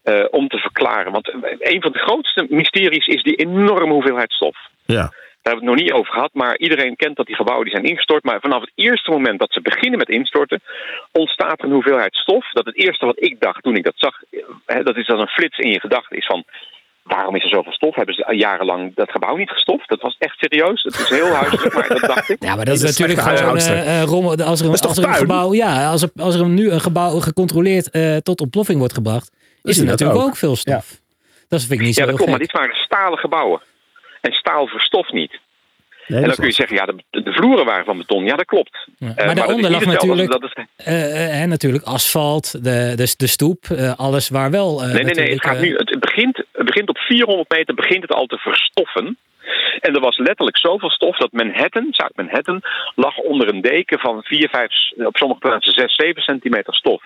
eh, 0.09 0.25
om 0.31 0.47
te 0.47 0.57
verklaren. 0.57 1.11
Want 1.11 1.33
een 1.59 1.81
van 1.81 1.91
de 1.91 1.99
grootste 1.99 2.45
mysteries 2.49 3.07
is 3.07 3.23
die 3.23 3.35
enorme 3.35 3.93
hoeveelheid 3.93 4.31
stof. 4.31 4.57
Ja. 4.85 4.95
Daar 4.95 5.53
hebben 5.53 5.63
we 5.63 5.69
het 5.69 5.79
nog 5.79 5.85
niet 5.85 5.99
over 5.99 6.13
gehad, 6.13 6.29
maar 6.33 6.57
iedereen 6.57 6.95
kent 6.95 7.15
dat 7.15 7.25
die 7.25 7.35
gebouwen 7.35 7.65
die 7.65 7.75
zijn 7.75 7.89
ingestort. 7.91 8.23
Maar 8.23 8.39
vanaf 8.39 8.61
het 8.61 8.71
eerste 8.75 9.11
moment 9.11 9.39
dat 9.39 9.51
ze 9.51 9.61
beginnen 9.61 9.99
met 9.99 10.09
instorten, 10.09 10.61
ontstaat 11.11 11.59
er 11.59 11.65
een 11.65 11.71
hoeveelheid 11.71 12.15
stof. 12.15 12.51
Dat 12.51 12.65
het 12.65 12.75
eerste 12.75 13.05
wat 13.05 13.23
ik 13.23 13.39
dacht 13.39 13.63
toen 13.63 13.75
ik 13.75 13.83
dat 13.83 13.93
zag, 13.95 14.23
eh, 14.29 14.39
hè, 14.65 14.83
dat 14.83 14.97
is 14.97 15.07
dan 15.07 15.19
een 15.19 15.27
flits 15.27 15.57
in 15.57 15.71
je 15.71 15.79
gedachten, 15.79 16.17
is 16.17 16.25
van. 16.25 16.43
Waarom 17.03 17.35
is 17.35 17.43
er 17.43 17.49
zoveel 17.49 17.71
stof? 17.71 17.95
Hebben 17.95 18.15
ze 18.15 18.35
jarenlang 18.35 18.95
dat 18.95 19.11
gebouw 19.11 19.35
niet 19.35 19.49
gestoft? 19.49 19.89
Dat 19.89 20.01
was 20.01 20.15
echt 20.19 20.37
serieus. 20.37 20.83
Het 20.83 20.99
is 20.99 21.09
heel 21.09 21.33
huiselijk, 21.33 21.73
maar 21.73 21.87
dat 21.87 21.99
dacht 21.99 22.29
ik. 22.29 22.43
Ja, 22.43 22.55
maar 22.55 22.65
dat 22.65 22.75
is 22.75 22.81
natuurlijk 22.81 23.19
gewoon 23.19 23.57
eh, 23.57 24.03
rommel. 24.03 24.29
Als 24.29 24.59
er 24.59 24.65
een, 24.65 24.71
als 24.71 24.97
er 24.97 25.03
een 25.03 25.13
gebouw, 25.13 25.53
ja, 25.53 25.89
als 25.89 26.01
er, 26.01 26.09
als 26.15 26.35
er 26.35 26.45
nu 26.47 26.71
een 26.71 26.79
gebouw 26.79 27.19
gecontroleerd 27.19 27.89
eh, 27.89 28.17
tot 28.17 28.41
ontploffing 28.41 28.79
wordt 28.79 28.93
gebracht, 28.93 29.31
is 29.63 29.77
er 29.77 29.85
natuurlijk 29.85 30.19
ook, 30.19 30.25
ook. 30.27 30.35
veel 30.37 30.55
stof. 30.55 30.99
Dat 31.47 31.59
vind 31.61 31.71
ik 31.79 31.85
niet 31.85 31.95
zo 31.95 32.01
Ja, 32.01 32.07
dat 32.07 32.15
klopt, 32.15 32.31
maar 32.31 32.39
dit 32.39 32.51
waren 32.51 32.75
stalen 32.75 33.17
gebouwen. 33.17 33.61
En 34.21 34.31
staal 34.31 34.67
verstoft 34.67 35.11
niet. 35.13 35.39
Nee, 36.07 36.19
en 36.21 36.25
dan 36.27 36.35
kun 36.35 36.45
je 36.45 36.51
zeggen, 36.51 36.75
ja, 36.75 36.85
de, 36.85 37.21
de 37.23 37.33
vloeren 37.33 37.65
waren 37.65 37.85
van 37.85 37.97
beton. 37.97 38.23
Ja, 38.25 38.35
dat 38.35 38.45
klopt. 38.45 38.87
Ja. 38.97 39.13
Eh, 39.15 39.25
Maar 39.25 39.35
daaronder 39.35 39.71
lag 39.71 39.85
natuurlijk, 39.85 40.31
dat 40.31 40.53
eh, 40.75 41.25
eh, 41.25 41.31
hè, 41.39 41.45
natuurlijk 41.45 41.83
asfalt, 41.83 42.51
de, 42.63 42.93
de, 42.95 43.13
de 43.17 43.27
stoep, 43.27 43.65
eh, 43.69 43.93
alles 43.99 44.29
waar 44.29 44.51
wel. 44.51 44.83
eh, 44.83 44.93
Nee, 44.93 45.03
nee, 45.03 45.13
nee. 45.13 45.31
Het, 45.31 45.41
gaat 45.45 45.59
nu, 45.61 45.75
het, 45.75 45.99
begint, 45.99 46.37
het 46.51 46.65
begint 46.65 46.89
op 46.89 46.97
400 46.97 47.49
meter 47.49 47.75
begint 47.75 48.01
het 48.01 48.13
al 48.13 48.25
te 48.25 48.37
verstoffen. 48.37 49.17
En 49.79 49.95
er 49.95 50.01
was 50.01 50.17
letterlijk 50.17 50.57
zoveel 50.57 50.89
stof 50.89 51.17
dat 51.17 51.31
Manhattan, 51.31 51.87
Zuid-Manhattan, 51.91 52.61
lag 52.95 53.17
onder 53.17 53.47
een 53.47 53.61
deken 53.61 53.99
van 53.99 54.23
4, 54.23 54.49
5, 54.49 55.05
op 55.05 55.17
sommige 55.17 55.39
plaatsen 55.39 55.73
6, 55.73 55.95
7 55.95 56.21
centimeter 56.21 56.73
stof. 56.73 57.03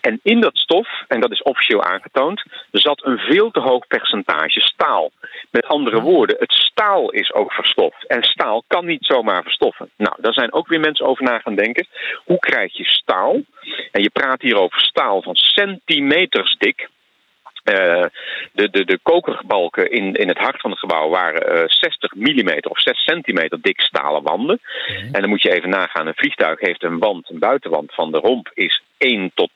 En 0.00 0.20
in 0.22 0.40
dat 0.40 0.56
stof, 0.56 0.88
en 1.08 1.20
dat 1.20 1.30
is 1.30 1.42
officieel 1.42 1.82
aangetoond, 1.82 2.42
zat 2.70 3.04
een 3.04 3.18
veel 3.18 3.50
te 3.50 3.60
hoog 3.60 3.86
percentage 3.86 4.60
staal. 4.60 5.10
Met 5.50 5.66
andere 5.66 6.00
woorden, 6.00 6.36
het 6.38 6.52
staal 6.52 7.10
is 7.10 7.32
ook 7.32 7.52
verstoft. 7.52 8.06
En 8.06 8.22
staal 8.22 8.64
kan 8.66 8.86
niet 8.86 9.04
zomaar 9.04 9.42
verstoffen. 9.42 9.90
Nou, 9.96 10.16
daar 10.20 10.32
zijn 10.32 10.52
ook 10.52 10.68
weer 10.68 10.80
mensen 10.80 11.06
over 11.06 11.24
na 11.24 11.38
gaan 11.38 11.54
denken. 11.54 11.86
Hoe 12.24 12.38
krijg 12.38 12.76
je 12.76 12.84
staal? 12.84 13.40
En 13.92 14.02
je 14.02 14.10
praat 14.10 14.42
hier 14.42 14.56
over 14.56 14.80
staal 14.80 15.22
van 15.22 15.34
centimeters 15.34 16.56
dik. 16.58 16.88
Eh, 17.68 18.04
de, 18.52 18.70
de, 18.70 18.84
de 18.84 18.98
kokerbalken 19.02 19.90
in, 19.90 20.14
in 20.14 20.28
het 20.28 20.38
hart 20.38 20.60
van 20.60 20.70
het 20.70 20.78
gebouw 20.78 21.08
waren 21.08 21.42
eh, 21.42 21.62
60 21.66 22.14
mm 22.14 22.58
of 22.68 22.80
6 22.80 23.04
centimeter 23.04 23.60
dik 23.60 23.80
stalen 23.80 24.22
wanden. 24.22 24.60
En 25.12 25.20
dan 25.20 25.28
moet 25.28 25.42
je 25.42 25.52
even 25.52 25.68
nagaan, 25.68 26.06
een 26.06 26.14
vliegtuig 26.14 26.60
heeft 26.60 26.82
een 26.82 26.98
wand, 26.98 27.30
een 27.30 27.38
buitenwand 27.38 27.94
van 27.94 28.12
de 28.12 28.18
romp 28.18 28.50
is 28.54 28.82
1 28.98 29.30
tot 29.34 29.50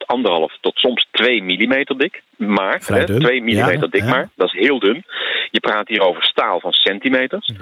1,5 0.54 0.60
tot 0.60 0.78
soms 0.78 1.08
2 1.10 1.42
mm 1.42 1.84
dik. 1.96 2.22
Maar, 2.36 2.80
hè, 2.86 3.04
dun. 3.04 3.18
2 3.18 3.40
mm 3.40 3.48
Ja, 3.48 3.76
dik 3.76 3.94
ja. 4.02 4.08
maar, 4.08 4.28
dat 4.34 4.54
is 4.54 4.60
heel 4.60 4.78
dun. 4.78 5.04
Je 5.50 5.60
praat 5.60 5.88
hier 5.88 6.00
over 6.00 6.22
staal 6.24 6.60
van 6.60 6.72
centimeters. 6.72 7.52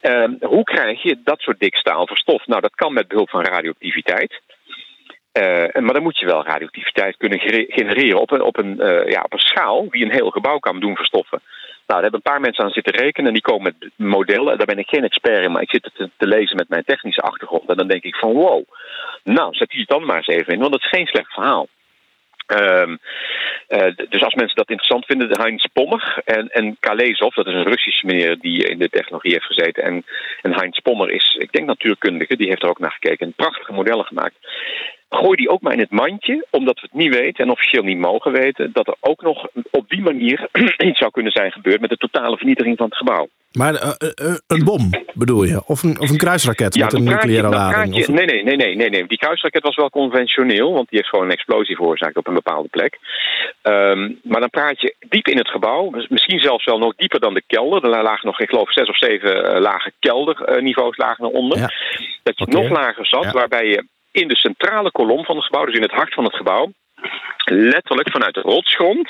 Eh, 0.00 0.24
hoe 0.40 0.64
krijg 0.64 1.02
je 1.02 1.18
dat 1.24 1.40
soort 1.40 1.60
dik 1.60 1.76
staal 1.76 2.06
verstoft? 2.06 2.46
Nou, 2.46 2.60
dat 2.60 2.74
kan 2.74 2.92
met 2.92 3.08
behulp 3.08 3.30
van 3.30 3.44
radioactiviteit. 3.44 4.40
Eh, 5.34 5.82
maar 5.82 5.94
dan 5.94 6.02
moet 6.02 6.18
je 6.18 6.26
wel 6.26 6.44
radioactiviteit 6.44 7.16
kunnen 7.16 7.40
genereren 7.68 8.20
op 8.20 8.30
een, 8.30 8.42
op, 8.42 8.56
een, 8.58 8.80
eh, 8.80 9.10
ja, 9.10 9.22
op 9.22 9.32
een 9.32 9.38
schaal 9.38 9.90
die 9.90 10.04
een 10.04 10.12
heel 10.12 10.30
gebouw 10.30 10.58
kan 10.58 10.80
doen 10.80 10.96
verstoffen. 10.96 11.42
Nou, 11.86 12.00
daar 12.00 12.02
hebben 12.02 12.20
een 12.24 12.32
paar 12.32 12.40
mensen 12.40 12.64
aan 12.64 12.70
zitten 12.70 12.94
rekenen 12.94 13.26
en 13.26 13.32
die 13.32 13.42
komen 13.42 13.74
met 13.80 13.90
modellen. 13.96 14.58
Daar 14.58 14.66
ben 14.66 14.78
ik 14.78 14.88
geen 14.88 15.04
expert 15.04 15.44
in, 15.44 15.52
maar 15.52 15.62
ik 15.62 15.70
zit 15.70 15.90
het 15.94 16.10
te, 16.16 16.26
lezen 16.26 16.56
met 16.56 16.68
mijn 16.68 16.84
technische 16.84 17.20
achtergrond. 17.20 17.68
En 17.68 17.76
dan 17.76 17.88
denk 17.88 18.02
ik 18.02 18.16
van 18.16 18.32
wow, 18.32 18.64
nou 19.24 19.54
zet 19.54 19.68
die 19.68 19.86
dan 19.86 20.04
maar 20.04 20.16
eens 20.16 20.26
even 20.26 20.52
in, 20.52 20.58
want 20.58 20.72
dat 20.72 20.80
is 20.80 20.88
geen 20.88 21.06
slecht 21.06 21.32
verhaal. 21.32 21.68
Ehm, 22.46 22.96
eh, 23.66 23.94
dus 24.08 24.22
als 24.22 24.34
mensen 24.34 24.56
dat 24.56 24.70
interessant 24.70 25.04
vinden, 25.04 25.28
de 25.28 25.42
Heinz 25.42 25.64
Pommer 25.72 26.22
en, 26.24 26.48
en 26.48 26.76
Kalezov, 26.80 27.34
dat 27.34 27.46
is 27.46 27.54
een 27.54 27.72
Russische 27.72 28.06
meneer 28.06 28.38
die 28.38 28.68
in 28.68 28.78
de 28.78 28.88
technologie 28.88 29.32
heeft 29.32 29.44
gezeten. 29.44 29.82
En, 29.82 30.04
en 30.42 30.54
Heinz 30.54 30.78
Pommer 30.78 31.10
is, 31.10 31.36
ik 31.38 31.52
denk 31.52 31.66
natuurkundige, 31.66 32.36
die 32.36 32.48
heeft 32.48 32.62
er 32.62 32.68
ook 32.68 32.78
naar 32.78 32.92
gekeken 33.00 33.26
en 33.26 33.32
prachtige 33.32 33.72
modellen 33.72 34.04
gemaakt. 34.04 34.36
Gooi 35.14 35.36
die 35.36 35.48
ook 35.48 35.60
maar 35.60 35.72
in 35.72 35.78
het 35.78 35.90
mandje, 35.90 36.46
omdat 36.50 36.80
we 36.80 36.88
het 36.90 37.00
niet 37.00 37.14
weten 37.14 37.44
en 37.44 37.50
officieel 37.50 37.82
niet 37.82 37.98
mogen 37.98 38.32
weten, 38.32 38.70
dat 38.72 38.86
er 38.86 38.96
ook 39.00 39.22
nog 39.22 39.46
op 39.70 39.88
die 39.88 40.02
manier 40.02 40.48
iets 40.88 40.98
zou 40.98 41.10
kunnen 41.10 41.32
zijn 41.32 41.52
gebeurd 41.52 41.80
met 41.80 41.90
de 41.90 41.96
totale 41.96 42.36
vernietiging 42.36 42.76
van 42.76 42.86
het 42.86 42.96
gebouw. 42.96 43.28
Maar 43.54 43.74
eh, 43.74 43.88
eh, 43.98 44.30
eh, 44.30 44.34
een 44.46 44.64
bom 44.64 44.90
bedoel 45.14 45.44
je? 45.44 45.62
Of 45.66 45.82
een, 45.82 46.00
of 46.00 46.10
een 46.10 46.16
kruisraket 46.16 46.76
met 46.78 46.92
een 46.92 47.04
nucleaire 47.04 47.48
lading? 47.48 47.94
Of- 47.94 48.08
nee, 48.08 48.24
nee, 48.24 48.42
nee, 48.42 48.56
nee, 48.56 48.76
nee, 48.76 48.90
nee. 48.90 49.06
Die 49.06 49.18
kruisraket 49.18 49.62
was 49.62 49.76
wel 49.76 49.90
conventioneel, 49.90 50.72
want 50.72 50.88
die 50.88 50.98
heeft 50.98 51.10
gewoon 51.10 51.24
een 51.24 51.30
explosie 51.30 51.76
veroorzaakt 51.76 52.16
op 52.16 52.26
een 52.26 52.34
bepaalde 52.34 52.68
plek. 52.68 52.98
Ehm, 53.62 54.12
maar 54.22 54.40
dan 54.40 54.50
praat 54.50 54.80
je 54.80 54.94
diep 55.08 55.26
in 55.28 55.38
het 55.38 55.48
gebouw, 55.48 55.90
dus 55.90 56.08
misschien 56.08 56.40
zelfs 56.40 56.64
wel 56.64 56.78
nog 56.78 56.94
dieper 56.94 57.20
dan 57.20 57.34
de 57.34 57.42
kelder. 57.46 57.82
Er 57.84 58.02
lagen 58.02 58.26
nog, 58.26 58.40
ik 58.40 58.48
geloof, 58.48 58.72
zes 58.72 58.88
of 58.88 58.96
zeven 58.96 59.60
lage 59.60 59.92
kelderniveaus 59.98 60.96
lagen 60.96 61.24
eronder. 61.24 61.58
Ja. 61.58 61.70
Dat 62.22 62.38
je 62.38 62.46
nog 62.46 62.70
lager 62.70 63.06
zat, 63.06 63.24
Ja. 63.24 63.32
waarbij 63.32 63.66
je 63.66 63.84
in 64.14 64.28
de 64.28 64.36
centrale 64.36 64.90
kolom 64.90 65.24
van 65.24 65.36
het 65.36 65.44
gebouw, 65.44 65.64
dus 65.64 65.74
in 65.74 65.82
het 65.82 65.98
hart 66.00 66.14
van 66.14 66.24
het 66.24 66.36
gebouw, 66.36 66.72
letterlijk 67.44 68.10
vanuit 68.10 68.34
de 68.34 68.40
rotsgrond 68.40 69.08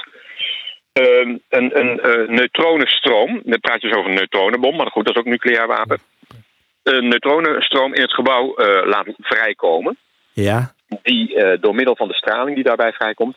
Ehm, 0.94 1.36
een, 1.48 1.78
een 1.78 2.00
eh, 2.00 2.28
neutronenstroom. 2.28 3.40
Dan 3.44 3.60
praat 3.60 3.80
je 3.80 3.88
dus 3.88 3.96
over 3.96 4.10
een 4.10 4.16
neutronenbom, 4.16 4.76
maar 4.76 4.90
goed, 4.90 5.04
dat 5.04 5.14
is 5.14 5.20
ook 5.20 5.26
een 5.26 5.30
nucleair 5.30 5.66
wapen. 5.66 5.98
Een 6.82 7.08
neutronenstroom 7.08 7.94
in 7.94 8.02
het 8.02 8.14
gebouw 8.14 8.54
eh, 8.54 8.86
laat 8.86 9.06
vrijkomen. 9.18 9.96
Ja, 10.32 10.74
Die 11.02 11.34
eh, 11.34 11.60
door 11.60 11.74
middel 11.74 11.96
van 11.96 12.08
de 12.08 12.14
straling 12.14 12.54
die 12.54 12.64
daarbij 12.64 12.92
vrijkomt, 12.92 13.36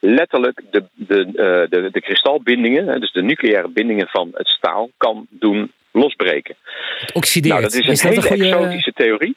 letterlijk 0.00 0.60
de, 0.70 0.84
de, 0.94 1.20
eh, 1.24 1.70
de, 1.70 1.88
de 1.92 2.00
kristalbindingen, 2.00 2.86
hè, 2.86 2.98
dus 2.98 3.12
de 3.12 3.22
nucleaire 3.22 3.68
bindingen 3.68 4.08
van 4.08 4.30
het 4.32 4.48
staal, 4.48 4.90
kan 4.96 5.26
doen 5.30 5.72
losbreken. 5.92 6.56
Het 6.98 7.12
oxcideert. 7.12 7.54
Nou, 7.54 7.64
dat 7.64 7.74
is 7.74 7.86
een 7.86 7.92
is 7.92 8.02
dat 8.02 8.10
hele 8.10 8.22
een 8.22 8.28
goede... 8.28 8.44
exotische 8.44 8.92
theorie. 8.92 9.36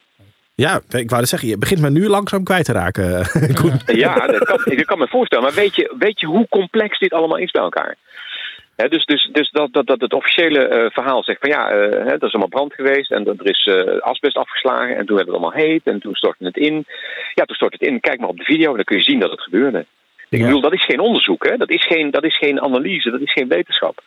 Ja, 0.60 0.80
ik 0.90 1.10
wou 1.10 1.24
zeggen, 1.24 1.48
je 1.48 1.58
begint 1.58 1.80
me 1.80 1.90
nu 1.90 2.08
langzaam 2.08 2.44
kwijt 2.44 2.64
te 2.64 2.72
raken. 2.72 3.08
Ja, 3.86 4.26
dat 4.26 4.44
kan, 4.44 4.60
ik 4.64 4.86
kan 4.86 4.98
me 4.98 5.08
voorstellen. 5.08 5.44
Maar 5.44 5.54
weet 5.54 5.74
je, 5.74 5.94
weet 5.98 6.20
je 6.20 6.26
hoe 6.26 6.46
complex 6.48 6.98
dit 6.98 7.12
allemaal 7.12 7.38
is 7.38 7.50
bij 7.50 7.62
elkaar? 7.62 7.96
Hè, 8.76 8.88
dus 8.88 9.04
dus, 9.04 9.28
dus 9.32 9.50
dat, 9.50 9.72
dat, 9.72 9.86
dat 9.86 10.00
het 10.00 10.12
officiële 10.12 10.58
eh, 10.58 10.90
verhaal 10.90 11.22
zegt 11.22 11.40
van 11.40 11.50
ja, 11.50 11.70
eh, 11.70 11.76
hè, 11.76 12.12
er 12.12 12.22
is 12.22 12.32
allemaal 12.32 12.48
brand 12.48 12.74
geweest 12.74 13.10
en 13.10 13.26
er 13.26 13.48
is 13.48 13.66
eh, 13.66 14.00
asbest 14.00 14.36
afgeslagen 14.36 14.96
en 14.96 15.06
toen 15.06 15.16
werd 15.16 15.28
het 15.28 15.36
allemaal 15.36 15.62
heet 15.64 15.82
en 15.84 16.00
toen 16.00 16.14
stortte 16.14 16.44
het 16.44 16.56
in. 16.56 16.86
Ja, 17.34 17.44
toen 17.44 17.56
stortte 17.56 17.76
het 17.80 17.88
in. 17.88 18.00
Kijk 18.00 18.20
maar 18.20 18.28
op 18.28 18.38
de 18.38 18.44
video 18.44 18.70
en 18.70 18.76
dan 18.76 18.84
kun 18.84 18.96
je 18.96 19.02
zien 19.02 19.20
dat 19.20 19.30
het 19.30 19.40
gebeurde. 19.40 19.86
Ik 20.28 20.42
bedoel, 20.42 20.60
dat 20.60 20.72
is 20.72 20.84
geen 20.84 21.00
onderzoek, 21.00 21.46
hè? 21.46 21.56
Dat, 21.56 21.70
is 21.70 21.86
geen, 21.86 22.10
dat 22.10 22.24
is 22.24 22.38
geen 22.38 22.60
analyse, 22.60 23.10
dat 23.10 23.20
is 23.20 23.32
geen 23.32 23.48
wetenschap. 23.48 24.02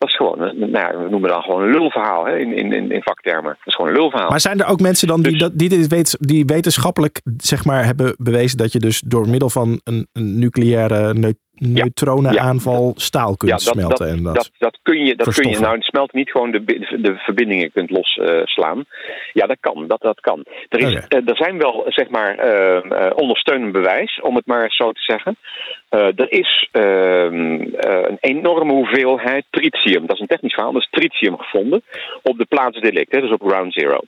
Dat 0.00 0.08
is 0.08 0.16
gewoon, 0.16 0.40
een- 0.40 0.58
nou, 0.58 0.70
ja, 0.70 0.98
we 1.02 1.08
noemen 1.10 1.30
dat 1.30 1.42
gewoon 1.44 1.62
een 1.62 1.70
lulverhaal 1.70 2.24
hè, 2.26 2.38
in, 2.38 2.52
in, 2.56 2.72
in, 2.72 2.90
in 2.90 3.02
vaktermen. 3.02 3.50
Dat 3.58 3.66
is 3.66 3.74
gewoon 3.74 3.90
een 3.90 3.96
lulverhaal. 3.96 4.28
Maar 4.30 4.40
zijn 4.40 4.60
er 4.60 4.66
ook 4.68 4.80
mensen 4.80 5.08
dan 5.08 5.22
die, 5.22 5.30
Dus- 5.32 5.40
dat, 5.40 5.58
die, 5.58 5.68
dit 5.68 6.16
die 6.20 6.44
wetenschappelijk 6.44 7.20
zeg 7.36 7.64
maar, 7.64 7.84
hebben 7.84 8.14
bewezen 8.18 8.58
dat 8.58 8.72
je 8.72 8.78
dus 8.78 9.00
door 9.00 9.28
middel 9.28 9.50
van 9.50 9.80
een, 9.84 10.06
een 10.12 10.38
nucleaire, 10.38 11.14
neu- 11.14 11.32
neutronenaanval 11.52 12.92
staal 12.96 13.36
kunt 13.36 13.50
Ja, 13.50 13.56
dat, 13.56 13.74
smelten. 13.74 14.06
dat, 14.06 14.16
en 14.16 14.22
dat. 14.22 14.34
dat, 14.34 14.50
dat 14.58 14.78
kun 14.82 15.04
je, 15.04 15.16
dat 15.16 15.34
kun 15.34 15.50
je 15.50 15.58
nou 15.58 15.80
smelt 15.80 16.12
niet 16.12 16.30
gewoon 16.30 16.50
de, 16.50 16.64
de 17.02 17.14
verbindingen 17.16 17.72
kunt 17.72 17.90
losslaan. 17.90 18.84
ja, 19.32 19.46
dat 19.46 19.56
kan. 19.60 19.84
Dat, 19.86 20.00
dat 20.00 20.20
kan. 20.20 20.44
Er, 20.68 20.78
is, 20.78 20.94
eh, 21.08 21.28
er 21.28 21.36
zijn 21.36 21.58
wel 21.58 21.84
zeg 21.86 22.08
maar 22.08 22.38
eh, 22.38 22.76
eh, 23.06 23.12
ondersteunend 23.14 23.72
bewijs, 23.72 24.20
om 24.22 24.36
het 24.36 24.46
maar 24.46 24.64
zo 24.70 24.92
te 24.92 25.00
zeggen. 25.02 25.36
Eh, 25.90 26.18
er 26.18 26.32
is 26.32 26.68
ehm, 26.72 27.60
eh, 27.60 28.08
een 28.08 28.18
enorme 28.20 28.72
hoeveelheid 28.72 29.44
tritium. 29.50 30.06
Dat 30.06 30.16
is 30.16 30.20
een 30.20 30.26
technisch 30.26 30.54
verhaal. 30.54 30.72
Dat 30.72 30.82
is 30.82 30.88
tritium 30.90 31.38
gevonden 31.38 31.82
op 32.22 32.38
de 32.38 32.44
plaats 32.44 32.80
delict, 32.80 33.12
hè, 33.12 33.20
dus 33.20 33.30
op 33.30 33.42
ground 33.42 33.72
zero. 33.72 34.00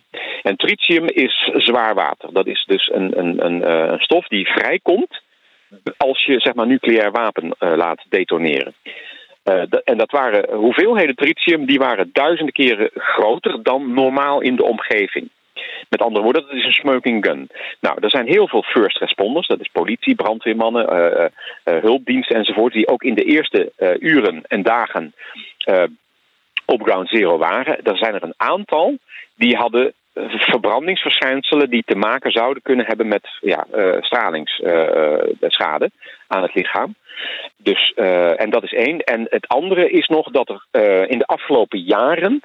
En 0.42 0.56
tritium 0.56 1.06
is 1.06 1.50
zwaar 1.54 1.94
water. 1.94 2.32
Dat 2.32 2.46
is 2.46 2.64
dus 2.66 2.90
een, 2.92 3.18
een, 3.18 3.44
een, 3.44 3.64
eh, 3.64 3.92
een 3.92 4.00
stof 4.00 4.26
die 4.26 4.46
vrijkomt 4.46 5.22
als 5.96 6.24
je 6.24 6.40
zeg 6.40 6.54
maar 6.54 6.66
nucleair 6.66 7.10
wapen 7.10 7.54
laat 7.58 8.04
detoneren. 8.08 8.74
En 9.84 9.96
dat 9.96 10.10
waren 10.10 10.54
hoeveelheden 10.54 11.14
tritium 11.14 11.66
die 11.66 11.78
waren 11.78 12.10
duizenden 12.12 12.54
keren 12.54 12.90
groter 12.94 13.62
dan 13.62 13.94
normaal 13.94 14.40
in 14.40 14.56
de 14.56 14.64
omgeving. 14.64 15.28
Met 15.88 16.02
andere 16.02 16.24
woorden, 16.24 16.42
dat 16.42 16.56
is 16.56 16.64
een 16.64 16.72
smoking 16.72 17.24
gun. 17.24 17.48
Nou, 17.80 17.96
er 18.00 18.10
zijn 18.10 18.26
heel 18.26 18.48
veel 18.48 18.62
first 18.62 18.98
responders, 18.98 19.46
dat 19.46 19.60
is 19.60 19.68
politie, 19.72 20.14
brandweermannen, 20.14 20.88
eh, 20.88 21.24
eh, 21.24 21.30
eh, 21.64 21.82
hulpdiensten 21.82 22.36
enzovoort, 22.36 22.72
die 22.72 22.88
ook 22.88 23.02
in 23.02 23.14
de 23.14 23.24
eerste 23.24 23.72
uren 23.98 24.42
en 24.48 24.62
dagen 24.62 25.14
op 26.66 26.82
ground 26.82 27.08
zero 27.08 27.38
waren. 27.38 27.82
Er 27.82 27.96
zijn 27.96 28.14
er 28.14 28.22
een 28.22 28.34
aantal 28.36 28.98
die 29.34 29.56
hadden 29.56 29.92
verbrandingsverschijnselen 30.14 31.70
die 31.70 31.82
te 31.86 31.96
maken 31.96 32.30
zouden 32.30 32.62
kunnen 32.62 32.86
hebben 32.86 33.08
met 33.08 33.28
ja, 33.40 33.66
eh, 33.72 33.96
stralingsschade 34.00 35.90
aan 36.26 36.42
het 36.42 36.54
lichaam. 36.54 36.94
Dus, 37.56 37.92
eh, 37.94 38.40
en 38.40 38.50
dat 38.50 38.62
is 38.62 38.72
één. 38.72 38.98
En 38.98 39.26
het 39.30 39.48
andere 39.48 39.90
is 39.90 40.06
nog 40.06 40.30
dat 40.30 40.48
er 40.48 40.66
eh, 40.70 41.10
in 41.10 41.18
de 41.18 41.26
afgelopen 41.26 41.78
jaren 41.78 42.42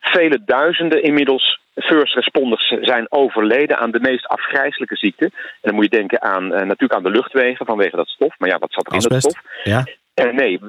vele 0.00 0.42
duizenden 0.44 1.02
inmiddels 1.02 1.60
first 1.74 2.14
responders 2.14 2.74
zijn 2.80 3.06
overleden 3.12 3.78
aan 3.78 3.90
de 3.90 4.00
meest 4.00 4.26
afgrijzelijke 4.26 4.96
ziekten. 4.96 5.26
En 5.34 5.60
dan 5.60 5.74
moet 5.74 5.84
je 5.84 5.96
denken 5.96 6.22
aan 6.22 6.44
eh, 6.52 6.60
natuurlijk 6.60 6.94
aan 6.94 7.02
de 7.02 7.10
luchtwegen 7.10 7.66
vanwege 7.66 7.96
dat 7.96 8.08
stof. 8.08 8.34
Maar 8.38 8.48
ja, 8.48 8.58
wat 8.58 8.72
zat 8.72 8.86
er 8.86 8.92
in 8.92 9.00
dat 9.00 9.20
stof? 9.20 9.40
Ja. 9.64 9.84
Eh, 10.26 10.32
nee, 10.32 10.60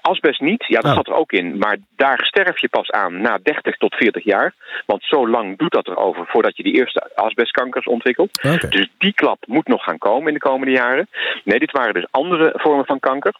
asbest 0.00 0.40
niet. 0.40 0.64
Ja, 0.66 0.80
dat 0.80 0.90
Oh. 0.90 0.96
zat 0.96 1.06
er 1.06 1.14
ook 1.14 1.32
in. 1.32 1.58
Maar 1.58 1.76
daar 1.96 2.18
sterf 2.24 2.60
je 2.60 2.68
pas 2.68 2.90
aan 2.90 3.20
na 3.20 3.38
30 3.42 3.76
tot 3.76 3.94
40 3.94 4.24
jaar. 4.24 4.54
Want 4.86 5.02
zo 5.04 5.28
lang 5.28 5.58
doet 5.58 5.72
dat 5.72 5.88
erover 5.88 6.26
voordat 6.26 6.56
je 6.56 6.62
die 6.62 6.74
eerste 6.74 7.10
asbestkankers 7.14 7.86
ontwikkelt. 7.86 8.42
Dus 8.70 8.88
die 8.98 9.12
klap 9.14 9.44
moet 9.46 9.68
nog 9.68 9.84
gaan 9.84 9.98
komen 9.98 10.28
in 10.28 10.34
de 10.34 10.40
komende 10.48 10.72
jaren. 10.72 11.08
Nee, 11.44 11.58
dit 11.58 11.70
waren 11.72 11.94
dus 11.94 12.06
andere 12.10 12.52
vormen 12.56 12.86
van 12.86 13.00
kanker. 13.00 13.34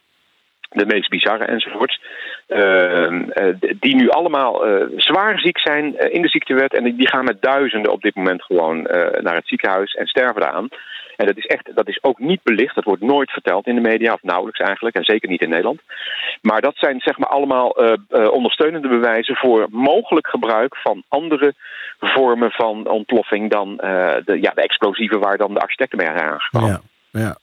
De 0.71 0.87
meest 0.87 1.09
bizarre 1.09 1.45
enzovoorts. 1.45 2.01
Ehm, 2.47 3.31
eh, 3.31 3.55
die 3.81 3.95
nu 3.95 4.09
allemaal 4.09 4.67
eh, 4.67 4.87
zwaar 4.97 5.39
ziek 5.39 5.59
zijn 5.59 6.13
in 6.13 6.23
de 6.23 6.29
ziektewet. 6.29 6.75
En 6.75 6.97
die 6.97 7.09
gaan 7.09 7.25
met 7.25 7.43
duizenden 7.43 7.93
op 7.93 8.03
dit 8.03 8.15
moment 8.15 8.43
gewoon 8.43 8.83
naar 9.21 9.35
het 9.35 9.47
ziekenhuis 9.49 9.93
en 9.93 10.07
sterven 10.07 10.43
eraan. 10.43 10.69
En 11.17 11.27
dat 11.27 11.37
is 11.37 11.47
echt, 11.47 11.75
dat 11.75 11.89
is 11.89 12.03
ook 12.03 12.19
niet 12.19 12.43
belicht. 12.43 12.75
Dat 12.75 12.85
wordt 12.85 13.03
nooit 13.03 13.31
verteld 13.31 13.67
in 13.67 13.75
de 13.75 13.81
media, 13.81 14.13
of 14.13 14.23
nauwelijks 14.23 14.61
eigenlijk. 14.61 14.97
En 14.97 15.05
zeker 15.05 15.29
niet 15.29 15.41
in 15.41 15.49
Nederland. 15.49 15.81
Maar 16.43 16.61
dat 16.61 16.77
zijn 16.77 17.01
zeg 17.01 17.19
maar 17.19 17.29
allemaal 17.29 17.71
eh, 17.77 17.93
eh, 18.09 18.33
ondersteunende 18.33 18.89
bewijzen 18.89 19.37
voor 19.37 19.67
mogelijk 19.71 20.27
gebruik 20.27 20.77
van 20.77 21.03
andere 21.09 21.55
vormen 22.01 22.51
van 22.51 22.89
ontploffing 22.89 23.51
dan 23.51 23.79
eh, 23.79 24.15
de, 24.25 24.41
ja, 24.41 24.51
de 24.55 24.63
explosieven 24.63 25.21
waar 25.21 25.37
dan 25.37 25.55
de 25.55 25.61
architecten 25.61 25.99
mee 25.99 26.07
zijn 26.07 26.21
aangekomen. 26.21 26.81
Ja. 27.11 27.21
ja. 27.21 27.37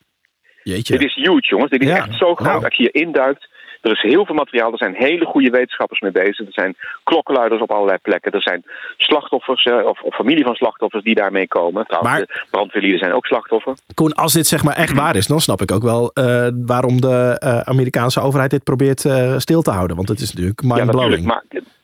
Jeetje. 0.64 0.98
Dit 0.98 1.08
is 1.08 1.16
huge, 1.16 1.48
jongens. 1.48 1.72
Dit 1.72 1.82
is 1.82 1.88
Ja, 1.88 1.96
echt 1.96 2.18
zo 2.18 2.36
groot. 2.36 2.48
nou. 2.48 2.64
Als 2.64 2.76
je 2.76 2.84
hier 2.84 3.02
induikt, 3.02 3.48
er 3.84 3.92
is 3.92 4.02
heel 4.02 4.26
veel 4.26 4.36
materiaal. 4.36 4.72
Er 4.72 4.78
zijn 4.78 4.96
hele 4.96 5.26
goede 5.26 5.50
wetenschappers 5.50 6.00
mee 6.00 6.12
bezig. 6.12 6.40
Er 6.48 6.54
zijn 6.54 6.76
klokkenluiders 7.04 7.62
op 7.62 7.72
allerlei 7.72 7.98
plekken. 8.02 8.32
Er 8.32 8.42
zijn 8.42 8.64
slachtoffers 8.98 9.64
eh, 9.64 9.86
of, 9.86 10.02
of 10.02 10.16
familie 10.16 10.44
van 10.44 10.56
slachtoffers 10.56 11.04
die 11.04 11.16
daarmee 11.16 11.48
komen. 11.48 11.86
Trouwens, 11.86 12.14
Maar- 12.18 12.26
de 12.26 12.46
brandweerlieden 12.50 13.00
zijn 13.00 13.14
ook 13.14 13.26
slachtoffer. 13.26 13.74
Koen, 13.94 14.14
als 14.14 14.34
dit 14.34 14.48
zeg 14.48 14.64
maar 14.64 14.76
echt 14.76 14.94
waar 14.94 15.16
is, 15.16 15.28
dan 15.28 15.40
snap 15.40 15.62
ik 15.62 15.72
ook 15.72 15.84
wel 15.84 16.12
eh, 16.14 16.48
waarom 16.66 17.02
de 17.02 17.36
eh, 17.40 17.60
Amerikaanse 17.60 18.22
overheid 18.22 18.52
dit 18.52 18.64
probeert 18.64 19.00
stil 19.38 19.62
te 19.62 19.72
houden. 19.72 19.96
Want 19.96 20.08
het 20.10 20.20
is 20.20 20.32
natuurlijk 20.34 20.62
Ja, 20.62 20.68
natuurlijk. 20.68 20.96
mindblowing. 21.00 21.26
Maar 21.26 21.44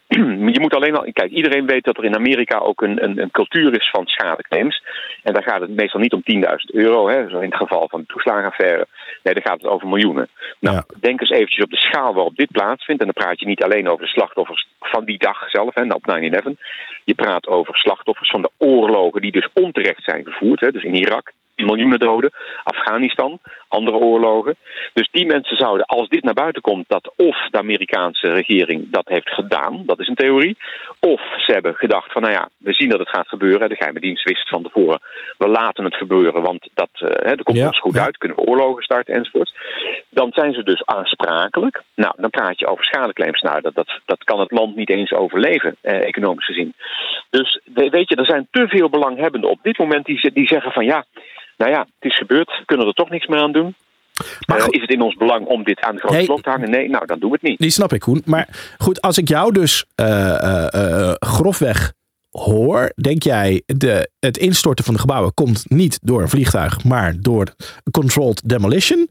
je 0.55 0.59
moet 0.59 0.75
alleen 0.75 0.95
al. 0.95 1.11
Kijk, 1.13 1.31
iedereen 1.31 1.65
weet 1.65 1.83
dat 1.83 1.97
er 1.97 2.03
in 2.03 2.15
Amerika 2.15 2.57
ook 2.57 2.81
een, 2.81 3.03
een, 3.03 3.21
een 3.21 3.31
cultuur 3.31 3.75
is 3.75 3.89
van 3.89 4.05
schadeclaims. 4.05 4.83
En 5.23 5.33
daar 5.33 5.43
gaat 5.43 5.61
het 5.61 5.75
meestal 5.75 5.99
niet 5.99 6.13
om 6.13 6.21
10.000 6.33 6.47
euro, 6.65 7.09
hè, 7.09 7.29
zo 7.29 7.39
in 7.39 7.49
het 7.49 7.55
geval 7.55 7.87
van 7.89 7.99
de 7.99 8.05
toeslagenaffaire. 8.05 8.87
Nee, 9.23 9.33
daar 9.33 9.43
gaat 9.43 9.61
het 9.61 9.71
over 9.71 9.87
miljoenen. 9.87 10.27
Nou, 10.59 10.75
Ja. 10.75 10.85
denk 10.99 11.21
eens 11.21 11.29
eventjes 11.29 11.63
op 11.63 11.69
de 11.69 11.77
schaal 11.77 12.13
waarop 12.13 12.35
dit 12.35 12.51
plaatsvindt. 12.51 13.01
En 13.01 13.11
dan 13.13 13.23
praat 13.23 13.39
je 13.39 13.45
niet 13.45 13.63
alleen 13.63 13.89
over 13.89 14.03
de 14.05 14.11
slachtoffers 14.11 14.67
van 14.79 15.05
die 15.05 15.17
dag 15.17 15.49
zelf, 15.49 15.73
hè, 15.73 15.83
op 15.93 16.05
9-11. 16.07 16.57
Je 17.03 17.13
praat 17.15 17.47
over 17.47 17.75
slachtoffers 17.77 18.29
van 18.29 18.41
de 18.41 18.51
oorlogen 18.57 19.21
die 19.21 19.31
dus 19.31 19.47
onterecht 19.53 20.03
zijn 20.03 20.23
gevoerd. 20.25 20.59
Hè, 20.59 20.71
dus 20.71 20.83
in 20.83 20.95
Irak, 20.95 21.31
miljoenen 21.65 21.99
doden. 21.99 22.31
Afghanistan, 22.63 23.39
andere 23.67 23.97
oorlogen. 23.97 24.55
Dus 24.93 25.09
die 25.11 25.25
mensen 25.25 25.57
zouden, 25.57 25.85
als 25.85 26.07
dit 26.09 26.23
naar 26.23 26.33
buiten 26.33 26.61
komt, 26.61 26.85
dat 26.87 27.13
of 27.15 27.47
de 27.49 27.57
Amerikaanse 27.57 28.29
regering 28.29 28.87
dat 28.91 29.07
heeft 29.07 29.29
gedaan, 29.29 29.83
dat 29.85 29.99
is 29.99 30.07
een 30.07 30.15
theorie. 30.15 30.57
Of 30.99 31.21
ze 31.37 31.51
hebben 31.51 31.75
gedacht 31.75 32.11
van, 32.11 32.21
nou 32.21 32.33
ja, 32.33 32.49
we 32.57 32.73
zien 32.73 32.89
dat 32.89 32.99
het 32.99 33.09
gaat 33.09 33.27
gebeuren. 33.27 33.69
De 33.69 33.75
geheime 33.75 33.99
dienst 33.99 34.23
wist 34.23 34.49
van 34.49 34.63
tevoren, 34.63 34.99
we 35.37 35.47
laten 35.47 35.83
het 35.83 35.95
gebeuren, 35.95 36.41
want 36.41 36.69
dat, 36.73 36.89
eh, 36.93 37.07
hè, 37.09 37.35
dat 37.35 37.43
komt 37.43 37.57
Ja, 37.57 37.67
ons 37.67 37.79
goed 37.79 37.97
uit. 37.97 38.17
Kunnen 38.17 38.37
we 38.37 38.45
oorlogen 38.45 38.83
starten 38.83 39.13
enzovoort. 39.13 39.53
Dan 40.09 40.31
zijn 40.33 40.53
ze 40.53 40.63
dus 40.63 40.85
aansprakelijk. 40.85 41.81
Nou, 41.95 42.13
dan 42.17 42.29
praat 42.29 42.59
je 42.59 42.67
over 42.67 42.83
schadeclaims. 42.85 43.41
Nou, 43.41 43.61
dat, 43.61 43.75
dat, 43.75 43.99
dat 44.05 44.23
kan 44.23 44.39
het 44.39 44.51
land 44.51 44.75
niet 44.75 44.89
eens 44.89 45.11
overleven, 45.13 45.75
eh, 45.81 46.05
economisch 46.07 46.45
gezien. 46.45 46.73
Dus 47.29 47.59
we- 47.73 47.89
weet 47.89 48.09
je, 48.09 48.15
er 48.15 48.25
zijn 48.25 48.47
te 48.51 48.67
veel 48.67 48.89
belanghebbenden 48.89 49.49
op 49.49 49.59
dit 49.61 49.77
moment 49.77 50.05
die, 50.05 50.31
die 50.33 50.47
zeggen 50.47 50.71
van 50.71 50.85
ja, 50.85 51.05
nou 51.59 51.71
ja, 51.71 51.79
het 51.79 52.11
is 52.11 52.17
gebeurd, 52.17 52.47
we 52.47 52.65
kunnen 52.65 52.87
er 52.87 52.93
toch 52.93 53.09
niks 53.09 53.27
meer 53.27 53.39
aan 53.39 53.51
doen. 53.51 53.75
Maar 54.47 54.57
Eh, 54.59 54.65
is 54.69 54.81
het 54.81 54.89
in 54.91 55.01
ons 55.01 55.15
belang 55.15 55.45
om 55.45 55.63
dit 55.63 55.79
aan 55.81 55.93
de 55.95 55.99
grote 55.99 56.15
Nee. 56.15 56.25
klok 56.25 56.41
te 56.41 56.49
hangen? 56.49 56.69
Nee, 56.69 56.89
nou 56.89 57.05
dan 57.05 57.19
doen 57.19 57.29
we 57.29 57.37
het 57.41 57.49
niet. 57.49 57.59
Die 57.59 57.69
snap 57.69 57.93
ik, 57.93 57.99
Koen. 57.99 58.21
Maar 58.25 58.73
goed, 58.77 59.01
als 59.01 59.17
ik 59.17 59.27
jou 59.27 59.51
dus 59.53 59.85
eh, 59.95 60.73
eh, 60.73 61.13
grofweg 61.19 61.93
hoor, 62.29 62.91
denk 62.95 63.23
jij 63.23 63.63
de, 63.65 64.09
het 64.19 64.37
instorten 64.37 64.85
van 64.85 64.93
de 64.93 64.99
gebouwen 64.99 65.33
komt 65.33 65.69
niet 65.69 65.99
door 66.01 66.21
een 66.21 66.29
vliegtuig, 66.29 66.83
maar 66.83 67.13
door 67.21 67.47
controlled 67.91 68.41
demolition? 68.49 69.09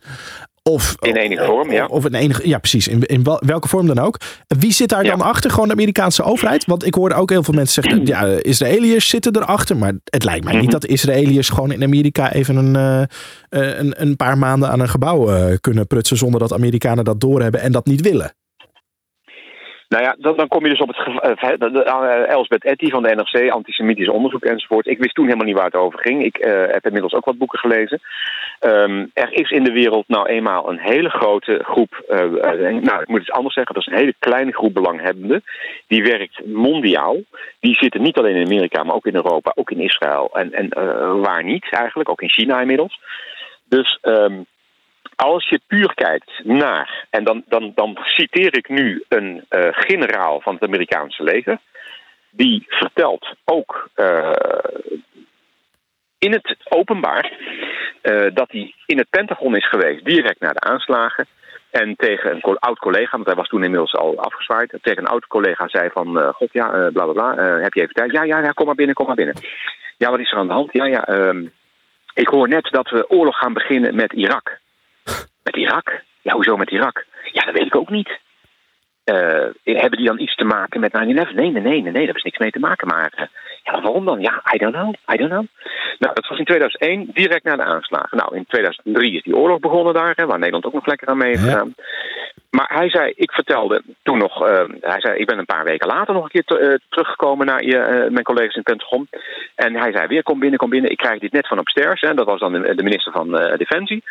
Of, 0.68 0.94
In 1.00 1.16
enige 1.16 1.44
vorm, 1.44 1.70
ja. 1.72 1.86
Of 1.86 2.04
in 2.04 2.14
enige, 2.14 2.48
ja, 2.48 2.58
precies. 2.58 2.88
In, 2.88 3.02
in 3.02 3.22
wel- 3.24 3.42
welke 3.46 3.68
vorm 3.68 3.86
dan 3.86 3.98
ook. 3.98 4.18
Wie 4.46 4.72
zit 4.72 4.88
daar 4.88 5.04
Ja. 5.04 5.10
dan 5.10 5.20
achter? 5.20 5.50
Gewoon 5.50 5.66
de 5.66 5.74
Amerikaanse 5.74 6.22
overheid? 6.22 6.64
Want 6.66 6.86
ik 6.86 6.94
hoorde 6.94 7.14
ook 7.14 7.30
heel 7.30 7.42
veel 7.42 7.54
mensen 7.54 7.82
zeggen, 7.82 8.04
ja, 8.14 8.24
Israëliërs 8.42 9.08
zitten 9.08 9.36
erachter. 9.36 9.76
Maar 9.76 9.92
het 10.04 10.24
lijkt 10.24 10.44
mij 10.44 10.52
Mhm. 10.52 10.62
niet 10.62 10.70
dat 10.72 10.86
Israëliërs 10.86 11.48
gewoon 11.48 11.72
in 11.72 11.82
Amerika 11.82 12.32
even 12.32 12.56
een, 12.56 12.76
eh, 12.76 13.02
eh, 13.48 13.78
een, 13.78 14.02
een 14.02 14.16
paar 14.16 14.38
maanden 14.38 14.68
aan 14.70 14.80
een 14.80 14.88
gebouw 14.88 15.28
eh, 15.28 15.54
kunnen 15.60 15.86
prutsen 15.86 16.16
zonder 16.16 16.40
dat 16.40 16.52
Amerikanen 16.52 17.04
dat 17.04 17.20
doorhebben 17.20 17.60
en 17.60 17.72
dat 17.72 17.86
niet 17.86 18.00
willen. 18.00 18.32
Nou 19.88 20.02
ja, 20.04 20.16
dan, 20.18 20.36
dan 20.36 20.48
kom 20.48 20.62
je 20.64 20.70
dus 20.70 20.80
op 20.80 20.88
het 20.88 20.96
eh, 21.40 21.52
eh, 21.60 22.28
Elsbeth 22.28 22.64
Etty 22.64 22.88
van 22.90 23.02
de 23.02 23.14
NRC, 23.14 23.50
antisemitisch 23.50 24.08
onderzoek 24.08 24.44
enzovoort. 24.44 24.86
Ik 24.86 24.98
wist 24.98 25.14
toen 25.14 25.24
helemaal 25.24 25.46
niet 25.46 25.56
waar 25.56 25.64
het 25.64 25.74
over 25.74 25.98
ging. 25.98 26.24
Ik 26.24 26.36
eh, 26.36 26.52
heb 26.66 26.84
inmiddels 26.86 27.12
ook 27.14 27.24
wat 27.24 27.38
boeken 27.38 27.58
gelezen. 27.58 28.00
Ehm, 28.58 29.06
er 29.12 29.32
is 29.32 29.50
in 29.50 29.64
de 29.64 29.72
wereld 29.72 30.08
nou 30.08 30.26
eenmaal 30.26 30.70
een 30.70 30.78
hele 30.78 31.08
grote 31.08 31.60
groep. 31.64 32.04
eh, 32.08 32.20
eh, 32.20 32.82
nou, 32.82 33.02
ik 33.02 33.08
moet 33.08 33.20
het 33.20 33.30
anders 33.30 33.54
zeggen. 33.54 33.74
Dat 33.74 33.86
is 33.86 33.92
een 33.92 33.98
hele 33.98 34.14
kleine 34.18 34.52
groep 34.52 34.74
belanghebbenden. 34.74 35.44
Die 35.86 36.02
werkt 36.02 36.46
mondiaal. 36.46 37.16
Die 37.60 37.76
zitten 37.76 38.02
niet 38.02 38.16
alleen 38.18 38.36
in 38.36 38.46
Amerika, 38.46 38.82
maar 38.82 38.94
ook 38.94 39.06
in 39.06 39.14
Europa, 39.14 39.52
ook 39.54 39.70
in 39.70 39.80
Israël. 39.80 40.30
En, 40.32 40.52
en 40.52 40.68
eh, 40.68 41.20
waar 41.20 41.44
niet 41.44 41.66
eigenlijk, 41.70 42.08
ook 42.08 42.22
in 42.22 42.30
China 42.30 42.60
inmiddels. 42.60 43.00
Dus. 43.64 43.98
ehm, 44.00 44.40
als 45.16 45.48
je 45.48 45.60
puur 45.66 45.94
kijkt 45.94 46.30
naar, 46.44 47.06
en 47.10 47.24
dan, 47.24 47.42
dan, 47.48 47.72
dan 47.74 47.98
citeer 48.02 48.56
ik 48.56 48.68
nu 48.68 49.04
een 49.08 49.44
generaal 49.70 50.40
van 50.40 50.54
het 50.54 50.62
Amerikaanse 50.62 51.22
leger, 51.22 51.58
die 52.30 52.64
vertelt 52.68 53.34
ook 53.44 53.90
in 56.18 56.32
het 56.32 56.56
openbaar 56.68 57.32
eh, 58.00 58.26
dat 58.34 58.50
hij 58.50 58.74
in 58.86 58.98
het 58.98 59.10
Pentagon 59.10 59.56
is 59.56 59.68
geweest, 59.68 60.04
direct 60.04 60.40
na 60.40 60.52
de 60.52 60.60
aanslagen. 60.60 61.26
En 61.70 61.96
tegen 61.96 62.34
een 62.34 62.58
oud 62.58 62.78
collega, 62.78 63.10
want 63.10 63.26
hij 63.26 63.34
was 63.34 63.48
toen 63.48 63.62
inmiddels 63.62 63.94
al 63.94 64.18
afgezwaaid, 64.18 64.78
tegen 64.82 65.02
een 65.02 65.08
oud 65.08 65.26
collega 65.26 65.68
zei 65.68 65.90
van, 65.92 66.20
eh, 66.20 66.28
god 66.28 66.52
ja, 66.52 66.72
eh, 66.72 66.92
bla 66.92 67.04
bla 67.06 67.34
heb 67.36 67.74
je 67.74 67.80
even 67.80 67.94
tijd? 67.94 68.12
Ja, 68.12 68.22
ja, 68.22 68.38
ja, 68.38 68.50
kom 68.50 68.66
maar 68.66 68.74
binnen, 68.74 68.94
kom 68.94 69.06
maar 69.06 69.14
binnen. 69.14 69.34
Ja, 69.96 70.10
wat 70.10 70.20
is 70.20 70.30
er 70.32 70.38
aan 70.38 70.46
de 70.46 70.52
hand? 70.52 70.72
Ja, 70.72 70.84
ja, 70.84 71.04
ehm, 71.06 71.46
ik 72.14 72.28
hoor 72.28 72.48
net 72.48 72.68
dat 72.70 72.90
we 72.90 73.10
oorlog 73.10 73.38
gaan 73.38 73.52
beginnen 73.52 73.94
met 73.94 74.12
Irak. 74.12 74.58
Met 75.42 75.56
Irak? 75.56 76.02
Ja, 76.22 76.34
hoezo 76.34 76.56
met 76.56 76.70
Irak? 76.70 77.04
Ja, 77.32 77.44
dat 77.44 77.54
weet 77.54 77.66
ik 77.66 77.76
ook 77.76 77.90
niet. 77.90 78.18
Eh, 79.08 79.74
hebben 79.80 79.98
die 79.98 80.06
dan 80.06 80.18
iets 80.20 80.34
te 80.34 80.44
maken 80.44 80.80
met 80.80 80.92
9-11? 80.92 80.96
Nee, 81.34 81.50
nee, 81.50 81.62
nee, 81.62 81.82
nee, 81.82 81.92
nee, 81.92 82.06
daar 82.06 82.16
is 82.16 82.22
niks 82.22 82.38
mee 82.38 82.50
te 82.50 82.58
maken. 82.58 82.88
Maar 82.88 83.12
eh, 83.16 83.24
ja, 83.62 83.80
waarom 83.80 84.04
dan? 84.04 84.20
Ja, 84.20 84.42
I 84.54 84.58
don't 84.58 84.74
know, 84.74 84.94
I 85.12 85.16
don't 85.16 85.30
know. 85.30 85.46
Nou, 85.98 86.14
dat 86.14 86.26
was 86.28 86.38
in 86.38 86.44
2001, 86.44 87.10
direct 87.12 87.44
na 87.44 87.56
de 87.56 87.62
aanslagen. 87.62 88.16
Nou, 88.18 88.36
in 88.36 88.44
2003 88.48 89.12
is 89.16 89.22
die 89.22 89.36
oorlog 89.36 89.58
begonnen 89.60 89.94
daar, 89.94 90.12
hè, 90.16 90.26
waar 90.26 90.38
Nederland 90.38 90.64
ook 90.64 90.72
nog 90.72 90.86
lekker 90.86 91.08
aan 91.08 91.16
mee 91.18 91.28
heeft 91.28 91.44
Ja. 91.44 91.50
gedaan. 91.50 91.74
Maar 92.50 92.70
hij 92.74 92.90
zei, 92.90 93.12
ik 93.16 93.32
vertelde 93.32 93.82
toen 94.02 94.18
nog, 94.18 94.46
eh, 94.46 94.64
hij 94.80 95.00
zei, 95.00 95.18
ik 95.18 95.26
ben 95.26 95.38
een 95.38 95.44
paar 95.54 95.64
weken 95.64 95.88
later 95.88 96.14
nog 96.14 96.22
een 96.24 96.30
keer 96.30 96.44
te- 96.44 96.80
teruggekomen 96.88 97.46
naar 97.46 97.64
mijn 98.10 98.22
collega's 98.22 98.54
in 98.54 98.62
het 98.64 98.76
Pentagon. 98.76 99.08
En 99.54 99.76
hij 99.76 99.92
zei 99.92 100.06
weer, 100.06 100.22
kom 100.22 100.38
binnen, 100.38 100.58
kom 100.58 100.70
binnen. 100.70 100.90
Ik 100.90 100.96
krijg 100.96 101.20
dit 101.20 101.32
net 101.32 101.46
van 101.48 101.58
upstairs. 101.58 102.00
Hè. 102.00 102.14
Dat 102.14 102.26
was 102.26 102.40
dan 102.40 102.52
de, 102.52 102.74
de 102.74 102.82
minister 102.82 103.12
van 103.12 103.30
Defensie. 103.56 104.02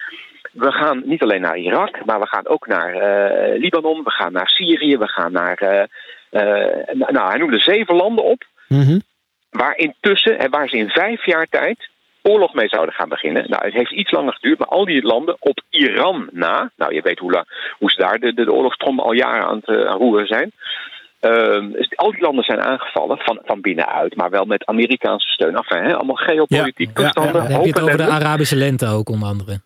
We 0.57 0.71
gaan 0.71 1.01
niet 1.05 1.21
alleen 1.21 1.41
naar 1.41 1.57
Irak, 1.57 2.05
maar 2.05 2.19
we 2.19 2.27
gaan 2.27 2.47
ook 2.47 2.67
naar 2.67 2.93
eh, 2.93 3.59
Libanon. 3.59 4.03
We 4.03 4.11
gaan 4.11 4.31
naar 4.31 4.47
Syrië. 4.49 4.97
We 4.97 5.07
gaan 5.07 5.31
naar, 5.31 5.57
eh, 5.57 5.81
eh, 6.29 6.85
nou, 6.93 7.27
hij 7.29 7.37
noemde 7.37 7.59
zeven 7.59 7.95
landen 7.95 8.23
op. 8.23 8.43
Mhm. 8.67 8.99
Waar 9.49 9.77
intussen, 9.77 10.39
en 10.39 10.49
waar 10.51 10.67
ze 10.69 10.77
in 10.77 10.89
vijf 10.89 11.25
jaar 11.25 11.47
tijd 11.49 11.89
oorlog 12.21 12.53
mee 12.53 12.67
zouden 12.67 12.93
gaan 12.95 13.09
beginnen. 13.09 13.49
Nou, 13.49 13.65
het 13.65 13.73
heeft 13.73 13.91
iets 13.91 14.11
langer 14.11 14.33
geduurd, 14.33 14.59
maar 14.59 14.67
al 14.67 14.85
die 14.85 15.01
landen 15.03 15.35
op 15.39 15.61
Iran 15.69 16.29
na. 16.31 16.71
Nou, 16.75 16.93
je 16.93 17.01
weet 17.01 17.19
hoe, 17.19 17.31
la- 17.31 17.45
hoe 17.77 17.89
ze 17.91 18.01
daar 18.01 18.19
de, 18.19 18.33
de, 18.33 18.45
de 18.45 18.53
oorlogstrom 18.53 18.99
al 18.99 19.13
jaren 19.13 19.47
aan 19.47 19.61
het 19.65 19.87
aan 19.87 19.97
roeren 19.97 20.27
zijn. 20.27 20.51
Ehm, 21.19 21.71
dus 21.71 21.95
al 21.95 22.11
die 22.11 22.21
landen 22.21 22.43
zijn 22.43 22.61
aangevallen 22.61 23.17
van, 23.17 23.39
van 23.45 23.61
binnenuit, 23.61 24.15
maar 24.15 24.29
wel 24.29 24.45
met 24.45 24.65
Amerikaanse 24.65 25.29
steun. 25.29 25.55
Enfin, 25.55 25.83
hè, 25.83 25.95
allemaal 25.95 26.15
geopolitiek 26.15 26.97
Ja, 26.97 27.03
ja, 27.03 27.09
toestanden. 27.09 27.33
Dan 27.33 27.51
heb 27.51 27.61
je 27.61 27.67
het 27.67 27.79
hoop 27.79 27.89
over 27.89 28.05
de. 28.05 28.11
Arabische 28.11 28.55
lente 28.55 28.87
ook 28.87 29.09
onder 29.09 29.27
andere. 29.29 29.59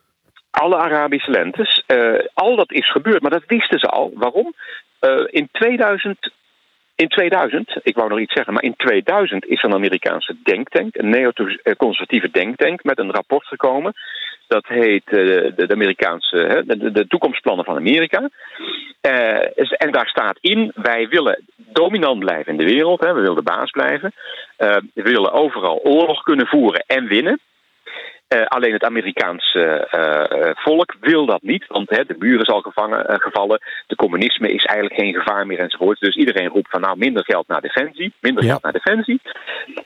Alle 0.51 0.77
Arabische 0.77 1.31
lentes. 1.31 1.83
Eh, 1.87 2.25
al 2.33 2.55
dat 2.55 2.71
is 2.71 2.91
gebeurd, 2.91 3.21
maar 3.21 3.31
dat 3.31 3.43
wisten 3.47 3.79
ze 3.79 3.87
al. 3.87 4.11
Waarom? 4.13 4.53
Eh, 4.99 5.23
in 5.27 5.49
2000. 5.51 6.31
In 6.95 7.07
2000, 7.07 7.79
ik 7.83 7.95
wou 7.95 8.09
nog 8.09 8.19
iets 8.19 8.33
zeggen, 8.33 8.53
maar 8.53 8.63
in 8.63 8.75
2000 8.75 9.45
is 9.45 9.63
een 9.63 9.73
Amerikaanse 9.73 10.35
denktank, 10.43 10.95
een 10.95 11.09
neo-conservatieve 11.09 12.29
denktank, 12.31 12.83
met 12.83 12.99
een 12.99 13.11
rapport 13.11 13.45
gekomen. 13.47 13.93
Dat 14.47 14.67
heet 14.67 15.03
eh, 15.05 15.15
de, 15.55 15.67
Amerikaanse, 15.67 16.63
de, 16.65 16.91
de 16.91 17.07
toekomstplannen 17.07 17.65
van 17.65 17.75
Amerika. 17.75 18.29
En 19.77 19.91
daar 19.91 20.07
staat 20.07 20.37
in, 20.41 20.71
wij 20.75 21.07
willen 21.07 21.43
dominant 21.55 22.19
blijven 22.19 22.51
in 22.51 22.57
de 22.57 22.73
wereld, 22.73 22.99
hè, 22.99 23.13
we 23.13 23.19
willen 23.19 23.35
de 23.35 23.41
baas 23.41 23.71
blijven. 23.71 24.13
We 24.57 25.01
willen 25.03 25.31
overal 25.31 25.79
oorlog 25.83 26.23
kunnen 26.23 26.47
voeren 26.47 26.83
en 26.87 27.07
winnen. 27.07 27.39
Eh, 28.31 28.45
alleen 28.45 28.73
het 28.73 28.83
Amerikaanse 28.83 29.59
eh, 29.59 30.47
eh, 30.47 30.55
volk 30.55 30.95
wil 30.99 31.25
dat 31.25 31.41
niet, 31.41 31.65
want 31.67 31.89
hè, 31.89 32.05
de 32.05 32.15
muur 32.19 32.41
is 32.41 32.47
al 32.47 32.61
gevangen, 32.61 33.21
gevallen. 33.21 33.61
De 33.87 33.95
communisme 33.95 34.47
is 34.51 34.65
eigenlijk 34.65 34.99
geen 34.99 35.13
gevaar 35.13 35.45
meer 35.47 35.59
enzovoort. 35.59 35.99
Dus 35.99 36.15
iedereen 36.15 36.47
roept 36.47 36.69
van 36.69 36.81
nou 36.81 36.97
minder 36.97 37.23
geld 37.23 37.47
naar 37.47 37.61
defensie, 37.61 38.13
minder 38.19 38.43
Ja. 38.43 38.49
geld 38.49 38.63
naar 38.63 38.71
defensie. 38.71 39.21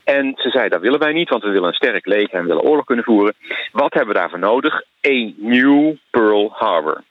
En 0.04 0.34
ze 0.36 0.50
zei 0.50 0.70
dat 0.70 0.82
willen 0.82 1.00
wij 1.00 1.14
niet, 1.14 1.30
want 1.30 1.44
we 1.44 1.50
willen 1.50 1.68
een 1.68 1.74
sterk 1.74 2.06
leger 2.06 2.34
en 2.34 2.42
we 2.42 2.48
willen 2.48 2.64
oorlog 2.64 2.86
kunnen 2.86 3.06
voeren. 3.06 3.34
Wat 3.72 3.94
hebben 3.94 4.14
we 4.14 4.20
daarvoor 4.20 4.40
nodig? 4.40 4.82
A 5.08 5.32
new 5.38 5.96
Pearl 6.10 6.50
Harbor. 6.54 7.04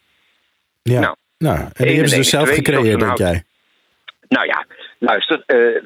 Ja. 0.82 1.01
Nou, 1.01 1.16
Nou, 1.39 1.59
en 1.59 1.70
die 1.76 1.87
hebben 1.87 2.09
ze 2.09 2.16
dus 2.16 2.28
zelf 2.28 2.49
gecreëerd, 2.49 3.01
denk 3.01 3.18
een 3.18 3.26
jij. 3.26 3.45
Nou 4.35 4.47
ja, 4.47 4.64
luister. 4.99 5.43
eh, 5.47 5.82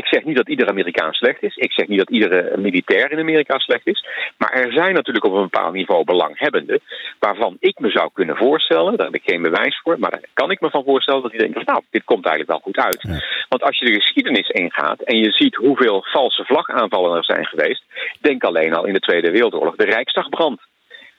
ik 0.00 0.06
zeg 0.06 0.24
niet 0.24 0.36
dat 0.36 0.48
ieder 0.48 0.68
Amerikaan 0.68 1.12
slecht 1.12 1.42
is. 1.42 1.56
Ik 1.56 1.72
zeg 1.72 1.86
niet 1.88 1.98
dat 1.98 2.10
iedere 2.10 2.56
militair 2.56 3.12
in 3.12 3.18
Amerika 3.18 3.58
slecht 3.58 3.86
is. 3.86 4.06
Maar 4.38 4.52
er 4.52 4.72
zijn 4.72 4.94
natuurlijk 4.94 5.24
op 5.24 5.32
een 5.32 5.50
bepaald 5.50 5.74
niveau 5.74 6.04
belanghebbenden. 6.04 6.80
waarvan 7.18 7.56
ik 7.60 7.78
me 7.78 7.90
zou 7.90 8.10
kunnen 8.12 8.36
voorstellen. 8.36 8.96
daar 8.96 9.06
heb 9.06 9.14
ik 9.14 9.30
geen 9.30 9.42
bewijs 9.42 9.80
voor. 9.82 9.98
maar 9.98 10.10
daar 10.10 10.28
kan 10.34 10.50
ik 10.50 10.60
me 10.60 10.70
van 10.70 10.84
voorstellen 10.84 11.22
dat 11.22 11.30
die 11.30 11.40
denken: 11.40 11.62
nou, 11.64 11.82
dit 11.90 12.04
komt 12.04 12.26
eigenlijk 12.26 12.54
wel 12.54 12.72
goed 12.72 12.84
uit. 12.84 13.22
Want 13.48 13.62
als 13.62 13.78
je 13.78 13.84
de 13.84 14.00
geschiedenis 14.00 14.48
ingaat. 14.48 15.00
en 15.00 15.18
je 15.18 15.30
ziet 15.30 15.54
hoeveel 15.54 16.04
valse 16.06 16.44
vlagaanvallen 16.44 17.16
er 17.16 17.24
zijn 17.24 17.46
geweest. 17.46 17.82
denk 18.20 18.44
alleen 18.44 18.74
al 18.74 18.84
in 18.84 18.92
de 18.92 19.00
Tweede 19.00 19.30
Wereldoorlog. 19.30 19.76
de 19.76 19.84
Rijksdagbrand. 19.84 20.60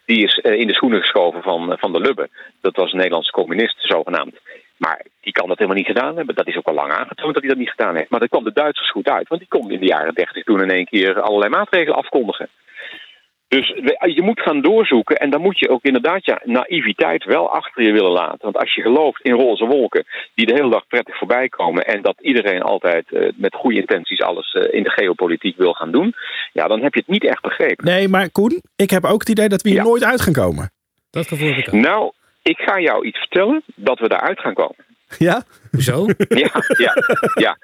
Die 0.06 0.24
is 0.24 0.40
eh, 0.40 0.60
in 0.60 0.68
de 0.68 0.74
schoenen 0.74 1.00
geschoven 1.00 1.42
van, 1.42 1.78
van 1.80 1.94
de 1.94 2.00
Lubbe. 2.00 2.30
Dat 2.62 2.76
was 2.76 2.92
een 2.92 2.98
Nederlandse 2.98 3.32
communist, 3.32 3.76
zogenaamd. 3.80 4.36
Maar 4.78 5.06
die 5.22 5.34
kan 5.34 5.48
dat 5.48 5.58
helemaal 5.58 5.78
niet 5.80 5.88
gedaan 5.94 6.16
hebben. 6.16 6.36
Dat 6.36 6.48
is 6.48 6.58
ook 6.58 6.68
al 6.68 6.74
lang 6.74 6.92
aangetoond 6.92 7.34
dat 7.34 7.44
hij 7.44 7.52
dat 7.52 7.60
niet 7.62 7.70
gedaan 7.76 7.96
heeft. 7.96 8.10
Maar 8.10 8.20
dat 8.20 8.30
kwam 8.30 8.44
de 8.44 8.54
Duitsers 8.54 8.92
goed 8.92 9.08
uit. 9.10 9.28
Want 9.28 9.42
die 9.42 9.50
konden 9.50 9.72
in 9.74 9.80
de 9.80 9.86
jaren 9.88 10.14
30 10.14 10.44
toen 10.44 10.62
in 10.62 10.70
één 10.72 10.86
keer 10.86 11.22
allerlei 11.22 11.50
maatregelen 11.52 11.98
afkondigen. 11.98 12.50
Dus 13.48 13.68
je 14.16 14.22
moet 14.22 14.42
gaan 14.42 14.62
doorzoeken. 14.62 15.16
En 15.18 15.30
dan 15.30 15.42
moet 15.42 15.60
je 15.60 15.70
ook 15.70 15.84
inderdaad 15.84 16.26
ja, 16.26 16.42
naïviteit 16.44 17.24
wel 17.24 17.50
achter 17.50 17.84
je 17.84 17.92
willen 17.92 18.12
laten. 18.12 18.38
Want 18.42 18.58
als 18.58 18.74
je 18.76 18.82
gelooft 18.82 19.22
in 19.22 19.34
roze 19.34 19.66
wolken 19.66 20.06
die 20.36 20.46
de 20.46 20.54
hele 20.54 20.70
dag 20.70 20.88
prettig 20.88 21.18
voorbij 21.18 21.50
komen. 21.50 21.86
En 21.86 22.02
dat 22.02 22.16
iedereen 22.22 22.62
altijd 22.62 23.12
eh, 23.12 23.30
met 23.36 23.56
goede 23.56 23.80
intenties 23.80 24.22
alles 24.22 24.54
eh, 24.54 24.74
in 24.78 24.84
de 24.84 24.90
geopolitiek 24.90 25.58
wil 25.58 25.74
gaan 25.74 25.92
doen. 25.92 26.14
Ja, 26.54 26.68
dan 26.68 26.82
heb 26.82 26.94
je 26.94 27.00
het 27.00 27.10
niet 27.10 27.26
echt 27.26 27.42
begrepen. 27.42 27.86
Nee, 27.86 28.08
maar 28.08 28.30
Koen, 28.32 28.62
ik 28.76 28.90
heb 28.90 29.04
ook 29.06 29.20
het 29.20 29.30
idee 29.30 29.50
dat 29.50 29.62
we 29.62 29.70
hier 29.70 29.78
Ja. 29.78 29.84
nooit 29.84 30.04
uit 30.04 30.22
gaan 30.22 30.34
komen. 30.34 30.72
Dat 31.10 31.28
gevoel 31.28 31.48
heb 31.48 31.58
ik 31.58 31.68
ook. 31.68 31.74
Nou, 31.82 32.12
ik 32.50 32.58
ga 32.58 32.80
jou 32.80 33.06
iets 33.06 33.18
vertellen 33.18 33.64
dat 33.76 34.00
we 34.00 34.08
daaruit 34.08 34.40
gaan 34.40 34.54
komen. 34.54 34.86
Ja? 35.18 35.44
Hoezo? 35.72 36.06
Ja, 36.28 36.50
ja, 36.78 36.94
ja. 37.34 37.58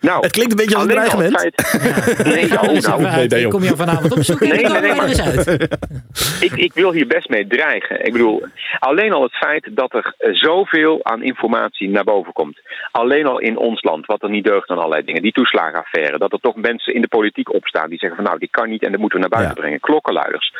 Nou, 0.00 0.20
Het 0.22 0.32
klinkt 0.32 0.50
een 0.50 0.56
beetje 0.58 0.74
als 0.74 0.84
een 0.84 0.90
dreigement. 0.90 1.40
feit- 1.40 2.24
Nee, 2.24 2.46
nou, 2.52 2.68
Dus 2.74 2.86
nou, 2.86 3.02
nee, 3.02 3.44
ik 3.44 3.50
kom 3.50 3.62
je 3.62 3.76
vanavond 3.76 4.12
opzoeken 4.12 4.50
en 4.50 4.56
Nee, 4.56 4.64
nee, 4.64 4.80
nee, 4.80 4.90
er 4.90 5.02
eens 5.04 5.20
uit. 5.20 5.78
ik, 6.46 6.52
ik 6.52 6.72
wil 6.72 6.92
hier 6.92 7.06
best 7.06 7.28
mee 7.28 7.46
dreigen. 7.46 8.04
Ik 8.06 8.12
bedoel, 8.12 8.46
alleen 8.78 9.12
al 9.12 9.22
het 9.22 9.36
feit 9.36 9.68
dat 9.70 9.94
er 9.94 10.14
eh, 10.18 10.34
zoveel 10.34 11.00
aan 11.04 11.22
informatie 11.22 11.88
naar 11.88 12.04
boven 12.04 12.32
komt. 12.32 12.60
Alleen 12.90 13.26
al 13.26 13.38
in 13.38 13.56
ons 13.56 13.82
land, 13.82 14.06
wat 14.06 14.22
er 14.22 14.30
niet 14.30 14.44
deugt 14.44 14.68
aan 14.70 14.76
allerlei 14.78 15.04
dingen. 15.04 15.22
Die 15.22 15.32
toeslagenaffaire. 15.32 16.18
Dat 16.18 16.32
er 16.32 16.40
toch 16.40 16.56
mensen 16.56 16.94
in 16.94 17.00
de 17.00 17.08
politiek 17.08 17.52
opstaan 17.54 17.88
die 17.88 17.98
zeggen 17.98 18.16
van 18.18 18.26
nou, 18.28 18.38
die 18.38 18.50
kan 18.50 18.68
niet 18.68 18.82
en 18.84 18.90
dat 18.90 19.00
moeten 19.00 19.20
we 19.20 19.26
naar 19.28 19.38
buiten 19.38 19.54
Ja. 19.56 19.60
brengen. 19.62 19.80
Klokkenluiders. 19.80 20.52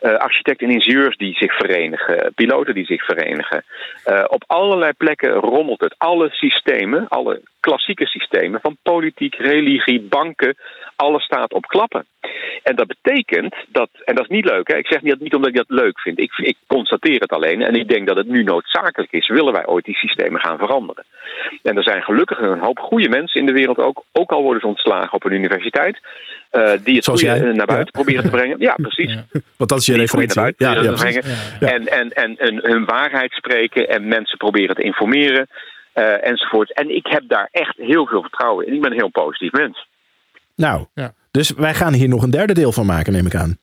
Eh, 0.00 0.14
architecten 0.14 0.66
en 0.68 0.74
ingenieurs 0.74 1.16
die 1.16 1.34
zich 1.36 1.52
verenigen. 1.56 2.32
Piloten 2.34 2.74
die 2.74 2.86
zich 2.86 3.04
verenigen. 3.04 3.64
Eh, 4.04 4.24
op 4.26 4.44
allerlei 4.46 4.92
plekken 4.92 5.40
rommelt 5.52 5.80
het. 5.80 5.94
Alle 5.98 6.30
systemen, 6.30 7.08
alle 7.08 7.42
klassieke 7.66 8.06
systemen 8.06 8.60
van 8.60 8.76
politiek, 8.82 9.34
religie, 9.34 10.00
banken, 10.00 10.56
alles 10.96 11.24
staat 11.24 11.52
op 11.52 11.66
klappen. 11.66 12.04
En 12.62 12.76
dat 12.76 12.86
betekent 12.86 13.54
dat, 13.68 13.88
en 14.04 14.14
dat 14.14 14.24
is 14.24 14.36
niet 14.36 14.44
leuk, 14.44 14.68
hè? 14.68 14.76
ik 14.76 14.86
zeg 14.86 15.02
niet, 15.02 15.20
niet 15.20 15.34
omdat 15.34 15.50
ik 15.50 15.56
dat 15.56 15.70
leuk 15.82 16.00
vind, 16.00 16.18
ik, 16.18 16.32
ik 16.36 16.56
constateer 16.66 17.20
het 17.20 17.32
alleen 17.32 17.62
en 17.62 17.74
ik 17.74 17.88
denk 17.88 18.06
dat 18.06 18.16
het 18.16 18.26
nu 18.28 18.42
noodzakelijk 18.42 19.12
is, 19.12 19.28
willen 19.28 19.52
wij 19.52 19.66
ooit 19.66 19.84
die 19.84 19.94
systemen 19.94 20.40
gaan 20.40 20.58
veranderen. 20.58 21.04
En 21.62 21.76
er 21.76 21.82
zijn 21.82 22.02
gelukkig 22.02 22.38
een 22.38 22.58
hoop 22.58 22.78
goede 22.78 23.08
mensen 23.08 23.40
in 23.40 23.46
de 23.46 23.52
wereld 23.52 23.78
ook, 23.78 24.04
ook 24.12 24.30
al 24.30 24.42
worden 24.42 24.60
ze 24.60 24.66
ontslagen 24.66 25.12
op 25.12 25.24
een 25.24 25.32
universiteit, 25.32 26.00
eh, 26.50 26.72
die 26.84 26.96
het 26.96 27.06
goede 27.06 27.52
naar 27.52 27.66
buiten 27.66 27.76
Ja. 27.76 27.90
proberen 28.02 28.22
te 28.24 28.30
brengen. 28.30 28.56
Ja, 28.60 28.74
precies. 28.74 29.16
Want 29.56 29.70
dat 29.70 29.78
is 29.78 29.86
je 29.86 29.96
referentie. 29.96 30.40
naar 30.40 30.52
buiten 30.54 30.66
Ja, 30.66 30.72
ja, 30.72 30.92
proberen 30.92 31.12
te 31.12 31.20
precies. 31.20 31.58
brengen. 31.58 31.74
En, 31.74 31.86
en, 32.00 32.10
en, 32.12 32.38
en 32.38 32.70
hun 32.70 32.84
waarheid 32.84 33.32
spreken 33.32 33.88
en 33.88 34.08
mensen 34.08 34.36
proberen 34.38 34.74
te 34.76 34.82
informeren 34.82 35.48
eh, 35.92 36.26
enzovoort. 36.26 36.74
En 36.74 36.94
ik 36.96 37.06
heb 37.06 37.22
daar 37.26 37.48
echt 37.50 37.76
heel 37.76 38.06
veel 38.06 38.20
vertrouwen 38.20 38.66
in. 38.66 38.74
Ik 38.74 38.80
ben 38.80 38.90
een 38.90 38.96
heel 38.98 39.08
positief 39.10 39.52
mens. 39.52 39.86
Nou, 40.56 40.86
Ja. 40.94 41.12
dus 41.30 41.50
wij 41.50 41.74
gaan 41.74 41.92
hier 41.92 42.08
nog 42.08 42.22
een 42.22 42.30
derde 42.30 42.54
deel 42.54 42.72
van 42.72 42.86
maken, 42.86 43.12
neem 43.12 43.26
ik 43.26 43.34
aan. 43.34 43.58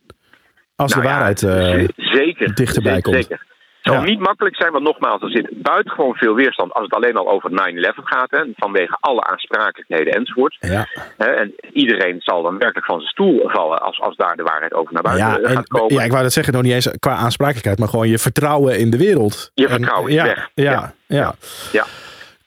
Als 0.75 0.91
Nou 0.93 1.01
de 1.03 1.07
ja, 1.07 1.15
waarheid... 1.15 1.43
eh, 1.43 1.87
zeker. 1.95 2.53
dichterbij 2.55 2.93
zeker, 2.93 3.11
komt. 3.11 3.23
Zeker. 3.25 3.47
Het 3.81 3.93
zal 3.93 4.03
Ja. 4.03 4.09
niet 4.09 4.19
makkelijk 4.19 4.55
zijn, 4.55 4.71
want 4.71 4.83
nogmaals, 4.83 5.21
er 5.21 5.29
zit 5.29 5.49
buitengewoon 5.61 6.15
veel 6.15 6.35
weerstand 6.35 6.73
als 6.73 6.83
het 6.83 6.93
alleen 6.93 7.15
al 7.17 7.29
over 7.29 7.51
9-11 7.51 8.05
gaat. 8.05 8.31
Hè, 8.31 8.43
vanwege 8.55 8.97
alle 8.99 9.23
aansprakelijkheden 9.23 10.13
enzovoort. 10.13 10.57
ja. 10.59 10.87
Hè, 11.17 11.25
en 11.27 11.53
iedereen 11.73 12.15
zal 12.21 12.43
dan 12.43 12.57
werkelijk 12.57 12.85
van 12.85 12.97
zijn 12.99 13.11
stoel 13.11 13.49
vallen 13.49 13.79
als, 13.81 13.99
als 14.01 14.15
daar 14.15 14.35
de 14.35 14.43
waarheid 14.43 14.73
over 14.73 14.93
naar 14.93 15.01
buiten 15.03 15.27
Ja, 15.27 15.37
en, 15.37 15.55
gaat 15.55 15.67
komen. 15.67 15.93
ja, 15.93 16.03
ik 16.03 16.11
wou 16.11 16.23
dat 16.23 16.33
zeggen, 16.33 16.53
nog 16.53 16.61
niet 16.63 16.73
eens 16.73 16.91
qua 16.99 17.15
aansprakelijkheid, 17.15 17.79
maar 17.79 17.87
gewoon 17.87 18.07
je 18.09 18.17
vertrouwen 18.19 18.79
in 18.79 18.89
de 18.89 18.97
wereld. 18.97 19.51
Je 19.53 19.63
En, 19.67 19.71
vertrouwen 19.71 20.09
is 20.09 20.15
ja, 20.15 20.23
weg. 20.23 20.49
Ja, 20.53 20.93
Ja. 21.07 21.33
ja. 21.71 21.85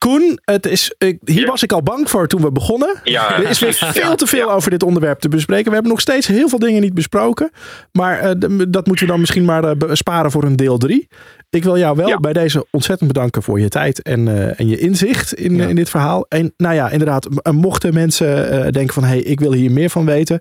Koen, 0.03 0.39
het 0.45 0.65
is, 0.65 0.93
ik, 0.97 1.17
hier 1.25 1.39
Ja. 1.39 1.45
was 1.47 1.63
ik 1.63 1.71
al 1.71 1.83
bang 1.83 2.09
voor 2.09 2.27
toen 2.27 2.41
we 2.41 2.51
begonnen. 2.51 2.95
Ja, 3.03 3.35
er 3.37 3.49
is 3.49 3.59
weer 3.59 3.73
veel 3.93 4.15
te 4.15 4.27
veel 4.27 4.47
ja. 4.47 4.53
over 4.53 4.69
dit 4.69 4.83
onderwerp 4.83 5.19
te 5.19 5.29
bespreken. 5.29 5.65
We 5.67 5.73
hebben 5.73 5.91
nog 5.91 6.01
steeds 6.01 6.27
heel 6.27 6.49
veel 6.49 6.59
dingen 6.59 6.81
niet 6.81 6.93
besproken. 6.93 7.51
Maar 7.91 8.19
eh, 8.19 8.31
dat 8.69 8.85
moeten 8.87 9.05
we 9.05 9.11
dan 9.11 9.19
misschien 9.19 9.45
maar 9.45 9.77
be- 9.77 9.95
sparen 9.95 10.31
voor 10.31 10.43
een 10.43 10.55
deel 10.55 10.77
3. 10.77 11.07
Ik 11.49 11.63
wil 11.63 11.77
jou 11.77 11.95
wel 11.95 12.19
bij 12.19 12.33
deze 12.33 12.65
ontzettend 12.71 13.07
bedanken 13.13 13.43
voor 13.43 13.59
je 13.59 13.69
tijd 13.69 14.01
en, 14.01 14.27
eh, 14.27 14.59
en 14.59 14.67
je 14.67 14.77
inzicht 14.77 15.33
in, 15.33 15.59
in 15.59 15.75
dit 15.75 15.89
verhaal. 15.89 16.25
En 16.29 16.53
nou 16.57 16.75
ja, 16.75 16.89
inderdaad, 16.89 17.27
mochten 17.51 17.93
mensen 17.93 18.71
denken 18.73 18.93
van... 18.93 19.03
hé, 19.03 19.09
hey, 19.09 19.19
ik 19.19 19.39
wil 19.39 19.53
hier 19.53 19.71
meer 19.71 19.89
van 19.89 20.05
weten. 20.05 20.39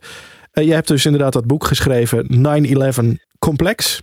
Je 0.52 0.72
hebt 0.72 0.88
dus 0.88 1.04
inderdaad 1.04 1.32
dat 1.32 1.46
boek 1.46 1.64
geschreven, 1.64 2.26
9-11 3.16 3.20
Complex. 3.38 4.00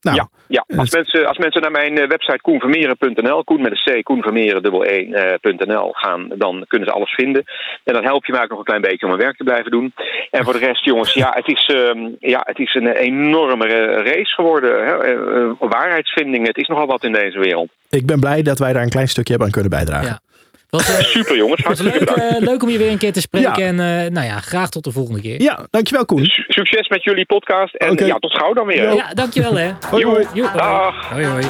Nou, 0.00 0.16
ja, 0.16 0.28
ja. 0.46 0.64
Als, 0.78 0.90
mensen, 0.90 1.26
als 1.26 1.38
mensen 1.38 1.62
naar 1.62 1.70
mijn 1.70 1.98
eh, 1.98 2.08
website 2.08 2.40
koenvermeren.nl, 2.40 3.44
Koen 3.44 3.62
met 3.62 3.72
een 3.72 4.00
C, 4.00 4.04
koenvermeren 4.04 4.62
dubbel 4.62 4.84
E, 4.84 5.12
eh, 5.12 5.52
.nl 5.66 5.92
gaan, 5.92 6.28
dan 6.34 6.64
kunnen 6.68 6.88
ze 6.88 6.94
alles 6.94 7.14
vinden. 7.14 7.44
En 7.84 7.94
dan 7.94 8.04
help 8.04 8.24
je 8.24 8.32
mij 8.32 8.42
ook 8.42 8.48
nog 8.48 8.58
een 8.58 8.64
klein 8.64 8.80
beetje 8.80 9.06
om 9.06 9.12
mijn 9.12 9.22
werk 9.22 9.36
te 9.36 9.44
blijven 9.44 9.70
doen. 9.70 9.92
En 10.30 10.44
voor 10.44 10.52
de 10.52 10.58
rest, 10.58 10.84
jongens, 10.84 11.12
ja, 11.12 11.32
het 11.34 11.48
is, 11.48 11.66
ehm, 11.74 12.08
ja, 12.18 12.40
het 12.44 12.58
is 12.58 12.74
een 12.74 12.86
enorme 12.88 13.66
eh, 13.66 14.12
race 14.12 14.34
geworden. 14.34 14.84
Hè? 14.84 14.96
Eh, 14.96 15.12
eh, 15.12 15.50
waarheidsvindingen, 15.58 16.46
het 16.46 16.56
is 16.56 16.68
nogal 16.68 16.86
wat 16.86 17.04
in 17.04 17.12
deze 17.12 17.38
wereld. 17.38 17.68
ik 17.88 18.06
ben 18.06 18.20
blij 18.20 18.42
dat 18.42 18.58
wij 18.58 18.72
daar 18.72 18.82
een 18.82 18.88
klein 18.88 19.08
stukje 19.08 19.30
hebben 19.30 19.46
aan 19.48 19.60
kunnen 19.60 19.70
bijdragen. 19.70 20.08
Ja. 20.08 20.29
Was, 20.70 20.88
uh, 20.90 20.98
Super 20.98 21.36
jongens, 21.36 21.62
hartstikke 21.62 21.98
leuk, 21.98 22.08
bedankt. 22.14 22.34
uh, 22.40 22.40
leuk 22.48 22.62
om 22.62 22.68
je 22.68 22.78
weer 22.78 22.90
een 22.90 22.98
keer 22.98 23.12
te 23.12 23.20
spreken. 23.20 23.62
Ja. 23.62 23.66
En 23.66 24.04
uh, 24.04 24.10
nou 24.10 24.26
ja, 24.26 24.40
graag 24.40 24.68
tot 24.70 24.84
de 24.84 24.92
volgende 24.92 25.20
keer. 25.20 25.42
Ja, 25.42 25.66
dankjewel 25.70 26.04
Koen. 26.04 26.24
Su- 26.24 26.44
Succes 26.48 26.88
met 26.88 27.04
jullie 27.04 27.26
podcast 27.26 27.74
en 27.74 28.06
ja, 28.06 28.18
tot 28.18 28.32
gauw 28.32 28.52
dan 28.52 28.66
weer. 28.66 28.94
Ja, 28.94 29.14
dankjewel 29.14 29.54
hè. 29.56 29.70
Hoi, 29.90 30.04
hoi. 30.04 30.26
Jo, 30.34 30.44
hoi. 30.44 30.56
Dag. 30.58 31.08
hoi 31.10 31.26
hoi. 31.26 31.44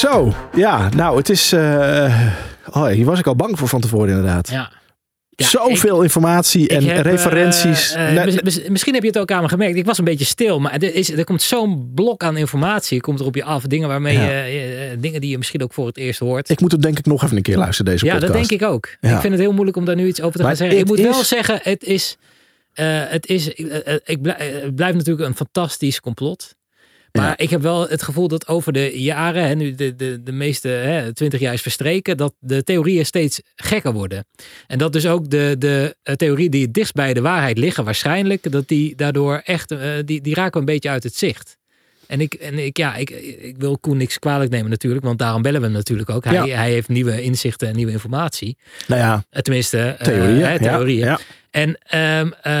Zo, 0.00 0.34
ja, 0.54 0.88
nou, 0.88 1.16
het 1.16 1.28
is. 1.28 1.52
eh, 1.52 2.30
oh, 2.70 2.86
hier 2.86 3.04
was 3.04 3.18
ik 3.18 3.26
al 3.26 3.36
bang 3.36 3.58
voor 3.58 3.68
van 3.68 3.80
tevoren, 3.80 4.08
inderdaad. 4.08 4.48
Ja. 4.50 4.70
Ja, 5.30 5.46
Zoveel 5.46 6.02
informatie 6.02 6.68
en 6.68 6.84
heb, 6.84 7.04
referenties. 7.04 7.92
eh, 7.92 8.16
eh, 8.16 8.24
mis- 8.24 8.42
mis- 8.42 8.68
misschien 8.68 8.94
heb 8.94 9.02
je 9.02 9.08
het 9.08 9.18
ook 9.18 9.30
aan 9.30 9.42
me 9.42 9.48
gemerkt. 9.48 9.76
Ik 9.76 9.84
was 9.86 9.98
een 9.98 10.04
beetje 10.04 10.24
stil, 10.24 10.60
maar 10.60 10.72
er, 10.72 10.94
is, 10.94 11.10
er 11.12 11.24
komt 11.24 11.42
zo'n 11.42 11.90
blok 11.94 12.22
aan 12.24 12.36
informatie. 12.36 13.00
Komt 13.00 13.20
er 13.20 13.26
op 13.26 13.34
je 13.34 13.44
af. 13.44 13.62
Dingen 13.62 13.88
waarmee 13.88 14.14
Ja. 14.18 14.22
je, 14.44 14.88
eh, 14.92 14.96
dingen 15.00 15.20
die 15.20 15.30
je 15.30 15.38
misschien 15.38 15.62
ook 15.62 15.72
voor 15.72 15.86
het 15.86 15.96
eerst 15.96 16.20
hoort. 16.20 16.48
ik 16.50 16.60
moet 16.60 16.72
het 16.72 16.82
denk 16.82 16.98
ik 16.98 17.06
nog 17.06 17.22
even 17.24 17.36
een 17.36 17.42
keer 17.42 17.56
luisteren, 17.56 17.92
deze 17.92 18.04
ja, 18.04 18.12
podcast. 18.12 18.32
dat 18.32 18.48
denk 18.48 18.60
ik 18.62 18.68
ook. 18.68 18.88
Ja. 19.00 19.14
Ik 19.14 19.20
vind 19.20 19.32
het 19.32 19.42
heel 19.42 19.52
moeilijk 19.52 19.76
om 19.76 19.84
daar 19.84 19.96
nu 19.96 20.06
iets 20.06 20.20
over 20.20 20.32
te 20.36 20.38
Maar 20.38 20.56
gaan 20.56 20.56
zeggen. 20.56 20.78
Ik 20.78 20.86
moet 20.86 21.00
wel 21.00 21.24
zeggen, 21.24 21.58
het 21.62 21.84
is, 21.84 22.16
eh, 22.72 22.86
het 23.08 23.26
is, 23.26 23.54
eh, 23.54 23.86
eh, 23.94 24.00
ik 24.04 24.22
blij- 24.22 24.36
eh, 24.36 24.62
het 24.62 24.74
blijft 24.74 24.96
natuurlijk 24.96 25.28
een 25.28 25.36
fantastisch 25.36 26.00
complot. 26.00 26.54
Maar 27.12 27.24
Ja. 27.26 27.36
ik 27.36 27.50
heb 27.50 27.62
wel 27.62 27.88
het 27.88 28.02
gevoel 28.02 28.28
dat 28.28 28.48
over 28.48 28.72
de 28.72 29.00
jaren, 29.02 29.46
hè, 29.46 29.54
nu 29.54 29.74
de, 29.74 29.96
de, 29.96 30.22
de 30.22 30.32
meeste 30.32 31.10
twintig 31.14 31.40
jaar 31.40 31.52
is 31.52 31.62
verstreken, 31.62 32.16
dat 32.16 32.34
de 32.38 32.62
theorieën 32.62 33.06
steeds 33.06 33.40
gekker 33.56 33.92
worden. 33.92 34.24
En 34.66 34.78
dat 34.78 34.92
dus 34.92 35.06
ook 35.06 35.30
de, 35.30 35.54
de 35.58 35.96
eh, 36.02 36.14
theorieën 36.14 36.50
die 36.50 36.62
het 36.64 36.74
dichtst 36.74 36.94
bij 36.94 37.14
de 37.14 37.20
waarheid 37.20 37.58
liggen, 37.58 37.84
waarschijnlijk, 37.84 38.52
dat 38.52 38.68
die 38.68 38.96
daardoor 38.96 39.40
echt, 39.44 39.70
eh, 39.70 39.78
die, 40.04 40.20
die 40.20 40.34
raken 40.34 40.60
een 40.60 40.66
beetje 40.66 40.88
uit 40.90 41.02
het 41.02 41.14
zicht. 41.16 41.58
En 42.06 42.20
ik, 42.20 42.34
en 42.34 42.58
ik, 42.58 42.76
ja, 42.76 42.94
ik, 42.96 43.10
ik 43.40 43.54
wil 43.58 43.78
Koen 43.78 43.96
niks 43.96 44.18
kwalijk 44.18 44.50
nemen 44.50 44.70
natuurlijk, 44.70 45.04
want 45.04 45.18
daarom 45.18 45.42
bellen 45.42 45.60
we 45.60 45.66
hem 45.66 45.74
natuurlijk 45.76 46.10
ook. 46.10 46.24
Hij, 46.24 46.34
Ja. 46.34 46.46
hij 46.56 46.70
heeft 46.70 46.88
nieuwe 46.88 47.22
inzichten 47.22 47.68
en 47.68 47.76
nieuwe 47.76 47.92
informatie. 47.92 48.56
Nou 48.86 49.00
ja, 49.00 49.24
Eh, 49.30 49.40
Tenminste, 49.42 49.96
theorieën. 50.02 50.44
hè, 50.46 50.58
theorieën. 50.58 51.06
Ja. 51.06 51.18
En 51.50 51.78
ehm, 51.82 52.30
eh, 52.42 52.52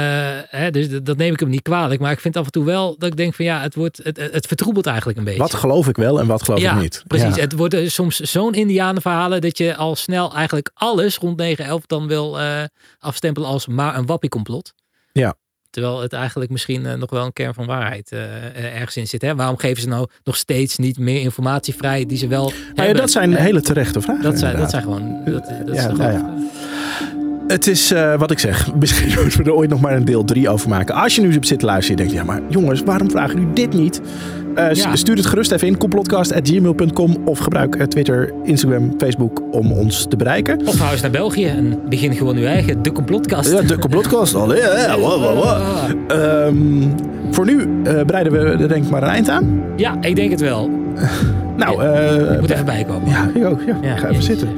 hè, 0.48 0.70
dus 0.70 0.88
dat 1.02 1.16
neem 1.16 1.32
ik 1.32 1.40
hem 1.40 1.48
niet 1.48 1.62
kwalijk. 1.62 2.00
Maar 2.00 2.12
ik 2.12 2.20
vind 2.20 2.36
af 2.36 2.44
en 2.44 2.50
toe 2.50 2.64
wel 2.64 2.98
dat 2.98 3.08
ik 3.08 3.16
denk 3.16 3.34
van 3.34 3.44
ja, 3.44 3.60
het, 3.60 3.74
wordt, 3.74 4.00
het, 4.02 4.16
het 4.16 4.46
vertroebelt 4.46 4.86
eigenlijk 4.86 5.18
een 5.18 5.24
beetje. 5.24 5.40
Wat 5.40 5.54
geloof 5.54 5.88
ik 5.88 5.96
wel 5.96 6.20
en 6.20 6.26
wat 6.26 6.42
geloof 6.42 6.60
ja, 6.60 6.74
ik 6.74 6.80
niet. 6.80 7.02
precies. 7.06 7.34
Ja. 7.34 7.40
Het 7.40 7.52
worden 7.52 7.90
soms 7.90 8.20
zo'n 8.20 8.54
indianenverhalen 8.54 9.40
dat 9.40 9.58
je 9.58 9.76
al 9.76 9.96
snel 9.96 10.34
eigenlijk 10.34 10.70
alles 10.74 11.16
rond 11.16 11.42
9-11 11.42 11.64
dan 11.86 12.06
wil 12.06 12.40
eh, 12.40 12.62
afstempelen 12.98 13.48
als 13.48 13.66
maar 13.66 13.96
een 13.96 14.06
wappiecomplot. 14.06 14.72
Ja. 15.12 15.34
Terwijl 15.70 16.00
het 16.00 16.12
eigenlijk 16.12 16.50
misschien 16.50 16.86
eh, 16.86 16.94
nog 16.94 17.10
wel 17.10 17.24
een 17.24 17.32
kern 17.32 17.54
van 17.54 17.66
waarheid 17.66 18.12
ergens 18.54 18.96
in 18.96 19.06
zit. 19.06 19.22
Hè? 19.22 19.34
Waarom 19.34 19.58
geven 19.58 19.82
ze 19.82 19.88
nou 19.88 20.08
nog 20.24 20.36
steeds 20.36 20.76
niet 20.76 20.98
meer 20.98 21.20
informatie 21.20 21.74
vrij 21.74 22.06
die 22.06 22.18
ze 22.18 22.28
wel 22.28 22.52
Nou 22.74 22.88
ja, 22.88 22.94
dat 22.94 23.10
zijn 23.10 23.34
hele 23.34 23.60
terechte 23.60 24.00
vragen. 24.00 24.22
dat 24.22 24.38
zijn, 24.38 24.56
dat 24.56 24.70
zijn 24.70 24.82
gewoon... 24.82 25.24
Dat, 25.24 25.52
dat 25.66 25.76
Ja, 25.76 25.90
is 25.90 25.96
nou 25.96 26.12
ja. 26.12 26.34
Het 27.50 27.66
is 27.66 27.92
eh, 27.92 28.14
wat 28.18 28.30
ik 28.30 28.38
zeg. 28.38 28.74
Misschien 28.74 29.08
moeten 29.22 29.38
we 29.38 29.44
er 29.44 29.54
ooit 29.54 29.70
nog 29.70 29.80
maar 29.80 29.96
een 29.96 30.04
deel 30.04 30.24
3 30.24 30.48
over 30.48 30.68
maken. 30.68 30.94
Als 30.94 31.14
je 31.14 31.20
nu 31.22 31.36
op 31.36 31.44
zit 31.44 31.58
te 31.58 31.64
luisteren 31.66 32.00
en 32.00 32.04
je 32.06 32.10
denkt, 32.12 32.28
ja 32.28 32.32
maar 32.34 32.42
jongens, 32.52 32.82
waarom 32.84 33.10
vragen 33.10 33.34
jullie 33.38 33.52
dit 33.52 33.72
niet? 33.72 34.00
Eh, 34.54 34.72
Ja. 34.72 34.96
Stuur 34.96 35.16
het 35.16 35.26
gerust 35.26 35.52
even 35.52 35.66
in 35.68 35.76
complotcast.gmail.com 35.78 37.16
of 37.24 37.38
gebruik 37.38 37.74
eh, 37.76 37.86
Twitter, 37.86 38.32
Instagram, 38.44 38.94
Facebook 38.98 39.42
om 39.50 39.72
ons 39.72 40.06
te 40.08 40.16
bereiken. 40.16 40.66
Of 40.66 40.78
hou 40.78 40.92
eens 40.92 41.00
naar 41.00 41.10
België 41.10 41.44
en 41.46 41.78
begin 41.88 42.14
gewoon 42.14 42.36
uw 42.36 42.44
eigen 42.44 42.82
De 42.82 42.92
Complotkast. 42.92 43.52
Ja, 43.52 43.62
de 43.62 43.78
complotcast 43.78 44.34
al. 44.34 44.54
Ja, 44.56 44.78
ja, 44.78 44.98
wow, 44.98 45.22
wow, 45.22 45.34
wow. 45.34 45.60
Ehm, 46.08 46.88
voor 47.30 47.44
nu 47.46 47.66
breiden 48.06 48.32
we 48.32 48.38
er 48.38 48.68
denk 48.68 48.84
ik 48.84 48.90
maar 48.90 49.02
een 49.02 49.08
eind 49.08 49.28
aan. 49.28 49.62
Ja, 49.76 49.96
ik 50.00 50.16
denk 50.16 50.30
het 50.30 50.40
wel. 50.40 50.70
Nou, 51.56 51.82
eh, 51.84 52.32
Ik 52.32 52.40
moet 52.40 52.50
even 52.50 52.64
bijkomen. 52.64 53.08
ja, 53.08 53.30
ik 53.34 53.44
ook. 53.44 53.60
Ja, 53.66 53.76
Ja, 53.82 53.96
ga 53.96 54.08
even 54.08 54.22
zitten. 54.22 54.48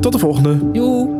Tot 0.00 0.12
de 0.12 0.18
volgende. 0.18 0.56
Joe. 0.72 1.18